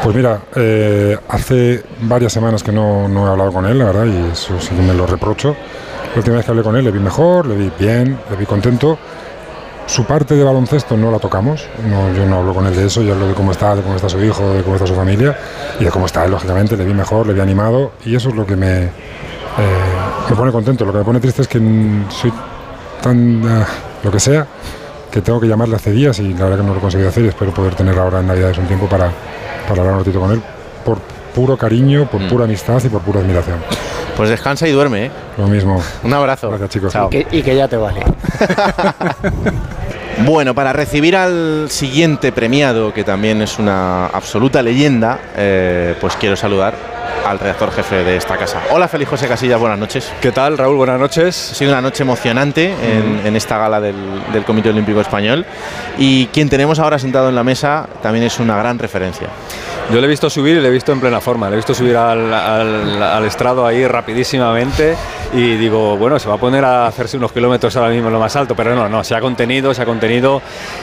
Pues 0.03 0.15
mira, 0.15 0.39
eh, 0.55 1.17
hace 1.29 1.83
varias 2.01 2.31
semanas 2.31 2.63
que 2.63 2.71
no, 2.71 3.07
no 3.07 3.27
he 3.27 3.31
hablado 3.31 3.51
con 3.51 3.65
él, 3.65 3.79
la 3.79 3.85
verdad, 3.85 4.05
y 4.05 4.31
eso 4.31 4.59
sí 4.59 4.69
que 4.69 4.81
me 4.81 4.93
lo 4.93 5.07
reprocho. 5.07 5.55
La 6.13 6.17
última 6.17 6.37
vez 6.37 6.45
que 6.45 6.51
hablé 6.51 6.63
con 6.63 6.75
él 6.75 6.85
le 6.85 6.91
vi 6.91 6.99
mejor, 6.99 7.45
le 7.47 7.55
vi 7.55 7.71
bien, 7.79 8.17
le 8.29 8.35
vi 8.35 8.45
contento. 8.45 8.97
Su 9.87 10.05
parte 10.05 10.35
de 10.35 10.43
baloncesto 10.43 10.97
no 10.97 11.11
la 11.11 11.19
tocamos, 11.19 11.67
no, 11.89 12.11
yo 12.13 12.25
no 12.25 12.37
hablo 12.37 12.53
con 12.53 12.65
él 12.65 12.75
de 12.75 12.87
eso, 12.87 13.03
yo 13.03 13.13
hablo 13.13 13.27
de 13.27 13.33
cómo 13.35 13.51
está, 13.51 13.75
de 13.75 13.83
cómo 13.83 13.95
está 13.95 14.09
su 14.09 14.23
hijo, 14.23 14.53
de 14.53 14.63
cómo 14.63 14.75
está 14.75 14.87
su 14.87 14.95
familia 14.95 15.37
y 15.79 15.83
de 15.83 15.91
cómo 15.91 16.07
está 16.07 16.25
él, 16.25 16.31
lógicamente, 16.31 16.75
le 16.75 16.85
vi 16.85 16.93
mejor, 16.93 17.27
le 17.27 17.33
vi 17.33 17.41
animado 17.41 17.91
y 18.03 18.15
eso 18.15 18.29
es 18.29 18.35
lo 18.35 18.47
que 18.47 18.55
me, 18.55 18.85
eh, 18.85 18.89
me 20.29 20.35
pone 20.35 20.51
contento. 20.51 20.85
Lo 20.85 20.91
que 20.91 20.97
me 20.99 21.03
pone 21.03 21.19
triste 21.19 21.43
es 21.43 21.47
que 21.47 21.59
soy 22.09 22.33
tan, 23.01 23.43
ah, 23.47 23.67
lo 24.03 24.11
que 24.11 24.19
sea, 24.19 24.47
que 25.11 25.21
tengo 25.21 25.39
que 25.39 25.47
llamarle 25.47 25.75
hace 25.75 25.91
días 25.91 26.17
y 26.19 26.33
la 26.33 26.45
verdad 26.45 26.57
que 26.57 26.63
no 26.63 26.71
lo 26.73 26.79
he 26.79 26.81
conseguido 26.81 27.09
hacer 27.09 27.25
y 27.25 27.27
espero 27.27 27.53
poder 27.53 27.75
tener 27.75 27.97
ahora 27.99 28.21
en 28.21 28.27
Navidades 28.27 28.57
un 28.57 28.65
tiempo 28.65 28.87
para, 28.87 29.11
para 29.67 29.81
hablar 29.81 29.93
un 29.95 29.99
ratito 29.99 30.19
con 30.19 30.31
él 30.31 30.41
por 30.83 30.99
puro 31.33 31.57
cariño, 31.57 32.07
por 32.09 32.25
pura 32.27 32.45
amistad 32.45 32.81
y 32.83 32.89
por 32.89 33.01
pura 33.01 33.19
admiración. 33.19 33.57
Pues 34.15 34.29
descansa 34.29 34.67
y 34.67 34.71
duerme, 34.71 35.05
¿eh? 35.07 35.11
Lo 35.37 35.47
mismo. 35.47 35.81
Un 36.03 36.13
abrazo. 36.13 36.47
Gracias, 36.49 36.69
chicos. 36.69 36.93
Chao. 36.93 37.07
Y 37.07 37.09
que, 37.09 37.37
y 37.37 37.43
que 37.43 37.55
ya 37.55 37.67
te 37.67 37.75
vale. 37.75 38.01
Bueno, 40.23 40.55
para 40.55 40.71
recibir 40.71 41.17
al 41.17 41.67
siguiente 41.69 42.31
premiado, 42.31 42.93
que 42.93 43.03
también 43.03 43.41
es 43.41 43.59
una 43.59 44.05
absoluta 44.05 44.61
leyenda, 44.61 45.19
eh, 45.35 45.93
pues 45.99 46.15
quiero 46.15 46.37
saludar 46.37 46.94
al 47.25 47.39
redactor 47.39 47.71
jefe 47.71 48.03
de 48.03 48.17
esta 48.17 48.37
casa. 48.37 48.61
Hola, 48.71 48.87
Félix 48.87 49.09
José 49.09 49.27
Casillas, 49.27 49.59
buenas 49.59 49.79
noches. 49.79 50.11
¿Qué 50.21 50.31
tal, 50.31 50.57
Raúl? 50.57 50.75
Buenas 50.75 50.99
noches. 50.99 51.51
Ha 51.51 51.55
sido 51.55 51.71
una 51.71 51.81
noche 51.81 52.03
emocionante 52.03 52.71
en, 52.71 53.21
en 53.25 53.35
esta 53.35 53.57
gala 53.57 53.81
del, 53.81 53.95
del 54.31 54.43
Comité 54.43 54.69
Olímpico 54.69 55.01
Español 55.01 55.45
y 55.97 56.27
quien 56.27 56.49
tenemos 56.49 56.79
ahora 56.79 56.99
sentado 56.99 57.29
en 57.29 57.35
la 57.35 57.43
mesa 57.43 57.87
también 58.01 58.25
es 58.25 58.39
una 58.39 58.55
gran 58.57 58.77
referencia. 58.77 59.27
Yo 59.91 59.99
le 59.99 60.07
he 60.07 60.09
visto 60.09 60.29
subir 60.29 60.57
y 60.57 60.61
le 60.61 60.67
he 60.67 60.71
visto 60.71 60.91
en 60.91 60.99
plena 60.99 61.19
forma. 61.21 61.47
Le 61.47 61.53
he 61.53 61.57
visto 61.57 61.73
subir 61.75 61.95
al, 61.95 62.33
al- 62.33 63.01
al 63.03 63.25
estrado 63.25 63.65
ahí 63.67 63.85
rapidísimamente 63.87 64.95
y 65.33 65.55
digo, 65.57 65.95
bueno, 65.97 66.17
se 66.19 66.27
va 66.27 66.35
a 66.35 66.39
poner 66.39 66.63
a 66.65 66.87
hacerse 66.87 67.17
unos 67.17 67.31
kilómetros 67.31 67.75
ahora 67.75 67.89
mismo 67.89 68.07
en 68.07 68.13
lo 68.13 68.19
más 68.19 68.35
alto, 68.35 68.55
pero 68.55 68.75
no, 68.75 68.89
no, 68.89 69.03
se 69.03 69.15
ha 69.15 69.21
contenido, 69.21 69.73
se 69.73 69.81
ha 69.81 69.85
contenido 69.85 70.41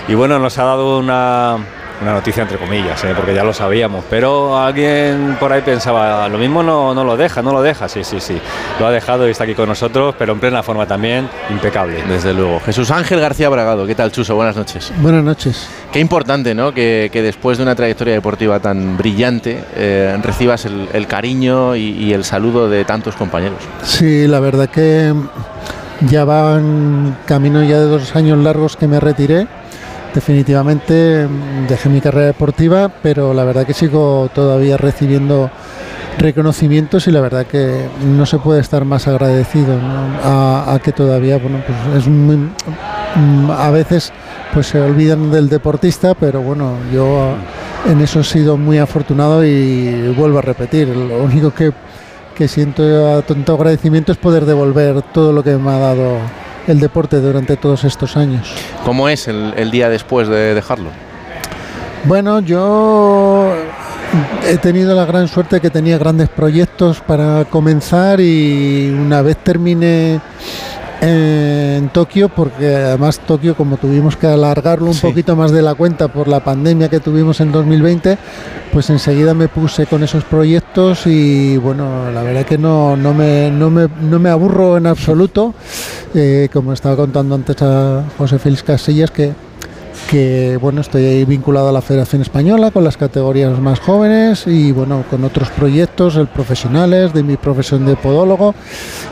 y 0.09 0.14
bueno, 0.14 0.38
nos 0.38 0.57
ha 0.59 0.64
dado 0.64 0.99
una, 0.99 1.57
una 2.01 2.12
noticia 2.12 2.43
entre 2.43 2.59
comillas, 2.59 3.03
¿eh? 3.05 3.12
porque 3.14 3.34
ya 3.34 3.45
lo 3.45 3.53
sabíamos, 3.53 4.05
pero 4.09 4.59
alguien 4.59 5.36
por 5.38 5.53
ahí 5.53 5.62
pensaba, 5.62 6.28
lo 6.28 6.38
mismo 6.38 6.62
no, 6.62 6.95
no 6.95 7.05
lo 7.05 7.16
deja, 7.16 7.43
no 7.43 7.53
lo 7.53 7.62
deja, 7.62 7.88
sí, 7.88 8.05
sí, 8.05 8.20
sí, 8.20 8.40
lo 8.80 8.86
ha 8.86 8.90
dejado 8.90 9.28
y 9.28 9.30
está 9.30 9.45
aquí 9.45 9.55
con 9.55 9.68
nosotros, 9.68 10.14
pero 10.18 10.32
en 10.32 10.40
plena 10.40 10.62
forma 10.62 10.86
también, 10.86 11.28
impecable. 11.51 12.03
Desde 12.09 12.32
luego. 12.34 12.61
Jesús 12.61 12.90
Ángel 12.90 13.20
García 13.20 13.49
Bragado, 13.49 13.86
¿qué 13.86 13.95
tal, 13.95 14.11
Chuso? 14.12 14.34
Buenas 14.34 14.57
noches. 14.57 14.93
Buenas 14.99 15.24
noches. 15.24 15.68
Qué 15.93 16.01
importante, 16.01 16.55
¿no? 16.55 16.72
Que, 16.72 17.11
que 17.12 17.22
después 17.22 17.59
de 17.59 17.64
una 17.64 17.74
trayectoria 17.74 18.14
deportiva 18.14 18.61
tan 18.61 18.97
brillante 18.97 19.62
eh, 19.74 20.16
recibas 20.22 20.64
el, 20.64 20.88
el 20.93 21.07
cariño 21.07 21.76
y, 21.76 21.90
y 21.90 22.12
el 22.12 22.24
saludo 22.24 22.68
de 22.68 22.84
tantos 22.84 23.14
compañeros. 23.14 23.59
Sí, 23.82 24.26
la 24.26 24.40
verdad 24.40 24.68
que 24.68 25.12
ya 26.09 26.24
van 26.24 27.16
camino 27.26 27.62
ya 27.62 27.78
de 27.78 27.86
dos 27.86 28.16
años 28.16 28.38
largos 28.38 28.76
que 28.76 28.86
me 28.88 28.99
retiré 29.01 29.47
definitivamente 30.15 31.27
mm, 31.27 31.67
dejé 31.67 31.89
mi 31.89 32.01
carrera 32.01 32.27
deportiva, 32.27 32.91
pero 33.03 33.35
la 33.35 33.45
verdad 33.45 33.67
que 33.67 33.75
sigo 33.75 34.31
todavía 34.35 34.77
recibiendo 34.77 35.51
reconocimientos 36.19 37.07
y 37.09 37.11
la 37.11 37.21
verdad 37.21 37.47
que 37.47 37.87
no 38.05 38.27
se 38.27 38.39
puede 38.39 38.61
estar 38.61 38.85
más 38.85 39.09
agradecido 39.09 39.79
a, 40.23 40.75
a 40.75 40.79
que 40.79 40.93
todavía, 40.93 41.39
bueno, 41.39 41.63
pues 41.67 42.03
es 42.03 42.09
muy, 42.09 42.37
mm, 42.37 43.51
a 43.51 43.71
veces 43.71 44.13
pues 44.53 44.67
se 44.67 44.81
olvidan 44.81 45.31
del 45.31 45.49
deportista, 45.49 46.15
pero 46.15 46.43
bueno, 46.43 46.75
yo 46.93 47.35
en 47.89 48.01
eso 48.01 48.21
he 48.21 48.25
sido 48.25 48.57
muy 48.57 48.79
afortunado 48.79 49.45
y 49.45 50.15
vuelvo 50.17 50.39
a 50.39 50.43
repetir, 50.43 50.89
lo 50.89 51.23
único 51.25 51.53
que, 51.53 51.73
que 52.35 52.49
siento 52.49 53.23
tanto 53.23 53.55
agradecimiento 53.55 54.13
es 54.13 54.19
poder 54.19 54.45
devolver 54.45 55.03
todo 55.13 55.33
lo 55.33 55.43
que 55.43 55.57
me 55.57 55.71
ha 55.71 55.79
dado 55.79 56.19
el 56.67 56.81
deporte 56.81 57.21
durante 57.21 57.57
todos 57.57 57.85
estos 57.85 58.17
años. 58.17 58.55
¿Cómo 58.85 59.09
es 59.09 59.29
el, 59.29 59.55
el 59.57 59.71
día 59.71 59.89
después 59.89 60.29
de 60.29 60.55
dejarlo? 60.55 60.91
Bueno, 62.05 62.41
yo 62.41 63.55
he 64.47 64.57
tenido 64.59 64.95
la 64.95 65.05
gran 65.05 65.29
suerte 65.29 65.61
que 65.61 65.71
tenía 65.71 65.99
grandes 65.99 66.29
proyectos 66.29 67.01
para 67.01 67.45
comenzar 67.45 68.21
y 68.21 68.91
una 68.91 69.23
vez 69.23 69.37
terminé 69.39 70.21
en 71.05 71.88
Tokio, 71.88 72.28
porque 72.28 72.74
además 72.76 73.18
Tokio, 73.26 73.57
como 73.57 73.76
tuvimos 73.76 74.16
que 74.16 74.28
alargarlo 74.28 74.86
un 74.86 74.94
Sí. 74.94 75.00
poquito 75.07 75.34
más 75.34 75.50
de 75.50 75.61
la 75.61 75.74
cuenta 75.74 76.07
por 76.09 76.28
la 76.28 76.40
pandemia 76.44 76.88
que 76.88 77.00
tuvimos 77.00 77.40
en 77.40 77.50
2020, 77.50 78.16
pues 78.72 78.88
enseguida 78.88 79.34
me 79.34 79.48
puse 79.48 79.86
con 79.86 80.05
esos 80.05 80.22
proyectos 80.24 81.07
y 81.09 81.57
bueno, 81.57 82.11
la 82.12 82.22
verdad 82.22 82.44
que 82.46 82.57
no, 82.57 82.96
no, 82.96 83.12
me, 83.12 83.50
no, 83.50 83.68
me, 83.68 83.88
no 84.00 84.18
me 84.20 84.30
aburro 84.30 84.76
en 84.76 84.86
absoluto, 84.86 85.55
Eh, 86.14 86.50
como 86.53 86.74
estaba 86.74 86.94
contando 86.94 87.34
antes 87.34 87.57
a 87.62 88.05
José 88.18 88.38
Félix 88.38 88.62
Casillas, 88.62 89.11
que 89.11 89.32
que 90.11 90.59
bueno 90.61 90.80
estoy 90.80 91.05
ahí 91.05 91.24
vinculado 91.24 91.68
a 91.68 91.72
la 91.72 91.80
Federación 91.80 92.22
Española 92.22 92.70
con 92.70 92.84
las 92.84 92.96
categorías 92.96 93.59
más 93.59 93.80
jóvenes 93.80 94.46
y 94.46 94.72
bueno 94.72 95.05
con 95.11 95.24
otros 95.24 95.50
proyectos 95.50 96.16
el 96.16 96.28
profesionales 96.28 97.12
de 97.12 97.22
mi 97.22 97.36
profesión 97.36 97.86
de 97.86 97.96
podólogo 97.96 98.55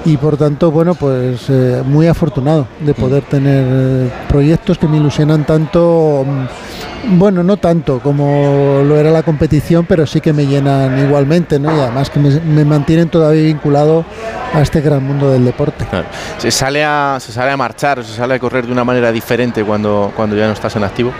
y 0.04 0.16
por 0.16 0.36
tanto 0.36 0.70
bueno 0.70 0.94
pues 0.94 1.48
eh, 1.48 1.82
muy 1.84 2.06
afortunado 2.06 2.66
de 2.80 2.94
poder 2.94 3.22
tener 3.24 3.64
eh, 3.68 4.10
proyectos 4.28 4.78
que 4.78 4.88
me 4.88 4.98
ilusionan 4.98 5.44
tanto 5.44 6.24
mm, 6.26 7.18
bueno 7.18 7.42
no 7.42 7.56
tanto 7.56 8.00
como 8.00 8.82
lo 8.84 8.98
era 8.98 9.10
la 9.10 9.22
competición 9.22 9.86
pero 9.86 10.06
sí 10.06 10.20
que 10.20 10.32
me 10.32 10.46
llenan 10.46 10.98
igualmente 10.98 11.58
¿no? 11.58 11.74
y 11.74 11.80
además 11.80 12.10
que 12.10 12.20
me, 12.20 12.40
me 12.40 12.64
mantienen 12.64 13.08
todavía 13.08 13.42
vinculado 13.42 14.04
a 14.52 14.60
este 14.60 14.80
gran 14.80 15.04
mundo 15.04 15.30
del 15.30 15.44
deporte 15.44 15.86
Claro. 15.88 16.06
¿Se 16.38 16.50
sale, 16.50 16.84
a, 16.84 17.18
¿Se 17.20 17.32
sale 17.32 17.50
a 17.50 17.56
marchar 17.56 18.04
se 18.04 18.14
sale 18.14 18.34
a 18.34 18.38
correr 18.38 18.66
de 18.66 18.72
una 18.72 18.84
manera 18.84 19.12
diferente 19.12 19.64
cuando, 19.64 20.12
cuando 20.14 20.36
ya 20.36 20.46
no 20.46 20.52
estás 20.52 20.76
en 20.76 20.79
activo? 20.84 21.12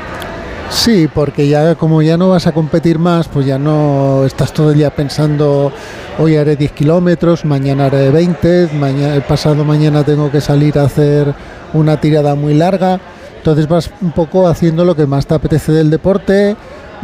Sí, 0.70 1.08
porque 1.12 1.48
ya 1.48 1.74
como 1.74 2.00
ya 2.00 2.16
no 2.16 2.30
vas 2.30 2.46
a 2.46 2.52
competir 2.52 2.98
más, 2.98 3.26
pues 3.26 3.44
ya 3.44 3.58
no 3.58 4.24
estás 4.24 4.52
todo 4.52 4.70
el 4.70 4.78
día 4.78 4.90
pensando, 4.90 5.72
hoy 6.18 6.36
haré 6.36 6.54
10 6.54 6.72
kilómetros, 6.72 7.44
mañana 7.44 7.86
haré 7.86 8.10
20, 8.10 8.68
mañana, 8.74 9.20
pasado 9.26 9.64
mañana 9.64 10.04
tengo 10.04 10.30
que 10.30 10.40
salir 10.40 10.78
a 10.78 10.84
hacer 10.84 11.34
una 11.74 12.00
tirada 12.00 12.36
muy 12.36 12.54
larga. 12.54 13.00
Entonces 13.36 13.66
vas 13.66 13.90
un 14.00 14.12
poco 14.12 14.46
haciendo 14.46 14.84
lo 14.84 14.94
que 14.94 15.06
más 15.06 15.26
te 15.26 15.34
apetece 15.34 15.72
del 15.72 15.90
deporte, 15.90 16.56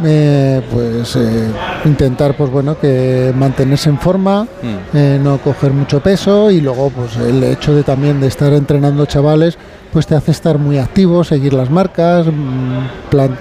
eh, 0.03 0.61
pues 0.71 1.15
eh, 1.15 1.47
intentar 1.85 2.35
pues 2.35 2.49
bueno 2.51 2.77
que 2.79 3.33
mantenerse 3.35 3.89
en 3.89 3.97
forma, 3.99 4.47
eh, 4.93 5.19
no 5.21 5.37
coger 5.39 5.71
mucho 5.73 5.99
peso 6.01 6.51
y 6.51 6.61
luego 6.61 6.89
pues 6.89 7.15
el 7.17 7.43
hecho 7.43 7.73
de 7.75 7.83
también 7.83 8.19
de 8.19 8.27
estar 8.27 8.53
entrenando 8.53 9.05
chavales 9.05 9.57
pues 9.91 10.05
te 10.05 10.15
hace 10.15 10.31
estar 10.31 10.57
muy 10.59 10.77
activo, 10.77 11.23
seguir 11.23 11.53
las 11.53 11.69
marcas, 11.69 12.27
mm, 12.27 13.09
plan- 13.09 13.37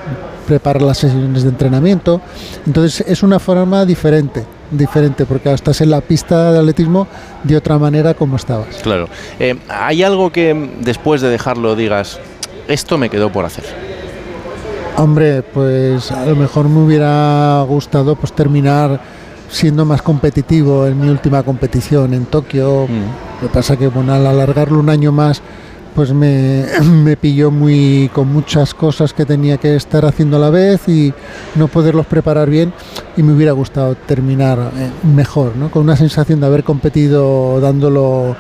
preparar 0.47 0.81
las 0.83 0.99
sesiones 0.99 1.43
de 1.43 1.49
entrenamiento. 1.49 2.21
Entonces 2.67 3.05
es 3.09 3.25
una 3.25 3.41
forma 3.41 3.85
diferente, 3.85 4.45
diferente 4.71 5.27
porque 5.27 5.53
estás 5.53 5.81
en 5.81 5.91
la 5.91 6.01
pista 6.01 6.53
de 6.53 6.61
atletismo 6.61 7.09
de 7.43 7.57
otra 7.57 7.79
manera 7.79 8.15
como 8.15 8.37
estabas. 8.37 8.77
Claro. 8.83 9.09
Eh, 9.41 9.57
¿Hay 9.69 10.05
algo 10.05 10.31
que 10.31 10.55
mm, 10.55 10.83
después 10.85 11.21
de 11.21 11.31
dejarlo 11.31 11.75
digas, 11.75 12.21
esto 12.69 12.97
me 12.97 13.11
quedó 13.11 13.31
por 13.33 13.45
hacer? 13.45 13.65
Hombre, 14.99 15.43
pues 15.43 16.11
a 16.11 16.25
lo 16.25 16.35
mejor 16.35 16.69
me 16.69 16.83
hubiera 16.83 17.63
gustado 17.69 18.17
pues 18.17 18.33
terminar 18.33 18.99
siendo 19.51 19.85
más 19.85 20.01
competitivo 20.01 20.87
en 20.87 20.99
mi 20.99 21.09
última 21.09 21.43
competición 21.43 22.15
en 22.15 22.25
Tokio. 22.25 22.87
Lo 23.43 23.49
que 23.49 23.53
pasa 23.53 23.77
que 23.77 23.89
bueno, 23.89 24.15
al 24.15 24.27
alargarlo 24.27 24.79
un 24.79 24.89
año 24.89 25.13
más, 25.13 25.43
pues 25.95 26.15
me, 26.15 26.65
me 26.83 27.17
pilló 27.19 27.51
muy 27.51 28.11
con 28.15 28.33
muchas 28.33 28.73
cosas 28.73 29.13
que 29.13 29.27
tenía 29.27 29.59
que 29.59 29.77
estar 29.77 30.07
haciendo 30.07 30.39
a 30.39 30.41
la 30.41 30.51
vez 30.51 30.89
y 30.89 31.13
no 31.57 31.69
poderlos 31.69 32.07
preparar 32.07 32.49
bien 32.49 32.73
y 33.19 33.23
me 33.23 33.35
hubiera 33.35 33.53
gustado 33.53 33.97
terminar 33.97 34.59
eh, 34.79 34.91
mejor, 35.15 35.57
¿no? 35.57 35.71
Con 35.71 35.83
una 35.83 35.97
sensación 35.97 36.41
de 36.41 36.47
haber 36.47 36.65
competido 36.65 37.61
dándolo 37.61 38.35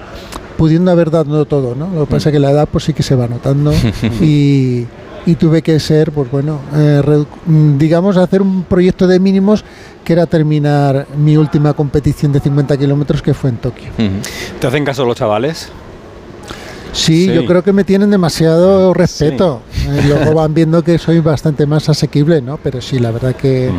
pudiendo 0.56 0.90
haber 0.90 1.10
dado 1.10 1.44
todo, 1.44 1.74
¿no? 1.74 1.90
Lo 1.90 2.06
que 2.06 2.12
pasa 2.12 2.30
es 2.30 2.32
que 2.32 2.38
la 2.38 2.50
edad 2.50 2.66
pues 2.70 2.84
sí 2.84 2.94
que 2.94 3.02
se 3.02 3.14
va 3.14 3.26
notando 3.26 3.72
y, 4.22 4.86
y 5.26 5.34
tuve 5.34 5.60
que 5.60 5.78
ser, 5.80 6.12
pues 6.12 6.30
bueno, 6.30 6.60
eh, 6.74 7.02
mm, 7.46 7.76
digamos, 7.78 8.16
hacer 8.16 8.40
un 8.42 8.62
proyecto 8.62 9.06
de 9.06 9.18
mínimos 9.18 9.64
que 10.04 10.12
era 10.12 10.26
terminar 10.26 11.06
mi 11.16 11.36
última 11.36 11.72
competición 11.74 12.32
de 12.32 12.40
50 12.40 12.76
kilómetros 12.76 13.20
que 13.22 13.34
fue 13.34 13.50
en 13.50 13.56
Tokio. 13.56 13.88
¿Te 14.60 14.66
hacen 14.66 14.84
caso 14.84 15.04
los 15.04 15.16
chavales? 15.16 15.68
Sí, 16.92 17.26
Sí. 17.26 17.34
yo 17.34 17.44
creo 17.44 17.62
que 17.62 17.72
me 17.72 17.84
tienen 17.84 18.10
demasiado 18.10 18.94
respeto. 18.94 19.60
Eh, 19.86 20.02
luego 20.08 20.32
van 20.34 20.54
viendo 20.54 20.82
que 20.82 20.96
soy 20.98 21.20
bastante 21.20 21.66
más 21.66 21.88
asequible, 21.88 22.40
¿no? 22.40 22.56
Pero 22.62 22.80
sí, 22.80 22.98
la 22.98 23.10
verdad 23.10 23.34
que, 23.36 23.70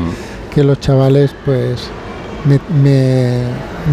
que 0.53 0.63
los 0.63 0.79
chavales, 0.79 1.31
pues, 1.45 1.89
me, 2.47 2.59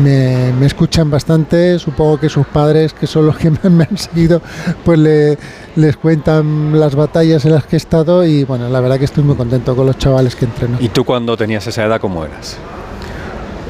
me- 0.02 0.52
me- 0.52 0.66
escuchan 0.66 1.10
bastante. 1.10 1.78
Supongo 1.78 2.18
que 2.18 2.28
sus 2.28 2.46
padres, 2.46 2.92
que 2.94 3.06
son 3.06 3.26
los 3.26 3.36
que 3.36 3.50
más 3.50 3.64
me 3.64 3.84
han 3.84 3.96
seguido, 3.98 4.40
pues 4.84 4.98
le- 4.98 5.38
les 5.76 5.96
cuentan 5.96 6.78
las 6.78 6.94
batallas 6.94 7.44
en 7.44 7.52
las 7.52 7.64
que 7.66 7.76
he 7.76 7.78
estado 7.78 8.24
y 8.24 8.44
bueno, 8.44 8.68
la 8.68 8.80
verdad 8.80 8.98
que 8.98 9.04
estoy 9.04 9.24
muy 9.24 9.36
contento 9.36 9.74
con 9.76 9.86
los 9.86 9.98
chavales 9.98 10.36
que 10.36 10.44
entreno. 10.44 10.76
¿Y 10.80 10.88
tú 10.88 11.04
cuando 11.04 11.36
tenías 11.36 11.66
esa 11.66 11.84
edad 11.84 12.00
cómo 12.00 12.24
eras? 12.24 12.56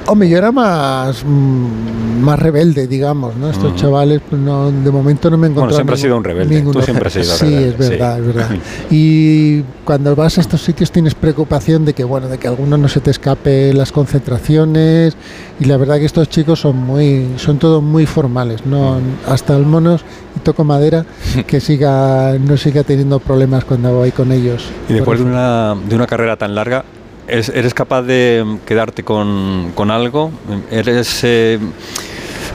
Hombre, 0.07 0.29
yo 0.29 0.37
era 0.37 0.53
más, 0.53 1.25
mm, 1.25 2.21
más 2.21 2.39
rebelde, 2.39 2.87
digamos, 2.87 3.35
¿no? 3.37 3.49
Estos 3.49 3.75
chavales, 3.77 4.21
pues 4.29 4.41
no, 4.41 4.71
de 4.71 4.91
momento 4.91 5.31
no 5.31 5.39
me 5.39 5.47
he 5.47 5.51
Bueno, 5.51 5.63
encontrado. 5.63 5.77
siempre 5.79 5.95
has 5.95 6.01
sido 6.01 6.17
un 6.19 6.23
ningún- 6.23 6.47
rebelde, 6.47 6.73
tú 6.73 6.83
siempre 6.83 7.07
has 7.07 7.13
sido 7.15 7.25
Sí, 7.25 7.45
rebelde, 7.47 7.69
es 7.69 7.79
verdad, 7.91 8.15
sí. 8.17 8.21
es 8.21 8.27
verdad. 8.35 8.51
Y 8.91 9.63
cuando 9.85 10.15
vas 10.15 10.37
a 10.37 10.43
estos 10.43 10.61
sitios 10.63 10.91
tienes 10.93 11.15
preocupación 11.15 11.87
de 11.87 11.95
que, 11.95 12.05
bueno, 12.05 12.29
de 12.29 12.37
que 12.37 12.47
alguno 12.49 12.77
no 12.77 12.89
se 12.89 13.01
te 13.01 13.11
escape 13.11 13.73
las 13.73 13.93
concentraciones. 13.93 15.17
Y 15.59 15.65
la 15.65 15.77
verdad 15.79 15.97
que 15.99 16.05
estos 16.05 16.29
chicos 16.29 16.61
son 16.61 16.77
muy, 16.77 17.27
son 17.37 17.59
todos 17.59 17.83
muy 17.83 18.05
formales, 18.05 18.67
¿no? 18.67 18.99
Hasta 19.27 19.57
el 19.57 19.65
monos, 19.65 20.05
y 20.37 20.41
toco 20.41 20.65
madera, 20.65 21.07
que 21.47 21.61
siga, 21.61 22.35
no 22.39 22.57
siga 22.59 22.83
teniendo 22.83 23.21
problemas 23.21 23.65
cuando 23.65 23.93
voy 23.95 24.11
con 24.11 24.33
ellos. 24.33 24.65
Y 24.89 24.93
después 24.95 25.19
de 25.19 25.25
una, 25.25 25.75
de 25.89 25.95
una 25.97 26.07
carrera 26.07 26.37
tan 26.37 26.55
larga, 26.55 26.85
¿eres, 27.29 27.75
capaz 27.75 28.03
de 28.03 28.43
mm, 28.45 28.57
quedarte 28.67 29.03
con, 29.03 29.73
con 29.75 29.91
algo? 29.91 30.31
¿Eres 30.71 31.21
eh, 31.23 31.59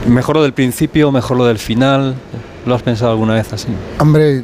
mejor 0.08 0.36
lo 0.36 0.42
del 0.42 0.52
principio, 0.52 1.10
mejor 1.12 1.36
lo 1.36 1.46
del 1.46 1.58
final? 1.58 2.14
¿Lo 2.66 2.74
has 2.74 2.82
pensado 2.82 3.12
alguna 3.12 3.34
vez 3.34 3.52
así? 3.52 3.68
Hombre, 3.98 4.42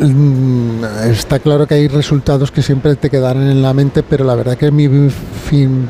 mm, 0.00 0.84
está 1.10 1.38
claro 1.38 1.66
que 1.66 1.74
hay 1.74 1.88
resultados 1.88 2.50
que 2.50 2.62
siempre 2.62 2.96
te 2.96 3.08
quedarán 3.10 3.48
en 3.48 3.62
la 3.62 3.72
mente, 3.72 4.02
pero 4.02 4.24
la 4.24 4.34
verdad 4.34 4.56
que 4.56 4.70
mi 4.70 4.88
fin- 5.48 5.88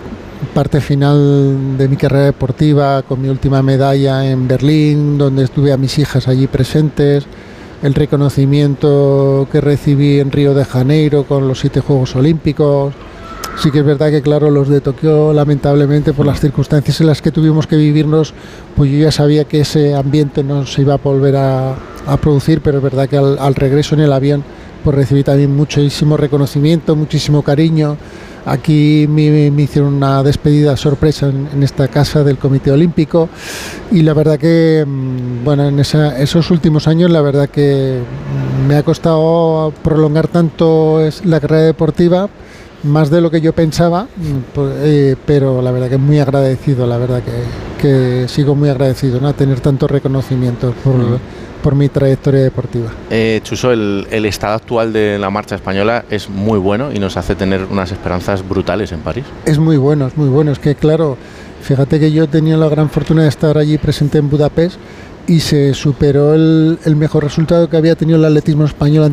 parte 0.54 0.82
final 0.82 1.78
de 1.78 1.88
mi 1.88 1.96
carrera 1.96 2.26
deportiva, 2.26 3.02
con 3.02 3.22
mi 3.22 3.28
última 3.30 3.62
medalla 3.62 4.24
en 4.30 4.46
Berlín, 4.46 5.16
donde 5.16 5.44
estuve 5.44 5.72
a 5.72 5.78
mis 5.78 5.98
hijas 5.98 6.28
allí 6.28 6.46
presentes, 6.46 7.24
el 7.82 7.94
reconocimiento 7.94 9.48
que 9.50 9.60
recibí 9.60 10.20
en 10.20 10.30
Río 10.30 10.54
de 10.54 10.64
Janeiro 10.64 11.24
con 11.24 11.48
los 11.48 11.60
siete 11.60 11.80
Juegos 11.80 12.14
Olímpicos. 12.16 12.94
Sí 13.58 13.70
que 13.70 13.78
es 13.78 13.86
verdad 13.86 14.10
que, 14.10 14.20
claro, 14.20 14.50
los 14.50 14.68
de 14.68 14.82
Tokio, 14.82 15.32
lamentablemente, 15.32 16.12
por 16.12 16.26
las 16.26 16.40
circunstancias 16.40 17.00
en 17.00 17.06
las 17.06 17.22
que 17.22 17.30
tuvimos 17.30 17.66
que 17.66 17.76
vivirnos, 17.76 18.34
pues 18.76 18.90
yo 18.90 18.98
ya 18.98 19.10
sabía 19.10 19.44
que 19.44 19.60
ese 19.60 19.94
ambiente 19.94 20.44
no 20.44 20.66
se 20.66 20.82
iba 20.82 20.94
a 20.94 20.98
volver 20.98 21.36
a, 21.36 21.74
producir, 22.20 22.60
pero 22.60 22.78
es 22.78 22.84
verdad 22.84 23.08
que 23.08 23.16
al, 23.16 23.54
regreso 23.54 23.94
en 23.94 24.02
el 24.02 24.12
avión, 24.12 24.44
pues 24.84 24.94
recibí 24.94 25.24
también 25.24 25.56
muchísimo 25.56 26.18
reconocimiento, 26.18 26.94
muchísimo 26.94 27.42
cariño. 27.42 27.96
Aquí 28.44 29.06
me, 29.08 29.48
hicieron 29.60 29.94
una 29.94 30.22
despedida 30.22 30.76
sorpresa 30.76 31.28
en, 31.28 31.62
esta 31.62 31.88
casa 31.88 32.22
del 32.22 32.36
Comité 32.36 32.70
Olímpico 32.70 33.28
y 33.90 34.02
la 34.02 34.12
verdad 34.12 34.38
que, 34.38 34.84
mm, 34.86 35.44
bueno, 35.44 35.66
en 35.68 35.80
esa- 35.80 36.16
esos 36.20 36.50
últimos 36.50 36.86
años 36.86 37.10
la 37.10 37.22
verdad 37.22 37.48
que 37.48 38.00
me 38.68 38.76
ha 38.76 38.82
costado 38.84 39.72
prolongar 39.82 40.28
tanto 40.28 41.00
la 41.24 41.40
carrera 41.40 41.62
deportiva, 41.62 42.28
más 42.86 43.10
de 43.10 43.20
lo 43.20 43.30
que 43.30 43.40
yo 43.40 43.52
pensaba, 43.52 44.06
pues, 44.54 44.72
eh, 44.78 45.16
pero 45.26 45.60
la 45.62 45.70
verdad 45.70 45.90
que 45.90 45.98
muy 45.98 46.18
agradecido, 46.18 46.86
la 46.86 46.98
verdad 46.98 47.22
que, 47.22 47.82
que 47.82 48.28
sigo 48.28 48.54
muy 48.54 48.68
agradecido, 48.68 49.20
¿no? 49.20 49.28
A 49.28 49.32
tener 49.32 49.60
tantos 49.60 49.90
reconocimientos 49.90 50.74
por, 50.82 50.94
por 51.62 51.74
mi 51.74 51.88
trayectoria 51.88 52.42
deportiva. 52.42 52.90
Eh, 53.10 53.40
Chuso, 53.42 53.72
el, 53.72 54.06
el 54.10 54.24
estado 54.24 54.54
actual 54.54 54.92
de 54.92 55.18
la 55.18 55.30
marcha 55.30 55.56
española 55.56 56.04
es 56.10 56.30
muy 56.30 56.58
bueno 56.58 56.92
y 56.92 56.98
nos 56.98 57.16
hace 57.16 57.34
tener 57.34 57.66
unas 57.70 57.92
esperanzas 57.92 58.48
brutales 58.48 58.92
en 58.92 59.00
París. 59.00 59.24
Es 59.44 59.58
muy 59.58 59.76
bueno, 59.76 60.06
es 60.06 60.16
muy 60.16 60.28
bueno. 60.28 60.52
Es 60.52 60.58
que, 60.58 60.74
claro, 60.74 61.16
fíjate 61.62 61.98
que 61.98 62.12
yo 62.12 62.24
he 62.24 62.28
tenido 62.28 62.58
la 62.58 62.68
gran 62.68 62.88
fortuna 62.88 63.22
de 63.22 63.28
estar 63.28 63.58
allí 63.58 63.78
presente 63.78 64.18
en 64.18 64.30
Budapest 64.30 64.76
y 65.28 65.40
se 65.40 65.74
superó 65.74 66.34
el, 66.34 66.78
el 66.84 66.94
mejor 66.96 67.24
resultado 67.24 67.68
que 67.68 67.76
había 67.76 67.96
tenido 67.96 68.18
el 68.18 68.24
atletismo 68.24 68.64
español 68.64 69.12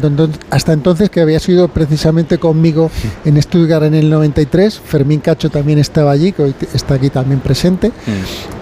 hasta 0.52 0.74
entonces, 0.74 1.10
que 1.10 1.22
había 1.22 1.40
sido 1.40 1.68
precisamente 1.70 2.38
conmigo 2.38 2.92
en 3.26 3.42
Stuttgart 3.42 3.84
en 3.86 3.96
el 3.96 4.10
93. 4.10 4.80
Fermín 4.80 5.20
Cacho 5.22 5.50
también 5.50 5.80
estaba 5.80 6.12
allí, 6.12 6.32
que 6.32 6.44
hoy 6.44 6.56
está 6.74 6.96
aquí 6.96 7.10
también 7.10 7.40
presente. 7.40 7.92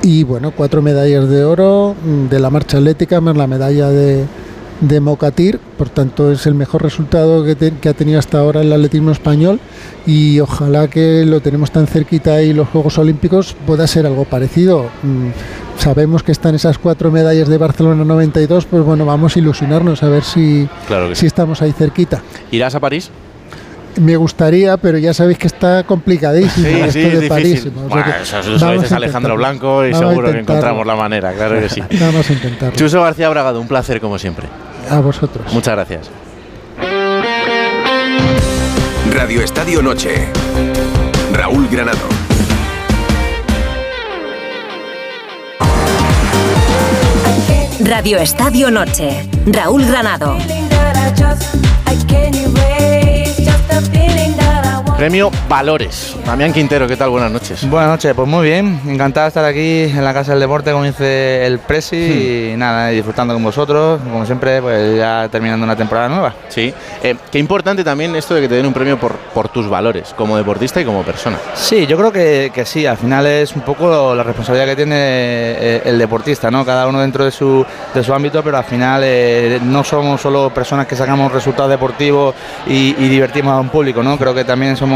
Y 0.01 0.23
bueno, 0.23 0.51
cuatro 0.55 0.81
medallas 0.81 1.27
de 1.29 1.43
oro 1.43 1.95
mm, 2.05 2.29
de 2.29 2.39
la 2.39 2.49
marcha 2.49 2.77
atlética, 2.77 3.19
más 3.21 3.35
la 3.35 3.47
medalla 3.47 3.89
de, 3.89 4.23
de 4.79 4.99
Mocatir, 5.01 5.59
por 5.77 5.89
tanto 5.89 6.31
es 6.31 6.45
el 6.47 6.55
mejor 6.55 6.81
resultado 6.83 7.43
que, 7.43 7.55
te- 7.55 7.71
que 7.73 7.89
ha 7.89 7.93
tenido 7.93 8.17
hasta 8.19 8.39
ahora 8.39 8.61
el 8.61 8.71
atletismo 8.71 9.11
español 9.11 9.59
y 10.07 10.39
ojalá 10.39 10.87
que 10.87 11.25
lo 11.25 11.39
tenemos 11.41 11.69
tan 11.71 11.85
cerquita 11.85 12.41
y 12.41 12.53
los 12.53 12.67
Juegos 12.69 12.97
Olímpicos 12.97 13.55
pueda 13.67 13.85
ser 13.87 14.05
algo 14.07 14.23
parecido. 14.25 14.85
Mm, 15.03 15.29
Sabemos 15.77 16.21
que 16.21 16.31
están 16.31 16.53
esas 16.55 16.77
cuatro 16.77 17.09
medallas 17.11 17.47
de 17.47 17.57
Barcelona 17.57 18.03
92, 18.05 18.65
pues 18.65 18.83
bueno, 18.83 19.05
vamos 19.05 19.35
a 19.35 19.39
ilusionarnos 19.39 20.03
a 20.03 20.09
ver 20.09 20.23
si, 20.23 20.67
Claro 20.87 21.09
que 21.09 21.15
si 21.15 21.21
sí. 21.21 21.25
estamos 21.27 21.61
ahí 21.61 21.71
cerquita. 21.71 22.21
¿Irás 22.51 22.75
a 22.75 22.79
París? 22.79 23.09
Me 23.99 24.15
gustaría, 24.15 24.77
pero 24.77 24.97
ya 24.99 25.13
sabéis 25.13 25.37
que 25.39 25.47
está 25.47 25.83
complicadísimo 25.83 26.65
Sí, 26.67 26.73
esto 26.75 26.91
sí, 26.93 26.99
de 27.01 27.23
es 27.23 27.29
París. 27.29 27.63
difícil. 27.65 27.73
o 27.75 27.79
sea 27.79 27.87
Bueno, 27.89 28.05
que 28.05 28.23
eso, 28.23 28.39
eso 28.39 28.49
lo 28.51 28.59
vamos 28.59 28.75
dices 28.75 28.91
a 28.91 28.95
Alejandro. 28.97 29.35
Blanco 29.35 29.85
y 29.85 29.93
seguro 29.93 30.31
que 30.31 30.39
encontramos 30.39 30.85
la 30.85 30.95
manera, 30.95 31.33
claro 31.33 31.59
que 31.59 31.67
sí. 31.69 31.81
Vamos 31.99 32.29
a 32.29 32.33
intentarlo. 32.33 32.75
Chuso 32.75 33.01
García 33.01 33.27
Bragado, 33.29 33.59
un 33.59 33.67
placer 33.67 33.99
como 33.99 34.17
siempre. 34.19 34.47
A 34.89 34.99
vosotros. 34.99 35.51
Muchas 35.51 35.73
gracias. 35.75 36.09
Radio 39.13 39.41
Estadio 39.41 39.81
Noche. 39.81 40.27
Raúl 41.33 41.67
Granado. 41.69 41.97
Radio 47.83 48.19
Estadio 48.19 48.69
Noche. 48.69 49.27
Raúl 49.45 49.85
Granado. 49.85 50.37
Premio 55.01 55.31
Valores. 55.49 56.15
Damián 56.23 56.53
Quintero, 56.53 56.87
¿qué 56.87 56.95
tal? 56.95 57.09
Buenas 57.09 57.31
noches. 57.31 57.67
Buenas 57.67 57.89
noches, 57.89 58.13
pues 58.13 58.27
muy 58.27 58.45
bien, 58.47 58.79
encantado 58.87 59.23
de 59.23 59.27
estar 59.29 59.43
aquí 59.43 59.85
en 59.85 60.03
la 60.03 60.13
Casa 60.13 60.33
del 60.33 60.41
Deporte, 60.41 60.71
como 60.71 60.83
dice 60.83 61.43
el 61.43 61.57
Presi, 61.57 62.51
y 62.53 62.55
nada, 62.55 62.91
y 62.91 62.97
disfrutando 62.97 63.33
con 63.33 63.43
vosotros, 63.43 63.99
como 63.99 64.23
siempre, 64.27 64.61
pues 64.61 64.95
ya 64.95 65.27
terminando 65.31 65.63
una 65.63 65.75
temporada 65.75 66.07
nueva. 66.07 66.35
Sí, 66.49 66.71
Eh, 67.01 67.15
qué 67.31 67.39
importante 67.39 67.83
también 67.83 68.15
esto 68.15 68.35
de 68.35 68.41
que 68.41 68.47
te 68.47 68.53
den 68.53 68.67
un 68.67 68.73
premio 68.73 68.99
por, 68.99 69.13
por 69.33 69.49
tus 69.49 69.67
valores, 69.67 70.13
como 70.15 70.37
deportista 70.37 70.79
y 70.79 70.85
como 70.85 71.01
persona. 71.01 71.39
Sí, 71.55 71.87
yo 71.87 71.97
creo 71.97 72.11
que, 72.11 72.51
que 72.53 72.63
sí, 72.63 72.85
al 72.85 72.97
final 72.97 73.25
es 73.25 73.55
un 73.55 73.63
poco 73.63 74.13
la 74.13 74.21
responsabilidad 74.21 74.67
que 74.67 74.75
tiene 74.75 74.95
eh, 74.97 75.81
el 75.83 75.97
deportista, 75.97 76.51
¿no? 76.51 76.63
Cada 76.63 76.85
uno 76.85 77.01
dentro 77.01 77.25
de 77.25 77.31
su, 77.31 77.65
de 77.91 78.03
su 78.03 78.13
ámbito, 78.13 78.43
pero 78.43 78.59
al 78.59 78.65
final 78.65 79.01
eh, 79.03 79.59
no 79.63 79.83
somos 79.83 80.21
solo 80.21 80.53
personas 80.53 80.85
que 80.85 80.95
sacamos 80.95 81.31
resultados 81.31 81.71
deportivos 81.71 82.35
y, 82.67 82.95
y 82.99 83.09
divertimos 83.09 83.51
a 83.53 83.59
un 83.59 83.69
público, 83.69 84.03
¿no? 84.03 84.15
Creo 84.15 84.35
que 84.35 84.43
también 84.43 84.77
somos 84.77 84.90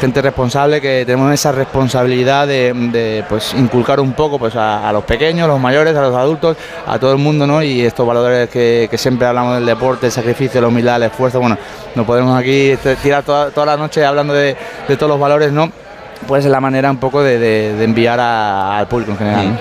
gente 0.00 0.22
responsable, 0.22 0.80
que 0.80 1.04
tenemos 1.06 1.32
esa 1.32 1.52
responsabilidad 1.52 2.46
de, 2.46 3.24
pues 3.28 3.54
inculcar 3.54 4.00
un 4.00 4.12
poco 4.12 4.38
pues 4.38 4.54
a, 4.56 4.90
los 4.92 5.04
pequeños, 5.04 5.44
a 5.44 5.48
los 5.48 5.60
mayores, 5.60 5.96
a 5.96 6.02
los 6.02 6.14
adultos, 6.14 6.56
a 6.86 6.98
todo 6.98 7.12
el 7.12 7.18
mundo, 7.18 7.46
¿no? 7.46 7.62
Y 7.62 7.80
estos 7.82 8.06
valores 8.06 8.48
que, 8.48 8.88
siempre 8.96 9.26
hablamos 9.26 9.56
del 9.56 9.66
deporte, 9.66 10.06
el 10.06 10.12
sacrificio, 10.12 10.60
la 10.60 10.68
humildad, 10.68 10.96
el 10.96 11.04
esfuerzo, 11.04 11.40
bueno, 11.40 11.58
no 11.94 12.04
podemos 12.04 12.38
aquí 12.38 12.76
tirar 13.02 13.22
toda, 13.22 13.50
toda 13.50 13.66
la 13.66 13.76
noche 13.76 14.04
hablando 14.04 14.34
de, 14.34 14.56
de 14.88 14.96
todos 14.96 15.10
los 15.10 15.20
valores, 15.20 15.52
¿no? 15.52 15.85
Pues 16.26 16.44
es 16.44 16.50
la 16.50 16.60
manera 16.60 16.90
un 16.90 16.96
poco 16.96 17.22
de, 17.22 17.38
de- 17.38 17.74
de 17.74 17.84
enviar 17.84 18.18
a- 18.18 18.78
al 18.78 18.88
público 18.88 19.12
en 19.12 19.18
general. 19.18 19.46
¿no? 19.50 19.58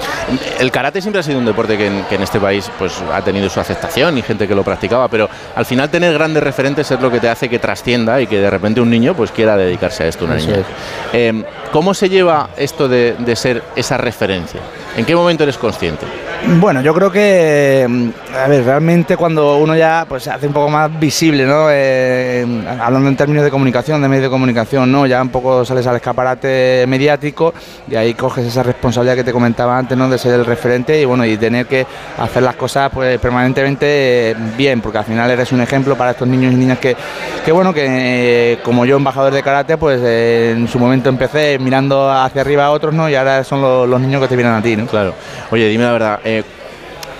El 0.60 0.72
karate 0.72 1.02
siempre 1.02 1.20
ha 1.20 1.24
sido 1.24 1.38
un 1.38 1.46
deporte 1.46 1.78
que 1.78 1.88
en, 1.88 2.04
que 2.06 2.16
en 2.16 2.24
este 2.24 2.40
país 2.40 2.70
pues, 2.80 2.94
ha 3.14 3.22
tenido 3.22 3.50
su 3.50 3.60
aceptación 3.60 4.18
y 4.18 4.22
gente 4.22 4.48
que 4.48 4.56
lo 4.56 4.64
practicaba, 4.64 5.08
pero 5.08 5.30
al 5.56 5.66
final 5.66 5.90
tener 5.90 6.14
grandes 6.14 6.42
referentes 6.42 6.90
es 6.90 7.00
lo 7.00 7.12
que 7.12 7.20
te 7.20 7.30
hace 7.30 7.50
que 7.50 7.60
trascienda 7.60 8.20
y 8.22 8.28
que 8.28 8.40
de 8.40 8.50
repente 8.50 8.82
un 8.82 8.90
niño 8.90 9.14
pues 9.14 9.32
quiera 9.32 9.56
dedicarse 9.58 10.04
a 10.04 10.08
esto, 10.08 10.26
una 10.26 10.36
niña. 10.36 10.56
es. 10.56 10.66
Eh, 11.14 11.44
¿Cómo 11.72 11.94
se 11.94 12.10
lleva 12.10 12.50
esto 12.58 12.88
de, 12.88 13.16
de 13.20 13.36
ser 13.36 13.62
esa 13.76 13.98
referencia? 13.98 14.62
¿En 14.98 15.06
qué 15.06 15.16
momento 15.16 15.44
eres 15.44 15.58
consciente? 15.58 16.06
Bueno, 16.48 16.82
yo 16.82 16.94
creo 16.94 17.12
que, 17.12 17.88
mm, 17.90 18.10
a 18.38 18.48
ver, 18.48 18.64
realmente 18.64 19.18
cuando 19.18 19.58
uno 19.58 19.76
ya 19.76 20.06
pues 20.08 20.24
se 20.24 20.30
hace 20.30 20.46
un 20.46 20.54
poco 20.54 20.70
más 20.70 21.00
visible, 21.00 21.44
¿no? 21.44 21.68
Eh, 21.72 22.46
hablando 22.80 23.10
en 23.10 23.16
términos 23.16 23.44
de 23.44 23.50
comunicación, 23.50 24.00
de 24.00 24.08
medios 24.08 24.26
de 24.26 24.30
comunicación, 24.30 24.92
¿no? 24.92 25.08
Ya 25.08 25.24
un 25.24 25.30
poco 25.30 25.66
sales 25.66 25.88
al 25.88 25.96
escaparate 25.96 26.86
mediático 26.88 27.52
y 27.90 27.96
ahí 27.96 28.14
coges 28.14 28.46
esa 28.46 28.62
responsabilidad 28.62 29.16
que 29.16 29.24
te 29.24 29.32
comentaba 29.32 29.76
antes, 29.76 29.98
¿no? 29.98 30.08
De 30.08 30.20
ser 30.20 30.36
el 30.36 30.46
referente 30.46 31.02
y 31.02 31.06
bueno, 31.06 31.26
y 31.26 31.36
tener 31.36 31.66
que 31.66 31.86
hacer 32.20 32.44
las 32.44 32.56
cosas 32.56 32.92
pues 32.94 33.20
permanentemente 33.20 34.36
bien, 34.56 34.82
porque 34.82 35.00
al 35.00 35.06
final 35.06 35.32
eres 35.32 35.52
un 35.52 35.62
ejemplo 35.62 35.96
para 35.96 36.12
estos 36.12 36.28
niños 36.28 36.54
y 36.54 36.58
niñas 36.58 36.78
que, 36.78 36.96
que 37.44 37.52
bueno, 37.52 37.74
que 37.74 37.86
eh, 37.88 38.60
como 38.64 38.86
yo, 38.86 38.98
embajador 38.98 39.34
de 39.34 39.42
karate, 39.42 39.78
pues 39.78 40.00
eh, 40.04 40.54
en 40.56 40.68
su 40.68 40.78
momento 40.78 41.10
empecé 41.10 41.58
mirando 41.58 42.12
hacia 42.12 42.42
arriba 42.42 42.66
a 42.66 42.72
otros, 42.72 42.94
¿no? 42.94 43.10
Y 43.10 43.16
ahora 43.16 43.44
son 43.44 43.62
los, 43.62 43.90
los 43.90 44.00
niños 44.00 44.22
que 44.22 44.28
te 44.28 44.36
vienen 44.36 44.54
a 44.54 44.62
ti, 44.62 44.76
¿no? 44.76 44.86
Claro. 44.86 45.16
Oye, 45.50 45.68
dime 45.70 45.84
la 45.84 45.92
verdad, 45.92 46.20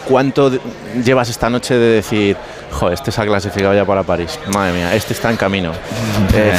¿cuánto 0.06 0.52
llevas 1.04 1.30
esta 1.30 1.50
noche 1.50 1.74
de 1.76 1.96
decir, 1.96 2.38
joder, 2.72 2.94
este 2.94 3.12
se 3.12 3.22
ha 3.22 3.26
clasificado 3.26 3.74
ya 3.74 3.86
para 3.86 4.04
París? 4.04 4.40
Madre 4.54 4.74
mía, 4.74 4.94
este 4.96 5.14
está 5.14 5.30
en 5.30 5.38
camino. 5.38 5.72
Eh, 6.38 6.52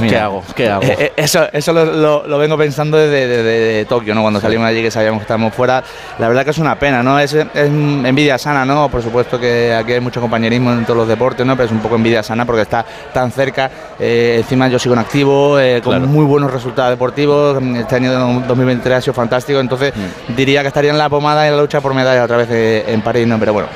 ¿Qué 0.08 0.16
hago? 0.18 0.42
¿Qué 0.56 0.68
hago? 0.68 0.82
eh, 0.82 0.96
eh, 0.98 1.12
eso 1.16 1.46
eso 1.52 1.72
lo, 1.72 1.84
lo- 1.84 2.26
lo 2.26 2.38
vengo 2.38 2.56
pensando 2.58 2.96
desde, 2.96 3.28
desde- 3.28 3.42
desde 3.44 3.84
Tokio, 3.84 4.12
¿no? 4.14 4.22
Cuando 4.22 4.40
salimos 4.40 4.66
allí 4.66 4.82
que 4.82 4.90
sabíamos 4.90 5.20
que 5.20 5.22
estábamos 5.24 5.54
fuera. 5.54 5.84
La 6.18 6.26
verdad 6.26 6.44
que 6.44 6.50
es 6.50 6.58
una 6.58 6.76
pena, 6.78 7.02
¿no? 7.02 7.18
Es, 7.20 7.32
es 7.34 7.46
envidia 7.54 8.38
sana, 8.38 8.64
¿no? 8.64 8.88
Por 8.88 9.02
supuesto 9.02 9.38
que 9.38 9.72
aquí 9.74 9.92
hay 9.92 10.00
mucho 10.00 10.20
compañerismo 10.20 10.72
en 10.72 10.84
todos 10.84 10.96
los 10.96 11.08
deportes, 11.08 11.46
¿no? 11.46 11.54
Pero 11.54 11.66
es 11.66 11.72
un 11.72 11.78
poco 11.80 11.94
envidia 11.96 12.22
sana 12.22 12.44
porque 12.44 12.62
está 12.62 12.84
tan 13.12 13.30
cerca. 13.30 13.70
Eh, 14.00 14.36
encima 14.38 14.66
yo 14.68 14.78
sigo 14.78 14.94
en 14.94 15.00
activo, 15.00 15.60
eh, 15.60 15.80
con 15.82 16.04
muy 16.08 16.24
buenos 16.24 16.50
resultados 16.52 16.90
deportivos. 16.90 17.62
Este 17.76 17.96
año 17.96 18.12
2023 18.48 18.98
ha 18.98 19.00
sido 19.00 19.14
fantástico. 19.14 19.60
Entonces 19.60 19.92
Mm. 19.94 20.34
diría 20.34 20.62
que 20.62 20.68
estaría 20.68 20.90
en 20.90 20.98
la 20.98 21.08
pomada 21.08 21.46
en 21.46 21.54
la 21.56 21.62
lucha 21.62 21.80
por 21.80 21.94
medalla 21.94 22.24
otra 22.24 22.36
vez 22.38 22.48
eh, 22.50 22.84
en 22.88 23.00
París, 23.02 23.26
¿no? 23.28 23.38
Pero 23.38 23.52
bueno. 23.52 23.68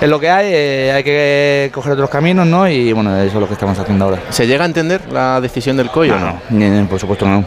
Es 0.00 0.08
lo 0.08 0.18
que 0.20 0.28
hay, 0.28 0.46
eh, 0.52 0.92
hay 0.92 1.04
que 1.04 1.70
coger 1.72 1.92
otros 1.92 2.10
caminos, 2.10 2.46
¿no? 2.46 2.68
Y 2.68 2.92
bueno, 2.92 3.16
eso 3.16 3.34
es 3.36 3.40
lo 3.40 3.46
que 3.46 3.54
estamos 3.54 3.78
haciendo 3.78 4.04
ahora. 4.04 4.18
¿Se 4.30 4.46
llega 4.46 4.64
a 4.64 4.66
entender 4.66 5.00
la 5.12 5.40
decisión 5.40 5.76
del 5.76 5.88
COI 5.90 6.10
o 6.10 6.18
no? 6.18 6.40
Ni- 6.50 6.68
ni- 6.68 6.84
por 6.86 6.98
supuesto 6.98 7.26
no. 7.26 7.44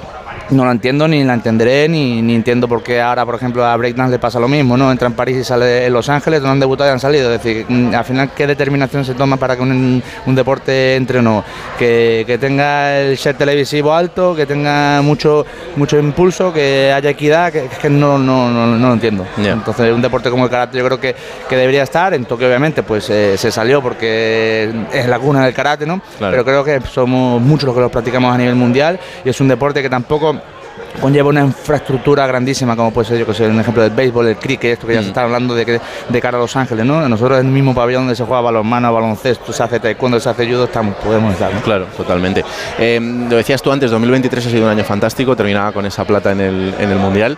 No 0.50 0.64
la 0.64 0.72
entiendo, 0.72 1.08
ni 1.10 1.24
la 1.26 1.34
entenderé, 1.34 1.90
ni, 1.90 2.22
ni 2.22 2.36
entiendo 2.36 2.70
por 2.70 2.82
qué 2.82 3.02
ahora, 3.02 3.26
por 3.26 3.36
ejemplo, 3.36 3.66
a 3.66 3.76
Breakdance 3.76 4.12
le 4.12 4.20
pasa 4.20 4.40
lo 4.40 4.48
mismo, 4.48 4.78
¿no? 4.78 4.90
Entra 4.92 5.08
en 5.08 5.14
París 5.14 5.38
y 5.38 5.44
sale 5.44 5.86
en 5.86 5.92
Los 5.92 6.08
Ángeles, 6.08 6.40
donde 6.40 6.54
han 6.54 6.60
debutado 6.62 6.90
y 6.90 6.94
han 6.94 7.00
salido. 7.00 7.34
Es 7.34 7.44
decir, 7.44 7.66
mm, 7.68 7.94
al 7.94 8.06
final, 8.06 8.32
¿qué 8.34 8.48
determinación 8.48 9.04
se 9.04 9.14
toma 9.14 9.36
para 9.36 9.58
que 9.58 9.62
un, 9.62 10.02
un 10.26 10.36
deporte 10.36 10.96
entre 10.96 11.20
o 11.20 11.22
no? 11.22 11.44
Que, 11.78 12.24
que 12.26 12.38
tenga 12.38 12.98
el 12.98 13.18
share 13.18 13.36
televisivo 13.36 13.94
alto, 13.94 14.36
que 14.36 14.46
tenga 14.46 15.02
mucho 15.02 15.46
mucho 15.76 16.00
impulso, 16.00 16.54
que 16.54 16.94
haya 16.94 17.10
equidad, 17.10 17.52
que, 17.52 17.68
que 17.82 17.90
no, 17.90 18.18
no, 18.18 18.50
no, 18.50 18.68
no 18.68 18.88
lo 18.88 18.94
entiendo. 18.94 19.26
Entonces, 19.38 19.94
un 19.94 20.02
deporte 20.02 20.30
como 20.30 20.46
el 20.46 20.50
karate 20.50 20.78
yo 20.78 20.86
creo 20.86 21.00
que, 21.00 21.14
que 21.50 21.56
debería 21.58 21.84
estar. 21.84 22.14
En 22.14 22.24
Tokio, 22.24 22.48
obviamente, 22.48 22.84
pues 22.84 23.10
eh, 23.10 23.38
se 23.38 23.52
salió 23.52 23.82
porque 23.82 24.72
es 24.94 25.08
la 25.08 25.20
cuna 25.20 25.44
del 25.44 25.54
karate, 25.54 25.86
¿no? 25.86 26.02
Claro. 26.18 26.32
Pero 26.32 26.46
creo 26.46 26.64
que 26.64 26.88
somos 26.88 27.42
muchos 27.42 27.66
los 27.68 27.76
que 27.76 27.82
lo 27.82 27.90
practicamos 27.90 28.34
a 28.34 28.38
nivel 28.38 28.56
mundial 28.56 28.98
y 29.26 29.30
es 29.30 29.42
un 29.42 29.50
deporte 29.50 29.82
que 29.82 29.90
tampoco 29.90 30.37
conlleva 31.02 31.30
una 31.30 31.42
infraestructura 31.42 32.26
grandísima 32.28 32.76
como 32.76 32.92
puede 32.92 33.08
ser 33.08 33.18
yo 33.18 33.26
que 33.26 33.34
sé 33.34 33.48
un 33.48 33.60
ejemplo 33.60 33.84
del 33.84 33.92
béisbol, 33.92 34.28
el 34.28 34.38
cricket, 34.38 34.74
esto 34.74 34.88
que 34.88 34.94
ya 34.94 35.02
se 35.02 35.10
está 35.10 35.24
hablando 35.24 35.56
de, 35.56 35.66
que, 35.66 35.82
de 36.10 36.22
cara 36.22 36.38
a 36.38 36.42
Los 36.42 36.56
Ángeles, 36.56 36.86
¿no? 36.86 37.08
Nosotros 37.08 37.40
en 37.40 37.48
el 37.48 37.52
mismo 37.52 37.74
pabellón 37.74 38.04
donde 38.04 38.16
se 38.16 38.24
juega 38.24 38.42
balonmano, 38.42 38.94
baloncesto, 38.94 39.54
se 39.54 39.64
hace 39.64 39.80
taekwondo, 39.80 40.20
se 40.20 40.30
hace 40.30 40.48
judo, 40.48 40.66
estamos, 40.66 40.96
podemos 40.96 41.34
estar, 41.34 41.54
¿no? 41.54 41.62
Claro, 41.62 41.86
totalmente. 41.96 42.44
Eh, 42.80 43.00
lo 43.02 43.38
decías 43.38 43.62
tú 43.62 43.72
antes, 43.72 43.92
2023 43.92 44.46
ha 44.46 44.50
sido 44.50 44.66
un 44.66 44.72
año 44.72 44.84
fantástico, 44.84 45.36
terminaba 45.36 45.72
con 45.72 45.86
esa 45.86 46.06
plata 46.06 46.32
en 46.32 46.42
el, 46.42 46.74
en 46.80 46.90
el 46.90 46.98
Mundial. 46.98 47.38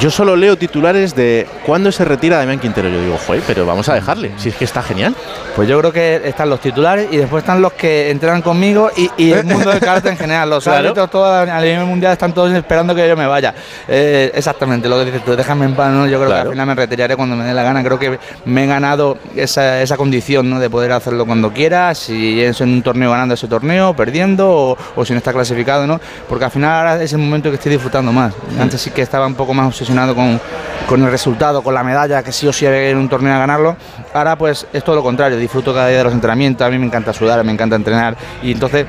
Yo 0.00 0.10
solo 0.10 0.34
leo 0.34 0.56
titulares 0.56 1.14
de 1.14 1.46
cuándo 1.64 1.92
se 1.92 2.04
retira 2.04 2.38
Damián 2.38 2.58
Quintero. 2.58 2.88
Yo 2.88 3.00
digo, 3.00 3.18
joder, 3.26 3.42
pero 3.46 3.64
vamos 3.66 3.88
a 3.88 3.94
dejarle, 3.94 4.32
si 4.38 4.48
es 4.48 4.56
que 4.56 4.64
está 4.64 4.82
genial. 4.82 5.14
Pues 5.54 5.68
yo 5.68 5.78
creo 5.78 5.92
que 5.92 6.20
están 6.24 6.50
los 6.50 6.58
titulares 6.60 7.06
y 7.12 7.16
después 7.18 7.42
están 7.44 7.62
los 7.62 7.74
que 7.74 8.10
entrenan 8.10 8.42
conmigo 8.42 8.90
y, 8.96 9.08
y 9.16 9.32
el 9.32 9.44
mundo 9.44 9.70
del 9.70 9.78
karate 9.80 10.08
en 10.08 10.16
general. 10.16 10.50
Los 10.50 10.64
Claro. 10.74 10.78
árbitros 10.88 11.10
todos 11.10 11.48
a 11.48 11.60
nivel 11.60 11.84
mundial 11.84 12.12
están 12.12 12.32
todos 12.32 12.50
esperando 12.52 12.94
que 12.94 13.06
yo 13.06 13.16
me 13.16 13.26
vaya. 13.26 13.54
Eh, 13.86 14.32
exactamente 14.34 14.88
lo 14.88 14.98
que 14.98 15.04
dices 15.04 15.24
tú, 15.24 15.36
déjame 15.36 15.66
en 15.66 15.74
paz, 15.74 15.92
¿no? 15.92 16.06
Yo 16.08 16.18
creo 16.18 16.30
que 16.30 16.38
al 16.40 16.48
final 16.50 16.66
me 16.66 16.74
retiraré 16.74 17.14
cuando 17.14 17.36
me 17.36 17.44
dé 17.44 17.54
la 17.54 17.62
gana. 17.62 17.84
Creo 17.84 17.98
que 17.98 18.18
me 18.46 18.64
he 18.64 18.66
ganado 18.66 19.18
esa, 19.36 19.80
esa 19.82 19.96
condición 19.96 20.48
¿no? 20.50 20.58
de 20.58 20.70
poder 20.70 20.90
hacerlo 20.92 21.24
cuando 21.26 21.52
quiera, 21.52 21.94
si 21.94 22.40
es 22.42 22.60
en 22.62 22.70
un 22.70 22.82
torneo 22.82 23.10
ganando 23.10 23.34
ese 23.34 23.46
torneo, 23.46 23.94
perdiendo 23.94 24.50
o, 24.50 24.78
o 24.96 25.04
si 25.04 25.12
no 25.12 25.18
está 25.18 25.32
clasificado, 25.32 25.86
¿no? 25.86 26.00
Porque 26.28 26.46
al 26.46 26.50
final 26.50 26.70
ahora 26.88 27.02
es 27.02 27.12
el 27.12 27.18
momento 27.18 27.50
que 27.50 27.56
estoy 27.56 27.72
disfrutando 27.72 28.10
más. 28.12 28.32
Antes 28.58 28.80
sí 28.80 28.90
que 28.90 29.02
estaba 29.02 29.26
un 29.26 29.34
poco 29.34 29.52
más 29.54 29.66
obsesionado 29.74 30.14
con, 30.14 30.40
con 30.88 31.02
el 31.02 31.10
resultado, 31.10 31.62
con 31.62 31.74
la 31.74 31.82
medalla, 31.82 32.22
que 32.22 32.32
sí 32.32 32.46
o 32.46 32.52
sí 32.52 32.64
había 32.66 32.80
que 32.80 32.90
ir 32.90 32.96
a 32.96 32.98
un 32.98 33.08
torneo 33.08 33.34
a 33.34 33.38
ganarlo. 33.38 33.76
Ahora 34.12 34.36
pues 34.36 34.66
es 34.72 34.84
todo 34.84 34.96
lo 34.96 35.02
contrario, 35.02 35.36
disfruto 35.36 35.74
cada 35.74 35.88
día 35.88 35.98
de 35.98 36.04
los 36.04 36.12
entrenamientos, 36.12 36.66
a 36.66 36.70
mí 36.70 36.78
me 36.78 36.86
encanta 36.86 37.12
sudar, 37.12 37.42
me 37.44 37.52
encanta 37.52 37.76
entrenar 37.76 38.16
y 38.42 38.52
entonces 38.52 38.86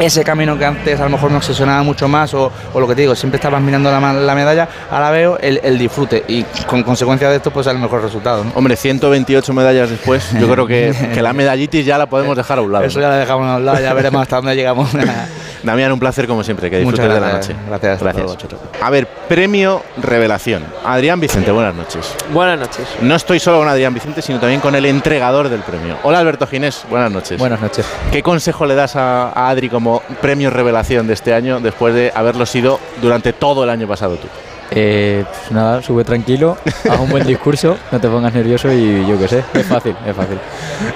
ese 0.00 0.22
camino 0.22 0.56
que 0.56 0.64
antes 0.64 1.00
a 1.00 1.04
lo 1.04 1.10
mejor 1.10 1.30
me 1.30 1.38
obsesionaba 1.38 1.82
mucho 1.82 2.06
más 2.06 2.32
o, 2.34 2.52
o 2.72 2.80
lo 2.80 2.86
que 2.86 2.94
te 2.94 3.00
digo, 3.00 3.14
siempre 3.16 3.36
estabas 3.36 3.60
mirando 3.60 3.90
la, 3.90 4.12
la 4.12 4.34
medalla, 4.34 4.68
ahora 4.90 5.10
veo 5.10 5.38
el, 5.40 5.60
el 5.64 5.78
disfrute 5.78 6.24
y 6.28 6.44
con 6.66 6.82
consecuencia 6.82 7.28
de 7.30 7.36
esto 7.36 7.50
pues 7.50 7.66
el 7.66 7.78
mejor 7.78 8.02
resultado. 8.02 8.44
¿no? 8.44 8.52
Hombre, 8.54 8.76
128 8.76 9.52
medallas 9.52 9.90
después, 9.90 10.30
yo 10.38 10.48
creo 10.48 10.66
que, 10.66 10.94
que 11.14 11.22
la 11.22 11.32
medallitis 11.32 11.84
ya 11.84 11.98
la 11.98 12.06
podemos 12.06 12.36
dejar 12.36 12.58
a 12.58 12.62
un 12.62 12.72
lado. 12.72 12.84
Eso 12.84 13.00
ya 13.00 13.08
lo 13.08 13.14
dejamos 13.14 13.48
a 13.48 13.56
un 13.56 13.64
lado, 13.64 13.80
ya 13.80 13.92
veremos 13.94 14.22
hasta 14.22 14.36
dónde 14.36 14.54
llegamos. 14.54 14.90
Damián, 15.62 15.92
un 15.92 15.98
placer 15.98 16.26
como 16.26 16.44
siempre, 16.44 16.70
que 16.70 16.80
Muchas 16.80 17.00
disfrutes 17.00 17.14
de 17.14 17.20
la 17.20 17.28
gracias, 17.32 17.56
noche. 17.56 17.68
gracias, 17.68 18.02
Gracias. 18.02 18.36
A 18.80 18.90
ver, 18.90 19.06
premio 19.28 19.82
revelación. 20.00 20.64
Adrián 20.84 21.20
Vicente, 21.20 21.50
buenas 21.50 21.74
noches. 21.74 22.14
Buenas 22.32 22.58
noches. 22.58 22.86
No 23.00 23.14
estoy 23.14 23.40
solo 23.40 23.58
con 23.58 23.68
Adrián 23.68 23.92
Vicente, 23.94 24.22
sino 24.22 24.38
también 24.40 24.60
con 24.60 24.74
el 24.74 24.84
entregador 24.86 25.48
del 25.48 25.60
premio. 25.60 25.96
Hola 26.02 26.18
Alberto 26.20 26.46
Ginés, 26.46 26.84
buenas 26.88 27.10
noches. 27.10 27.38
Buenas 27.38 27.60
noches. 27.60 27.86
¿Qué 28.12 28.22
consejo 28.22 28.66
le 28.66 28.74
das 28.74 28.96
a, 28.96 29.30
a 29.30 29.48
Adri 29.50 29.68
como 29.68 30.02
premio 30.20 30.50
revelación 30.50 31.06
de 31.06 31.14
este 31.14 31.34
año 31.34 31.60
después 31.60 31.94
de 31.94 32.12
haberlo 32.14 32.46
sido 32.46 32.78
durante 33.02 33.32
todo 33.32 33.64
el 33.64 33.70
año 33.70 33.86
pasado 33.88 34.16
tú? 34.16 34.28
Eh, 34.70 35.24
pues 35.26 35.50
nada, 35.50 35.82
sube 35.82 36.04
tranquilo, 36.04 36.58
haz 36.90 37.00
un 37.00 37.08
buen 37.08 37.26
discurso, 37.26 37.78
no 37.90 38.00
te 38.00 38.08
pongas 38.08 38.34
nervioso 38.34 38.70
y 38.70 39.06
yo 39.06 39.18
qué 39.18 39.26
sé, 39.28 39.44
es 39.54 39.66
fácil, 39.66 39.96
es 40.06 40.14
fácil. 40.14 40.38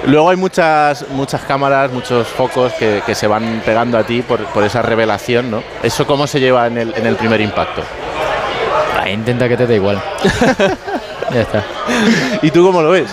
Luego 0.05 0.29
hay 0.29 0.37
muchas, 0.37 1.05
muchas 1.09 1.41
cámaras, 1.41 1.91
muchos 1.91 2.27
focos 2.27 2.71
que, 2.73 3.01
que 3.05 3.15
se 3.15 3.25
van 3.25 3.63
pegando 3.65 3.97
a 3.97 4.03
ti 4.03 4.21
por, 4.21 4.43
por 4.45 4.63
esa 4.63 4.83
revelación, 4.83 5.49
¿no? 5.49 5.63
¿Eso 5.81 6.05
cómo 6.05 6.27
se 6.27 6.39
lleva 6.39 6.67
en 6.67 6.77
el, 6.77 6.93
en 6.95 7.07
el 7.07 7.15
primer 7.15 7.41
impacto? 7.41 7.81
Ah, 8.99 9.09
intenta 9.09 9.49
que 9.49 9.57
te 9.57 9.65
dé 9.65 9.75
igual. 9.75 10.01
ya 11.33 11.41
está. 11.41 11.63
¿Y 12.41 12.51
tú 12.51 12.63
cómo 12.63 12.81
lo 12.81 12.91
ves? 12.91 13.09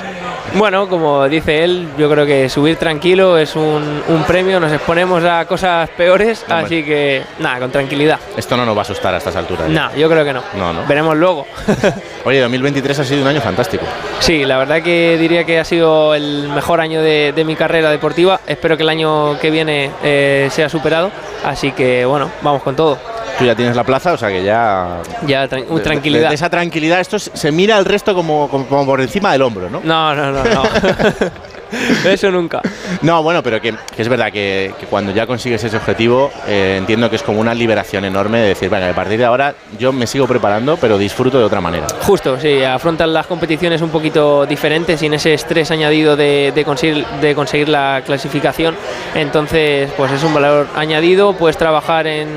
Bueno, 0.54 0.88
como 0.88 1.28
dice 1.28 1.62
él, 1.62 1.88
yo 1.96 2.10
creo 2.10 2.26
que 2.26 2.48
subir 2.48 2.76
tranquilo 2.76 3.38
es 3.38 3.54
un, 3.54 4.02
un 4.08 4.24
premio, 4.26 4.58
nos 4.58 4.72
exponemos 4.72 5.22
a 5.24 5.44
cosas 5.44 5.88
peores, 5.90 6.44
así 6.48 6.82
que 6.82 7.22
nada, 7.38 7.60
con 7.60 7.70
tranquilidad. 7.70 8.18
Esto 8.36 8.56
no 8.56 8.66
nos 8.66 8.74
va 8.74 8.80
a 8.80 8.82
asustar 8.82 9.14
a 9.14 9.18
estas 9.18 9.36
alturas. 9.36 9.68
ya. 9.68 9.72
No, 9.88 9.94
yo 9.96 10.10
creo 10.10 10.24
que 10.24 10.32
no. 10.32 10.42
No, 10.54 10.72
no. 10.72 10.80
Veremos 10.88 11.16
luego. 11.16 11.46
Oye, 12.24 12.40
2023 12.40 12.98
ha 12.98 13.04
sido 13.04 13.22
un 13.22 13.28
año 13.28 13.40
fantástico. 13.40 13.84
Sí, 14.18 14.44
la 14.44 14.58
verdad 14.58 14.82
que 14.82 15.16
diría 15.18 15.44
que 15.44 15.60
ha 15.60 15.64
sido 15.64 16.14
el 16.16 16.48
mejor 16.48 16.80
año 16.80 17.00
de, 17.00 17.32
de 17.34 17.44
mi 17.44 17.54
carrera 17.54 17.90
deportiva. 17.90 18.40
Espero 18.46 18.76
que 18.76 18.82
el 18.82 18.88
año 18.88 19.38
que 19.38 19.50
viene 19.50 19.90
eh, 20.02 20.48
sea 20.50 20.68
superado. 20.68 21.10
Así 21.44 21.70
que 21.72 22.04
bueno, 22.04 22.28
vamos 22.42 22.62
con 22.62 22.74
todo. 22.74 22.98
Tú 23.40 23.44
ya 23.46 23.54
tienes 23.56 23.74
la 23.74 23.84
plaza, 23.84 24.12
o 24.12 24.16
sea 24.16 24.28
que 24.28 24.44
ya... 24.44 24.98
Ya, 25.26 25.48
de- 25.48 25.62
tranquilidad. 25.82 26.28
de 26.28 26.34
esa 26.36 26.48
tranquilidad, 26.48 27.00
esto 27.00 27.18
se 27.18 27.36
se 27.36 27.50
mira 27.50 27.76
al 27.76 27.84
resto 27.84 28.14
como, 28.14 28.48
como, 28.48 28.66
como 28.66 28.86
por 28.86 29.00
encima 29.00 29.32
del 29.32 29.42
hombro, 29.42 29.68
¿no? 29.68 29.80
No, 29.82 30.14
no, 30.14 30.30
no, 30.30 30.44
no. 30.44 30.62
Eso 32.04 32.30
nunca. 32.30 32.60
No, 33.02 33.22
bueno, 33.22 33.42
pero 33.42 33.60
que, 33.60 33.74
que 33.94 34.02
es 34.02 34.08
verdad 34.08 34.32
que, 34.32 34.74
que 34.78 34.86
cuando 34.86 35.12
ya 35.12 35.26
consigues 35.26 35.62
ese 35.62 35.76
objetivo, 35.76 36.30
eh, 36.46 36.76
entiendo 36.78 37.08
que 37.10 37.16
es 37.16 37.22
como 37.22 37.40
una 37.40 37.54
liberación 37.54 38.04
enorme 38.04 38.38
de 38.40 38.48
decir, 38.48 38.68
venga, 38.68 38.88
a 38.88 38.94
partir 38.94 39.18
de 39.18 39.24
ahora 39.24 39.54
yo 39.78 39.92
me 39.92 40.06
sigo 40.06 40.26
preparando, 40.26 40.76
pero 40.76 40.98
disfruto 40.98 41.38
de 41.38 41.44
otra 41.44 41.60
manera. 41.60 41.86
Justo, 42.02 42.38
sí, 42.38 42.62
afrontan 42.62 43.12
las 43.12 43.26
competiciones 43.26 43.82
un 43.82 43.90
poquito 43.90 44.46
diferentes 44.46 45.00
sin 45.00 45.14
ese 45.14 45.34
estrés 45.34 45.70
añadido 45.70 46.16
de, 46.16 46.52
de 46.54 46.64
conseguir, 46.64 47.06
de 47.20 47.34
conseguir 47.34 47.68
la 47.68 48.02
clasificación. 48.04 48.74
Entonces, 49.14 49.90
pues 49.96 50.12
es 50.12 50.22
un 50.22 50.34
valor 50.34 50.66
añadido, 50.74 51.34
puedes 51.34 51.56
trabajar 51.56 52.06
en, 52.06 52.28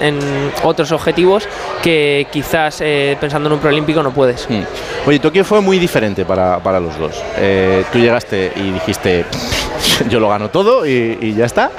en 0.00 0.18
otros 0.62 0.92
objetivos 0.92 1.48
que 1.82 2.26
quizás 2.30 2.80
eh, 2.80 3.16
pensando 3.20 3.48
en 3.48 3.54
un 3.54 3.58
preolímpico 3.58 4.02
no 4.02 4.12
puedes. 4.12 4.48
Hmm. 4.48 4.62
Oye, 5.06 5.18
Tokio 5.18 5.44
fue 5.44 5.60
muy 5.60 5.78
diferente 5.78 6.24
para, 6.24 6.58
para 6.60 6.80
los 6.80 6.98
dos. 6.98 7.22
Eh, 7.36 7.84
tú 7.92 7.98
llegaste 7.98 8.52
y 8.56 8.70
dijiste, 8.86 9.24
yo 10.08 10.20
lo 10.20 10.28
gano 10.28 10.50
todo 10.50 10.86
y, 10.86 11.18
y 11.20 11.34
ya 11.34 11.46
está. 11.46 11.70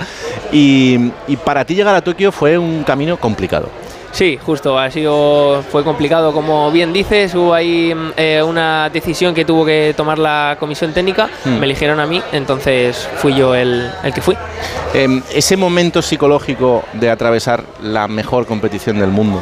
Y, 0.51 1.11
y 1.27 1.37
para 1.37 1.65
ti 1.65 1.75
llegar 1.75 1.95
a 1.95 2.01
Tokio 2.01 2.31
fue 2.31 2.57
un 2.57 2.83
camino 2.83 3.17
complicado. 3.17 3.69
Sí, 4.11 4.37
justo, 4.45 4.77
ha 4.77 4.91
sido, 4.91 5.63
fue 5.71 5.83
complicado 5.83 6.33
como 6.33 6.69
bien 6.71 6.93
dices, 6.93 7.33
hubo 7.33 7.51
ahí 7.51 7.91
mm, 7.95 8.11
eh, 8.15 8.43
una 8.43 8.87
decisión 8.91 9.33
que 9.33 9.43
tuvo 9.43 9.65
que 9.65 9.95
tomar 9.97 10.19
la 10.19 10.55
comisión 10.59 10.93
técnica, 10.93 11.29
Hmm. 11.43 11.57
me 11.57 11.65
eligieron 11.65 11.99
a 11.99 12.05
mí, 12.05 12.21
entonces 12.31 13.09
fui 13.15 13.33
yo 13.33 13.55
el, 13.55 13.89
el 14.03 14.13
que 14.13 14.21
fui. 14.21 14.37
Em, 14.93 15.23
ese 15.33 15.57
momento 15.57 16.03
psicológico 16.03 16.83
de 16.93 17.09
atravesar 17.09 17.63
la 17.81 18.07
mejor 18.07 18.45
competición 18.45 18.99
del 18.99 19.09
mundo 19.09 19.41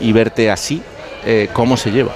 y 0.00 0.12
verte 0.12 0.52
así, 0.52 0.80
eh, 1.26 1.48
¿cómo 1.52 1.76
se 1.76 1.90
lleva? 1.90 2.12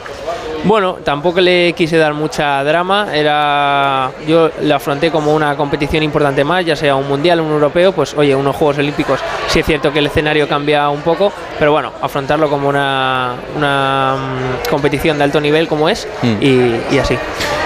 Bueno, 0.65 0.95
tampoco 1.05 1.41
le 1.41 1.73
quise 1.75 1.97
dar 1.97 2.13
mucha 2.15 2.63
drama, 2.65 3.09
era 3.15 4.11
yo 4.27 4.51
lo 4.63 4.75
afronté 4.75 5.11
como 5.13 5.33
una 5.33 5.57
competición 5.57 6.03
importante 6.03 6.43
más, 6.43 6.65
ya 6.65 6.75
sea 6.75 6.97
un 6.97 7.07
mundial, 7.07 7.41
un 7.41 7.53
europeo, 7.53 7.93
pues 7.93 8.15
oye, 8.15 8.35
unos 8.35 8.57
Juegos 8.57 8.79
Olímpicos, 8.79 9.21
sí 9.47 9.61
es 9.61 9.67
cierto 9.67 9.93
que 9.93 10.01
el 10.01 10.07
escenario 10.07 10.49
cambia 10.49 10.89
un 10.89 11.03
poco, 11.03 11.33
pero 11.59 11.71
bueno, 11.71 11.93
afrontarlo 12.03 12.51
como 12.51 12.69
una, 12.69 13.35
una 13.57 14.17
mm, 14.17 14.69
competición 14.71 15.19
de 15.19 15.25
alto 15.25 15.41
nivel 15.41 15.69
como 15.69 15.89
es 15.89 16.09
Mm. 16.23 16.37
y, 16.43 16.95
y 16.95 16.99
así. 16.99 17.17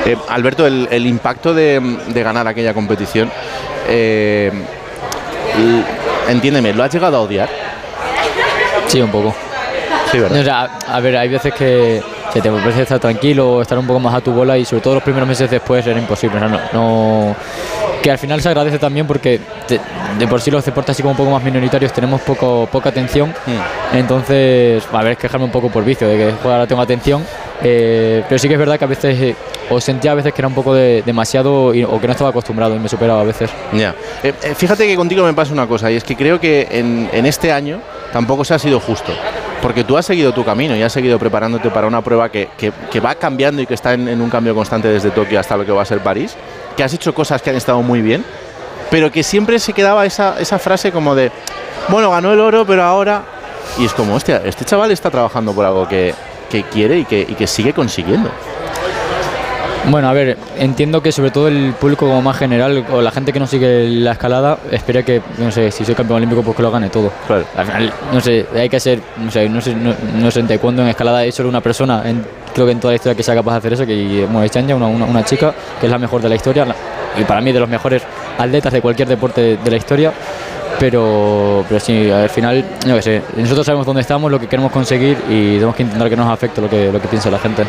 Eh, 0.04 0.16
Alberto, 0.28 0.66
el, 0.66 0.86
el 0.90 1.06
impacto 1.06 1.54
de, 1.54 1.80
de 2.08 2.22
ganar 2.22 2.46
aquella 2.46 2.74
competición, 2.74 3.30
eh, 3.88 4.50
entiéndeme, 6.28 6.72
¿lo 6.74 6.82
has 6.82 6.92
llegado 6.92 7.16
a 7.16 7.20
odiar? 7.20 7.48
Sí, 8.86 9.00
un 9.00 9.10
poco. 9.10 9.34
Sí, 10.10 10.18
¿verdad? 10.18 10.40
O 10.40 10.44
sea, 10.44 10.60
a, 10.88 10.96
a 10.96 11.00
ver, 11.00 11.16
hay 11.16 11.28
veces 11.28 11.54
que, 11.54 12.02
que 12.32 12.40
te 12.40 12.50
parece 12.50 12.82
estar 12.82 12.98
tranquilo 12.98 13.60
estar 13.62 13.78
un 13.78 13.86
poco 13.86 13.98
más 14.00 14.14
a 14.14 14.20
tu 14.20 14.32
bola 14.32 14.56
y 14.56 14.64
sobre 14.64 14.82
todo 14.82 14.94
los 14.94 15.02
primeros 15.02 15.28
meses 15.28 15.50
después 15.50 15.86
era 15.86 15.98
imposible. 15.98 16.38
no, 16.40 16.48
no- 16.72 17.36
que 18.02 18.10
al 18.10 18.16
final 18.16 18.40
se 18.40 18.48
agradece 18.48 18.78
también 18.78 19.06
porque 19.06 19.38
de, 19.68 19.78
de 20.18 20.26
por 20.26 20.40
sí 20.40 20.50
los 20.50 20.64
deportes 20.64 20.94
así 20.94 21.02
como 21.02 21.10
un 21.10 21.18
poco 21.18 21.30
más 21.32 21.42
minoritarios 21.42 21.92
tenemos 21.92 22.22
poco, 22.22 22.66
poca 22.72 22.88
atención. 22.88 23.28
Hmm. 23.44 23.96
Entonces, 23.98 24.82
a 24.90 25.02
ver, 25.02 25.12
es 25.12 25.18
quejarme 25.18 25.44
un 25.44 25.52
poco 25.52 25.68
por 25.68 25.84
vicio 25.84 26.08
de 26.08 26.16
que 26.16 26.48
ahora 26.48 26.66
tengo 26.66 26.80
atención. 26.80 27.22
eh, 27.62 28.24
pero 28.26 28.38
sí 28.38 28.48
que 28.48 28.54
es 28.54 28.58
verdad 28.60 28.78
que 28.78 28.84
a 28.86 28.88
veces, 28.88 29.20
eh, 29.20 29.36
o 29.68 29.78
sentía 29.82 30.12
a 30.12 30.14
veces 30.14 30.32
que 30.32 30.40
era 30.40 30.48
un 30.48 30.54
poco 30.54 30.72
de- 30.72 31.02
demasiado 31.04 31.74
y- 31.74 31.84
o 31.84 32.00
que 32.00 32.06
no 32.06 32.12
estaba 32.12 32.30
acostumbrado 32.30 32.74
y 32.74 32.78
me 32.78 32.88
superaba 32.88 33.20
a 33.20 33.24
veces. 33.24 33.50
Ya. 33.74 33.94
Eh, 34.22 34.32
eh, 34.44 34.54
fíjate 34.56 34.86
que 34.86 34.96
contigo 34.96 35.22
me 35.26 35.34
pasa 35.34 35.52
una 35.52 35.66
cosa, 35.66 35.90
y 35.90 35.96
es 35.96 36.04
que 36.04 36.16
creo 36.16 36.40
que 36.40 36.68
en, 36.70 37.10
en 37.12 37.26
este 37.26 37.52
año 37.52 37.80
tampoco 38.14 38.44
se 38.46 38.54
ha 38.54 38.58
sido 38.58 38.80
justo. 38.80 39.12
Porque 39.62 39.84
tú 39.84 39.96
has 39.98 40.06
seguido 40.06 40.32
tu 40.32 40.42
camino 40.44 40.74
y 40.74 40.82
has 40.82 40.92
seguido 40.92 41.18
preparándote 41.18 41.68
para 41.70 41.86
una 41.86 42.00
prueba 42.02 42.30
que, 42.30 42.48
que- 42.58 43.00
va 43.00 43.14
cambiando 43.14 43.60
y 43.60 43.66
que 43.66 43.74
está 43.74 43.92
en, 43.92 44.08
en 44.08 44.20
un 44.20 44.30
cambio 44.30 44.54
constante 44.54 44.88
desde 44.88 45.10
Tokio 45.10 45.38
hasta 45.38 45.56
lo 45.56 45.66
que 45.66 45.72
va 45.72 45.82
a 45.82 45.84
ser 45.84 46.00
París. 46.00 46.34
Que 46.76 46.82
has 46.82 46.94
hecho 46.94 47.12
cosas 47.14 47.42
que 47.42 47.50
han 47.50 47.56
estado 47.56 47.82
muy 47.82 48.00
bien, 48.00 48.24
pero 48.90 49.10
que 49.10 49.22
siempre 49.22 49.58
se 49.58 49.72
quedaba 49.74 50.06
esa, 50.06 50.40
esa 50.40 50.58
frase 50.58 50.92
como 50.92 51.14
de, 51.14 51.30
bueno, 51.88 52.10
ganó 52.10 52.32
el 52.32 52.40
oro, 52.40 52.64
pero 52.64 52.82
ahora. 52.82 53.22
Y 53.78 53.84
es 53.84 53.92
como, 53.92 54.14
hostia, 54.14 54.40
este 54.44 54.64
chaval 54.64 54.90
está 54.90 55.10
trabajando 55.10 55.52
por 55.52 55.64
algo 55.66 55.86
que, 55.86 56.14
que 56.50 56.62
quiere 56.64 56.98
y 56.98 57.04
que, 57.04 57.20
y 57.20 57.34
que 57.34 57.46
sigue 57.46 57.72
consiguiendo. 57.74 58.30
Bueno, 59.88 60.08
a 60.08 60.12
ver, 60.12 60.36
entiendo 60.58 61.02
que 61.02 61.10
sobre 61.10 61.30
todo 61.30 61.48
el 61.48 61.72
público 61.80 62.06
como 62.06 62.20
más 62.20 62.36
general 62.36 62.84
o 62.92 63.00
la 63.00 63.10
gente 63.10 63.32
que 63.32 63.40
no 63.40 63.46
sigue 63.46 63.88
la 63.88 64.12
escalada 64.12 64.58
espera 64.70 65.02
que, 65.02 65.22
no 65.38 65.50
sé, 65.50 65.70
si 65.70 65.84
soy 65.84 65.94
campeón 65.94 66.18
olímpico 66.18 66.42
pues 66.42 66.54
que 66.56 66.62
lo 66.62 66.70
gane 66.70 66.90
todo. 66.90 67.10
Claro. 67.26 67.44
Al 67.56 67.66
final, 67.66 67.92
no 68.12 68.20
sé, 68.20 68.46
hay 68.54 68.68
que 68.68 68.78
ser, 68.78 69.00
no 69.16 69.30
sé, 69.30 69.48
no 69.48 69.60
sé, 69.60 69.74
no, 69.74 69.94
no 70.20 70.30
sé 70.30 70.40
en 70.40 70.48
taekwondo, 70.48 70.82
en 70.82 70.88
escalada 70.88 71.18
hay 71.18 71.32
solo 71.32 71.48
una 71.48 71.62
persona, 71.62 72.02
en- 72.04 72.24
creo 72.54 72.66
que 72.66 72.72
en 72.72 72.80
toda 72.80 72.92
la 72.92 72.96
historia 72.96 73.16
que 73.16 73.22
sea 73.22 73.34
capaz 73.34 73.52
de 73.52 73.58
hacer 73.58 73.72
eso, 73.72 73.86
que 73.86 74.24
bueno, 74.26 74.42
es 74.42 74.50
Chanya, 74.50 74.76
una, 74.76 74.86
una, 74.86 75.06
una 75.06 75.24
chica 75.24 75.54
que 75.80 75.86
es 75.86 75.90
la 75.92 75.98
mejor 75.98 76.20
de 76.20 76.28
la 76.28 76.34
historia 76.36 76.64
la- 76.66 76.76
y 77.18 77.24
para 77.24 77.40
mí 77.40 77.50
de 77.50 77.58
los 77.60 77.68
mejores 77.68 78.02
atletas 78.38 78.72
de 78.72 78.80
cualquier 78.82 79.08
deporte 79.08 79.40
de, 79.40 79.56
de 79.56 79.70
la 79.70 79.76
historia. 79.78 80.12
Pero, 80.80 81.62
pero 81.68 81.78
sí, 81.78 82.10
al 82.10 82.30
final, 82.30 82.64
yo 82.86 82.96
qué 82.96 83.02
sé, 83.02 83.22
nosotros 83.36 83.66
sabemos 83.66 83.84
dónde 83.84 84.00
estamos, 84.00 84.30
lo 84.30 84.40
que 84.40 84.46
queremos 84.48 84.72
conseguir 84.72 85.18
y 85.28 85.54
tenemos 85.56 85.76
que 85.76 85.82
intentar 85.82 86.08
que 86.08 86.16
no 86.16 86.24
nos 86.24 86.32
afecte 86.32 86.62
lo 86.62 86.70
que, 86.70 86.90
lo 86.90 86.98
que 87.00 87.06
piensa 87.06 87.30
la 87.30 87.38
gente. 87.38 87.64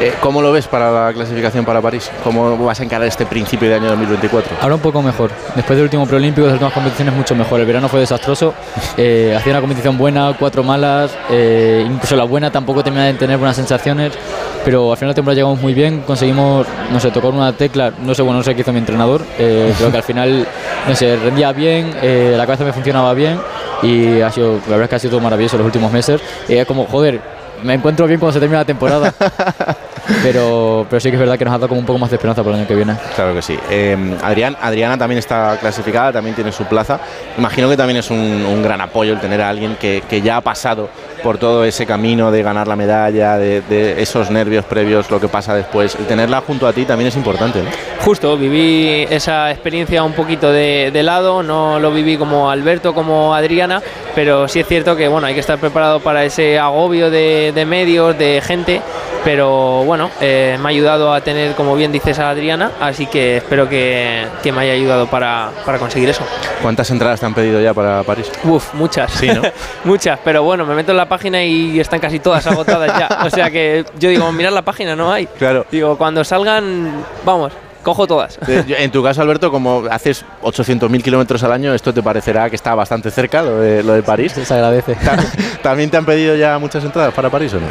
Eh, 0.00 0.12
¿Cómo 0.20 0.42
lo 0.42 0.50
ves 0.50 0.66
para 0.66 0.90
la 0.90 1.12
clasificación 1.12 1.64
para 1.64 1.80
París? 1.80 2.10
¿Cómo 2.24 2.56
vas 2.58 2.80
a 2.80 2.82
encarar 2.82 3.06
este 3.06 3.26
principio 3.26 3.68
de 3.68 3.76
año 3.76 3.86
2024? 3.90 4.56
Ahora 4.60 4.74
un 4.74 4.80
poco 4.80 5.00
mejor. 5.02 5.30
Después 5.54 5.76
del 5.76 5.84
último 5.84 6.04
preolímpico, 6.04 6.44
las 6.48 6.54
últimas 6.54 6.72
competiciones, 6.74 7.14
mucho 7.14 7.36
mejor. 7.36 7.60
El 7.60 7.66
verano 7.66 7.88
fue 7.88 8.00
desastroso. 8.00 8.52
Eh, 8.98 9.34
hacía 9.36 9.52
una 9.52 9.60
competición 9.60 9.96
buena, 9.96 10.34
cuatro 10.38 10.62
malas. 10.62 11.16
eh, 11.30 11.82
incluso 11.86 12.14
la 12.14 12.24
buena 12.24 12.50
tampoco 12.50 12.82
termina 12.84 13.04
de 13.06 13.14
tener 13.14 13.38
buenas 13.38 13.56
sensaciones. 13.56 14.12
Pero 14.64 14.92
al 14.92 14.96
final 14.98 15.10
de 15.12 15.14
temporada 15.16 15.34
llegamos 15.36 15.60
muy 15.60 15.72
bien. 15.72 16.02
Conseguimos, 16.06 16.66
no 16.92 17.00
sé, 17.00 17.10
tocar 17.10 17.30
una 17.30 17.52
tecla. 17.52 17.92
No 18.02 18.14
sé, 18.14 18.22
bueno, 18.22 18.38
no 18.38 18.44
sé 18.44 18.54
qué 18.54 18.60
hizo 18.60 18.72
mi 18.72 18.78
entrenador. 18.80 19.22
eh, 19.38 19.72
pero 19.78 19.90
que 19.90 19.96
al 19.96 20.02
final, 20.02 20.46
no 20.88 20.94
sé, 20.94 21.16
rendía 21.16 21.52
bien. 21.52 21.92
eh, 22.02 22.31
la 22.36 22.46
cabeza 22.46 22.64
me 22.64 22.72
funcionaba 22.72 23.14
bien. 23.14 23.38
Y 23.82 24.20
ha 24.20 24.30
sido, 24.30 24.54
la 24.66 24.76
verdad 24.76 24.84
es 24.84 24.88
que 24.88 24.96
ha 24.96 24.98
sido 24.98 25.10
todo 25.12 25.20
maravilloso 25.20 25.56
los 25.56 25.66
últimos 25.66 25.92
meses. 25.92 26.20
Y 26.48 26.54
es 26.54 26.66
como, 26.66 26.86
joder, 26.86 27.20
me 27.62 27.74
encuentro 27.74 28.06
bien 28.06 28.18
cuando 28.20 28.32
se 28.32 28.40
termina 28.40 28.60
la 28.60 28.64
temporada. 28.64 29.12
pero, 30.22 30.86
pero 30.88 31.00
sí 31.00 31.10
que 31.10 31.16
es 31.16 31.20
verdad 31.20 31.38
que 31.38 31.44
nos 31.44 31.54
ha 31.54 31.58
dado 31.58 31.68
como 31.68 31.80
un 31.80 31.86
poco 31.86 31.98
más 31.98 32.10
de 32.10 32.16
esperanza 32.16 32.42
para 32.42 32.54
el 32.54 32.60
año 32.60 32.68
que 32.68 32.74
viene. 32.74 32.96
Claro 33.14 33.34
que 33.34 33.42
sí. 33.42 33.58
Eh, 33.70 33.96
Adrián, 34.22 34.56
Adriana 34.60 34.98
también 34.98 35.18
está 35.18 35.56
clasificada, 35.60 36.12
también 36.12 36.34
tiene 36.34 36.52
su 36.52 36.64
plaza. 36.64 37.00
Imagino 37.38 37.68
que 37.68 37.76
también 37.76 37.98
es 37.98 38.10
un, 38.10 38.18
un 38.18 38.62
gran 38.62 38.80
apoyo 38.80 39.12
el 39.12 39.20
tener 39.20 39.40
a 39.40 39.48
alguien 39.48 39.76
que, 39.76 40.02
que 40.08 40.20
ya 40.20 40.36
ha 40.36 40.40
pasado 40.40 40.88
por 41.22 41.38
todo 41.38 41.64
ese 41.64 41.86
camino 41.86 42.30
de 42.30 42.42
ganar 42.42 42.68
la 42.68 42.76
medalla, 42.76 43.38
de, 43.38 43.62
de 43.62 44.02
esos 44.02 44.30
nervios 44.30 44.64
previos, 44.64 45.10
lo 45.10 45.20
que 45.20 45.28
pasa 45.28 45.54
después. 45.54 45.94
El 45.94 46.06
tenerla 46.06 46.40
junto 46.40 46.66
a 46.66 46.72
ti 46.72 46.84
también 46.84 47.08
es 47.08 47.16
importante. 47.16 47.62
¿no? 47.62 47.70
Justo, 48.00 48.36
viví 48.36 49.06
esa 49.08 49.50
experiencia 49.50 50.02
un 50.02 50.12
poquito 50.12 50.50
de, 50.50 50.90
de 50.92 51.02
lado, 51.02 51.42
no 51.42 51.78
lo 51.78 51.92
viví 51.92 52.16
como 52.16 52.50
Alberto, 52.50 52.94
como 52.94 53.34
Adriana, 53.34 53.80
pero 54.14 54.48
sí 54.48 54.60
es 54.60 54.66
cierto 54.66 54.96
que 54.96 55.08
bueno, 55.08 55.26
hay 55.26 55.34
que 55.34 55.40
estar 55.40 55.58
preparado 55.58 56.00
para 56.00 56.24
ese 56.24 56.58
agobio 56.58 57.10
de, 57.10 57.52
de 57.54 57.64
medios, 57.64 58.18
de 58.18 58.42
gente, 58.44 58.80
pero 59.24 59.84
bueno, 59.84 60.10
eh, 60.20 60.58
me 60.60 60.68
ha 60.68 60.70
ayudado 60.70 61.12
a 61.12 61.20
tener, 61.20 61.54
como 61.54 61.76
bien 61.76 61.92
dices, 61.92 62.18
a 62.18 62.30
Adriana, 62.30 62.72
así 62.80 63.06
que 63.06 63.36
espero 63.36 63.68
que, 63.68 64.26
que 64.42 64.50
me 64.50 64.62
haya 64.62 64.72
ayudado 64.72 65.06
para, 65.06 65.50
para 65.64 65.78
conseguir 65.78 66.08
eso. 66.08 66.24
¿Cuántas 66.60 66.90
entradas 66.90 67.20
te 67.20 67.26
han 67.26 67.34
pedido 67.34 67.60
ya 67.60 67.72
para 67.72 68.02
París? 68.02 68.30
Uf, 68.44 68.74
muchas. 68.74 69.12
Sí, 69.12 69.28
¿no? 69.28 69.42
muchas, 69.84 70.18
pero 70.24 70.42
bueno, 70.42 70.66
me 70.66 70.74
meto 70.74 70.90
en 70.90 70.96
la 70.96 71.08
página 71.16 71.42
y 71.44 71.78
están 71.78 72.00
casi 72.00 72.18
todas 72.20 72.46
agotadas 72.46 72.98
ya. 72.98 73.18
O 73.26 73.30
sea 73.30 73.50
que 73.50 73.84
yo 73.98 74.08
digo, 74.08 74.32
mirar 74.32 74.52
la 74.52 74.62
página, 74.62 74.96
no 74.96 75.12
hay. 75.12 75.26
Claro. 75.26 75.66
Digo, 75.70 75.98
cuando 75.98 76.24
salgan, 76.24 77.04
vamos, 77.24 77.52
cojo 77.82 78.06
todas. 78.06 78.38
Eh, 78.48 78.64
En 78.78 78.90
tu 78.90 79.02
caso, 79.02 79.20
Alberto, 79.20 79.50
como 79.50 79.82
haces 79.90 80.24
800.000 80.42 81.02
kilómetros 81.02 81.42
al 81.42 81.52
año, 81.52 81.74
esto 81.74 81.92
te 81.92 82.02
parecerá 82.02 82.48
que 82.48 82.56
está 82.56 82.74
bastante 82.74 83.10
cerca, 83.10 83.42
lo 83.42 83.58
de, 83.60 83.82
lo 83.82 83.92
de 83.92 84.02
París. 84.02 84.32
Se 84.32 84.54
agradece. 84.54 84.96
¿También 85.62 85.90
te 85.90 85.96
han 85.98 86.06
pedido 86.06 86.34
ya 86.36 86.58
muchas 86.58 86.82
entradas 86.84 87.12
para 87.12 87.28
París 87.28 87.52
o 87.54 87.60
no? 87.60 87.66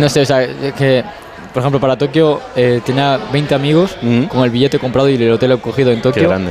No 0.00 0.08
sé, 0.08 0.22
o 0.22 0.26
sea, 0.26 0.42
es 0.42 0.72
que, 0.74 1.04
por 1.52 1.60
ejemplo, 1.60 1.78
para 1.80 1.96
Tokio 1.96 2.40
eh, 2.56 2.80
tenía 2.84 3.18
20 3.32 3.54
amigos 3.54 3.96
con 4.28 4.42
el 4.44 4.50
billete 4.50 4.78
comprado 4.78 5.08
y 5.08 5.14
el 5.14 5.30
hotel 5.32 5.58
cogido 5.60 5.92
en 5.92 6.02
Tokio. 6.02 6.28
grande. 6.28 6.50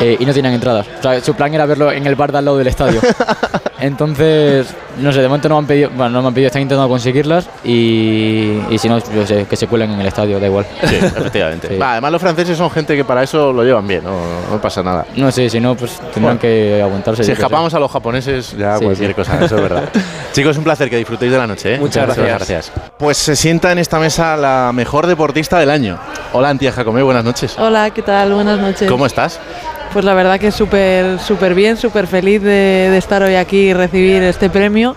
eh, 0.00 0.16
y 0.18 0.26
no 0.26 0.32
tenían 0.34 0.54
entradas. 0.54 0.86
O 0.98 1.02
sea, 1.02 1.20
su 1.20 1.34
plan 1.34 1.54
era 1.54 1.66
verlo 1.66 1.90
en 1.92 2.04
el 2.06 2.16
bar 2.16 2.32
de 2.32 2.38
al 2.38 2.44
lado 2.44 2.58
del 2.58 2.66
estadio. 2.66 3.00
Entonces, 3.84 4.74
no 4.98 5.12
sé, 5.12 5.20
de 5.20 5.28
momento 5.28 5.46
no 5.50 5.56
me 5.56 5.58
han 5.58 5.66
pedido, 5.66 5.90
bueno, 5.90 6.08
no 6.08 6.22
me 6.22 6.28
han 6.28 6.34
pedido, 6.34 6.46
están 6.46 6.62
intentando 6.62 6.88
conseguirlas 6.88 7.50
y, 7.62 8.58
y 8.70 8.78
si 8.78 8.88
no, 8.88 8.98
yo 9.14 9.26
sé, 9.26 9.44
que 9.44 9.56
se 9.56 9.66
cuelen 9.66 9.90
en 9.92 10.00
el 10.00 10.06
estadio, 10.06 10.40
da 10.40 10.46
igual. 10.46 10.64
Sí, 10.84 10.94
efectivamente. 10.96 11.68
Sí. 11.68 11.78
Además, 11.82 12.12
los 12.12 12.20
franceses 12.22 12.56
son 12.56 12.70
gente 12.70 12.96
que 12.96 13.04
para 13.04 13.22
eso 13.22 13.52
lo 13.52 13.62
llevan 13.62 13.86
bien, 13.86 14.02
no, 14.02 14.12
no 14.50 14.58
pasa 14.58 14.82
nada. 14.82 15.04
No 15.16 15.30
sé, 15.30 15.50
si 15.50 15.60
no, 15.60 15.74
pues 15.76 15.98
tendrán 15.98 16.22
Bueno. 16.22 16.40
que 16.40 16.80
aguantarse. 16.82 17.24
Si 17.24 17.32
escapamos 17.32 17.74
a 17.74 17.78
los 17.78 17.90
japoneses, 17.90 18.56
ya 18.56 18.78
Sí, 18.78 18.84
cualquier 18.86 19.10
sí. 19.10 19.14
cosa, 19.14 19.44
eso 19.44 19.56
es 19.56 19.62
verdad. 19.62 19.84
Chicos, 20.32 20.56
un 20.56 20.64
placer 20.64 20.88
que 20.88 20.96
disfrutéis 20.96 21.30
de 21.32 21.36
la 21.38 21.46
noche. 21.46 21.74
¿eh? 21.74 21.78
Muchas 21.78 22.16
gracias. 22.16 22.72
Pues 22.98 23.18
se 23.18 23.36
sienta 23.36 23.70
en 23.70 23.78
esta 23.78 23.98
mesa 23.98 24.34
la 24.38 24.70
mejor 24.74 25.06
deportista 25.06 25.58
del 25.58 25.68
año. 25.68 25.98
Hola, 26.32 26.48
Antía 26.48 26.72
Jacomé, 26.72 27.02
buenas 27.02 27.24
noches. 27.24 27.54
Hola, 27.58 27.90
¿qué 27.90 28.00
tal? 28.00 28.32
Buenas 28.32 28.58
noches. 28.58 28.88
¿Cómo 28.90 29.04
estás? 29.04 29.38
Pues 29.94 30.04
la 30.04 30.12
verdad 30.14 30.38
que 30.40 30.50
súper 30.50 31.18
súper 31.20 31.54
bien, 31.54 31.76
súper 31.76 32.06
feliz 32.08 32.42
de, 32.42 32.88
de 32.90 32.98
estar 32.98 33.22
hoy 33.22 33.36
aquí 33.36 33.68
y 33.68 33.72
recibir 33.72 34.22
este 34.24 34.50
premio. 34.50 34.96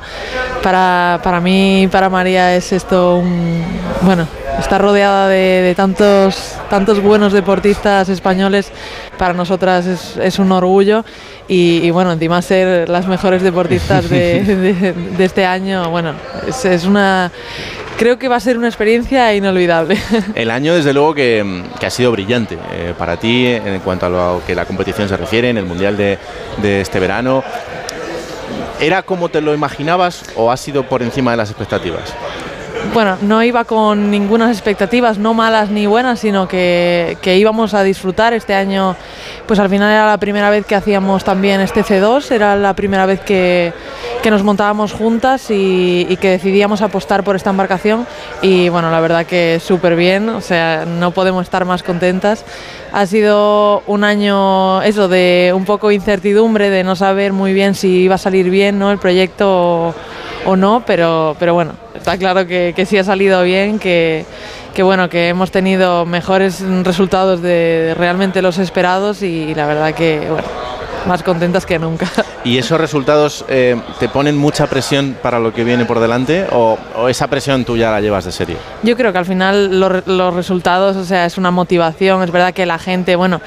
Para, 0.63 1.19
para 1.23 1.39
mí 1.39 1.83
y 1.83 1.87
para 1.87 2.09
María 2.09 2.55
es 2.55 2.73
esto 2.73 3.17
un... 3.17 3.63
Bueno, 4.01 4.27
estar 4.59 4.81
rodeada 4.81 5.27
de, 5.27 5.61
de 5.61 5.75
tantos, 5.75 6.55
tantos 6.71 6.99
buenos 6.99 7.31
deportistas 7.31 8.09
españoles 8.09 8.71
para 9.19 9.33
nosotras 9.35 9.85
es, 9.85 10.17
es 10.17 10.39
un 10.39 10.51
orgullo. 10.51 11.05
Y, 11.47 11.81
y 11.83 11.91
bueno, 11.91 12.11
encima 12.11 12.41
ser 12.41 12.89
las 12.89 13.07
mejores 13.07 13.43
deportistas 13.43 14.09
de, 14.09 14.41
de- 14.43 14.93
de 14.93 15.23
este 15.25 15.45
año, 15.45 15.89
bueno, 15.91 16.13
es, 16.47 16.65
es 16.65 16.85
una... 16.85 17.31
Creo 17.97 18.19
que 18.19 18.27
va 18.27 18.35
a 18.35 18.39
ser 18.39 18.57
una 18.57 18.67
experiencia 18.67 19.33
inolvidable. 19.33 19.97
El 20.35 20.51
año, 20.51 20.75
desde 20.75 20.93
luego, 20.93 21.15
que, 21.15 21.63
ha 21.81 21.89
sido 21.89 22.11
brillante 22.11 22.57
eh, 22.71 22.93
para 22.97 23.17
ti 23.17 23.47
en 23.47 23.79
cuanto 23.79 24.05
a 24.05 24.09
lo 24.09 24.41
que 24.45 24.53
la 24.53 24.65
competición 24.65 25.09
se 25.09 25.17
refiere, 25.17 25.49
en 25.49 25.57
el 25.57 25.65
Mundial 25.65 25.97
de 25.97 26.17
este 26.81 26.99
verano. 26.99 27.43
¿Era 28.79 29.01
como 29.01 29.29
te 29.29 29.41
lo 29.41 29.55
imaginabas 29.55 30.23
o 30.35 30.51
ha 30.51 30.57
sido 30.57 30.83
por 30.83 31.01
encima 31.01 31.31
de 31.31 31.37
las 31.37 31.49
expectativas? 31.49 32.13
Bueno, 32.93 33.17
no 33.21 33.43
iba 33.43 33.63
con 33.65 34.09
ninguna 34.09 34.49
expectativas, 34.49 35.17
no 35.17 35.33
malas 35.33 35.69
ni 35.69 35.85
buenas, 35.85 36.19
sino 36.19 36.47
que, 36.47 37.17
íbamos 37.23 37.73
a 37.73 37.83
disfrutar. 37.83 38.33
Este 38.33 38.53
año, 38.53 38.95
pues 39.45 39.59
al 39.59 39.69
final 39.69 39.91
era 39.91 40.05
la 40.05 40.17
primera 40.17 40.49
vez 40.49 40.65
que 40.65 40.75
hacíamos 40.75 41.23
también 41.23 41.61
este 41.61 41.83
C2, 41.83 42.31
era 42.31 42.55
la 42.55 42.73
primera 42.73 43.05
vez 43.05 43.19
que, 43.19 43.73
nos 44.29 44.43
montábamos 44.43 44.91
juntas 44.91 45.49
y, 45.51 46.05
y 46.09 46.17
que 46.17 46.31
decidíamos 46.31 46.81
apostar 46.81 47.23
por 47.23 47.37
esta 47.37 47.49
embarcación. 47.49 48.05
Y 48.41 48.67
bueno, 48.67 48.91
la 48.91 48.99
verdad 48.99 49.25
que 49.25 49.61
súper 49.63 49.95
bien, 49.95 50.27
o 50.27 50.41
sea, 50.41 50.83
no 50.85 51.11
podemos 51.11 51.43
estar 51.43 51.63
más 51.63 51.81
contentas. 51.81 52.43
Ha 52.91 53.05
sido 53.05 53.83
un 53.87 54.03
año, 54.03 54.81
eso, 54.81 55.07
de 55.07 55.53
un 55.55 55.63
poco 55.65 55.91
incertidumbre, 55.91 56.69
de 56.69 56.83
no 56.83 56.95
saber 56.95 57.31
muy 57.31 57.53
bien 57.53 57.73
si 57.75 58.01
iba 58.01 58.15
a 58.15 58.17
salir 58.17 58.49
bien 58.49 58.79
¿no? 58.79 58.91
el 58.91 58.97
proyecto 58.97 59.47
o, 59.49 59.95
o 60.45 60.55
no, 60.55 60.83
pero, 60.85 61.35
pero 61.39 61.53
bueno, 61.53 61.73
está 61.97 62.17
claro 62.17 62.47
que, 62.47 62.85
sí 62.87 62.97
ha 62.97 63.03
salido 63.03 63.43
bien, 63.43 63.79
que, 63.79 64.25
que 64.73 64.83
bueno, 64.83 65.09
que 65.09 65.29
hemos 65.29 65.51
tenido 65.51 66.05
mejores 66.05 66.61
resultados 66.83 67.41
de 67.41 67.93
realmente 67.97 68.41
los 68.41 68.57
esperados 68.57 69.21
y 69.21 69.53
la 69.55 69.65
verdad 69.65 69.93
que, 69.93 70.19
bueno, 70.29 70.47
más 71.05 71.23
contentas 71.23 71.65
que 71.65 71.79
nunca. 71.79 72.07
¿Y 72.43 72.57
esos 72.57 72.79
resultados 72.79 73.45
eh, 73.49 73.79
te 73.99 74.09
ponen 74.09 74.37
mucha 74.37 74.67
presión 74.67 75.17
para 75.21 75.39
lo 75.39 75.53
que 75.53 75.63
viene 75.63 75.85
por 75.85 75.99
delante 75.99 76.45
o, 76.51 76.77
o 76.95 77.09
esa 77.09 77.27
presión 77.27 77.65
tú 77.65 77.75
ya 77.77 77.91
la 77.91 77.99
llevas 78.01 78.25
de 78.25 78.31
serio? 78.31 78.57
Yo 78.83 78.95
creo 78.95 79.11
que 79.11 79.17
al 79.17 79.25
final 79.25 79.79
los, 79.79 80.07
los 80.07 80.33
resultados, 80.33 80.95
o 80.95 81.03
sea, 81.05 81.25
es 81.25 81.37
una 81.37 81.51
motivación. 81.51 82.23
Es 82.23 82.31
verdad 82.31 82.53
que 82.53 82.65
la 82.65 82.79
gente, 82.79 83.15
bueno, 83.15 83.41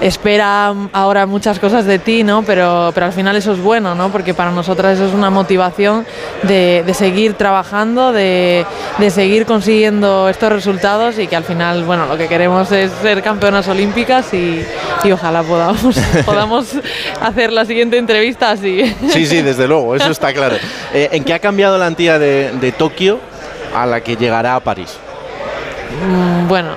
espera 0.00 0.72
ahora 0.92 1.26
muchas 1.26 1.58
cosas 1.58 1.84
de 1.84 1.98
ti, 1.98 2.22
¿no? 2.22 2.42
Pero, 2.42 2.90
pero 2.94 3.06
al 3.06 3.12
final 3.12 3.36
eso 3.36 3.52
es 3.52 3.60
bueno, 3.60 3.94
¿no? 3.94 4.10
Porque 4.10 4.34
para 4.34 4.50
nosotras 4.50 4.94
eso 4.94 5.06
es 5.06 5.14
una 5.14 5.30
motivación 5.30 6.06
de, 6.42 6.82
de 6.86 6.94
seguir 6.94 7.34
trabajando, 7.34 8.12
de, 8.12 8.66
de 8.98 9.10
seguir 9.10 9.46
consiguiendo 9.46 10.28
estos 10.28 10.52
resultados 10.52 11.18
y 11.18 11.26
que 11.26 11.36
al 11.36 11.44
final, 11.44 11.84
bueno, 11.84 12.06
lo 12.06 12.16
que 12.16 12.28
queremos 12.28 12.70
es 12.72 12.92
ser 13.02 13.22
campeonas 13.22 13.66
olímpicas 13.68 14.32
y, 14.34 14.64
y 15.02 15.12
ojalá 15.12 15.42
podamos, 15.42 15.96
podamos 16.24 16.68
hacer 17.20 17.52
la 17.52 17.64
siguiente 17.64 17.96
entrevista 17.98 18.50
así. 18.50 18.94
Sí, 19.10 19.26
sí, 19.26 19.42
desde 19.42 19.66
luego, 19.68 19.94
eso 19.96 20.10
está 20.10 20.32
claro. 20.32 20.56
Eh, 20.92 21.08
¿En 21.12 21.24
qué 21.24 21.34
ha 21.34 21.38
cambiado 21.38 21.78
la 21.78 21.86
antía 21.86 22.18
de, 22.18 22.52
de 22.60 22.72
Tokio 22.72 23.18
a 23.74 23.86
la 23.86 24.00
que 24.00 24.16
llegará 24.16 24.56
a 24.56 24.60
París? 24.60 24.96
Mm, 26.06 26.48
Bueno, 26.48 26.72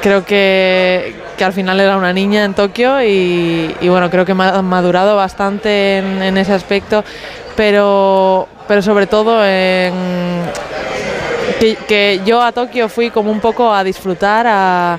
creo 0.00 0.24
que, 0.24 1.14
que 1.36 1.44
al 1.44 1.52
final 1.52 1.78
era 1.80 1.96
una 1.96 2.12
niña 2.12 2.44
en 2.44 2.54
Tokio 2.54 3.02
y, 3.02 3.74
y 3.80 3.88
bueno, 3.88 4.10
creo 4.10 4.24
que 4.24 4.32
ha 4.32 4.62
madurado 4.62 5.16
bastante 5.16 5.98
en, 5.98 6.22
en 6.22 6.36
ese 6.38 6.52
aspecto, 6.52 7.04
pero, 7.56 8.48
pero 8.68 8.82
sobre 8.82 9.06
todo 9.06 9.44
en 9.44 9.92
que, 11.60 11.76
que 11.86 12.20
yo 12.24 12.40
a 12.42 12.52
Tokio 12.52 12.88
fui 12.88 13.10
como 13.10 13.30
un 13.30 13.40
poco 13.40 13.72
a 13.72 13.84
disfrutar, 13.84 14.46
a, 14.48 14.98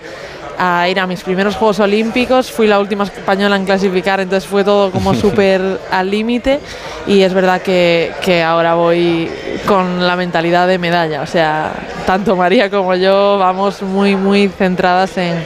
a 0.57 0.87
ir 0.89 0.99
a 0.99 1.07
mis 1.07 1.21
primeros 1.23 1.55
Juegos 1.55 1.79
Olímpicos, 1.79 2.51
fui 2.51 2.67
la 2.67 2.79
última 2.79 3.03
española 3.03 3.55
en 3.55 3.65
clasificar, 3.65 4.19
entonces 4.19 4.49
fue 4.49 4.63
todo 4.63 4.91
como 4.91 5.13
súper 5.15 5.79
al 5.91 6.09
límite 6.09 6.59
y 7.07 7.21
es 7.21 7.33
verdad 7.33 7.61
que, 7.61 8.11
que 8.21 8.43
ahora 8.43 8.75
voy 8.75 9.29
con 9.65 10.05
la 10.05 10.15
mentalidad 10.15 10.67
de 10.67 10.77
medalla, 10.77 11.21
o 11.21 11.27
sea, 11.27 11.71
tanto 12.05 12.35
María 12.35 12.69
como 12.69 12.95
yo 12.95 13.37
vamos 13.37 13.81
muy, 13.81 14.15
muy 14.15 14.49
centradas 14.49 15.17
en, 15.17 15.45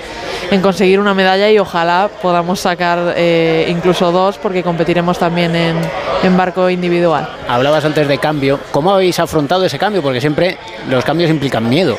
en 0.51 0.61
conseguir 0.61 0.99
una 0.99 1.13
medalla 1.13 1.49
y 1.49 1.59
ojalá 1.59 2.09
podamos 2.21 2.59
sacar 2.59 3.13
eh, 3.15 3.67
incluso 3.69 4.11
dos 4.11 4.37
porque 4.37 4.63
competiremos 4.63 5.17
también 5.19 5.55
en, 5.55 5.77
en 6.23 6.37
barco 6.37 6.69
individual. 6.69 7.27
Hablabas 7.47 7.85
antes 7.85 8.07
de 8.07 8.17
cambio. 8.17 8.59
¿Cómo 8.71 8.93
habéis 8.93 9.19
afrontado 9.19 9.65
ese 9.65 9.77
cambio? 9.77 10.01
Porque 10.01 10.21
siempre 10.21 10.57
los 10.89 11.03
cambios 11.03 11.29
implican 11.29 11.67
miedo. 11.67 11.97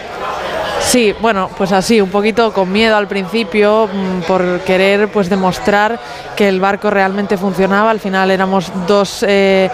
Sí, 0.89 1.15
bueno, 1.20 1.51
pues 1.55 1.70
así, 1.73 2.01
un 2.01 2.09
poquito 2.09 2.51
con 2.55 2.73
miedo 2.73 2.97
al 2.97 3.06
principio, 3.09 3.90
mm, 3.93 4.23
por 4.23 4.60
querer 4.60 5.09
pues 5.09 5.28
demostrar 5.28 6.01
que 6.35 6.48
el 6.48 6.60
barco 6.60 6.89
realmente 6.89 7.36
funcionaba. 7.36 7.90
Al 7.90 8.01
final 8.01 8.31
éramos 8.31 8.73
dos, 8.86 9.23
eh, 9.28 9.69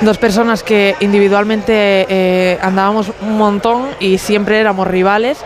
dos 0.00 0.16
personas 0.18 0.62
que 0.62 0.94
individualmente 1.00 2.06
eh, 2.08 2.56
andábamos 2.62 3.10
un 3.20 3.36
montón 3.36 3.88
y 3.98 4.18
siempre 4.18 4.60
éramos 4.60 4.86
rivales. 4.86 5.38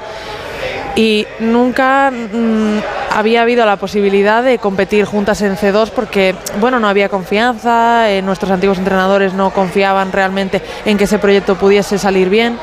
Y 0.95 1.27
nunca 1.41 2.11
mm, 2.11 2.81
había 3.11 3.41
habido 3.41 3.65
la 3.65 3.77
posibilidad 3.77 4.43
de 4.43 4.59
competir 4.59 5.07
juntas 5.07 5.41
en 5.41 5.57
C2 5.57 5.89
porque, 5.89 6.35
bueno, 6.61 6.81
no 6.81 6.89
había 6.89 7.09
confianza, 7.09 8.11
eh, 8.11 8.21
nuestros 8.21 8.51
antiguos 8.51 8.77
entrenadores 8.77 9.33
no 9.33 9.55
confiaban 9.55 10.13
realmente 10.13 10.61
en 10.85 10.99
que 10.99 11.05
ese 11.05 11.19
proyecto 11.19 11.55
pudiese 11.55 11.97
salir 11.97 12.29
bien. 12.29 12.59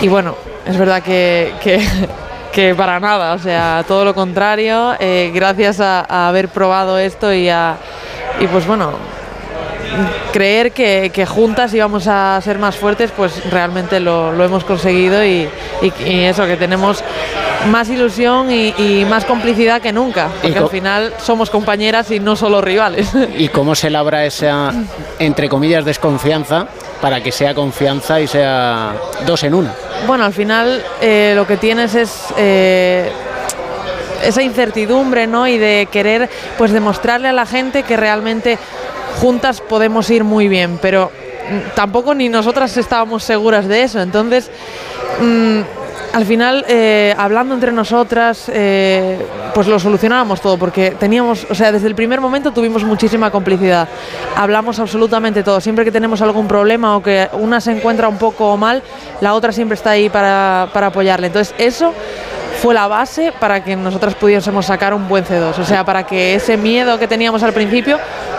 Y 0.00 0.08
bueno, 0.08 0.34
es 0.66 0.76
verdad 0.76 1.02
que, 1.02 1.52
que, 1.62 1.80
que 2.52 2.74
para 2.74 3.00
nada, 3.00 3.34
o 3.34 3.38
sea, 3.38 3.84
todo 3.86 4.04
lo 4.04 4.14
contrario, 4.14 4.94
eh, 4.98 5.30
gracias 5.34 5.80
a, 5.80 6.04
a 6.08 6.28
haber 6.28 6.48
probado 6.48 6.98
esto 6.98 7.32
y 7.32 7.48
a, 7.48 7.76
y 8.40 8.46
pues 8.46 8.66
bueno, 8.66 8.92
creer 10.32 10.72
que, 10.72 11.10
que 11.14 11.24
juntas 11.24 11.72
íbamos 11.72 12.06
a 12.08 12.38
ser 12.42 12.58
más 12.58 12.76
fuertes, 12.76 13.10
pues 13.16 13.48
realmente 13.50 14.00
lo, 14.00 14.32
lo 14.32 14.44
hemos 14.44 14.64
conseguido 14.64 15.24
y, 15.24 15.48
y- 15.80 15.92
y 16.04 16.24
eso, 16.24 16.44
que 16.46 16.56
tenemos 16.56 17.02
más 17.70 17.88
ilusión 17.88 18.50
y, 18.52 18.74
y 18.76 19.06
más 19.08 19.24
complicidad 19.24 19.80
que 19.80 19.92
nunca, 19.92 20.28
porque 20.42 20.58
al 20.58 20.68
final 20.68 21.14
somos 21.18 21.48
compañeras 21.50 22.10
y 22.10 22.20
no 22.20 22.36
solo 22.36 22.60
rivales. 22.60 23.10
¿Y 23.38 23.48
cómo 23.48 23.74
se 23.74 23.88
labra 23.90 24.24
esa, 24.26 24.72
entre 25.18 25.48
comillas, 25.48 25.84
desconfianza 25.84 26.66
para 27.00 27.22
que 27.22 27.32
sea 27.32 27.54
confianza 27.54 28.20
y 28.20 28.26
sea 28.26 28.92
dos 29.26 29.42
en 29.44 29.54
una. 29.54 29.72
Bueno, 30.06 30.24
al 30.24 30.32
final 30.32 30.84
eh, 31.00 31.32
lo 31.34 31.46
que 31.46 31.56
tienes 31.56 31.94
es 31.94 32.26
eh, 32.36 33.10
esa 34.22 34.42
incertidumbre, 34.42 35.26
¿no? 35.26 35.46
Y 35.46 35.58
de 35.58 35.88
querer, 35.90 36.28
pues, 36.58 36.72
demostrarle 36.72 37.28
a 37.28 37.32
la 37.32 37.46
gente 37.46 37.82
que 37.82 37.96
realmente 37.96 38.58
juntas 39.20 39.60
podemos 39.60 40.08
ir 40.10 40.24
muy 40.24 40.48
bien, 40.48 40.78
pero 40.80 41.10
mm, 41.10 41.74
tampoco 41.74 42.14
ni 42.14 42.28
nosotras 42.28 42.76
estábamos 42.76 43.24
seguras 43.24 43.66
de 43.66 43.82
eso. 43.82 44.00
Entonces, 44.00 44.50
mm, 45.20 45.60
al 46.12 46.24
final, 46.24 46.64
eh, 46.68 47.14
hablando 47.16 47.54
entre 47.54 47.72
nosotras, 47.72 48.50
eh, 48.52 49.18
pues 49.54 49.66
lo 49.66 49.78
solucionábamos 49.78 50.40
todo, 50.40 50.58
porque 50.58 50.92
teníamos, 50.92 51.46
o 51.50 51.54
sea, 51.54 51.72
desde 51.72 51.86
el 51.86 51.94
primer 51.94 52.20
momento 52.20 52.52
tuvimos 52.52 52.84
muchísima 52.84 53.30
complicidad. 53.30 53.88
Hablamos 54.36 54.78
absolutamente 54.78 55.42
todo. 55.42 55.60
Siempre 55.60 55.84
que 55.84 55.92
tenemos 55.92 56.22
algún 56.22 56.48
problema 56.48 56.96
o 56.96 57.02
que 57.02 57.28
una 57.32 57.60
se 57.60 57.72
encuentra 57.72 58.08
un 58.08 58.18
poco 58.18 58.56
mal, 58.56 58.82
la 59.20 59.34
otra 59.34 59.52
siempre 59.52 59.74
está 59.74 59.90
ahí 59.90 60.08
para, 60.08 60.68
para 60.72 60.88
apoyarle. 60.88 61.26
Entonces, 61.28 61.54
eso 61.58 61.92
fue 62.66 62.74
la 62.74 62.88
base 62.88 63.32
para 63.38 63.62
que 63.62 63.76
nosotras 63.76 64.16
pudiésemos 64.16 64.66
sacar 64.66 64.92
un 64.92 65.06
buen 65.08 65.24
C2. 65.24 65.56
O 65.56 65.64
sea, 65.64 65.84
para 65.84 66.04
que 66.04 66.34
ese 66.34 66.56
miedo 66.56 66.98
que 66.98 67.06
teníamos 67.06 67.44
al 67.44 67.52
principio, 67.52 67.96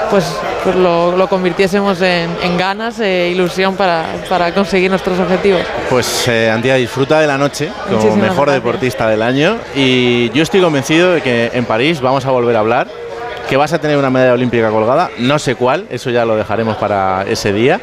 pues, 0.09 0.25
pues 0.65 0.75
lo, 0.75 1.15
lo 1.15 1.29
convirtiésemos 1.29 2.01
en, 2.01 2.29
en 2.43 2.57
ganas 2.57 2.99
e 2.99 3.29
ilusión 3.29 3.77
para, 3.77 4.03
para 4.27 4.53
conseguir 4.53 4.89
nuestros 4.89 5.17
objetivos. 5.17 5.61
Pues 5.89 6.27
eh, 6.27 6.51
Antía, 6.51 6.75
disfruta 6.75 7.21
de 7.21 7.27
la 7.27 7.37
noche 7.37 7.69
como 7.85 7.99
Muchísimas 7.99 8.29
mejor 8.31 8.47
gracias. 8.47 8.63
deportista 8.65 9.07
del 9.07 9.21
año 9.21 9.55
y 9.73 10.29
yo 10.31 10.43
estoy 10.43 10.59
convencido 10.59 11.13
de 11.13 11.21
que 11.21 11.51
en 11.53 11.63
París 11.63 12.01
vamos 12.01 12.25
a 12.25 12.31
volver 12.31 12.57
a 12.57 12.59
hablar, 12.59 12.87
que 13.49 13.55
vas 13.57 13.71
a 13.73 13.79
tener 13.79 13.97
una 13.97 14.09
medalla 14.09 14.33
olímpica 14.33 14.69
colgada, 14.69 15.09
no 15.19 15.39
sé 15.39 15.55
cuál, 15.55 15.87
eso 15.89 16.09
ya 16.09 16.25
lo 16.25 16.35
dejaremos 16.35 16.75
para 16.77 17.23
ese 17.27 17.53
día, 17.53 17.79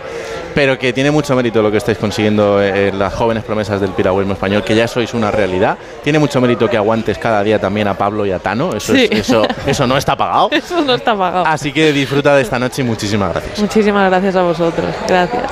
pero 0.55 0.79
que 0.79 0.93
tiene 0.93 1.11
mucho 1.11 1.35
mérito 1.35 1.63
lo 1.63 1.71
que 1.71 1.79
estáis 1.79 1.97
consiguiendo 1.99 2.63
eh, 2.63 2.93
las 2.93 3.15
jóvenes 3.15 3.45
promesas 3.45 3.81
del 3.81 3.91
piragüismo 3.91 4.35
español, 4.35 4.63
que 4.63 4.75
ya 4.77 4.87
sois 4.87 5.15
una 5.15 5.31
realidad. 5.31 5.79
Tiene 6.03 6.19
mucho 6.19 6.41
mérito 6.41 6.69
que 6.69 6.77
aguantes 6.77 7.17
cada 7.19 7.43
día 7.43 7.59
también 7.59 7.89
a 7.89 7.95
Pablo 7.95 8.27
y 8.27 8.31
a 8.33 8.39
Tano, 8.39 8.75
eso, 8.75 8.95
es- 8.95 9.11
eso, 9.11 9.47
eso 9.67 9.87
no 9.87 9.97
está 9.97 10.17
pagado. 10.17 10.51
Eso 10.53 10.83
no 10.83 10.95
está 10.95 11.17
pagado. 11.17 11.47
Así 11.47 11.73
que 11.73 11.93
disfruta 11.93 12.35
de 12.37 12.43
esta 12.43 12.59
noche 12.59 12.83
y 12.83 12.85
muchísimas 12.85 13.33
gracias. 13.33 13.59
Muchísimas 13.61 14.11
gracias 14.11 14.37
a 14.37 14.43
vosotros. 14.43 14.87
Gracias. 15.09 15.43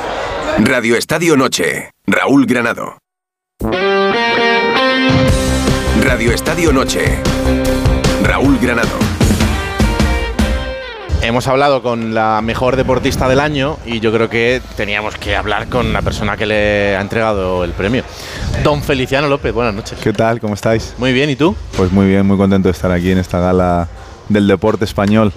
Radio 0.59 0.97
Estadio 0.97 1.37
Noche. 1.37 1.91
Raúl 2.07 2.47
Granado. 2.47 2.99
Radio 6.05 6.33
Estadio 6.33 6.73
Noche. 6.73 7.19
Raúl 8.23 8.59
Granado. 8.61 9.12
Hemos 11.23 11.47
hablado 11.47 11.83
con 11.83 12.15
la 12.15 12.41
mejor 12.43 12.75
deportista 12.75 13.29
del 13.29 13.39
año 13.39 13.79
y 13.87 14.01
yo 14.01 14.13
creo 14.13 14.29
que 14.29 14.61
teníamos 14.77 15.15
que 15.17 15.37
hablar 15.37 15.69
con 15.69 15.93
la 15.93 16.03
persona 16.03 16.37
que 16.37 16.47
le 16.47 16.97
ha 16.97 17.01
entregado 17.01 17.63
el 17.63 17.71
premio. 17.71 18.03
Don 18.65 18.83
Feliciano 18.83 19.29
López, 19.29 19.55
buenas 19.55 19.73
noches. 19.73 20.01
¿Qué 20.03 20.13
tal? 20.13 20.41
¿Cómo 20.41 20.55
estáis? 20.55 20.95
Muy 20.99 21.13
bien, 21.13 21.31
¿y 21.31 21.37
tú? 21.37 21.55
Pues 21.77 21.93
muy 21.93 22.07
bien, 22.07 22.27
muy 22.27 22.37
contento 22.37 22.67
de 22.69 22.73
estar 22.73 22.91
aquí 22.91 23.13
en 23.13 23.19
esta 23.19 23.39
gala 23.39 23.89
del 24.29 24.49
deporte 24.49 24.85
español. 24.85 25.33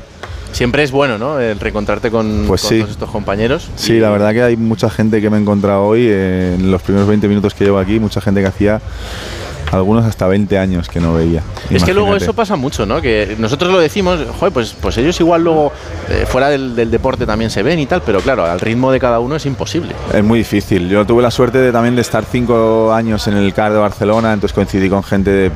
Siempre 0.54 0.82
es 0.84 0.90
bueno, 0.92 1.20
¿no? 1.20 1.40
El 1.40 1.60
reencontrarte 1.60 2.10
con, 2.10 2.46
Pues 2.48 2.62
con 2.62 2.70
sí. 2.70 2.78
todos 2.80 2.92
estos 2.92 3.12
compañeros. 3.12 3.70
Sí, 3.76 4.00
la 4.00 4.10
verdad 4.10 4.32
que 4.34 4.42
hay 4.42 4.58
mucha 4.58 4.90
gente 4.90 5.22
que 5.22 5.30
me 5.30 5.38
he 5.38 5.42
encontrado 5.42 5.84
hoy 5.84 6.08
eh, 6.10 6.56
en 6.58 6.72
los 6.72 6.82
primeros 6.82 7.08
20 7.08 7.28
minutos 7.28 7.54
que 7.54 7.64
llevo 7.64 7.78
aquí, 7.78 8.00
mucha 8.00 8.22
gente 8.22 8.42
que 8.42 8.48
hacía 8.48 8.82
algunos 9.72 10.06
hasta 10.06 10.28
20 10.28 10.58
años 10.58 10.88
que 10.90 11.00
no 11.00 11.14
veía. 11.14 11.42
Es 11.70 11.84
que 11.84 11.94
luego 11.94 12.08
Imagínate. 12.08 12.24
eso 12.26 12.34
pasa 12.34 12.56
mucho, 12.56 12.86
¿no? 12.86 13.02
Que 13.02 13.36
nosotros 13.40 13.72
lo 13.72 13.80
decimos, 13.80 14.20
joder, 14.40 14.54
pues, 14.54 14.76
pues 14.80 14.98
ellos 14.98 15.20
igual 15.20 15.44
luego 15.44 15.72
eh, 16.10 16.26
fuera 16.28 16.50
del, 16.50 16.76
del 16.76 16.92
deporte 16.92 17.26
también 17.26 17.50
se 17.50 17.64
ven 17.64 17.80
y 17.80 17.86
tal, 17.86 18.02
pero 18.02 18.22
claro, 18.22 18.46
al 18.46 18.60
ritmo 18.60 18.92
de 18.92 19.00
cada 19.00 19.20
uno 19.20 19.36
es 19.36 19.46
imposible. 19.46 19.94
Es 20.14 20.24
muy 20.24 20.40
difícil. 20.40 20.90
Yo 20.90 21.06
tuve 21.06 21.22
la 21.22 21.32
suerte 21.32 21.58
de, 21.60 21.72
también 21.72 21.96
de 21.96 22.02
estar 22.02 22.24
cinco 22.26 22.94
años 22.94 23.28
en 23.28 23.36
el 23.36 23.54
CAR 23.54 23.74
de 23.74 23.80
Barcelona, 23.80 24.34
entonces 24.34 24.54
coincidí 24.54 24.90
con 24.90 25.04
gente 25.04 25.32
de 25.32 25.52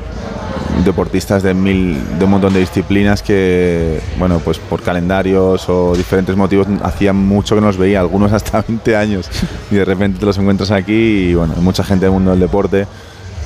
deportistas 0.84 1.42
de 1.42 1.52
mil 1.52 1.98
de 2.18 2.24
un 2.24 2.30
montón 2.30 2.54
de 2.54 2.60
disciplinas 2.60 3.22
que 3.22 4.00
bueno 4.18 4.40
pues 4.42 4.58
por 4.58 4.82
calendarios 4.82 5.68
o 5.68 5.94
diferentes 5.94 6.34
motivos 6.36 6.66
hacía 6.82 7.12
mucho 7.12 7.54
que 7.54 7.60
no 7.60 7.66
los 7.66 7.76
veía 7.76 8.00
algunos 8.00 8.32
hasta 8.32 8.62
20 8.68 8.96
años 8.96 9.28
y 9.70 9.74
de 9.74 9.84
repente 9.84 10.20
te 10.20 10.26
los 10.26 10.38
encuentras 10.38 10.70
aquí 10.70 10.92
y 11.30 11.34
bueno 11.34 11.54
mucha 11.60 11.84
gente 11.84 12.06
del 12.06 12.12
mundo 12.12 12.30
del 12.30 12.40
deporte 12.40 12.86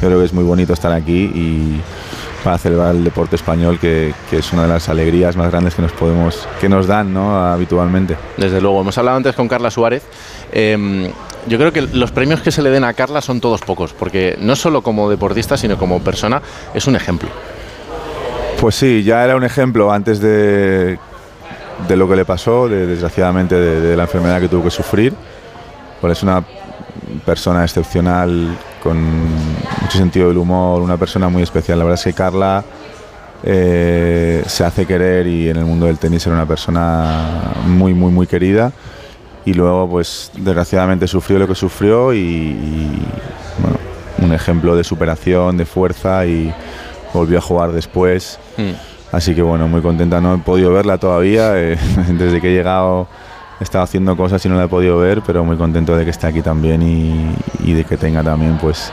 yo 0.01 0.09
creo 0.09 0.19
que 0.19 0.27
es 0.27 0.33
muy 0.33 0.45
bonito 0.45 0.73
estar 0.73 0.93
aquí 0.93 1.31
y 1.35 1.81
para 2.43 2.59
celebrar 2.59 2.95
el 2.95 3.03
deporte 3.03 3.37
español 3.37 3.79
que, 3.79 4.13
que 4.29 4.39
es 4.39 4.53
una 4.53 4.63
de 4.63 4.69
las 4.69 4.89
alegrías 4.91 5.35
más 5.35 5.51
grandes 5.51 5.75
que 5.75 5.81
nos 5.81 5.93
podemos 5.93 6.47
que 6.61 6.69
nos 6.69 6.87
dan 6.87 7.15
¿no? 7.15 7.43
habitualmente 7.43 8.17
Desde 8.37 8.61
luego, 8.61 8.83
hemos 8.83 8.97
hablado 8.99 9.17
antes 9.17 9.35
con 9.35 9.49
Carla 9.49 9.71
Suárez. 9.71 10.03
Eh, 10.53 11.11
yo 11.47 11.59
creo 11.59 11.73
que 11.73 11.83
los 11.83 12.11
premios 12.11 12.41
que 12.41 12.51
se 12.51 12.63
le 12.63 12.71
den 12.71 12.85
a 12.85 12.95
Carla 12.95 13.21
son 13.21 13.41
todos 13.41 13.61
pocos, 13.61 13.93
porque 13.93 14.37
no 14.41 14.57
solo 14.57 14.83
como 14.83 15.11
deportista, 15.11 15.57
sino 15.57 15.77
como 15.77 16.01
persona 16.01 16.41
es 16.73 16.87
un 16.87 16.97
ejemplo. 16.97 17.29
Pues 18.61 18.77
sí, 18.77 19.03
ya 19.03 19.25
era 19.25 19.37
un 19.37 19.45
ejemplo 19.45 19.93
antes 19.93 20.21
de, 20.21 20.99
de 21.87 21.97
lo 21.97 22.09
que 22.09 22.17
le 22.17 22.25
pasó, 22.25 22.69
de, 22.69 22.87
desgraciadamente 22.87 23.55
de, 23.55 23.81
de 23.81 23.97
la 23.97 24.05
enfermedad 24.05 24.41
que 24.41 24.49
tuvo 24.49 24.65
que 24.65 24.71
sufrir. 24.71 25.13
Pues 26.01 26.19
es 26.19 26.23
una 26.23 26.43
persona 27.27 27.63
excepcional, 27.63 28.57
con 28.85 29.03
mucho 29.83 29.99
sentido 29.99 30.29
del 30.29 30.39
humor, 30.39 30.83
una 30.83 30.97
persona 30.99 31.29
muy 31.29 31.43
especial. 31.43 31.79
La 31.79 31.85
verdad 31.85 31.99
es 31.99 32.05
que 32.05 32.13
Carla 32.13 32.63
eh, 33.43 34.45
se 34.47 34.63
hace 34.65 34.87
querer 34.87 35.27
y 35.27 35.49
en 35.49 35.57
el 35.57 35.65
mundo 35.65 35.87
del 35.87 35.99
tenis 35.99 36.25
era 36.27 36.37
una 36.37 36.47
persona 36.47 37.55
muy, 37.67 37.95
muy, 37.95 38.13
muy 38.13 38.27
querida. 38.29 38.71
Y 39.47 39.55
luego, 39.55 39.89
pues 39.89 40.31
desgraciadamente 40.37 41.09
sufrió 41.09 41.39
lo 41.39 41.49
que 41.49 41.55
sufrió 41.55 42.13
y, 42.13 42.19
y, 42.19 43.03
bueno, 43.59 43.79
un 44.19 44.33
ejemplo 44.33 44.77
de 44.77 44.85
superación, 44.85 45.57
de 45.57 45.65
fuerza 45.67 46.25
y 46.27 46.55
volvió 47.13 47.39
a 47.39 47.41
jugar 47.41 47.73
después. 47.73 48.39
Así 49.13 49.35
que 49.35 49.43
bueno, 49.43 49.67
muy 49.67 49.81
contenta. 49.81 50.21
No 50.21 50.35
he 50.35 50.39
podido 50.39 50.73
verla 50.73 50.99
todavía. 50.99 51.59
eh, 51.61 51.79
desde 52.19 52.41
que 52.41 52.53
he 52.53 52.55
llegado 52.55 53.09
he 53.61 53.65
estado 53.65 53.85
haciendo 53.85 54.17
cosas 54.17 54.45
y 54.45 54.49
no 54.49 54.57
la 54.57 54.65
he 54.65 54.69
podido 54.69 54.99
ver, 54.99 55.23
pero 55.27 55.45
muy 55.45 55.57
contento 55.57 55.97
de 55.97 56.05
que 56.05 56.11
esté 56.11 56.27
aquí 56.27 56.43
también 56.43 56.83
y, 56.83 57.35
y 57.61 57.73
de 57.73 57.85
que 57.85 57.97
tenga 57.97 58.23
también 58.23 58.59
pues 58.59 58.93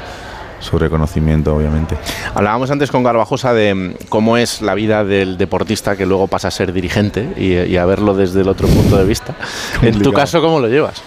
su 0.61 0.77
reconocimiento, 0.77 1.55
obviamente. 1.55 1.97
Hablábamos 2.33 2.71
antes 2.71 2.91
con 2.91 3.03
Garbajosa 3.03 3.53
de 3.53 3.73
mm, 3.73 3.93
cómo 4.09 4.37
es 4.37 4.61
la 4.61 4.75
vida 4.75 5.03
del 5.03 5.37
deportista 5.37 5.95
que 5.95 6.05
luego 6.05 6.27
pasa 6.27 6.47
a 6.47 6.51
ser 6.51 6.71
dirigente 6.71 7.33
y, 7.35 7.53
y 7.53 7.77
a 7.77 7.85
verlo 7.85 8.13
desde 8.13 8.41
el 8.41 8.47
otro 8.47 8.67
punto 8.67 8.97
de 8.97 9.05
vista. 9.05 9.35
En 9.81 10.01
tu 10.01 10.13
caso, 10.13 10.41
¿cómo 10.41 10.59
lo 10.59 10.67
llevas? 10.67 11.01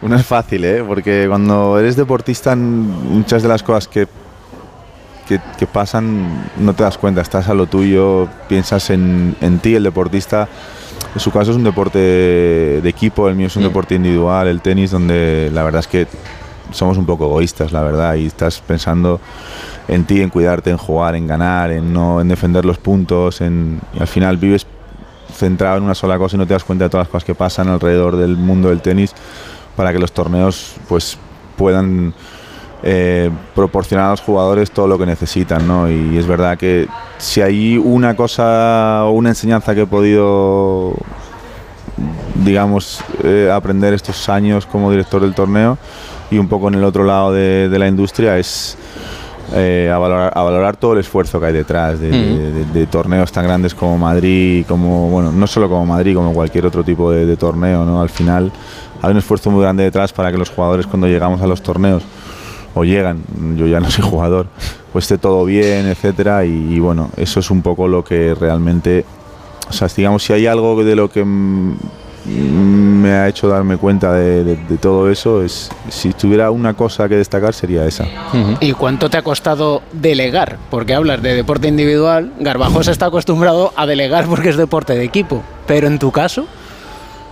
No 0.00 0.16
es 0.16 0.24
fácil, 0.24 0.64
¿eh? 0.64 0.82
porque 0.86 1.26
cuando 1.28 1.78
eres 1.78 1.94
deportista, 1.94 2.56
muchas 2.56 3.42
de 3.42 3.48
las 3.48 3.62
cosas 3.62 3.86
que, 3.86 4.08
que, 5.28 5.38
que 5.58 5.66
pasan 5.66 6.50
no 6.56 6.72
te 6.72 6.84
das 6.84 6.96
cuenta, 6.96 7.20
estás 7.20 7.48
a 7.48 7.54
lo 7.54 7.66
tuyo, 7.66 8.26
piensas 8.48 8.88
en, 8.90 9.36
en 9.42 9.58
ti, 9.58 9.74
el 9.74 9.82
deportista. 9.82 10.48
En 11.14 11.20
su 11.20 11.30
caso 11.32 11.50
es 11.50 11.56
un 11.56 11.64
deporte 11.64 11.98
de 11.98 12.88
equipo, 12.88 13.28
el 13.28 13.34
mío 13.34 13.48
es 13.48 13.56
un 13.56 13.64
deporte 13.64 13.96
individual, 13.96 14.46
el 14.46 14.60
tenis, 14.60 14.92
donde 14.92 15.50
la 15.52 15.64
verdad 15.64 15.80
es 15.80 15.88
que 15.88 16.06
somos 16.72 16.96
un 16.98 17.06
poco 17.06 17.24
egoístas, 17.24 17.72
la 17.72 17.82
verdad, 17.82 18.14
y 18.14 18.26
estás 18.26 18.60
pensando 18.60 19.20
en 19.88 20.04
ti, 20.04 20.20
en 20.20 20.30
cuidarte, 20.30 20.70
en 20.70 20.76
jugar, 20.76 21.16
en 21.16 21.26
ganar, 21.26 21.72
en 21.72 21.92
no 21.92 22.20
en 22.20 22.28
defender 22.28 22.64
los 22.64 22.78
puntos, 22.78 23.40
en, 23.40 23.80
y 23.92 24.00
al 24.00 24.06
final 24.06 24.36
vives 24.36 24.66
centrado 25.32 25.78
en 25.78 25.84
una 25.84 25.94
sola 25.94 26.18
cosa 26.18 26.36
y 26.36 26.38
no 26.38 26.46
te 26.46 26.52
das 26.52 26.64
cuenta 26.64 26.84
de 26.84 26.90
todas 26.90 27.06
las 27.06 27.10
cosas 27.10 27.24
que 27.24 27.34
pasan 27.34 27.68
alrededor 27.68 28.16
del 28.16 28.36
mundo 28.36 28.68
del 28.68 28.80
tenis 28.80 29.12
para 29.76 29.92
que 29.92 29.98
los 29.98 30.12
torneos 30.12 30.74
pues 30.88 31.18
puedan 31.56 32.14
eh, 32.82 33.30
proporcionar 33.54 34.06
a 34.06 34.10
los 34.10 34.20
jugadores 34.20 34.70
todo 34.70 34.86
lo 34.88 34.98
que 34.98 35.06
necesitan, 35.06 35.66
¿no? 35.68 35.90
Y 35.90 36.16
es 36.16 36.26
verdad 36.26 36.56
que 36.58 36.88
si 37.18 37.40
hay 37.42 37.76
una 37.76 38.16
cosa 38.16 39.04
o 39.04 39.10
una 39.12 39.28
enseñanza 39.30 39.74
que 39.74 39.82
he 39.82 39.86
podido 39.86 40.94
digamos, 42.34 43.00
eh, 43.24 43.50
aprender 43.52 43.92
estos 43.92 44.28
años 44.28 44.64
como 44.66 44.90
director 44.90 45.20
del 45.20 45.34
torneo 45.34 45.76
y 46.30 46.38
un 46.38 46.48
poco 46.48 46.68
en 46.68 46.74
el 46.74 46.84
otro 46.84 47.04
lado 47.04 47.32
de, 47.32 47.68
de 47.68 47.78
la 47.78 47.88
industria 47.88 48.38
es 48.38 48.78
eh, 49.54 49.90
a, 49.92 49.98
valorar, 49.98 50.32
a 50.34 50.42
valorar 50.42 50.76
todo 50.76 50.92
el 50.94 51.00
esfuerzo 51.00 51.40
que 51.40 51.46
hay 51.46 51.52
detrás 51.52 51.98
de, 52.00 52.10
de- 52.10 52.64
de- 52.66 52.86
torneos 52.86 53.32
tan 53.32 53.44
grandes 53.44 53.74
como 53.74 53.98
Madrid, 53.98 54.64
como, 54.66 55.10
bueno, 55.10 55.32
no 55.32 55.46
solo 55.46 55.68
como 55.68 55.84
Madrid, 55.84 56.14
como 56.14 56.32
cualquier 56.32 56.64
otro 56.66 56.84
tipo 56.84 57.10
de, 57.10 57.26
de 57.26 57.36
torneo, 57.36 57.84
¿no? 57.84 58.00
Al 58.00 58.08
final 58.10 58.50
hay 59.02 59.10
un 59.10 59.16
esfuerzo 59.18 59.50
muy 59.50 59.62
grande 59.62 59.82
detrás 59.82 60.12
para 60.12 60.30
que 60.30 60.38
los 60.38 60.50
jugadores 60.50 60.86
cuando 60.86 61.08
llegamos 61.08 61.42
a 61.42 61.46
los 61.46 61.62
torneos 61.62 62.04
o 62.74 62.84
llegan, 62.84 63.22
yo 63.56 63.66
ya 63.66 63.80
no 63.80 63.90
soy 63.90 64.04
jugador, 64.04 64.46
pues 64.92 65.04
esté 65.04 65.18
todo 65.18 65.44
bien, 65.44 65.86
etcétera, 65.86 66.44
y, 66.44 66.74
y 66.74 66.78
bueno, 66.80 67.10
eso 67.16 67.40
es 67.40 67.50
un 67.50 67.62
poco 67.62 67.88
lo 67.88 68.04
que 68.04 68.34
realmente, 68.34 69.04
o 69.68 69.72
sea, 69.72 69.88
digamos, 69.88 70.22
si 70.22 70.32
hay 70.32 70.46
algo 70.46 70.82
de 70.84 70.96
lo 70.96 71.10
que 71.10 71.24
me 72.26 73.10
ha 73.12 73.28
hecho 73.28 73.48
darme 73.48 73.76
cuenta 73.78 74.12
de, 74.12 74.44
de- 74.44 74.56
de 74.56 74.76
todo 74.76 75.10
eso, 75.10 75.42
es 75.42 75.70
si 75.88 76.12
tuviera 76.12 76.50
una 76.50 76.74
cosa 76.74 77.08
que 77.08 77.16
destacar 77.16 77.54
sería 77.54 77.86
esa. 77.86 78.06
¿Y 78.60 78.72
cuánto 78.72 79.08
te 79.08 79.16
ha 79.16 79.22
costado 79.22 79.82
delegar? 79.92 80.58
Porque 80.70 80.94
hablas 80.94 81.22
de 81.22 81.34
deporte 81.34 81.68
individual, 81.68 82.32
Garbajosa 82.38 82.90
está 82.92 83.06
acostumbrado 83.06 83.72
a 83.76 83.86
delegar 83.86 84.26
porque 84.26 84.50
es 84.50 84.56
deporte 84.56 84.94
de 84.94 85.04
equipo, 85.04 85.42
pero 85.66 85.86
en 85.86 85.98
tu 85.98 86.12
caso, 86.12 86.46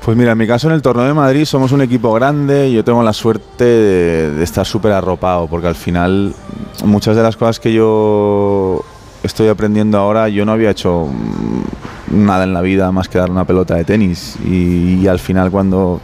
Pues 0.09 0.17
mira, 0.17 0.33
en 0.33 0.39
mi 0.39 0.47
caso 0.47 0.69
en 0.69 0.73
el 0.73 0.81
torneo 0.81 1.05
de 1.05 1.13
Madrid 1.13 1.45
somos 1.45 1.71
un 1.71 1.83
equipo 1.83 2.15
grande 2.15 2.71
y 2.71 2.73
yo 2.73 2.83
tengo 2.83 3.03
la 3.03 3.13
suerte 3.13 3.65
de, 3.65 4.43
estar 4.43 4.65
súper 4.65 4.93
arropado, 4.93 5.47
porque 5.49 5.67
al 5.67 5.75
final 5.75 6.35
muchas 6.83 7.15
de 7.15 7.23
las 7.23 7.37
cosas 7.37 7.61
que 7.61 7.75
yo 7.75 8.83
estoy 9.23 9.49
aprendiendo 9.49 9.99
ahora, 9.99 10.31
yo 10.31 10.47
no 10.47 10.53
había 10.53 10.71
hecho 10.71 11.09
mm, 11.13 12.25
nada 12.25 12.45
en 12.45 12.55
la 12.55 12.63
vida 12.63 12.91
más 12.91 13.07
que 13.11 13.19
dar 13.19 13.31
una 13.31 13.45
pelota 13.45 13.75
de 13.75 13.85
tenis 13.85 14.39
y, 14.47 14.95
y 14.95 15.09
al 15.09 15.19
final 15.19 15.51
cuando 15.51 16.01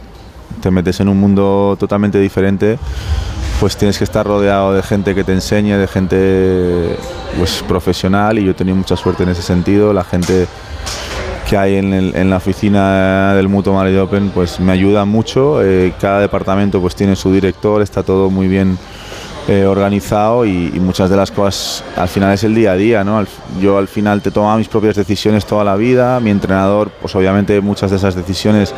te 0.61 0.69
metes 0.69 0.99
en 0.99 1.09
un 1.09 1.19
mundo 1.19 1.75
totalmente 1.79 2.19
diferente, 2.19 2.77
pues 3.59 3.75
tienes 3.75 3.97
que 3.97 4.03
estar 4.03 4.23
rodeado 4.23 4.71
de 4.75 4.83
gente 4.83 5.15
que 5.15 5.23
te 5.23 5.33
enseñe, 5.33 5.77
de 5.77 5.87
gente 5.87 6.95
pues, 7.39 7.63
profesional 7.67 8.37
y 8.37 8.43
yo 8.43 8.51
he 8.51 8.53
tenido 8.53 8.77
mucha 8.77 8.97
suerte 8.97 9.23
en 9.23 9.29
ese 9.29 9.41
sentido. 9.41 9.93
La 9.93 10.03
gente 10.03 10.45
que 11.47 11.57
hay 11.57 11.75
en, 11.75 12.29
la 12.29 12.37
oficina 12.37 13.33
del 13.35 13.47
Mutuo 13.47 13.73
Madrid 13.73 14.01
Open 14.01 14.29
pues 14.29 14.59
me 14.59 14.71
ayuda 14.71 15.05
mucho. 15.05 15.63
Eh, 15.63 15.93
cada 15.99 16.19
departamento 16.19 16.81
pues 16.81 16.95
tiene 16.95 17.15
su 17.15 17.31
director, 17.31 17.81
está 17.81 18.03
todo 18.03 18.29
muy 18.29 18.47
bien 18.47 18.77
eh, 19.47 19.65
organizado 19.65 20.45
y, 20.45 20.71
muchas 20.79 21.09
de 21.09 21.17
las 21.17 21.29
cosas 21.29 21.83
al 21.95 22.07
final 22.07 22.33
es 22.33 22.43
el 22.43 22.55
día 22.55 22.71
a 22.71 22.75
día, 22.75 23.03
¿no? 23.03 23.23
Yo 23.61 23.77
al 23.77 23.87
final 23.87 24.21
te 24.21 24.31
tomaba 24.31 24.57
mis 24.57 24.67
propias 24.67 24.95
decisiones 24.95 25.45
toda 25.45 25.63
la 25.63 25.75
vida, 25.75 26.19
mi 26.19 26.31
entrenador 26.31 26.89
pues 26.99 27.15
obviamente 27.15 27.61
muchas 27.61 27.91
de 27.91 27.97
esas 27.97 28.15
decisiones 28.15 28.73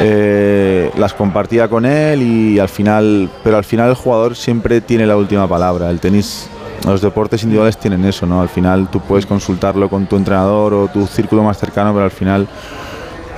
eh, 0.00 0.90
las 0.96 1.14
compartía 1.14 1.68
con 1.68 1.84
él 1.84 2.22
y 2.22 2.58
al 2.58 2.68
final, 2.68 3.28
pero 3.44 3.56
al 3.56 3.64
final 3.64 3.88
el 3.90 3.94
jugador 3.94 4.36
siempre 4.36 4.80
tiene 4.80 5.06
la 5.06 5.16
última 5.16 5.48
palabra. 5.48 5.90
El 5.90 6.00
tenis, 6.00 6.48
los 6.86 7.00
deportes 7.00 7.42
individuales 7.42 7.76
tienen 7.78 8.04
eso, 8.04 8.26
¿no? 8.26 8.40
Al 8.40 8.48
final 8.48 8.88
tú 8.90 9.00
puedes 9.00 9.26
consultarlo 9.26 9.88
con 9.88 10.06
tu 10.06 10.16
entrenador 10.16 10.74
o 10.74 10.88
tu 10.88 11.06
círculo 11.06 11.42
más 11.42 11.58
cercano, 11.58 11.92
pero 11.92 12.04
al 12.04 12.10
final 12.10 12.48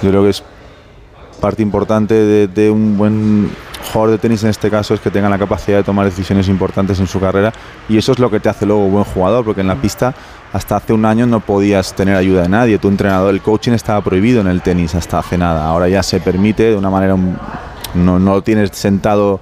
yo 0.02 0.10
creo 0.10 0.22
que 0.24 0.30
es 0.30 0.42
parte 1.40 1.62
importante 1.62 2.14
de, 2.48 2.70
un 2.70 2.98
buen 2.98 3.50
jugador 3.92 4.10
de 4.10 4.18
tenis 4.18 4.44
en 4.44 4.50
este 4.50 4.68
caso 4.70 4.92
es 4.92 5.00
que 5.00 5.10
tenga 5.10 5.30
la 5.30 5.38
capacidad 5.38 5.78
de 5.78 5.82
tomar 5.84 6.04
decisiones 6.04 6.48
importantes 6.48 7.00
en 7.00 7.06
su 7.06 7.18
carrera 7.18 7.50
y 7.88 7.96
eso 7.96 8.12
es 8.12 8.18
lo 8.18 8.30
que 8.30 8.40
te 8.40 8.50
hace 8.50 8.66
luego 8.66 8.86
buen 8.88 9.04
jugador 9.04 9.42
porque 9.46 9.62
en 9.62 9.66
la 9.68 9.76
pista 9.76 10.14
hasta 10.52 10.76
hace 10.76 10.92
un 10.92 11.06
año 11.06 11.26
no 11.26 11.40
podías 11.40 11.94
tener 11.94 12.14
ayuda 12.14 12.42
de 12.42 12.50
nadie 12.50 12.78
tu 12.78 12.88
entrenador 12.88 13.30
el 13.32 13.40
coaching 13.40 13.72
estaba 13.72 14.02
prohibido 14.04 14.42
en 14.42 14.48
el 14.48 14.60
tenis 14.60 14.94
hasta 14.94 15.18
hace 15.20 15.38
nada 15.38 15.66
ahora 15.66 15.88
ya 15.88 16.02
se 16.02 16.20
permite 16.20 16.64
de 16.64 16.76
una 16.76 16.90
manera 16.90 17.14
un- 17.14 17.38
no, 17.94 18.18
no 18.18 18.34
lo 18.34 18.42
tienes 18.42 18.70
sentado 18.72 19.40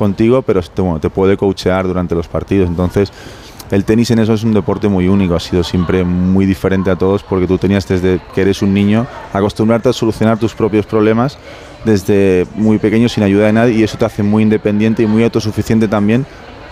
contigo 0.00 0.42
pero 0.42 0.62
te, 0.62 0.82
bueno, 0.82 0.98
te 0.98 1.10
puede 1.10 1.36
coachear 1.36 1.86
durante 1.86 2.14
los 2.16 2.26
partidos. 2.26 2.68
Entonces 2.68 3.12
el 3.70 3.84
tenis 3.84 4.10
en 4.10 4.18
eso 4.18 4.34
es 4.34 4.42
un 4.42 4.52
deporte 4.52 4.88
muy 4.88 5.06
único, 5.06 5.36
ha 5.36 5.40
sido 5.40 5.62
siempre 5.62 6.02
muy 6.02 6.44
diferente 6.44 6.90
a 6.90 6.96
todos 6.96 7.22
porque 7.22 7.46
tú 7.46 7.58
tenías 7.58 7.86
desde 7.86 8.20
que 8.34 8.40
eres 8.40 8.62
un 8.62 8.74
niño 8.74 9.06
acostumbrarte 9.32 9.90
a 9.90 9.92
solucionar 9.92 10.38
tus 10.38 10.54
propios 10.54 10.86
problemas 10.86 11.38
desde 11.84 12.46
muy 12.56 12.78
pequeño 12.78 13.08
sin 13.08 13.22
ayuda 13.22 13.46
de 13.46 13.52
nadie 13.52 13.74
y 13.74 13.82
eso 13.84 13.96
te 13.96 14.04
hace 14.04 14.22
muy 14.22 14.42
independiente 14.42 15.04
y 15.04 15.06
muy 15.06 15.22
autosuficiente 15.22 15.86
también 15.86 16.26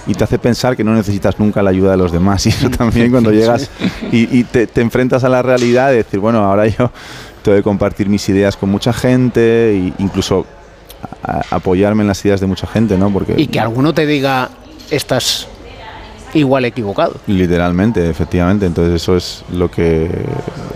y 0.09 0.15
te 0.15 0.25
hace 0.25 0.39
pensar 0.39 0.75
que 0.75 0.83
no 0.83 0.95
necesitas 0.95 1.39
nunca 1.39 1.63
la 1.63 1.71
ayuda 1.71 1.93
de 1.93 1.99
los 1.99 2.11
demás. 2.11 2.47
Y 2.47 2.49
eso 2.49 2.71
también 2.71 3.11
cuando 3.11 3.31
llegas 3.31 3.71
y, 4.11 4.39
y 4.39 4.45
te, 4.45 4.67
te 4.67 4.81
enfrentas 4.81 5.23
a 5.23 5.29
la 5.29 5.43
realidad 5.43 5.91
de 5.91 5.97
decir, 5.97 6.19
bueno, 6.19 6.39
ahora 6.39 6.67
yo 6.67 6.91
tengo 7.43 7.57
que 7.57 7.63
compartir 7.63 8.09
mis 8.09 8.29
ideas 8.29 8.57
con 8.57 8.71
mucha 8.71 8.93
gente 8.93 9.71
e 9.71 9.93
incluso 9.99 10.47
apoyarme 11.51 12.03
en 12.03 12.09
las 12.09 12.25
ideas 12.25 12.41
de 12.41 12.47
mucha 12.47 12.67
gente, 12.67 12.97
¿no? 12.99 13.11
Porque 13.11 13.35
Y 13.37 13.47
que 13.47 13.61
alguno 13.61 13.95
te 13.95 14.07
diga, 14.07 14.51
estás 14.91 15.49
igual 16.35 16.65
equivocado. 16.65 17.15
Literalmente, 17.27 18.09
efectivamente. 18.09 18.67
Entonces 18.67 19.03
eso 19.03 19.17
es 19.17 19.45
lo 19.53 19.71
que, 19.71 20.11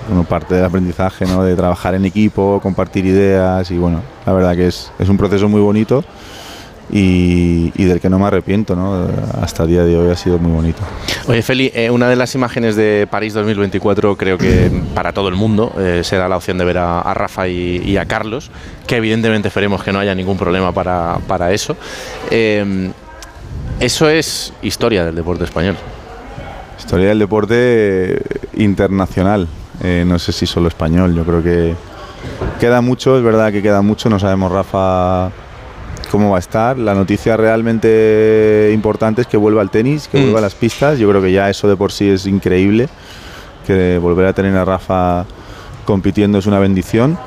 bueno, 0.08 0.24
parte 0.24 0.54
del 0.54 0.64
aprendizaje, 0.64 1.26
¿no? 1.26 1.42
De 1.44 1.54
trabajar 1.54 1.94
en 1.94 2.04
equipo, 2.04 2.60
compartir 2.62 3.06
ideas 3.06 3.70
y 3.70 3.78
bueno, 3.78 4.00
la 4.26 4.32
verdad 4.32 4.56
que 4.56 4.68
es, 4.68 4.90
es 4.98 5.08
un 5.08 5.16
proceso 5.16 5.48
muy 5.48 5.60
bonito 5.60 6.04
y, 6.92 7.72
y 7.74 7.84
del 7.84 8.00
que 8.00 8.10
no 8.10 8.18
me 8.18 8.26
arrepiento, 8.26 8.76
¿no? 8.76 9.08
Hasta 9.40 9.62
el 9.64 9.70
día 9.70 9.84
de 9.84 9.96
hoy 9.96 10.10
ha 10.10 10.16
sido 10.16 10.38
muy 10.38 10.52
bonito. 10.52 10.82
Oye, 11.26 11.42
Feli, 11.42 11.72
eh, 11.74 11.90
una 11.90 12.08
de 12.08 12.16
las 12.16 12.34
imágenes 12.34 12.76
de 12.76 13.08
París 13.10 13.32
2024 13.32 14.16
creo 14.16 14.36
que 14.36 14.70
para 14.94 15.12
todo 15.12 15.28
el 15.28 15.34
mundo 15.34 15.74
eh, 15.78 16.02
será 16.04 16.28
la 16.28 16.36
opción 16.36 16.58
de 16.58 16.64
ver 16.66 16.78
a, 16.78 17.00
a 17.00 17.14
Rafa 17.14 17.48
y, 17.48 17.78
y 17.78 17.96
a 17.96 18.04
Carlos, 18.04 18.50
que 18.86 18.96
evidentemente 18.96 19.48
esperemos 19.48 19.82
que 19.82 19.92
no 19.92 19.98
haya 19.98 20.14
ningún 20.14 20.36
problema 20.36 20.72
para, 20.72 21.16
para 21.26 21.52
eso. 21.52 21.76
Eh, 22.30 22.90
eso 23.80 24.08
es 24.08 24.52
historia 24.62 25.04
del 25.04 25.14
deporte 25.14 25.44
español. 25.44 25.76
Historia 26.78 27.08
del 27.08 27.18
deporte 27.20 28.22
internacional, 28.54 29.48
eh, 29.82 30.04
no 30.06 30.18
sé 30.18 30.32
si 30.32 30.46
solo 30.46 30.68
español, 30.68 31.14
yo 31.14 31.24
creo 31.24 31.42
que 31.42 31.74
queda 32.60 32.80
mucho, 32.80 33.16
es 33.16 33.24
verdad 33.24 33.50
que 33.50 33.62
queda 33.62 33.82
mucho, 33.82 34.08
no 34.10 34.18
sabemos 34.18 34.52
Rafa 34.52 35.30
cómo 36.12 36.30
va 36.30 36.36
a 36.36 36.38
estar. 36.38 36.78
La 36.78 36.94
noticia 36.94 37.36
realmente 37.36 38.70
importante 38.72 39.22
es 39.22 39.26
que 39.26 39.36
vuelva 39.36 39.60
al 39.62 39.70
tenis, 39.70 40.06
que 40.06 40.18
Mm. 40.18 40.22
vuelva 40.22 40.38
a 40.38 40.42
las 40.42 40.54
pistas, 40.54 40.98
yo 40.98 41.08
creo 41.08 41.20
que 41.20 41.32
ya 41.32 41.50
eso 41.50 41.68
de 41.68 41.74
por 41.76 41.90
sí 41.90 42.08
es 42.08 42.26
increíble, 42.26 42.88
que 43.66 43.98
volver 43.98 44.26
a 44.26 44.32
tener 44.32 44.54
a 44.56 44.64
Rafa 44.64 45.24
compitiendo 45.84 46.38
es 46.38 46.46
una 46.46 46.60
bendición. 46.60 47.18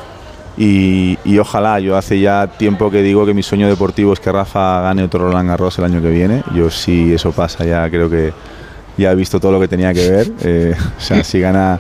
Y, 0.58 1.18
y 1.26 1.38
ojalá, 1.40 1.82
yo 1.82 1.98
hace 1.98 2.18
ya 2.22 2.48
tiempo 2.48 2.90
que 2.90 3.02
digo 3.02 3.26
que 3.26 3.34
mi 3.34 3.44
sueño 3.44 3.68
deportivo 3.68 4.14
es 4.14 4.22
que 4.22 4.32
Rafa 4.32 4.80
gane 4.82 5.04
otro 5.04 5.20
Roland 5.28 5.50
Garros 5.50 5.78
el 5.80 5.84
año 5.86 6.02
que 6.02 6.10
viene. 6.10 6.44
Yo 6.54 6.70
si 6.70 7.14
eso 7.14 7.34
pasa 7.34 7.66
ya 7.66 7.90
creo 7.90 8.10
que 8.10 8.32
ya 8.98 9.12
he 9.12 9.16
visto 9.16 9.38
todo 9.42 9.52
lo 9.52 9.60
que 9.60 9.68
tenía 9.68 9.94
que 9.94 10.10
ver. 10.10 10.32
Eh, 10.44 10.74
o 10.98 11.02
sea, 11.02 11.22
si 11.26 11.42
gana 11.42 11.78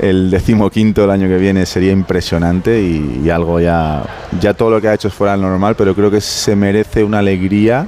el 0.00 0.30
decimoquinto 0.30 1.04
el 1.04 1.10
año 1.10 1.28
que 1.28 1.36
viene 1.36 1.66
sería 1.66 1.92
impresionante 1.92 2.80
y, 2.80 3.28
algo 3.28 3.60
ya, 3.60 4.02
ya 4.40 4.54
todo 4.54 4.70
lo 4.70 4.80
que 4.80 4.88
ha 4.88 4.94
hecho 4.94 5.08
es 5.08 5.14
fuera 5.14 5.32
del 5.32 5.42
normal, 5.42 5.74
pero 5.76 5.94
creo 5.94 6.10
que 6.10 6.22
se 6.22 6.56
merece 6.56 7.04
una 7.04 7.18
alegría 7.18 7.86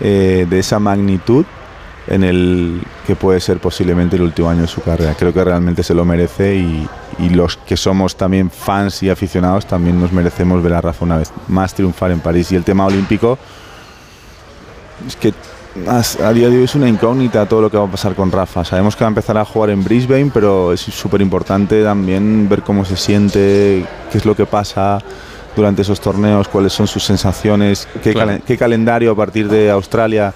eh, 0.00 0.46
de 0.48 0.58
esa 0.60 0.78
magnitud 0.78 1.44
en 2.06 2.22
el 2.22 2.80
que 3.08 3.16
puede 3.16 3.40
ser 3.40 3.58
posiblemente 3.58 4.16
el 4.16 4.22
último 4.22 4.50
año 4.50 4.62
de 4.62 4.68
su 4.68 4.82
carrera. 4.82 5.14
Creo 5.18 5.34
que 5.34 5.42
realmente 5.42 5.82
se 5.82 5.94
lo 5.94 6.04
merece 6.04 6.54
y, 6.54 6.88
y 7.18 7.30
los 7.30 7.56
que 7.56 7.76
somos 7.76 8.14
también 8.14 8.48
fans 8.48 9.02
y 9.02 9.10
aficionados 9.10 9.66
también 9.66 10.00
nos 10.00 10.12
merecemos 10.12 10.62
ver 10.62 10.74
a 10.74 10.80
Rafa 10.80 11.04
una 11.04 11.18
vez 11.18 11.32
más 11.48 11.74
triunfar 11.74 12.12
en 12.12 12.20
París. 12.20 12.52
Y 12.52 12.56
el 12.56 12.62
tema 12.62 12.86
olímpico 12.86 13.36
es 15.06 15.16
que 15.16 15.34
a 16.20 16.32
día 16.32 16.48
de 16.48 16.58
hoy 16.58 16.64
es 16.64 16.74
una 16.74 16.88
incógnita 16.88 17.46
todo 17.46 17.62
lo 17.62 17.70
que 17.70 17.76
va 17.76 17.84
a 17.84 17.90
pasar 17.90 18.14
con 18.14 18.32
Rafa. 18.32 18.64
Sabemos 18.64 18.96
que 18.96 19.04
va 19.04 19.08
a 19.08 19.10
empezar 19.10 19.38
a 19.38 19.44
jugar 19.44 19.70
en 19.70 19.84
Brisbane, 19.84 20.30
pero 20.32 20.72
es 20.72 20.80
súper 20.80 21.20
importante 21.20 21.82
también 21.84 22.48
ver 22.48 22.62
cómo 22.62 22.84
se 22.84 22.96
siente, 22.96 23.84
qué 24.10 24.18
es 24.18 24.24
lo 24.24 24.34
que 24.34 24.46
pasa 24.46 24.98
durante 25.54 25.82
esos 25.82 26.00
torneos, 26.00 26.48
cuáles 26.48 26.72
son 26.72 26.86
sus 26.86 27.04
sensaciones, 27.04 27.86
qué, 28.02 28.12
Claro. 28.12 28.38
qué 28.46 28.56
calendario 28.56 29.12
a 29.12 29.16
partir 29.16 29.48
de 29.48 29.70
Australia 29.70 30.32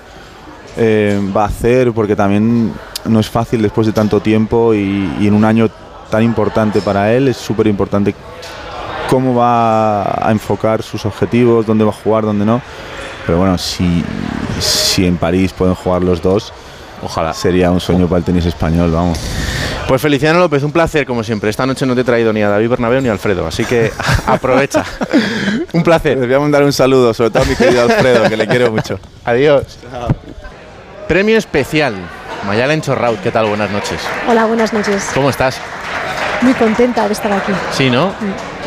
eh, 0.77 1.20
va 1.36 1.43
a 1.44 1.47
hacer, 1.47 1.93
porque 1.93 2.16
también 2.16 2.73
no 3.05 3.20
es 3.20 3.28
fácil 3.28 3.62
después 3.62 3.86
de 3.86 3.93
tanto 3.93 4.20
tiempo 4.20 4.74
y, 4.74 5.12
y 5.20 5.27
en 5.27 5.35
un 5.35 5.44
año 5.44 5.69
tan 6.11 6.23
importante 6.23 6.81
para 6.81 7.12
él, 7.12 7.28
es 7.28 7.36
súper 7.36 7.66
importante 7.66 8.15
cómo 9.09 9.35
va 9.35 10.27
a 10.27 10.31
enfocar 10.31 10.82
sus 10.82 11.05
objetivos, 11.06 11.66
dónde 11.66 11.85
va 11.85 11.90
a 11.90 11.94
jugar, 11.94 12.24
dónde 12.24 12.44
no. 12.44 12.61
Pero 13.27 13.39
bueno, 13.39 13.56
si, 13.56 14.05
si 14.60 15.06
en 15.06 15.16
París 15.16 15.52
pueden 15.52 15.74
jugar 15.74 16.02
los 16.02 16.22
dos, 16.22 16.52
ojalá 17.02 17.35
sería 17.35 17.70
un 17.70 17.81
sueño 17.81 18.06
para 18.06 18.18
el 18.18 18.24
tenis 18.24 18.47
español, 18.47 18.90
vamos. 18.90 19.18
Pues 19.89 20.01
Feliciano 20.01 20.39
López, 20.39 20.62
un 20.62 20.72
placer 20.72 21.06
como 21.06 21.22
siempre. 21.22 21.51
Esta 21.51 21.66
noche 21.66 21.85
no 21.85 21.94
te 21.94 22.01
he 22.01 22.05
traído 22.05 22.32
ni 22.32 22.43
a 22.43 22.48
David 22.48 22.70
Bernabéu 22.70 23.01
ni 23.02 23.09
a 23.09 23.12
Alfredo, 23.12 23.47
así 23.47 23.64
que 23.64 23.93
aprovecha. 24.26 24.85
un 25.72 25.82
placer. 25.82 26.16
Les 26.16 26.26
voy 26.26 26.36
a 26.36 26.40
mandar 26.40 26.62
un 26.64 26.72
saludo, 26.72 27.12
sobre 27.12 27.31
todo 27.31 27.43
a 27.43 27.47
mi 27.47 27.55
querido 27.55 27.82
Alfredo, 27.82 28.28
que 28.28 28.36
le 28.36 28.47
quiero 28.47 28.70
mucho. 28.70 28.98
Adiós. 29.24 29.64
Premio 31.06 31.36
especial. 31.36 31.94
Mayalen 32.47 32.81
Chorraut, 32.81 33.20
¿qué 33.22 33.31
tal? 33.31 33.47
Buenas 33.47 33.70
noches. 33.70 34.01
Hola, 34.28 34.47
buenas 34.47 34.72
noches. 34.72 35.10
¿Cómo 35.14 35.31
estás? 35.31 35.59
Muy 36.43 36.52
contenta 36.55 37.06
de 37.06 37.12
estar 37.12 37.32
aquí. 37.32 37.52
Sí, 37.72 37.90
¿no? 37.90 38.12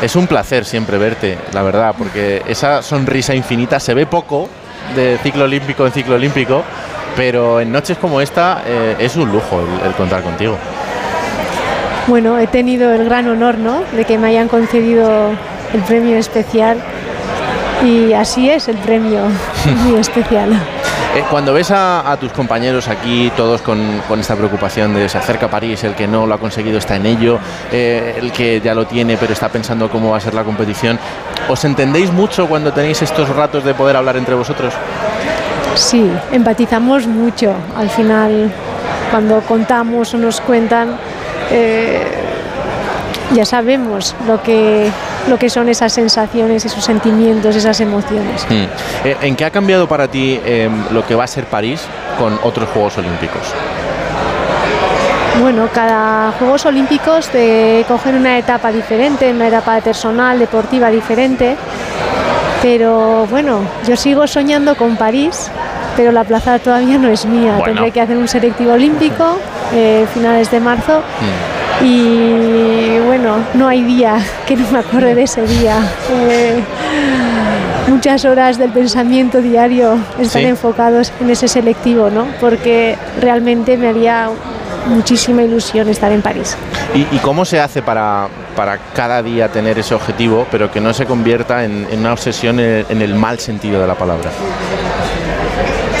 Es 0.02 0.16
un 0.16 0.26
placer 0.26 0.64
siempre 0.64 0.98
verte, 0.98 1.38
la 1.52 1.62
verdad, 1.62 1.94
porque 1.96 2.42
esa 2.48 2.82
sonrisa 2.82 3.34
infinita 3.34 3.78
se 3.78 3.94
ve 3.94 4.06
poco 4.06 4.48
de 4.94 5.18
ciclo 5.22 5.44
olímpico 5.44 5.86
en 5.86 5.92
ciclo 5.92 6.14
olímpico, 6.14 6.62
pero 7.16 7.60
en 7.60 7.72
noches 7.72 7.98
como 7.98 8.20
esta 8.20 8.62
eh, 8.66 8.96
es 8.98 9.16
un 9.16 9.30
lujo 9.30 9.60
el, 9.60 9.86
el 9.88 9.94
contar 9.94 10.22
contigo. 10.22 10.56
Bueno, 12.06 12.38
he 12.38 12.46
tenido 12.46 12.92
el 12.92 13.04
gran 13.04 13.28
honor, 13.28 13.58
¿no? 13.58 13.82
De 13.92 14.04
que 14.04 14.16
me 14.18 14.28
hayan 14.28 14.48
concedido 14.48 15.30
el 15.74 15.80
premio 15.82 16.16
especial 16.16 16.78
y 17.84 18.12
así 18.12 18.50
es 18.50 18.68
el 18.68 18.76
premio 18.78 19.20
muy 19.84 19.98
especial. 20.00 20.50
Eh, 21.14 21.24
cuando 21.30 21.54
ves 21.54 21.70
a, 21.70 22.16
tus 22.20 22.32
compañeros 22.32 22.86
aquí, 22.88 23.32
todos 23.36 23.62
con, 23.62 24.02
con 24.06 24.20
esta 24.20 24.36
preocupación 24.36 24.94
de 24.94 25.08
se 25.08 25.18
acerca 25.18 25.46
a 25.46 25.50
París, 25.50 25.82
el 25.84 25.94
que 25.94 26.06
no 26.06 26.26
lo 26.26 26.34
ha 26.34 26.38
conseguido 26.38 26.78
está 26.78 26.96
en 26.96 27.06
ello, 27.06 27.38
eh, 27.72 28.16
el 28.18 28.30
que 28.30 28.60
ya 28.60 28.74
lo 28.74 28.86
tiene 28.86 29.16
pero 29.16 29.32
está 29.32 29.48
pensando 29.48 29.88
cómo 29.88 30.10
va 30.10 30.18
a 30.18 30.20
ser 30.20 30.34
la 30.34 30.44
competición, 30.44 30.98
¿os 31.48 31.64
entendéis 31.64 32.12
mucho 32.12 32.46
cuando 32.46 32.72
tenéis 32.72 33.00
estos 33.00 33.28
ratos 33.30 33.64
de 33.64 33.74
poder 33.74 33.96
hablar 33.96 34.16
entre 34.16 34.34
vosotros? 34.34 34.74
Sí, 35.74 36.10
empatizamos 36.32 37.06
mucho. 37.06 37.54
Al 37.76 37.88
final, 37.88 38.52
cuando 39.10 39.40
contamos 39.42 40.12
o 40.12 40.18
nos 40.18 40.40
cuentan, 40.40 40.96
eh, 41.50 42.04
ya 43.32 43.44
sabemos 43.44 44.14
lo 44.26 44.42
que 44.42 44.90
lo 45.28 45.38
que 45.38 45.50
son 45.50 45.68
esas 45.68 45.92
sensaciones, 45.92 46.64
esos 46.64 46.84
sentimientos, 46.84 47.54
esas 47.56 47.80
emociones. 47.80 48.46
Mm. 48.48 49.06
Eh, 49.06 49.16
¿En 49.22 49.36
qué 49.36 49.44
ha 49.44 49.50
cambiado 49.50 49.86
para 49.88 50.08
ti 50.08 50.40
eh, 50.44 50.68
lo 50.90 51.06
que 51.06 51.14
va 51.14 51.24
a 51.24 51.26
ser 51.26 51.44
París 51.44 51.82
con 52.18 52.38
otros 52.42 52.68
Juegos 52.70 52.98
Olímpicos? 52.98 53.42
Bueno, 55.40 55.68
cada 55.72 56.32
Juegos 56.32 56.66
Olímpicos 56.66 57.28
te 57.28 57.84
cogen 57.86 58.16
una 58.16 58.38
etapa 58.38 58.72
diferente, 58.72 59.30
una 59.32 59.48
etapa 59.48 59.80
personal, 59.80 60.38
deportiva 60.38 60.90
diferente. 60.90 61.56
Pero 62.60 63.26
bueno, 63.26 63.60
yo 63.86 63.96
sigo 63.96 64.26
soñando 64.26 64.74
con 64.76 64.96
París, 64.96 65.48
pero 65.96 66.10
la 66.10 66.24
plaza 66.24 66.58
todavía 66.58 66.98
no 66.98 67.08
es 67.08 67.24
mía. 67.24 67.54
Bueno. 67.58 67.74
Tendré 67.74 67.92
que 67.92 68.00
hacer 68.00 68.16
un 68.16 68.26
selectivo 68.26 68.72
olímpico 68.72 69.38
eh, 69.72 70.06
finales 70.12 70.50
de 70.50 70.58
marzo. 70.58 70.98
Mm. 70.98 71.57
Y 71.82 72.98
bueno, 73.06 73.36
no 73.54 73.68
hay 73.68 73.82
día 73.84 74.18
que 74.46 74.56
no 74.56 74.68
me 74.70 74.78
acuerde 74.80 75.14
de 75.14 75.22
ese 75.22 75.42
día. 75.46 75.76
Eh, 76.10 76.60
muchas 77.88 78.24
horas 78.24 78.58
del 78.58 78.70
pensamiento 78.70 79.40
diario 79.40 79.94
están 80.18 80.42
Sí. 80.42 80.48
enfocados 80.48 81.12
en 81.20 81.30
ese 81.30 81.48
selectivo, 81.48 82.10
¿no? 82.10 82.26
Porque 82.40 82.96
realmente 83.20 83.76
me 83.76 83.88
haría 83.88 84.28
muchísima 84.86 85.42
ilusión 85.42 85.88
estar 85.88 86.10
en 86.12 86.20
París. 86.22 86.56
¿Y, 86.94 87.00
y 87.14 87.18
cómo 87.22 87.44
se 87.44 87.60
hace 87.60 87.82
para, 87.82 88.28
para 88.56 88.78
cada 88.94 89.22
día 89.22 89.48
tener 89.48 89.78
ese 89.78 89.94
objetivo, 89.94 90.46
pero 90.50 90.70
que 90.70 90.80
no 90.80 90.92
se 90.94 91.06
convierta 91.06 91.64
en, 91.64 91.86
en 91.90 92.00
una 92.00 92.12
obsesión 92.12 92.58
en, 92.60 92.84
en 92.88 93.02
el 93.02 93.14
mal 93.14 93.38
sentido 93.38 93.80
de 93.80 93.86
la 93.86 93.94
palabra? 93.94 94.30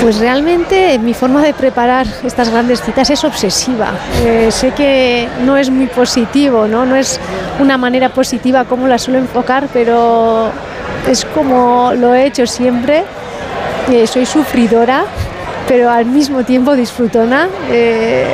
Pues 0.00 0.20
realmente 0.20 0.96
mi 1.00 1.12
forma 1.12 1.42
de 1.42 1.52
preparar 1.52 2.06
estas 2.24 2.50
grandes 2.50 2.80
citas 2.80 3.10
es 3.10 3.24
obsesiva. 3.24 3.90
Eh, 4.24 4.48
sé 4.52 4.70
que 4.70 5.28
no 5.44 5.56
es 5.56 5.70
muy 5.70 5.88
positivo, 5.88 6.68
¿no? 6.68 6.86
no 6.86 6.94
es 6.94 7.18
una 7.58 7.76
manera 7.76 8.08
positiva 8.10 8.64
como 8.64 8.86
la 8.86 8.98
suelo 8.98 9.18
enfocar, 9.18 9.68
pero 9.72 10.50
es 11.08 11.24
como 11.24 11.92
lo 11.96 12.14
he 12.14 12.26
hecho 12.26 12.46
siempre. 12.46 13.02
Eh, 13.90 14.06
soy 14.06 14.24
sufridora, 14.24 15.04
pero 15.66 15.90
al 15.90 16.06
mismo 16.06 16.44
tiempo 16.44 16.76
disfrutona. 16.76 17.48
Eh, 17.68 18.24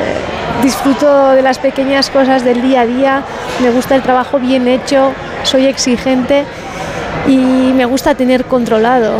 disfruto 0.62 1.30
de 1.30 1.42
las 1.42 1.58
pequeñas 1.58 2.10
cosas 2.10 2.44
del 2.44 2.60
día 2.60 2.82
a 2.82 2.86
día, 2.86 3.22
me 3.60 3.70
gusta 3.70 3.94
el 3.94 4.02
trabajo 4.02 4.38
bien 4.38 4.68
hecho, 4.68 5.12
soy 5.42 5.66
exigente 5.66 6.44
y 7.26 7.72
me 7.74 7.86
gusta 7.86 8.14
tener 8.14 8.44
controlado. 8.44 9.18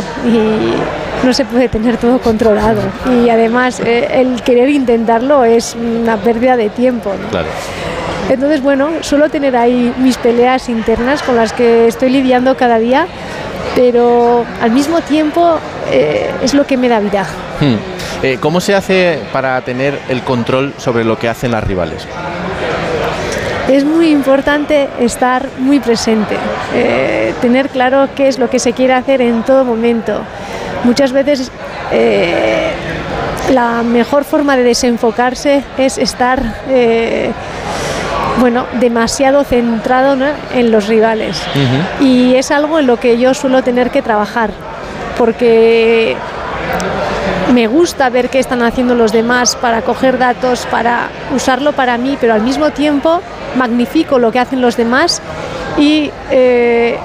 No 1.23 1.33
se 1.33 1.45
puede 1.45 1.69
tener 1.69 1.97
todo 1.97 2.19
controlado. 2.19 2.81
Y 3.23 3.29
además 3.29 3.79
eh, 3.79 4.07
el 4.21 4.41
querer 4.41 4.69
intentarlo 4.69 5.43
es 5.43 5.75
una 5.75 6.17
pérdida 6.17 6.57
de 6.57 6.69
tiempo. 6.69 7.13
¿no? 7.19 7.29
Claro. 7.29 7.47
Entonces, 8.29 8.61
bueno, 8.61 8.89
suelo 9.01 9.29
tener 9.29 9.55
ahí 9.55 9.93
mis 9.97 10.17
peleas 10.17 10.67
internas 10.69 11.21
con 11.21 11.35
las 11.35 11.53
que 11.53 11.87
estoy 11.87 12.09
lidiando 12.09 12.57
cada 12.57 12.79
día, 12.79 13.07
pero 13.75 14.45
al 14.61 14.71
mismo 14.71 15.01
tiempo 15.01 15.59
eh, 15.91 16.31
es 16.41 16.53
lo 16.53 16.65
que 16.65 16.75
me 16.75 16.89
da 16.89 16.99
vida. 16.99 17.25
Hmm. 17.59 17.75
Eh, 18.23 18.37
¿Cómo 18.39 18.61
se 18.61 18.73
hace 18.73 19.19
para 19.31 19.61
tener 19.61 19.99
el 20.09 20.23
control 20.23 20.73
sobre 20.77 21.03
lo 21.03 21.19
que 21.19 21.29
hacen 21.29 21.51
las 21.51 21.63
rivales? 21.63 22.07
Es 23.67 23.83
muy 23.83 24.09
importante 24.09 24.87
estar 24.99 25.47
muy 25.57 25.79
presente, 25.79 26.35
eh, 26.73 27.33
tener 27.41 27.69
claro 27.69 28.09
qué 28.15 28.27
es 28.27 28.37
lo 28.37 28.49
que 28.49 28.59
se 28.59 28.73
quiere 28.73 28.93
hacer 28.93 29.21
en 29.21 29.43
todo 29.43 29.65
momento. 29.65 30.21
Muchas 30.83 31.11
veces 31.11 31.51
eh, 31.91 32.71
la 33.51 33.83
mejor 33.83 34.23
forma 34.23 34.57
de 34.57 34.63
desenfocarse 34.63 35.63
es 35.77 35.97
estar 35.97 36.41
eh, 36.69 37.31
bueno, 38.39 38.65
demasiado 38.79 39.43
centrado 39.43 40.15
¿no? 40.15 40.25
en 40.53 40.71
los 40.71 40.87
rivales. 40.87 41.41
Y 41.99 42.35
es 42.35 42.51
algo 42.51 42.79
en 42.79 42.87
lo 42.87 42.97
que 42.97 43.17
yo 43.17 43.33
suelo 43.33 43.63
tener 43.63 43.91
que 43.91 44.01
trabajar, 44.01 44.51
porque 45.17 46.15
me 47.53 47.67
gusta 47.67 48.09
ver 48.09 48.29
qué 48.29 48.39
están 48.39 48.61
haciendo 48.63 48.95
los 48.95 49.11
demás 49.11 49.55
para 49.55 49.81
coger 49.81 50.17
datos, 50.17 50.65
para 50.69 51.09
usarlo 51.33 51.73
para 51.73 51.97
mí, 51.97 52.17
pero 52.19 52.33
al 52.33 52.41
mismo 52.41 52.71
tiempo 52.71 53.21
magnifico 53.55 54.19
lo 54.19 54.31
que 54.31 54.39
hacen 54.39 54.61
los 54.61 54.75
demás 54.75 55.21
y 55.77 56.11
eh, 56.31 56.97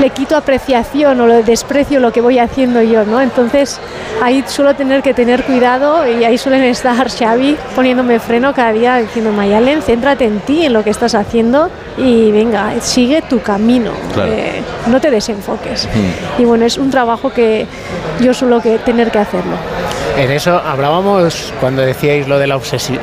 le 0.00 0.10
quito 0.10 0.36
apreciación 0.36 1.20
o 1.20 1.26
le 1.26 1.42
desprecio 1.44 2.00
lo 2.00 2.12
que 2.12 2.20
voy 2.20 2.38
haciendo 2.38 2.82
yo, 2.82 3.04
¿no? 3.04 3.20
Entonces 3.20 3.78
ahí 4.22 4.42
suelo 4.46 4.74
tener 4.74 5.00
que 5.02 5.14
tener 5.14 5.44
cuidado 5.44 6.08
y 6.08 6.24
ahí 6.24 6.38
suelen 6.38 6.64
estar 6.64 7.08
Xavi 7.08 7.56
poniéndome 7.76 8.18
freno 8.18 8.52
cada 8.52 8.72
día 8.72 8.96
diciendo 8.96 9.30
Mayalen, 9.32 9.80
céntrate 9.82 10.24
en 10.24 10.40
ti, 10.40 10.64
en 10.66 10.72
lo 10.72 10.82
que 10.82 10.90
estás 10.90 11.14
haciendo 11.14 11.70
y 11.98 12.32
venga, 12.32 12.72
sigue 12.80 13.22
tu 13.22 13.40
camino, 13.42 13.92
Claro. 14.14 14.32
eh, 14.32 14.62
no 14.86 15.00
te 15.00 15.10
desenfoques. 15.10 15.88
Y 16.38 16.44
bueno, 16.44 16.64
es 16.64 16.78
un 16.78 16.90
trabajo 16.90 17.30
que 17.30 17.66
yo 18.20 18.34
suelo 18.34 18.60
que 18.60 18.78
tener 18.78 19.10
que 19.10 19.18
hacerlo. 19.18 19.54
En 20.18 20.30
eso 20.30 20.56
hablábamos 20.64 21.52
cuando 21.60 21.82
decíais 21.82 22.26
lo 22.26 22.38
de 22.38 22.46
la 22.46 22.56
obsesión, 22.56 22.98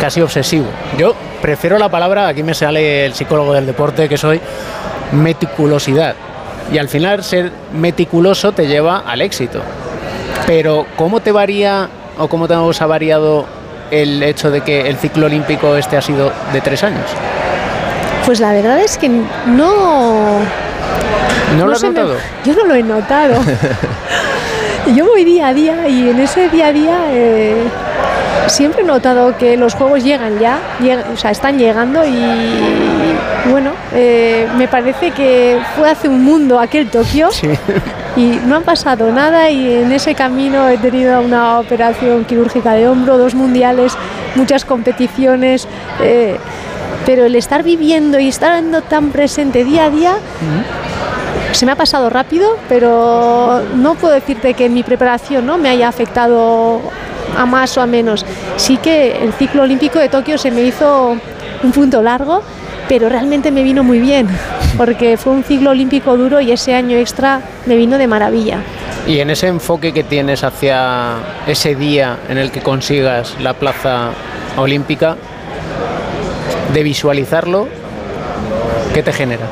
casi 0.00 0.20
obsesivo. 0.20 0.66
Yo 0.96 1.14
prefiero 1.42 1.76
la 1.78 1.88
palabra, 1.88 2.28
aquí 2.28 2.42
me 2.42 2.54
sale 2.54 3.04
el 3.06 3.14
psicólogo 3.14 3.52
del 3.52 3.66
deporte 3.66 4.08
que 4.08 4.16
soy, 4.16 4.40
meticulosidad. 5.12 6.14
Y 6.72 6.78
al 6.78 6.88
final 6.88 7.24
ser 7.24 7.50
meticuloso 7.72 8.52
te 8.52 8.66
lleva 8.66 8.98
al 9.06 9.20
éxito. 9.22 9.60
Pero 10.46 10.86
¿cómo 10.96 11.20
te 11.20 11.32
varía 11.32 11.88
o 12.18 12.28
cómo 12.28 12.46
te 12.48 12.54
os 12.54 12.80
ha 12.82 12.86
variado 12.86 13.46
el 13.90 14.22
hecho 14.22 14.50
de 14.50 14.60
que 14.60 14.88
el 14.88 14.96
ciclo 14.96 15.26
olímpico 15.26 15.76
este 15.76 15.96
ha 15.96 16.02
sido 16.02 16.32
de 16.52 16.60
tres 16.60 16.84
años? 16.84 17.04
Pues 18.26 18.40
la 18.40 18.52
verdad 18.52 18.80
es 18.80 18.96
que 18.98 19.08
no... 19.08 20.38
¿No 21.56 21.66
lo 21.66 21.72
has 21.72 21.82
me- 21.82 21.88
notado? 21.88 22.14
yo 22.44 22.54
no 22.54 22.64
lo 22.66 22.74
he 22.74 22.82
notado. 22.82 23.34
yo 24.94 25.06
voy 25.06 25.24
día 25.24 25.48
a 25.48 25.54
día 25.54 25.88
y 25.88 26.10
en 26.10 26.20
ese 26.20 26.48
día 26.48 26.68
a 26.68 26.72
día 26.72 26.98
eh, 27.08 27.64
siempre 28.46 28.82
he 28.82 28.86
notado 28.86 29.36
que 29.36 29.56
los 29.56 29.74
juegos 29.74 30.04
llegan 30.04 30.38
ya, 30.38 30.58
lleg- 30.80 31.04
o 31.12 31.16
sea, 31.16 31.32
están 31.32 31.58
llegando 31.58 32.04
y 32.06 33.16
bueno, 33.50 33.72
eh, 33.92 34.46
me 34.56 34.68
parece 34.68 35.10
que 35.10 35.58
fue 35.76 35.90
hace 35.90 36.08
un 36.08 36.22
mundo 36.22 36.60
aquel 36.60 36.88
Tokio 36.90 37.28
y 38.16 38.38
no 38.46 38.56
ha 38.56 38.60
pasado 38.60 39.10
nada 39.12 39.50
y 39.50 39.74
en 39.82 39.92
ese 39.92 40.14
camino 40.14 40.68
he 40.68 40.78
tenido 40.78 41.20
una 41.20 41.58
operación 41.58 42.24
quirúrgica 42.24 42.72
de 42.72 42.88
hombro, 42.88 43.18
dos 43.18 43.34
mundiales, 43.34 43.96
muchas 44.36 44.64
competiciones. 44.64 45.66
eh, 46.00 46.36
pero 47.06 47.24
el 47.24 47.34
estar 47.34 47.62
viviendo 47.62 48.20
y 48.20 48.28
estando 48.28 48.82
tan 48.82 49.10
presente 49.10 49.64
día 49.64 49.86
a 49.86 49.90
día 49.90 50.14
se 51.52 51.66
me 51.66 51.72
ha 51.72 51.76
pasado 51.76 52.10
rápido, 52.10 52.56
pero 52.68 53.62
no 53.74 53.94
puedo 53.94 54.14
decirte 54.14 54.54
que 54.54 54.68
mi 54.68 54.82
preparación 54.82 55.46
no 55.46 55.58
me 55.58 55.68
haya 55.68 55.88
afectado 55.88 56.80
a 57.36 57.46
más 57.46 57.76
o 57.76 57.82
a 57.82 57.86
menos. 57.86 58.24
Sí 58.56 58.76
que 58.76 59.24
el 59.24 59.32
ciclo 59.32 59.62
olímpico 59.62 59.98
de 59.98 60.08
Tokio 60.08 60.38
se 60.38 60.50
me 60.50 60.62
hizo 60.62 61.16
un 61.62 61.72
punto 61.72 62.02
largo, 62.02 62.42
pero 62.90 63.08
realmente 63.08 63.52
me 63.52 63.62
vino 63.62 63.84
muy 63.84 64.00
bien, 64.00 64.26
porque 64.76 65.16
fue 65.16 65.32
un 65.32 65.44
ciclo 65.44 65.70
olímpico 65.70 66.16
duro 66.16 66.40
y 66.40 66.50
ese 66.50 66.74
año 66.74 66.96
extra 66.96 67.40
me 67.66 67.76
vino 67.76 67.98
de 67.98 68.08
maravilla. 68.08 68.58
Y 69.06 69.20
en 69.20 69.30
ese 69.30 69.46
enfoque 69.46 69.92
que 69.92 70.02
tienes 70.02 70.42
hacia 70.42 71.14
ese 71.46 71.76
día 71.76 72.18
en 72.28 72.36
el 72.36 72.50
que 72.50 72.62
consigas 72.62 73.36
la 73.40 73.54
plaza 73.54 74.10
olímpica, 74.56 75.16
de 76.74 76.82
visualizarlo, 76.82 77.68
¿qué 78.92 79.04
te 79.04 79.12
genera? 79.12 79.46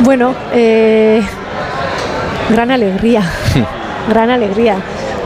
Bueno, 0.00 0.34
eh, 0.52 1.22
gran 2.50 2.72
alegría, 2.72 3.22
gran 4.08 4.28
alegría. 4.28 4.78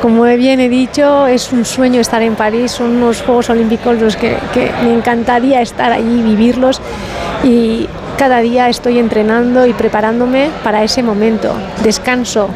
Como 0.07 0.23
bien 0.23 0.61
he 0.61 0.69
dicho, 0.69 1.27
es 1.27 1.53
un 1.53 1.65
sueño 1.65 2.01
estar 2.01 2.23
en 2.23 2.37
París, 2.37 2.71
son 2.71 2.99
unos 2.99 3.23
Juegos 3.23 3.51
Olímpicos 3.51 4.01
los 4.01 4.15
que, 4.15 4.37
me 4.85 4.95
encantaría 4.95 5.61
estar 5.61 5.91
allí, 5.91 6.23
vivirlos 6.23 6.81
y 7.43 7.89
cada 8.17 8.39
día 8.39 8.69
estoy 8.69 9.01
entrenando 9.01 9.67
y 9.67 9.73
preparándome 9.73 10.51
para 10.63 10.85
ese 10.85 11.03
momento. 11.03 11.53
Descanso 11.83 12.51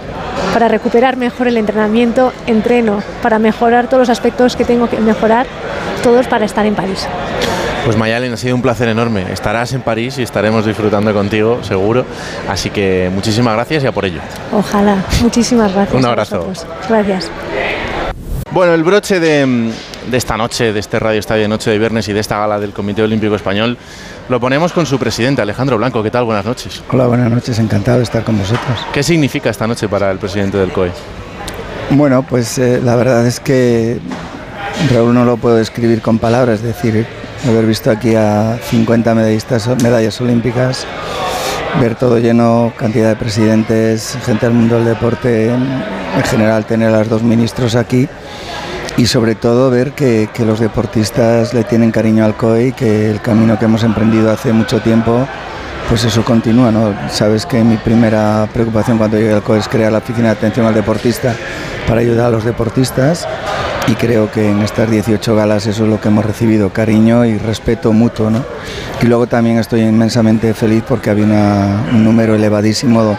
para 0.55 0.69
recuperar 0.69 1.17
mejor 1.17 1.49
el 1.49 1.57
entrenamiento, 1.57 2.33
entreno 2.47 3.03
para 3.21 3.41
mejorar 3.41 3.89
todos 3.89 4.03
los 4.03 4.11
aspectos 4.11 4.55
que 4.55 4.65
tengo 4.65 4.89
que 4.89 5.01
mejorar, 5.01 5.49
todos 6.05 6.29
para 6.29 6.45
estar 6.45 6.65
en 6.67 6.77
París. 6.77 7.09
Pues 7.85 7.97
Mayalen, 7.97 8.33
ha 8.33 8.37
sido 8.37 8.55
un 8.55 8.63
placer 8.63 8.89
enorme. 8.89 9.33
Estarás 9.33 9.73
en 9.73 9.81
París 9.81 10.19
y 10.19 10.23
estaremos 10.23 10.67
disfrutando 10.67 11.13
contigo, 11.15 11.63
seguro. 11.63 12.05
Así 12.49 12.71
que 12.71 13.11
muchísimas 13.13 13.55
gracias 13.55 13.85
y 13.85 13.87
a 13.87 13.93
por 13.93 14.05
ello. 14.05 14.21
Ojalá. 14.53 15.03
Muchísimas 15.23 15.73
gracias. 15.73 15.99
Un 15.99 16.05
abrazo. 16.05 16.47
Gracias. 16.89 17.31
Bueno, 18.53 18.75
el 18.75 18.83
broche 18.83 19.21
de, 19.21 19.73
de 20.11 20.17
esta 20.17 20.37
noche, 20.37 20.73
de 20.73 20.81
este 20.81 20.99
Radio 20.99 21.21
Estadio 21.21 21.43
de 21.43 21.49
Noche 21.49 21.71
de 21.71 21.79
Viernes 21.79 22.09
y 22.09 22.13
de 22.13 22.21
esta 22.21 22.39
gala 22.39 22.59
del 22.59 22.73
Comité 22.73 23.03
Olímpico 23.03 23.35
Español, 23.35 23.79
lo 24.29 24.41
ponemos 24.41 24.73
con 24.73 24.87
su 24.87 24.99
presidente, 24.99 25.41
Alejandro 25.41 25.79
Blanco. 25.79 26.03
¿Qué 26.03 26.11
tal? 26.11 26.25
Buenas 26.25 26.45
noches. 26.45 26.83
Hola, 26.91 27.07
buenas 27.07 27.31
noches, 27.31 27.59
encantado 27.59 27.99
de 27.99 28.05
estar 28.05 28.25
con 28.25 28.37
vosotros. 28.37 28.79
¿Qué 28.93 29.03
significa 29.03 29.51
esta 29.51 29.67
noche 29.67 29.89
para 29.89 30.11
el 30.11 30.19
presidente 30.19 30.59
del 30.59 30.73
COE? 30.73 30.91
Bueno, 31.91 32.25
pues 32.29 32.59
eh, 32.59 32.81
la 32.85 32.95
verdad 32.97 33.27
es 33.27 33.41
que 33.41 34.01
Raúl 34.93 35.15
no 35.15 35.25
lo 35.25 35.37
puedo 35.37 35.57
describir 35.57 36.03
con 36.03 36.19
palabras, 36.19 36.61
es 36.61 36.65
decir, 36.65 37.07
haber 37.49 37.67
visto 37.67 37.91
aquí 37.91 38.15
a 38.15 38.59
50 38.63 39.15
medallistas, 39.15 39.69
medallas 39.83 40.21
olímpicas, 40.21 40.87
ver 41.81 41.95
todo 41.95 42.19
lleno, 42.19 42.73
cantidad 42.77 43.09
de 43.09 43.17
presidentes, 43.17 44.19
gente 44.25 44.47
del 44.47 44.55
mundo 44.55 44.77
del 44.77 44.85
deporte, 44.85 45.51
en 45.51 46.25
general 46.25 46.67
tener 46.67 46.93
a 46.95 46.99
los 46.99 47.09
dos 47.09 47.23
ministros 47.23 47.75
aquí 47.75 48.09
y 48.97 49.07
sobre 49.07 49.35
todo 49.35 49.71
ver 49.71 49.93
que, 49.93 50.29
que 50.35 50.45
los 50.45 50.61
deportistas 50.61 51.55
le 51.55 51.65
tienen 51.65 51.91
cariño 51.91 52.25
al 52.25 52.37
COI, 52.37 52.73
que 52.73 53.11
el 53.11 53.21
camino 53.21 53.59
que 53.59 53.65
hemos 53.65 53.83
emprendido 53.83 54.31
hace 54.31 54.53
mucho 54.53 54.81
tiempo 54.81 55.27
pues 55.89 56.05
eso 56.05 56.25
continúa, 56.25 56.71
¿no? 56.71 56.95
Sabes 57.11 57.47
que 57.47 57.65
mi 57.65 57.77
primera 57.77 58.49
preocupación 58.53 58.97
cuando 58.97 59.17
llegué 59.17 59.33
al 59.33 59.43
COE 59.43 59.59
es 59.59 59.67
crear 59.67 59.91
la 59.91 59.99
oficina 59.99 60.29
de 60.29 60.35
atención 60.35 60.65
al 60.67 60.75
deportista 60.75 61.35
para 61.89 62.01
ayudar 62.01 62.27
a 62.27 62.31
los 62.31 62.45
deportistas 62.45 63.27
y 63.89 63.95
creo 63.95 64.31
que 64.31 64.51
en 64.51 64.61
estas 64.63 64.89
18 64.91 65.35
galas 65.35 65.67
eso 65.67 65.85
es 65.85 65.91
lo 65.91 66.01
que 66.01 66.09
hemos 66.09 66.25
recibido, 66.25 66.71
cariño 66.73 67.25
y 67.25 67.39
respeto 67.39 67.93
mutuo, 67.93 68.31
¿no? 68.31 68.45
Y 69.03 69.07
luego 69.07 69.27
también 69.27 69.59
estoy 69.59 69.81
inmensamente 69.83 70.55
feliz 70.55 70.85
porque 70.87 71.11
había 71.11 71.25
una- 71.25 71.85
un 71.93 72.05
número 72.05 72.35
elevadísimo 72.35 73.03
de 73.05 73.17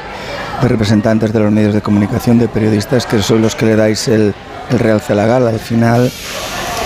representantes 0.67 1.33
de 1.33 1.39
los 1.39 1.51
medios 1.51 1.73
de 1.73 1.81
comunicación, 1.81 2.37
de 2.37 2.47
periodistas, 2.47 3.05
que 3.05 3.21
sois 3.21 3.41
los 3.41 3.55
que 3.55 3.65
le 3.65 3.75
dais 3.75 4.07
el, 4.07 4.33
el 4.69 4.79
realce 4.79 5.13
a 5.13 5.15
la 5.15 5.25
gala. 5.25 5.49
Al 5.49 5.59
final, 5.59 6.11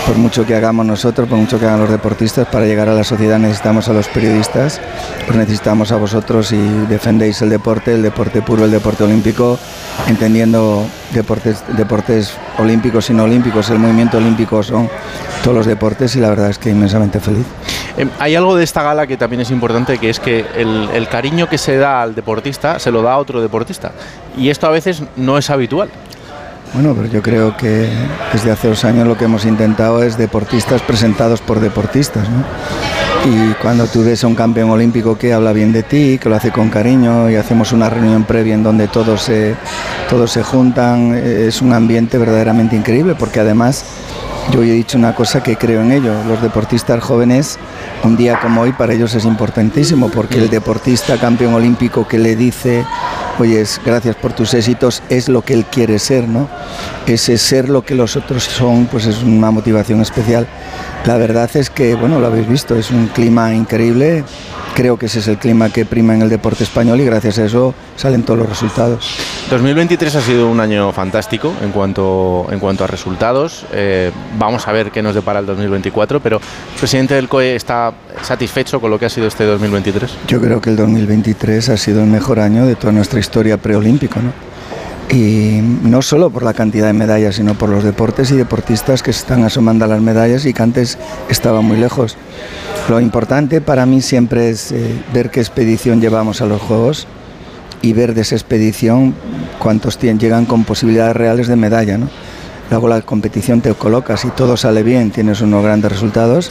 por 0.06 0.18
mucho 0.18 0.46
que 0.46 0.56
hagamos 0.56 0.86
nosotros, 0.86 1.28
por 1.28 1.38
mucho 1.38 1.60
que 1.60 1.66
hagan 1.66 1.80
los 1.80 1.90
deportistas, 1.90 2.48
para 2.48 2.66
llegar 2.66 2.90
a 2.90 2.94
la 2.94 3.04
sociedad 3.04 3.40
necesitamos 3.40 3.90
a 3.90 3.94
los 3.94 4.08
periodistas, 4.08 4.80
pues 5.26 5.38
necesitamos 5.38 5.92
a 5.92 5.98
vosotros 5.98 6.52
y 6.52 6.58
defendéis 6.88 7.42
el 7.42 7.50
deporte, 7.50 7.94
el 7.94 8.04
deporte 8.04 8.42
puro, 8.42 8.66
el 8.66 8.72
deporte 8.72 9.04
olímpico, 9.04 9.58
entendiendo 10.08 10.86
deportes, 11.12 12.38
olímpicos 12.60 13.10
y 13.10 13.14
no 13.14 13.24
olímpicos. 13.24 13.70
El 13.72 13.80
movimiento 13.80 14.18
olímpico 14.18 14.62
son 14.62 14.90
todos 15.44 15.58
los 15.58 15.66
deportes 15.66 16.16
y 16.16 16.20
la 16.20 16.30
verdad 16.30 16.50
es 16.52 16.60
que 16.60 16.70
inmensamente 16.70 17.20
feliz. 17.20 17.46
Eh, 17.98 18.08
hay 18.20 18.36
algo 18.36 18.56
de 18.56 18.64
esta 18.64 18.84
gala 18.84 19.08
que 19.08 19.18
también 19.18 19.42
es 19.42 19.50
importante, 19.50 19.98
que 19.98 20.10
es 20.10 20.20
que 20.20 20.46
el, 20.56 20.90
el 20.94 21.08
cariño 21.08 21.50
que 21.50 21.58
se 21.58 21.78
da 21.78 22.04
al 22.04 22.14
deportista 22.14 22.78
se 22.78 22.92
lo 22.92 23.02
da 23.02 23.14
a 23.14 23.18
otro 23.18 23.42
deportista. 23.42 23.92
Y 24.38 24.50
esto 24.50 24.68
a 24.68 24.72
veces 24.72 25.02
no 25.16 25.38
es 25.38 25.50
habitual. 25.50 25.90
Bueno, 26.74 26.94
pero 26.94 27.08
yo 27.08 27.22
creo 27.22 27.56
que 27.56 27.90
desde 28.34 28.52
hace 28.52 28.68
dos 28.68 28.84
años 28.84 29.08
lo 29.08 29.18
que 29.18 29.26
hemos 29.26 29.46
intentado 29.46 30.04
es 30.04 30.18
deportistas 30.18 30.82
presentados 30.82 31.40
por 31.40 31.60
deportistas, 31.60 32.28
¿no? 32.30 32.44
Y 33.26 33.54
cuando 33.56 33.88
tú 33.88 34.04
ves 34.04 34.24
a 34.24 34.28
un 34.28 34.36
campeón 34.36 34.70
olímpico 34.70 35.18
que 35.18 35.34
habla 35.34 35.54
bien 35.54 35.72
de 35.72 35.84
ti, 35.84 36.20
que 36.22 36.30
lo 36.30 36.36
hace 36.36 36.52
con 36.52 36.70
cariño 36.70 37.30
y 37.30 37.36
hacemos 37.36 37.72
una 37.72 37.90
reunión 37.90 38.24
previa 38.24 38.54
en 38.54 38.64
donde 38.64 38.88
todos 38.88 39.22
se, 39.22 39.56
todos 40.10 40.32
se 40.32 40.44
juntan, 40.44 41.16
eh, 41.16 41.46
es 41.48 41.62
un 41.62 41.74
ambiente 41.74 42.18
verdaderamente 42.18 42.76
increíble 42.76 43.16
porque 43.16 43.40
además 43.40 43.86
yo 44.52 44.62
he 44.62 44.66
dicho 44.66 44.98
una 44.98 45.16
cosa 45.16 45.42
que 45.42 45.56
creo 45.56 45.82
en 45.82 45.92
ello, 45.92 46.14
los 46.28 46.42
deportistas 46.42 47.04
jóvenes, 47.04 47.58
un 48.04 48.16
día 48.16 48.40
como 48.40 48.62
hoy 48.62 48.74
para 48.74 48.94
ellos 48.94 49.16
es 49.16 49.26
importantísimo 49.26 50.10
porque 50.10 50.38
el 50.38 50.50
deportista 50.50 51.18
campeón 51.18 51.56
olímpico 51.56 52.08
que 52.08 52.20
le 52.20 52.36
dice, 52.36 52.86
oye, 53.40 53.64
gracias 53.86 54.16
por 54.16 54.34
tus 54.34 54.54
éxitos, 54.54 55.02
es 55.10 55.30
lo 55.30 55.42
que 55.42 55.54
él 55.54 55.66
quiere 55.66 56.00
ser, 56.00 56.28
¿no? 56.28 56.48
Ese 57.06 57.38
ser 57.38 57.70
lo 57.70 57.84
que 57.84 57.96
los 57.96 58.16
otros 58.16 58.44
son, 58.44 58.86
pues 58.88 59.06
es 59.06 59.24
una 59.24 59.52
motivación 59.52 60.02
especial. 60.02 60.48
La 61.06 61.18
verdad 61.18 61.50
es 61.54 61.70
que, 61.70 61.94
bueno, 61.94 62.20
lo 62.20 62.26
habéis 62.26 62.48
visto, 62.48 62.76
es 62.76 62.90
un 62.90 63.08
clima 63.08 63.54
increíble. 63.54 64.24
Creo 64.74 64.98
que 64.98 65.06
ese 65.06 65.20
es 65.20 65.28
el 65.28 65.38
clima 65.38 65.70
que 65.70 65.86
prima 65.86 66.16
en 66.16 66.24
el 66.24 66.30
deporte 66.30 66.64
español 66.64 67.00
y 67.00 67.06
gracias 67.06 67.38
a 67.38 67.46
eso 67.46 67.76
salen 67.96 68.24
todos 68.24 68.40
los 68.40 68.50
resultados. 68.50 69.16
2023 69.52 70.16
ha 70.16 70.22
sido 70.22 70.50
un 70.50 70.60
año 70.60 70.92
fantástico 70.92 71.54
en 71.62 71.72
cuanto, 71.72 72.48
en 72.50 72.60
cuanto 72.60 72.84
a 72.84 72.88
resultados. 72.88 73.68
Eh, 73.72 74.12
vamos 74.40 74.68
a 74.68 74.72
ver 74.72 74.90
qué 74.90 75.04
nos 75.04 75.14
depara 75.14 75.40
el 75.40 75.46
2024, 75.46 76.20
pero 76.20 76.38
el 76.38 76.80
presidente 76.80 77.14
del 77.14 77.30
COE 77.30 77.56
está 77.56 77.94
satisfecho 78.24 78.82
con 78.82 78.90
lo 78.90 78.98
que 78.98 79.06
ha 79.06 79.10
sido 79.10 79.28
este 79.28 79.44
2023. 79.44 80.12
Yo 80.28 80.42
creo 80.42 80.60
que 80.60 80.72
el 80.72 80.76
2023 80.76 81.70
ha 81.70 81.78
sido 81.78 82.02
el 82.02 82.08
mejor 82.08 82.40
año 82.40 82.66
de 82.66 82.76
toda 82.76 82.92
nuestra 82.92 83.20
historia 83.20 83.58
preolímpico, 83.58 84.20
¿no? 84.20 84.55
Y 85.10 85.60
no 85.84 86.02
solo 86.02 86.30
por 86.30 86.44
la 86.44 86.54
cantidad 86.54 86.88
de 86.88 86.94
medallas, 86.94 87.36
sino 87.36 87.54
por 87.54 87.70
los 87.70 87.84
deportes 87.84 88.32
y 88.32 88.36
deportistas 88.36 89.04
que 89.04 89.12
están 89.12 89.44
asomando 89.44 89.86
a 89.86 89.88
las 89.88 90.02
medallas 90.02 90.46
y 90.46 90.54
que 90.54 90.64
antes 90.64 90.98
estaban 91.30 91.64
muy 91.64 91.78
lejos. 91.78 92.18
Lo 92.90 93.00
importante 93.00 93.62
para 93.62 93.86
mí 93.86 94.02
siempre 94.02 94.50
es 94.50 94.72
eh, 94.72 95.04
ver 95.14 95.32
qué 95.32 95.40
expedición 95.40 96.02
llevamos 96.02 96.42
a 96.42 96.46
los 96.46 96.62
Juegos 96.62 97.08
y 97.82 97.94
ver 97.94 98.14
de 98.14 98.22
esa 98.22 98.36
expedición 98.36 99.14
cuántos 99.60 100.00
llegan 100.00 100.46
con 100.46 100.64
posibilidades 100.64 101.16
reales 101.16 101.48
de 101.48 101.56
medalla, 101.56 101.98
¿no? 101.98 102.10
Luego 102.70 102.88
la 102.88 103.02
competición 103.02 103.62
te 103.62 103.74
colocas, 103.76 104.22
si 104.22 104.30
todo 104.30 104.58
sale 104.58 104.82
bien, 104.82 105.12
tienes 105.12 105.42
unos 105.42 105.64
grandes 105.64 105.92
resultados 105.92 106.50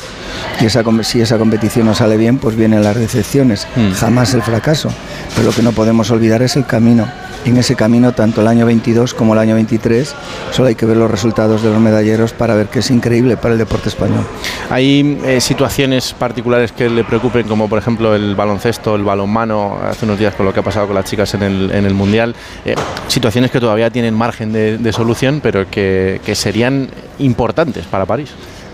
y 0.60 0.66
esa, 0.66 0.84
si 1.02 1.20
esa 1.20 1.38
competición 1.38 1.86
no 1.86 1.94
sale 1.94 2.16
bien, 2.16 2.38
pues 2.38 2.54
vienen 2.54 2.84
las 2.84 2.96
decepciones, 2.96 3.66
jamás 3.96 4.32
el 4.34 4.42
fracaso. 4.42 4.90
Pero 5.34 5.48
lo 5.48 5.52
que 5.52 5.62
no 5.62 5.72
podemos 5.72 6.10
olvidar 6.12 6.42
es 6.42 6.54
el 6.54 6.66
camino. 6.66 7.08
En 7.44 7.58
ese 7.58 7.76
camino, 7.76 8.12
tanto 8.12 8.40
el 8.40 8.48
año 8.48 8.64
22 8.64 9.12
como 9.12 9.34
el 9.34 9.38
año 9.38 9.54
23, 9.54 10.14
solo 10.50 10.68
hay 10.68 10.74
que 10.74 10.86
ver 10.86 10.96
los 10.96 11.10
resultados 11.10 11.62
de 11.62 11.70
los 11.70 11.78
medalleros 11.78 12.32
para 12.32 12.54
ver 12.54 12.68
que 12.68 12.78
es 12.78 12.90
increíble 12.90 13.36
para 13.36 13.52
el 13.52 13.58
deporte 13.58 13.90
español. 13.90 14.24
¿Hay 14.70 15.20
eh, 15.24 15.40
situaciones 15.40 16.14
particulares 16.14 16.72
que 16.72 16.88
le 16.88 17.04
preocupen, 17.04 17.46
como 17.46 17.68
por 17.68 17.78
ejemplo 17.78 18.14
el 18.14 18.34
baloncesto, 18.34 18.94
el 18.96 19.04
balonmano, 19.04 19.78
hace 19.86 20.06
unos 20.06 20.18
días 20.18 20.34
con 20.34 20.46
lo 20.46 20.54
que 20.54 20.60
ha 20.60 20.62
pasado 20.62 20.86
con 20.86 20.94
las 20.94 21.04
chicas 21.04 21.34
en 21.34 21.42
el, 21.42 21.70
en 21.70 21.84
el 21.84 21.92
Mundial? 21.92 22.34
Eh, 22.64 22.74
situaciones 23.08 23.50
que 23.50 23.60
todavía 23.60 23.90
tienen 23.90 24.14
margen 24.14 24.52
de, 24.52 24.78
de 24.78 24.92
solución, 24.92 25.40
pero 25.42 25.68
que, 25.70 26.22
que 26.24 26.34
serían 26.34 26.88
importantes 27.18 27.84
para 27.84 28.06
París. 28.06 28.30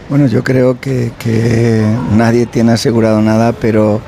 Bueno, 0.09 0.27
yo 0.27 0.43
creo 0.43 0.81
que, 0.81 1.13
que 1.19 1.85
nadie 2.17 2.47
tiene 2.47 2.73
asegurado 2.73 3.21
nada, 3.21 3.53
pero 3.53 4.01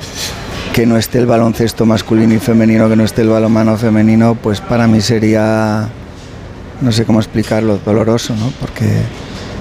que 0.72 0.86
no 0.86 0.96
esté 0.96 1.18
el 1.18 1.26
baloncesto 1.26 1.84
masculino 1.84 2.32
y 2.32 2.38
femenino, 2.38 2.88
que 2.88 2.96
no 2.96 3.04
esté 3.04 3.22
el 3.22 3.28
balonmano 3.28 3.76
femenino, 3.76 4.38
pues 4.42 4.62
para 4.62 4.86
mí 4.86 5.02
sería, 5.02 5.86
no 6.80 6.92
sé 6.92 7.04
cómo 7.04 7.20
explicarlo, 7.20 7.78
doloroso, 7.84 8.34
¿no? 8.34 8.50
Porque 8.58 8.86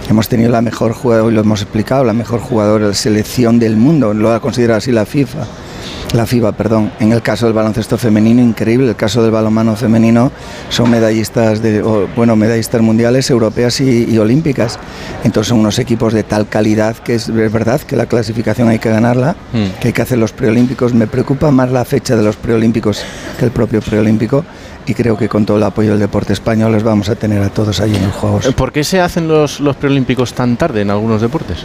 hemos 0.10 0.30
tenido 0.30 0.50
la 0.50 0.62
mejor 0.62 0.94
jugadora, 0.94 1.30
y 1.30 1.36
lo 1.36 1.42
hemos 1.42 1.62
explicado, 1.62 2.06
la 2.06 2.14
mejor 2.14 2.40
jugadora 2.40 2.88
de 2.88 2.94
selección 2.94 3.60
del 3.60 3.76
mundo, 3.76 4.14
lo 4.14 4.32
ha 4.32 4.40
considerado 4.40 4.78
así 4.78 4.94
la 4.94 5.06
FIFA. 5.06 5.40
La 6.14 6.26
FIBA, 6.26 6.52
perdón. 6.52 6.92
En 7.00 7.12
el 7.14 7.22
caso 7.22 7.46
del 7.46 7.54
baloncesto 7.54 7.98
femenino, 7.98 8.42
increíble. 8.42 8.90
El 8.90 8.96
caso 8.96 9.24
del 9.24 9.32
balonmano 9.32 9.76
femenino 9.76 10.32
son 10.70 10.90
medallistas 10.90 11.62
de, 11.62 11.82
o, 11.82 12.08
bueno, 12.16 12.36
medallistas 12.36 12.82
mundiales, 12.82 13.30
europeas 13.30 13.80
y, 13.80 14.06
y 14.12 14.18
olímpicas. 14.18 14.78
Entonces 15.24 15.50
son 15.50 15.60
unos 15.60 15.80
equipos 15.80 16.14
de 16.14 16.24
tal 16.24 16.48
calidad 16.48 16.98
que 16.98 17.16
es, 17.16 17.30
es 17.30 17.52
verdad 17.52 17.80
que 17.82 17.96
la 17.96 18.08
clasificación 18.08 18.68
hay 18.68 18.80
que 18.80 18.90
ganarla, 18.90 19.36
que 19.80 19.88
hay 19.88 19.94
que 19.94 20.02
hacer 20.02 20.18
los 20.18 20.34
preolímpicos. 20.34 20.94
Me 20.94 21.08
preocupa 21.08 21.50
más 21.52 21.72
la 21.72 21.86
fecha 21.86 22.16
de 22.16 22.24
los 22.24 22.36
preolímpicos 22.36 23.04
que 23.40 23.46
el 23.46 23.52
propio 23.52 23.82
preolímpico 23.82 24.44
y 24.86 24.94
creo 24.94 25.18
que 25.18 25.30
con 25.30 25.46
todo 25.46 25.58
el 25.58 25.64
apoyo 25.64 25.92
del 25.92 26.00
deporte 26.00 26.34
español 26.34 26.72
les 26.72 26.84
vamos 26.84 27.08
a 27.10 27.16
tener 27.16 27.42
a 27.42 27.50
todos 27.50 27.80
ahí 27.80 27.96
en 27.96 28.04
los 28.04 28.16
Juegos. 28.16 28.54
¿Por 28.56 28.72
qué 28.72 28.84
se 28.84 29.00
hacen 29.00 29.28
los, 29.28 29.60
los 29.60 29.76
preolímpicos 29.76 30.34
tan 30.34 30.58
tarde 30.58 30.82
en 30.82 30.90
algunos 30.90 31.22
deportes? 31.22 31.60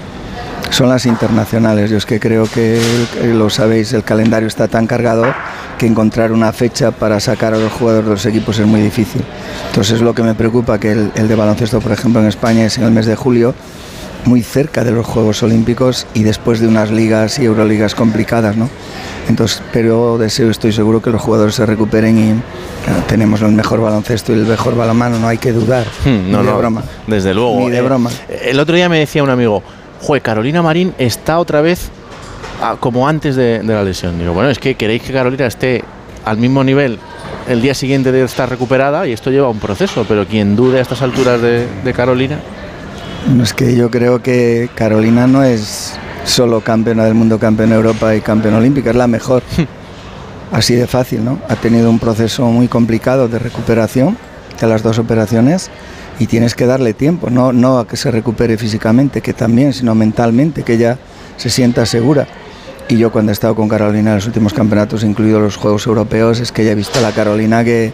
Son 0.70 0.88
las 0.88 1.06
internacionales. 1.06 1.90
Yo 1.90 1.96
es 1.96 2.04
que 2.06 2.20
creo 2.20 2.44
que, 2.46 2.80
lo 3.24 3.48
sabéis, 3.48 3.92
el 3.92 4.02
calendario 4.02 4.46
está 4.48 4.68
tan 4.68 4.86
cargado 4.86 5.24
que 5.78 5.86
encontrar 5.86 6.32
una 6.32 6.52
fecha 6.52 6.90
para 6.90 7.18
sacar 7.20 7.54
a 7.54 7.58
los 7.58 7.72
jugadores 7.72 8.04
de 8.06 8.10
los 8.12 8.26
equipos 8.26 8.58
es 8.58 8.66
muy 8.66 8.80
difícil. 8.80 9.22
Entonces 9.68 10.00
lo 10.00 10.14
que 10.14 10.22
me 10.22 10.34
preocupa 10.34 10.78
que 10.78 10.92
el, 10.92 11.12
el 11.14 11.28
de 11.28 11.34
baloncesto, 11.34 11.80
por 11.80 11.92
ejemplo, 11.92 12.20
en 12.20 12.26
España 12.26 12.64
es 12.66 12.76
en 12.78 12.84
el 12.84 12.90
mes 12.90 13.06
de 13.06 13.16
julio, 13.16 13.54
muy 14.26 14.42
cerca 14.42 14.84
de 14.84 14.90
los 14.90 15.06
Juegos 15.06 15.42
Olímpicos 15.42 16.06
y 16.12 16.24
después 16.24 16.60
de 16.60 16.66
unas 16.66 16.90
ligas 16.90 17.38
y 17.38 17.44
euroligas 17.44 17.94
complicadas, 17.94 18.56
¿no? 18.56 18.68
Entonces, 19.28 19.62
pero 19.72 20.18
deseo, 20.18 20.50
estoy 20.50 20.72
seguro 20.72 21.00
que 21.00 21.10
los 21.10 21.22
jugadores 21.22 21.54
se 21.54 21.64
recuperen 21.64 22.18
y 22.18 22.30
eh, 22.30 22.34
tenemos 23.08 23.40
el 23.42 23.52
mejor 23.52 23.80
baloncesto 23.80 24.32
y 24.32 24.36
el 24.36 24.46
mejor 24.46 24.76
balonmano, 24.76 25.18
no 25.18 25.28
hay 25.28 25.38
que 25.38 25.52
dudar. 25.52 25.86
Hmm, 26.04 26.30
no, 26.30 26.40
Ni 26.40 26.46
de 26.46 26.52
no, 26.52 26.58
broma. 26.58 26.82
Desde 27.06 27.32
luego. 27.34 27.60
Ni 27.60 27.70
de 27.70 27.78
Eh, 27.78 27.82
broma. 27.82 28.10
El 28.42 28.58
otro 28.60 28.74
día 28.74 28.88
me 28.88 28.98
decía 28.98 29.22
un 29.22 29.30
amigo, 29.30 29.62
Jue, 30.06 30.20
Carolina 30.20 30.62
Marín 30.62 30.94
está 30.98 31.40
otra 31.40 31.60
vez 31.60 31.88
ah, 32.62 32.76
como 32.78 33.08
antes 33.08 33.34
de, 33.34 33.58
de 33.58 33.74
la 33.74 33.82
lesión. 33.82 34.16
Digo, 34.20 34.32
bueno, 34.34 34.50
es 34.50 34.60
que 34.60 34.76
queréis 34.76 35.02
que 35.02 35.12
Carolina 35.12 35.46
esté 35.46 35.82
al 36.24 36.36
mismo 36.36 36.62
nivel 36.62 37.00
el 37.48 37.60
día 37.60 37.74
siguiente 37.74 38.12
de 38.12 38.22
estar 38.22 38.48
recuperada 38.48 39.08
y 39.08 39.12
esto 39.12 39.32
lleva 39.32 39.48
un 39.48 39.58
proceso, 39.58 40.04
pero 40.06 40.24
quien 40.24 40.54
dude 40.54 40.78
a 40.78 40.82
estas 40.82 41.02
alturas 41.02 41.42
de, 41.42 41.66
de 41.84 41.92
Carolina... 41.92 42.38
No, 43.34 43.42
es 43.42 43.52
que 43.52 43.74
yo 43.74 43.90
creo 43.90 44.22
que 44.22 44.70
Carolina 44.76 45.26
no 45.26 45.42
es 45.42 45.98
solo 46.24 46.60
campeona 46.60 47.04
del 47.04 47.14
mundo, 47.14 47.40
campeona 47.40 47.72
de 47.72 47.80
Europa 47.80 48.14
y 48.14 48.20
campeona 48.20 48.58
olímpica, 48.58 48.90
es 48.90 48.96
la 48.96 49.08
mejor. 49.08 49.42
Así 50.52 50.76
de 50.76 50.86
fácil, 50.86 51.24
¿no? 51.24 51.40
Ha 51.48 51.56
tenido 51.56 51.90
un 51.90 51.98
proceso 51.98 52.46
muy 52.46 52.68
complicado 52.68 53.26
de 53.26 53.40
recuperación 53.40 54.16
de 54.60 54.66
las 54.68 54.84
dos 54.84 55.00
operaciones 55.00 55.68
y 56.18 56.26
tienes 56.26 56.54
que 56.54 56.66
darle 56.66 56.94
tiempo, 56.94 57.28
no, 57.30 57.52
no 57.52 57.78
a 57.78 57.86
que 57.86 57.96
se 57.96 58.10
recupere 58.10 58.56
físicamente, 58.56 59.20
que 59.20 59.32
también, 59.32 59.72
sino 59.72 59.94
mentalmente, 59.94 60.62
que 60.62 60.74
ella 60.74 60.98
se 61.36 61.50
sienta 61.50 61.84
segura. 61.86 62.26
Y 62.88 62.96
yo 62.98 63.10
cuando 63.10 63.32
he 63.32 63.34
estado 63.34 63.54
con 63.54 63.68
Carolina 63.68 64.10
en 64.10 64.16
los 64.16 64.26
últimos 64.26 64.52
campeonatos, 64.54 65.02
incluidos 65.04 65.42
los 65.42 65.56
Juegos 65.56 65.86
Europeos, 65.86 66.40
es 66.40 66.52
que 66.52 66.64
ya 66.64 66.70
he 66.72 66.74
visto 66.74 66.98
a 66.98 67.02
la 67.02 67.12
Carolina 67.12 67.64
que 67.64 67.92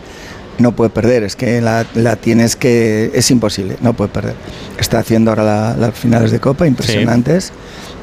no 0.58 0.72
puede 0.72 0.90
perder, 0.90 1.22
es 1.22 1.34
que 1.34 1.60
la, 1.62 1.84
tienes 2.16 2.56
que... 2.56 3.10
es 3.14 3.30
imposible, 3.30 3.76
no 3.80 3.94
puede 3.94 4.10
perder. 4.10 4.34
Está 4.78 4.98
haciendo 4.98 5.30
ahora 5.30 5.42
la- 5.44 5.76
las 5.78 5.94
finales 5.94 6.30
de 6.30 6.40
Copa 6.40 6.66
impresionantes 6.66 7.52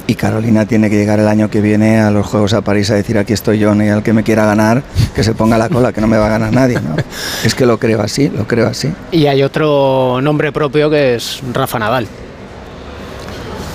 Y 0.10 0.16
Carolina 0.16 0.66
tiene 0.66 0.90
que 0.90 0.96
llegar 0.96 1.20
el 1.20 1.28
año 1.28 1.52
que 1.52 1.62
viene 1.62 2.00
a 2.00 2.10
los 2.10 2.26
Juegos 2.26 2.54
a 2.54 2.62
París 2.62 2.90
a 2.90 2.96
decir 2.96 3.16
aquí 3.20 3.32
estoy 3.32 3.60
yo, 3.60 3.76
y 3.76 3.90
al 3.90 4.02
que 4.02 4.12
me 4.12 4.24
quiera 4.24 4.44
ganar, 4.44 4.82
que 5.14 5.24
se 5.24 5.36
ponga 5.36 5.56
la 5.56 5.70
cola, 5.70 5.94
que 5.94 6.02
no 6.02 6.08
me 6.08 6.18
va 6.18 6.26
a 6.26 6.30
ganar 6.30 6.52
nadie. 6.52 6.82
¿no? 6.82 6.96
Es 7.44 7.54
que 7.54 7.68
lo 7.68 7.78
creo 7.78 8.02
así, 8.02 8.28
lo 8.28 8.48
creo 8.48 8.66
así. 8.66 8.92
Y 9.12 9.28
hay 9.28 9.44
otro 9.44 10.20
nombre 10.20 10.52
propio 10.52 10.90
que 10.90 11.14
es 11.14 11.42
Rafa 11.54 11.78
Nadal. 11.78 12.08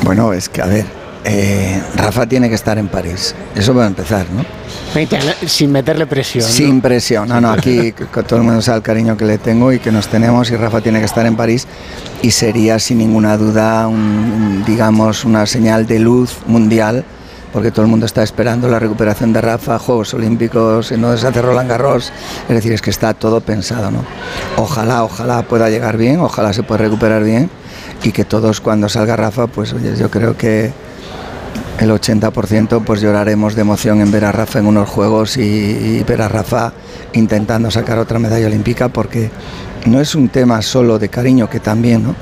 Bueno, 0.03 0.33
es 0.33 0.49
que 0.49 0.61
a 0.61 0.67
ver, 0.67 0.87
eh, 1.25 1.83
Rafa 1.97 2.27
tiene 2.27 2.49
que 2.49 2.55
estar 2.55 2.77
en 2.79 2.89
París. 2.89 3.35
Eso 3.55 3.75
va 3.75 3.85
a 3.85 3.87
empezar, 3.87 4.27
¿no? 4.31 4.45
Sin 5.47 5.73
meterle 5.73 6.07
presión. 6.07 6.49
Sin 6.49 6.81
presión. 6.81 7.29
No, 7.29 7.41
no, 7.41 7.51
aquí 7.51 7.93
todo 8.27 8.37
el 8.37 8.45
mundo 8.45 8.61
sabe 8.63 8.79
el 8.79 8.83
cariño 8.83 9.17
que 9.17 9.25
le 9.25 9.39
tengo 9.39 9.73
y 9.73 9.79
que 9.79 9.91
nos 9.91 10.09
tenemos 10.09 10.51
y 10.51 10.57
Rafa 10.57 10.81
tiene 10.81 10.99
que 11.01 11.07
estar 11.07 11.27
en 11.27 11.35
París 11.35 11.67
y 12.23 12.31
sería 12.31 12.79
sin 12.79 12.99
ninguna 12.99 13.37
duda, 13.37 13.89
un, 13.89 14.65
digamos, 14.67 15.25
una 15.25 15.47
señal 15.47 15.87
de 15.87 15.99
luz 15.99 16.37
mundial 16.47 17.05
porque 17.53 17.71
todo 17.71 17.83
el 17.83 17.91
mundo 17.91 18.05
está 18.05 18.25
esperando 18.25 18.69
la 18.69 18.81
recuperación 18.81 19.33
de 19.33 19.41
Rafa, 19.41 19.79
Juegos 19.79 20.13
Olímpicos, 20.13 20.91
no 20.91 21.17
se 21.17 21.29
hace 21.29 21.41
Roland 21.41 21.71
Garros, 21.71 22.13
es 22.49 22.55
decir, 22.55 22.73
es 22.73 22.83
que 22.83 22.91
está 22.91 23.15
todo 23.15 23.41
pensado, 23.43 23.93
¿no? 23.93 24.05
Ojalá, 24.57 25.05
ojalá 25.05 25.43
pueda 25.43 25.71
llegar 25.71 25.97
bien, 25.97 26.19
ojalá 26.19 26.53
se 26.53 26.65
pueda 26.65 26.79
recuperar 26.79 27.23
bien 27.23 27.49
y 28.03 28.11
que 28.11 28.25
todos 28.25 28.61
cuando 28.61 28.89
salga 28.89 29.15
Rafa, 29.15 29.47
pues 29.47 29.73
oye, 29.73 29.95
yo 29.97 30.11
creo 30.11 30.37
que 30.37 30.73
el 31.81 31.91
80% 31.91 32.83
pues 32.85 33.01
lloraremos 33.01 33.55
de 33.55 33.63
emoción 33.63 34.01
en 34.01 34.11
ver 34.11 34.25
a 34.25 34.33
Rafa 34.33 34.59
en 34.59 34.67
unos 34.67 34.89
juegos 34.89 35.37
y, 35.37 36.03
ver 36.07 36.23
a 36.23 36.29
Rafa 36.29 36.73
intentando 37.13 37.71
sacar 37.71 37.99
otra 37.99 38.19
medalla 38.19 38.47
olímpica 38.47 38.89
porque 38.89 39.31
no 39.87 40.01
es 40.01 40.15
un 40.15 40.29
tema 40.29 40.63
solo 40.63 40.99
de 40.99 41.09
cariño 41.09 41.49
que 41.49 41.61
también, 41.61 42.05
¿no? 42.05 42.15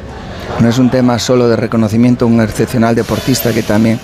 Es 0.68 0.78
un 0.78 0.90
tema 0.90 1.18
solo 1.18 1.48
de 1.48 1.56
reconocimiento, 1.56 2.26
un 2.26 2.40
excepcional 2.40 2.94
deportista 2.94 3.52
que 3.52 3.62
también 3.62 3.98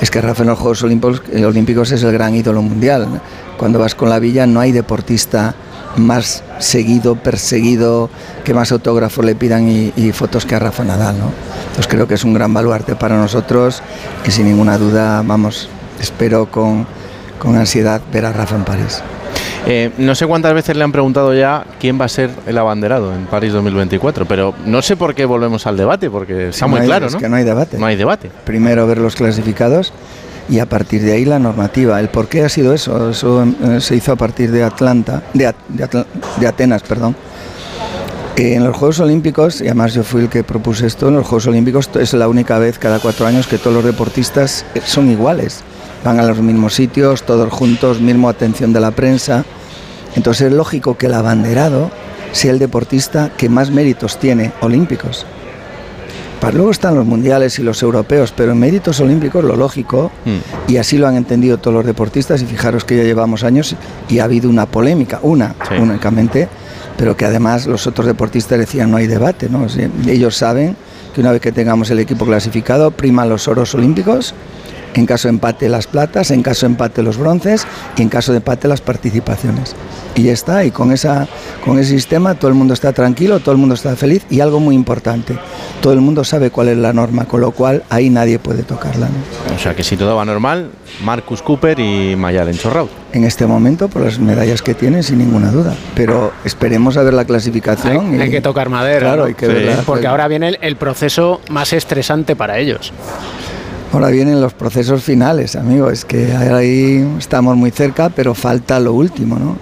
es 0.00 0.10
que 0.10 0.20
Rafa 0.20 0.42
en 0.42 0.48
los 0.48 0.58
Juegos 0.58 0.82
Olímpicos, 0.82 1.22
Olímpicos 1.44 1.92
es 1.92 2.02
el 2.02 2.12
gran 2.12 2.34
ídolo 2.34 2.62
mundial. 2.62 3.20
Cuando 3.58 3.78
vas 3.78 3.94
con 3.94 4.08
la 4.08 4.18
villa 4.18 4.46
no 4.46 4.60
hay 4.60 4.72
deportista 4.72 5.54
más 5.96 6.42
seguido, 6.58 7.16
perseguido, 7.16 8.10
que 8.44 8.54
más 8.54 8.72
autógrafos 8.72 9.24
le 9.24 9.34
pidan 9.34 9.68
y, 9.68 9.92
y, 9.96 10.12
fotos 10.12 10.46
que 10.46 10.54
a 10.54 10.58
Rafa 10.58 10.84
Nadal. 10.84 11.18
¿no? 11.18 11.30
Entonces 11.68 11.86
creo 11.88 12.06
que 12.06 12.14
es 12.14 12.24
un 12.24 12.34
gran 12.34 12.52
baluarte 12.54 12.96
para 12.96 13.16
nosotros 13.16 13.82
y 14.26 14.30
sin 14.30 14.46
ninguna 14.46 14.78
duda, 14.78 15.22
vamos, 15.24 15.68
espero 16.00 16.50
con, 16.50 16.86
con 17.38 17.56
ansiedad 17.56 18.00
ver 18.12 18.26
a 18.26 18.32
Rafa 18.32 18.56
en 18.56 18.64
París. 18.64 19.02
Eh, 19.66 19.90
no 19.98 20.14
sé 20.14 20.26
cuántas 20.26 20.54
veces 20.54 20.76
le 20.76 20.84
han 20.84 20.92
preguntado 20.92 21.34
ya 21.34 21.64
quién 21.78 22.00
va 22.00 22.06
a 22.06 22.08
ser 22.08 22.30
el 22.46 22.56
abanderado 22.56 23.14
en 23.14 23.26
París 23.26 23.52
2024, 23.52 24.24
pero 24.24 24.54
no 24.64 24.80
sé 24.80 24.96
por 24.96 25.14
qué 25.14 25.26
volvemos 25.26 25.66
al 25.66 25.76
debate, 25.76 26.08
porque 26.08 26.48
está 26.48 26.66
muy 26.66 26.80
hay, 26.80 26.86
claro, 26.86 27.06
es 27.06 27.12
¿no? 27.12 27.18
que 27.18 27.28
no 27.28 27.36
hay 27.36 27.44
debate. 27.44 27.78
No 27.78 27.86
hay 27.86 27.96
debate. 27.96 28.30
Primero 28.44 28.86
ver 28.86 28.98
los 28.98 29.16
clasificados 29.16 29.92
y 30.50 30.58
a 30.58 30.66
partir 30.66 31.00
de 31.02 31.12
ahí 31.12 31.24
la 31.24 31.38
normativa. 31.38 31.98
¿El 32.00 32.08
por 32.08 32.26
qué 32.28 32.42
ha 32.44 32.48
sido 32.48 32.74
eso? 32.74 33.10
Eso 33.10 33.44
eh, 33.44 33.80
se 33.80 33.96
hizo 33.96 34.12
a 34.12 34.16
partir 34.16 34.50
de 34.50 34.62
Atlanta, 34.64 35.22
de, 35.32 35.46
At- 35.46 35.54
de 36.38 36.46
Atenas, 36.46 36.82
perdón. 36.82 37.14
Eh, 38.36 38.54
en 38.54 38.64
los 38.64 38.76
Juegos 38.76 39.00
Olímpicos, 39.00 39.60
y 39.60 39.64
además 39.66 39.94
yo 39.94 40.02
fui 40.02 40.22
el 40.22 40.28
que 40.28 40.42
propuse 40.44 40.86
esto, 40.86 41.08
en 41.08 41.14
los 41.16 41.26
Juegos 41.26 41.46
Olímpicos 41.46 41.88
es 41.98 42.12
la 42.14 42.28
única 42.28 42.58
vez 42.58 42.78
cada 42.78 42.98
cuatro 42.98 43.26
años 43.26 43.46
que 43.46 43.58
todos 43.58 43.74
los 43.76 43.84
deportistas 43.84 44.64
eh, 44.74 44.80
son 44.84 45.10
iguales. 45.10 45.60
Van 46.04 46.18
a 46.18 46.24
los 46.24 46.38
mismos 46.40 46.74
sitios, 46.74 47.22
todos 47.22 47.52
juntos, 47.52 48.00
mismo 48.00 48.28
atención 48.28 48.72
de 48.72 48.80
la 48.80 48.90
prensa. 48.90 49.44
Entonces 50.16 50.48
es 50.48 50.52
lógico 50.52 50.96
que 50.96 51.06
el 51.06 51.14
abanderado 51.14 51.90
sea 52.32 52.50
el 52.52 52.58
deportista 52.58 53.30
que 53.36 53.48
más 53.48 53.70
méritos 53.70 54.18
tiene 54.18 54.52
olímpicos. 54.60 55.26
Para 56.40 56.56
luego 56.56 56.70
están 56.70 56.94
los 56.94 57.04
mundiales 57.04 57.58
y 57.58 57.62
los 57.62 57.82
europeos, 57.82 58.32
pero 58.34 58.52
en 58.52 58.58
méritos 58.58 58.98
olímpicos 59.00 59.44
lo 59.44 59.56
lógico, 59.56 60.10
y 60.66 60.78
así 60.78 60.96
lo 60.96 61.06
han 61.06 61.16
entendido 61.16 61.58
todos 61.58 61.74
los 61.74 61.84
deportistas, 61.84 62.40
y 62.40 62.46
fijaros 62.46 62.84
que 62.84 62.96
ya 62.96 63.02
llevamos 63.04 63.44
años 63.44 63.76
y 64.08 64.20
ha 64.20 64.24
habido 64.24 64.48
una 64.48 64.64
polémica, 64.66 65.20
una 65.22 65.54
únicamente, 65.78 66.48
pero 66.96 67.16
que 67.16 67.26
además 67.26 67.66
los 67.66 67.86
otros 67.86 68.06
deportistas 68.06 68.58
decían 68.58 68.90
no 68.90 68.96
hay 68.96 69.06
debate, 69.06 69.48
¿no? 69.50 69.64
O 69.64 69.68
sea, 69.68 69.88
ellos 70.06 70.34
saben 70.36 70.76
que 71.14 71.20
una 71.20 71.32
vez 71.32 71.40
que 71.42 71.52
tengamos 71.52 71.90
el 71.90 71.98
equipo 71.98 72.24
clasificado, 72.24 72.90
priman 72.90 73.28
los 73.28 73.46
oros 73.46 73.74
olímpicos, 73.74 74.34
en 74.94 75.06
caso 75.06 75.28
de 75.28 75.34
empate 75.34 75.68
las 75.68 75.86
platas, 75.86 76.30
en 76.30 76.42
caso 76.42 76.66
de 76.66 76.72
empate 76.72 77.02
los 77.02 77.16
bronces 77.16 77.66
y 77.96 78.02
en 78.02 78.08
caso 78.08 78.32
de 78.32 78.38
empate 78.38 78.68
las 78.68 78.80
participaciones. 78.80 79.74
Y 80.16 80.24
ya 80.24 80.32
está, 80.32 80.64
y 80.64 80.70
con, 80.72 80.90
esa, 80.92 81.28
con 81.64 81.78
ese 81.78 81.90
sistema 81.90 82.34
todo 82.34 82.48
el 82.48 82.54
mundo 82.54 82.74
está 82.74 82.92
tranquilo, 82.92 83.38
todo 83.40 83.52
el 83.52 83.58
mundo 83.58 83.74
está 83.76 83.94
feliz 83.96 84.24
y 84.28 84.40
algo 84.40 84.58
muy 84.58 84.74
importante, 84.74 85.38
todo 85.80 85.92
el 85.92 86.00
mundo 86.00 86.24
sabe 86.24 86.50
cuál 86.50 86.68
es 86.68 86.76
la 86.76 86.92
norma, 86.92 87.26
con 87.26 87.40
lo 87.40 87.52
cual 87.52 87.84
ahí 87.90 88.10
nadie 88.10 88.38
puede 88.40 88.62
tocarla. 88.64 89.06
¿no? 89.06 89.54
O 89.54 89.58
sea 89.58 89.74
que 89.76 89.84
si 89.84 89.96
todo 89.96 90.16
va 90.16 90.24
normal, 90.24 90.70
Marcus 91.04 91.42
Cooper 91.42 91.78
y 91.78 92.16
Mayalen 92.16 92.56
Chorraut. 92.58 92.90
En 93.12 93.24
este 93.24 93.46
momento, 93.46 93.88
por 93.88 94.02
las 94.02 94.18
medallas 94.18 94.62
que 94.62 94.74
tienen, 94.74 95.02
sin 95.02 95.18
ninguna 95.18 95.50
duda. 95.52 95.74
Pero 95.94 96.32
esperemos 96.44 96.96
a 96.96 97.02
ver 97.02 97.14
la 97.14 97.24
clasificación. 97.24 98.10
Hay, 98.14 98.18
y- 98.18 98.20
hay 98.22 98.30
que 98.30 98.40
tocar 98.40 98.68
madera. 98.68 99.00
Claro, 99.00 99.22
¿no? 99.22 99.26
hay 99.28 99.34
que 99.34 99.46
verla. 99.46 99.82
Porque 99.86 100.06
ahora 100.06 100.26
viene 100.28 100.48
el, 100.48 100.58
el 100.60 100.76
proceso 100.76 101.40
más 101.50 101.72
estresante 101.72 102.34
para 102.36 102.58
ellos. 102.58 102.92
Ahora 103.92 104.08
vienen 104.08 104.40
los 104.40 104.54
procesos 104.54 105.02
finales, 105.02 105.56
amigo. 105.56 105.90
Es 105.90 106.04
que 106.04 106.32
ahí 106.32 107.04
estamos 107.18 107.56
muy 107.56 107.72
cerca, 107.72 108.08
pero 108.08 108.34
falta 108.34 108.78
lo 108.78 108.92
último, 108.92 109.38
¿no? 109.38 109.56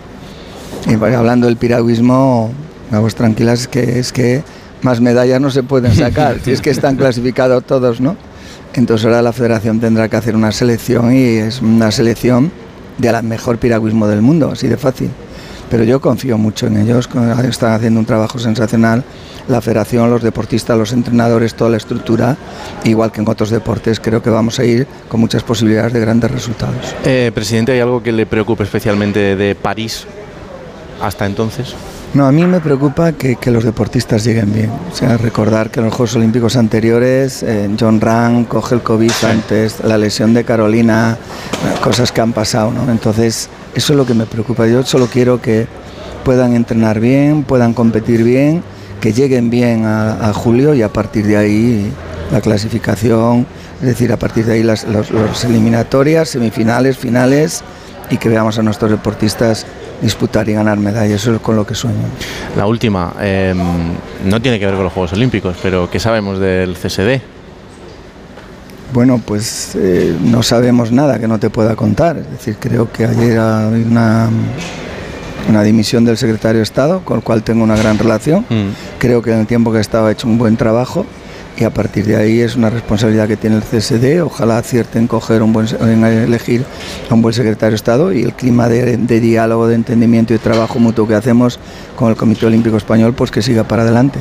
Y 0.86 0.96
pues, 0.96 1.14
hablando 1.14 1.46
del 1.46 1.56
piragüismo, 1.56 2.50
vamos 2.90 3.14
tranquilas, 3.14 3.60
es 3.62 3.68
que, 3.68 3.98
es 3.98 4.12
que 4.12 4.42
más 4.82 5.00
medallas 5.00 5.40
no 5.40 5.50
se 5.50 5.62
pueden 5.62 5.94
sacar. 5.94 6.40
si 6.44 6.50
es 6.52 6.60
que 6.60 6.70
están 6.70 6.96
clasificados 6.96 7.64
todos, 7.64 8.00
¿no? 8.00 8.16
Entonces 8.74 9.06
ahora 9.06 9.22
la 9.22 9.32
federación 9.32 9.80
tendrá 9.80 10.08
que 10.08 10.16
hacer 10.16 10.36
una 10.36 10.52
selección 10.52 11.12
y 11.12 11.24
es 11.24 11.62
una 11.62 11.90
selección 11.90 12.52
de 12.98 13.10
la 13.10 13.22
mejor 13.22 13.58
piragüismo 13.58 14.06
del 14.08 14.20
mundo, 14.20 14.50
así 14.52 14.68
de 14.68 14.76
fácil. 14.76 15.10
Pero 15.70 15.84
yo 15.84 16.00
confío 16.00 16.38
mucho 16.38 16.66
en 16.66 16.78
ellos, 16.78 17.08
están 17.48 17.72
haciendo 17.72 18.00
un 18.00 18.06
trabajo 18.06 18.38
sensacional. 18.38 19.04
La 19.48 19.60
federación, 19.60 20.10
los 20.10 20.22
deportistas, 20.22 20.76
los 20.76 20.92
entrenadores, 20.92 21.54
toda 21.54 21.70
la 21.70 21.78
estructura, 21.78 22.36
igual 22.84 23.10
que 23.10 23.20
en 23.20 23.28
otros 23.28 23.50
deportes, 23.50 23.98
creo 23.98 24.22
que 24.22 24.30
vamos 24.30 24.58
a 24.58 24.64
ir 24.64 24.86
con 25.08 25.20
muchas 25.20 25.42
posibilidades 25.42 25.92
de 25.92 26.00
grandes 26.00 26.30
resultados. 26.30 26.94
Eh, 27.04 27.30
presidente, 27.34 27.72
¿hay 27.72 27.80
algo 27.80 28.02
que 28.02 28.12
le 28.12 28.26
preocupe 28.26 28.64
especialmente 28.64 29.36
de 29.36 29.54
París 29.54 30.06
hasta 31.00 31.24
entonces? 31.24 31.74
No, 32.14 32.26
a 32.26 32.32
mí 32.32 32.42
me 32.46 32.60
preocupa 32.60 33.12
que, 33.12 33.36
que 33.36 33.50
los 33.50 33.64
deportistas 33.64 34.24
lleguen 34.24 34.52
bien. 34.52 34.70
O 34.90 34.94
sea, 34.94 35.18
recordar 35.18 35.70
que 35.70 35.80
en 35.80 35.86
los 35.86 35.94
Juegos 35.94 36.16
Olímpicos 36.16 36.56
anteriores, 36.56 37.42
eh, 37.42 37.68
John 37.78 38.00
Rang 38.00 38.46
coge 38.46 38.76
el 38.76 38.82
COVID 38.82 39.12
antes, 39.30 39.80
la 39.84 39.98
lesión 39.98 40.32
de 40.32 40.44
Carolina, 40.44 41.18
cosas 41.82 42.10
que 42.10 42.22
han 42.22 42.32
pasado, 42.32 42.72
¿no? 42.72 42.90
Entonces, 42.90 43.50
eso 43.78 43.92
es 43.92 43.96
lo 43.96 44.06
que 44.06 44.14
me 44.14 44.26
preocupa. 44.26 44.66
Yo 44.66 44.82
solo 44.82 45.06
quiero 45.06 45.40
que 45.40 45.68
puedan 46.24 46.54
entrenar 46.54 46.98
bien, 46.98 47.44
puedan 47.44 47.74
competir 47.74 48.24
bien, 48.24 48.64
que 49.00 49.12
lleguen 49.12 49.50
bien 49.50 49.84
a, 49.86 50.32
julio 50.34 50.74
y 50.74 50.82
a 50.82 50.92
partir 50.92 51.24
de 51.26 51.36
ahí 51.36 51.92
la 52.32 52.40
clasificación, 52.40 53.46
es 53.80 53.86
decir, 53.86 54.12
a 54.12 54.16
partir 54.16 54.46
de 54.46 54.54
ahí 54.54 54.62
las 54.64 54.84
eliminatorias, 55.44 56.30
semifinales, 56.30 56.98
finales 56.98 57.62
y 58.10 58.16
que 58.16 58.28
veamos 58.28 58.58
a 58.58 58.62
nuestros 58.62 58.90
deportistas 58.90 59.64
disputar 60.02 60.48
y 60.48 60.54
ganar 60.54 60.78
medallas. 60.78 61.22
Eso 61.22 61.36
es 61.36 61.40
con 61.40 61.54
lo 61.54 61.64
que 61.64 61.76
sueño. 61.76 62.08
La 62.56 62.66
última, 62.66 63.14
eh, 63.20 63.54
no 64.24 64.42
tiene 64.42 64.58
que 64.58 64.66
ver 64.66 64.74
con 64.74 64.82
los 64.82 64.92
Juegos 64.92 65.12
Olímpicos, 65.12 65.56
pero 65.62 65.88
¿qué 65.88 66.00
sabemos 66.00 66.40
del 66.40 66.74
CSD? 66.74 67.37
Bueno, 68.92 69.20
pues 69.24 69.72
eh, 69.76 70.16
no 70.22 70.42
sabemos 70.42 70.92
nada 70.92 71.18
que 71.18 71.28
no 71.28 71.38
te 71.38 71.50
pueda 71.50 71.76
contar. 71.76 72.16
Es 72.16 72.30
decir, 72.30 72.56
creo 72.58 72.90
que 72.90 73.04
ayer 73.04 73.38
hay 73.38 73.82
una, 73.82 74.30
una 75.48 75.62
dimisión 75.62 76.04
del 76.04 76.16
secretario 76.16 76.58
de 76.58 76.62
Estado, 76.62 77.00
con 77.04 77.18
el 77.18 77.22
cual 77.22 77.42
tengo 77.42 77.64
una 77.64 77.76
gran 77.76 77.98
relación. 77.98 78.46
Creo 78.98 79.20
que 79.20 79.32
en 79.32 79.40
el 79.40 79.46
tiempo 79.46 79.72
que 79.72 79.80
estado 79.80 80.06
ha 80.06 80.12
hecho 80.12 80.26
un 80.26 80.38
buen 80.38 80.56
trabajo 80.56 81.04
y 81.58 81.64
a 81.64 81.70
partir 81.70 82.06
de 82.06 82.16
ahí 82.16 82.40
es 82.40 82.54
una 82.54 82.70
responsabilidad 82.70 83.26
que 83.26 83.36
tiene 83.36 83.56
el 83.56 83.62
CSD. 83.62 84.22
Ojalá 84.22 84.58
acierten 84.58 85.02
en, 85.02 85.08
coger 85.08 85.42
un 85.42 85.52
buen, 85.52 85.66
en 85.80 86.04
elegir 86.04 86.64
a 87.10 87.14
un 87.14 87.20
buen 87.20 87.34
secretario 87.34 87.70
de 87.70 87.76
Estado 87.76 88.12
y 88.12 88.22
el 88.22 88.32
clima 88.32 88.68
de, 88.68 88.96
de 88.96 89.20
diálogo, 89.20 89.66
de 89.66 89.74
entendimiento 89.74 90.32
y 90.32 90.38
de 90.38 90.42
trabajo 90.42 90.78
mutuo 90.78 91.08
que 91.08 91.14
hacemos 91.14 91.58
con 91.96 92.10
el 92.10 92.16
Comité 92.16 92.46
Olímpico 92.46 92.76
Español, 92.76 93.12
pues 93.12 93.30
que 93.30 93.42
siga 93.42 93.64
para 93.64 93.82
adelante. 93.82 94.20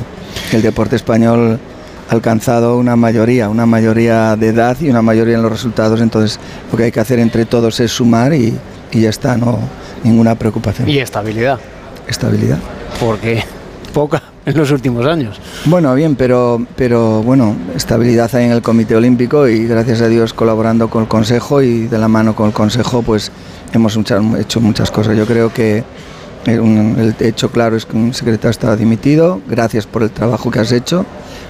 El 0.52 0.62
deporte 0.62 0.96
español 0.96 1.60
alcanzado 2.08 2.78
una 2.78 2.96
mayoría, 2.96 3.48
una 3.48 3.66
mayoría 3.66 4.36
de 4.36 4.48
edad 4.48 4.76
y 4.80 4.88
una 4.88 5.02
mayoría 5.02 5.36
en 5.36 5.42
los 5.42 5.52
resultados. 5.52 6.00
Entonces, 6.00 6.38
lo 6.70 6.78
que 6.78 6.84
hay 6.84 6.92
que 6.92 7.00
hacer 7.00 7.18
entre 7.18 7.44
todos 7.44 7.78
es 7.80 7.92
sumar 7.92 8.32
y, 8.32 8.56
y 8.92 9.00
ya 9.00 9.10
está, 9.10 9.36
no 9.36 9.58
ninguna 10.04 10.34
preocupación. 10.34 10.88
Y 10.88 10.98
estabilidad. 10.98 11.58
Estabilidad. 12.06 12.58
Porque 13.00 13.42
poca 13.92 14.22
en 14.46 14.56
los 14.56 14.70
últimos 14.70 15.06
años. 15.06 15.38
Bueno, 15.66 15.94
bien, 15.94 16.16
pero, 16.16 16.64
pero 16.76 17.22
bueno, 17.22 17.54
estabilidad 17.76 18.34
hay 18.34 18.46
en 18.46 18.52
el 18.52 18.62
Comité 18.62 18.96
Olímpico 18.96 19.46
y 19.46 19.66
gracias 19.66 20.00
a 20.00 20.08
Dios 20.08 20.32
colaborando 20.32 20.88
con 20.88 21.02
el 21.02 21.08
Consejo 21.08 21.60
y 21.60 21.86
de 21.86 21.98
la 21.98 22.08
mano 22.08 22.34
con 22.34 22.46
el 22.46 22.52
Consejo, 22.52 23.02
pues 23.02 23.30
hemos 23.72 23.98
hecho 24.38 24.60
muchas 24.60 24.90
cosas. 24.90 25.16
Yo 25.16 25.26
creo 25.26 25.52
que 25.52 25.84
el 26.46 27.14
hecho 27.20 27.50
claro 27.50 27.76
es 27.76 27.84
que 27.84 27.96
un 27.96 28.14
secretario 28.14 28.50
está 28.50 28.74
dimitido. 28.76 29.40
Gracias 29.48 29.86
por 29.86 30.02
el 30.02 30.10
trabajo 30.10 30.50
que 30.50 30.60
has 30.60 30.72
hecho. 30.72 31.04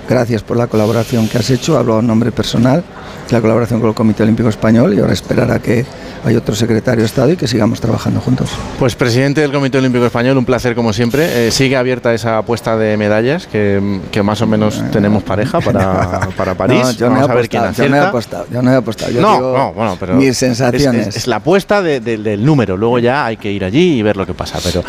Gracias 0.09 0.43
por 0.43 0.57
la 0.57 0.67
colaboración 0.67 1.29
que 1.29 1.39
has 1.39 1.51
hecho. 1.51 1.77
Hablo 1.79 1.99
a 1.99 2.03
nombre 2.03 2.33
personal. 2.33 2.83
La 3.31 3.43
colaboración 3.43 3.81
con 3.81 3.91
el 3.91 3.95
Comité 3.95 4.23
Olímpico 4.23 4.49
Español 4.49 4.95
y 4.95 5.01
ahora 5.01 5.13
esperar 5.13 5.51
a 5.51 5.59
que 5.59 5.85
haya 6.25 6.39
otro 6.39 6.55
secretario 6.55 7.01
de 7.03 7.07
Estado 7.07 7.31
y 7.31 7.37
que 7.37 7.47
sigamos 7.47 7.79
trabajando 7.81 8.21
juntos. 8.21 8.49
Pues 8.79 8.95
presidente 8.95 9.43
del 9.43 9.53
Comité 9.53 9.77
Olímpico 9.79 10.07
Español, 10.07 10.39
un 10.39 10.47
placer 10.47 10.75
como 10.75 10.95
siempre. 10.95 11.49
Eh, 11.49 11.51
sigue 11.51 11.77
abierta 11.77 12.15
esa 12.15 12.39
apuesta 12.39 12.77
de 12.79 12.97
medallas, 12.97 13.47
que, 13.47 14.01
que 14.11 14.23
más 14.23 14.41
o 14.41 14.47
menos 14.47 14.83
tenemos 14.93 15.23
pareja 15.25 15.61
para, 15.65 16.21
para 16.37 16.55
París. 16.55 16.81
No, 16.83 16.91
yo 16.93 17.11
no 17.11 17.17
he 17.17 17.21
Vamos 17.21 17.31
a 17.31 17.35
ver 17.35 17.49
quién 17.51 17.63
apostado, 17.65 17.85
yo 17.85 17.91
no 17.91 17.97
he 17.97 18.01
apostado, 18.07 18.47
yo 18.51 18.63
no 18.63 18.73
he 18.73 18.77
apostado. 18.77 19.11
Yo 19.13 19.19
digo 19.19 19.59
no, 19.59 19.73
bueno, 19.75 19.97
pero 20.01 20.15
mis 20.15 20.29
es- 20.31 20.39
sensaciones. 20.39 21.09
Es, 21.09 21.17
es 21.17 21.27
la 21.27 21.37
apuesta 21.37 21.83
de- 21.83 22.01
de- 22.01 22.17
del 22.17 22.45
número. 22.47 22.79
Luego 22.79 22.99
ya 22.99 23.27
hay 23.27 23.37
que 23.37 23.53
ir 23.53 23.63
allí 23.63 23.99
y 23.99 24.03
ver 24.03 24.17
lo 24.17 24.25
que 24.25 24.33
pasa. 24.33 24.59
Pero 24.65 24.83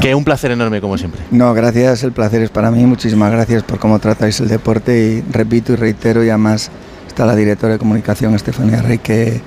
que 0.00 0.14
un 0.14 0.24
placer 0.24 0.50
enorme 0.50 0.80
como 0.80 0.96
siempre. 0.96 1.20
No, 1.30 1.52
gracias, 1.52 2.02
el 2.04 2.12
placer 2.12 2.40
es 2.40 2.50
para 2.50 2.70
mí. 2.70 2.84
Muchísimas 2.86 3.30
gracias 3.30 3.62
por 3.64 3.78
cómo 3.78 3.98
tratáis 3.98 4.40
el 4.40 4.48
deporte 4.48 4.61
y 4.64 5.20
repito 5.32 5.72
y 5.72 5.76
reitero 5.76 6.24
y 6.24 6.28
además 6.28 6.70
está 7.08 7.26
la 7.26 7.34
directora 7.34 7.74
de 7.74 7.78
comunicación 7.78 8.34
Estefanía 8.34 8.80
Rey 8.80 8.98
que 8.98 9.40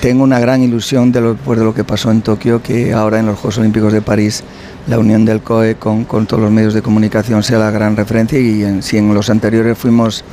tengo 0.00 0.24
una 0.24 0.38
gran 0.38 0.62
ilusión 0.62 1.12
de 1.12 1.20
lo, 1.20 1.36
pues, 1.36 1.58
de 1.58 1.64
lo 1.64 1.74
que 1.74 1.84
pasó 1.84 2.10
en 2.10 2.22
Tokio, 2.22 2.62
que 2.62 2.94
ahora 2.94 3.18
en 3.18 3.26
los 3.26 3.38
Juegos 3.38 3.58
Olímpicos 3.58 3.92
de 3.92 4.00
París 4.00 4.42
la 4.86 4.98
unión 4.98 5.24
del 5.24 5.42
COE 5.42 5.74
con, 5.74 6.04
con 6.04 6.26
todos 6.26 6.42
los 6.42 6.50
medios 6.50 6.72
de 6.72 6.80
comunicación 6.80 7.42
sea 7.42 7.58
la 7.58 7.70
gran 7.70 7.96
referencia 7.96 8.38
y 8.38 8.82
si 8.82 8.96
en 8.96 9.12
los 9.12 9.28
anteriores 9.28 9.76
fuimos 9.76 10.24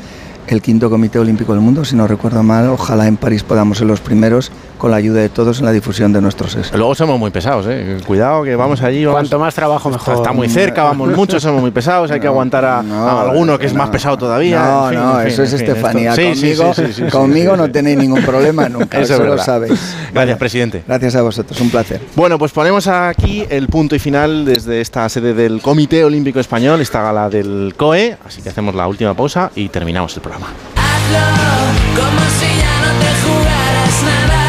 el 0.47 0.61
quinto 0.61 0.89
Comité 0.89 1.19
Olímpico 1.19 1.53
del 1.53 1.61
Mundo, 1.61 1.85
si 1.85 1.95
no 1.95 2.05
recuerdo 2.07 2.43
mal, 2.43 2.67
ojalá 2.69 3.07
en 3.07 3.17
París 3.17 3.43
podamos 3.43 3.77
ser 3.77 3.87
los 3.87 4.01
primeros 4.01 4.51
con 4.77 4.91
la 4.91 4.97
ayuda 4.97 5.21
de 5.21 5.29
todos 5.29 5.59
en 5.59 5.65
la 5.65 5.71
difusión 5.71 6.11
de 6.11 6.19
nuestros 6.21 6.55
éxitos. 6.55 6.77
Luego 6.77 6.93
somos 6.93 7.17
muy 7.17 7.31
pesados, 7.31 7.65
¿eh? 7.69 7.97
Cuidado 8.05 8.43
que 8.43 8.53
vamos 8.57 8.81
allí. 8.81 9.05
Vamos, 9.05 9.21
Cuanto 9.21 9.39
más 9.39 9.55
trabajo, 9.55 9.89
mejor. 9.89 10.15
está 10.15 10.33
muy 10.33 10.49
cerca, 10.49 10.83
vamos 10.83 11.09
muchos, 11.15 11.41
somos 11.41 11.61
muy 11.61 11.71
pesados. 11.71 12.11
Hay 12.11 12.19
que 12.19 12.27
aguantar 12.27 12.65
a, 12.65 12.79
a 12.79 13.21
alguno 13.21 13.57
que 13.57 13.67
es 13.67 13.73
más 13.73 13.89
pesado 13.89 14.17
todavía. 14.17 14.61
No, 14.61 14.83
en 14.83 14.89
fin, 14.89 14.99
no, 14.99 15.11
en 15.11 15.17
fin, 15.19 15.27
eso 15.33 15.43
es 15.43 15.53
en 15.53 15.59
fin, 15.59 15.67
Estefanía. 15.69 16.09
esto- 16.13 16.21
sí, 16.21 16.35
sí, 16.35 16.57
conmigo 16.57 16.73
sí, 16.73 16.81
sí, 16.87 16.93
sí, 16.93 17.03
sí, 17.05 17.09
conmigo 17.11 17.51
sí, 17.53 17.57
no 17.61 17.71
tenéis 17.71 17.97
ningún 17.97 18.21
problema 18.23 18.67
nunca, 18.69 18.99
Eso 18.99 19.13
eso, 19.13 19.23
es 19.23 19.29
lo 19.29 19.37
sabéis. 19.37 19.95
Gracias, 20.13 20.37
presidente. 20.37 20.83
Gracias 20.85 21.15
a 21.15 21.21
vosotros, 21.21 21.61
un 21.61 21.69
placer. 21.69 22.01
Bueno, 22.17 22.37
pues 22.37 22.51
ponemos 22.51 22.87
aquí 22.87 23.45
el 23.49 23.67
punto 23.69 23.95
y 23.95 23.99
final 23.99 24.43
desde 24.43 24.81
esta 24.81 25.07
sede 25.07 25.33
del 25.33 25.61
Comité 25.61 26.03
Olímpico 26.03 26.41
Español, 26.41 26.81
esta 26.81 27.01
gala 27.01 27.29
del 27.29 27.73
COE. 27.77 28.17
Así 28.25 28.41
que 28.41 28.49
hacemos 28.49 28.75
la 28.75 28.85
última 28.87 29.13
pausa 29.13 29.49
y 29.55 29.69
terminamos 29.69 30.13
el 30.17 30.21
programa. 30.21 30.32
Como 30.39 32.21
si 32.39 32.57
ya 32.57 32.73
no 32.81 32.91
te 32.99 33.09
jugaras 33.23 34.03
nada, 34.03 34.41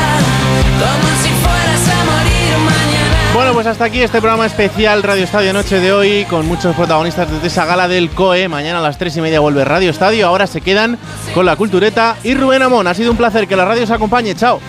como 0.81 1.09
si 1.23 1.31
fueras 1.43 1.89
a 1.89 2.05
morir 2.05 2.59
mañana. 2.65 3.35
Bueno, 3.35 3.53
pues 3.53 3.67
hasta 3.67 3.85
aquí 3.85 4.01
este 4.01 4.21
programa 4.21 4.47
especial 4.47 5.03
Radio 5.03 5.25
Estadio 5.25 5.53
Noche 5.53 5.81
de 5.81 5.93
hoy, 5.93 6.25
con 6.31 6.47
muchos 6.47 6.75
protagonistas 6.75 7.31
desde 7.31 7.49
esa 7.49 7.67
gala 7.67 7.89
del 7.89 8.11
COE. 8.11 8.49
Mañana 8.49 8.79
a 8.79 8.83
las 8.83 8.99
3 8.99 9.17
y 9.19 9.21
media 9.21 9.41
vuelve 9.41 9.65
Radio 9.65 9.91
Estadio. 9.91 10.27
Ahora 10.27 10.47
se 10.47 10.61
quedan 10.61 10.99
con 11.35 11.45
la 11.45 11.57
cultureta 11.57 12.17
y 12.23 12.35
Rubén 12.35 12.63
Amón. 12.63 12.87
Ha 12.87 12.95
sido 12.95 13.11
un 13.11 13.17
placer 13.17 13.47
que 13.47 13.57
la 13.57 13.65
radio 13.65 13.85
os 13.85 13.91
acompañe. 13.91 14.35
Chao. 14.35 14.61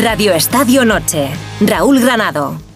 Radio 0.00 0.32
Estadio 0.32 0.84
Noche. 0.84 1.28
Raúl 1.60 2.00
Granado. 2.00 2.71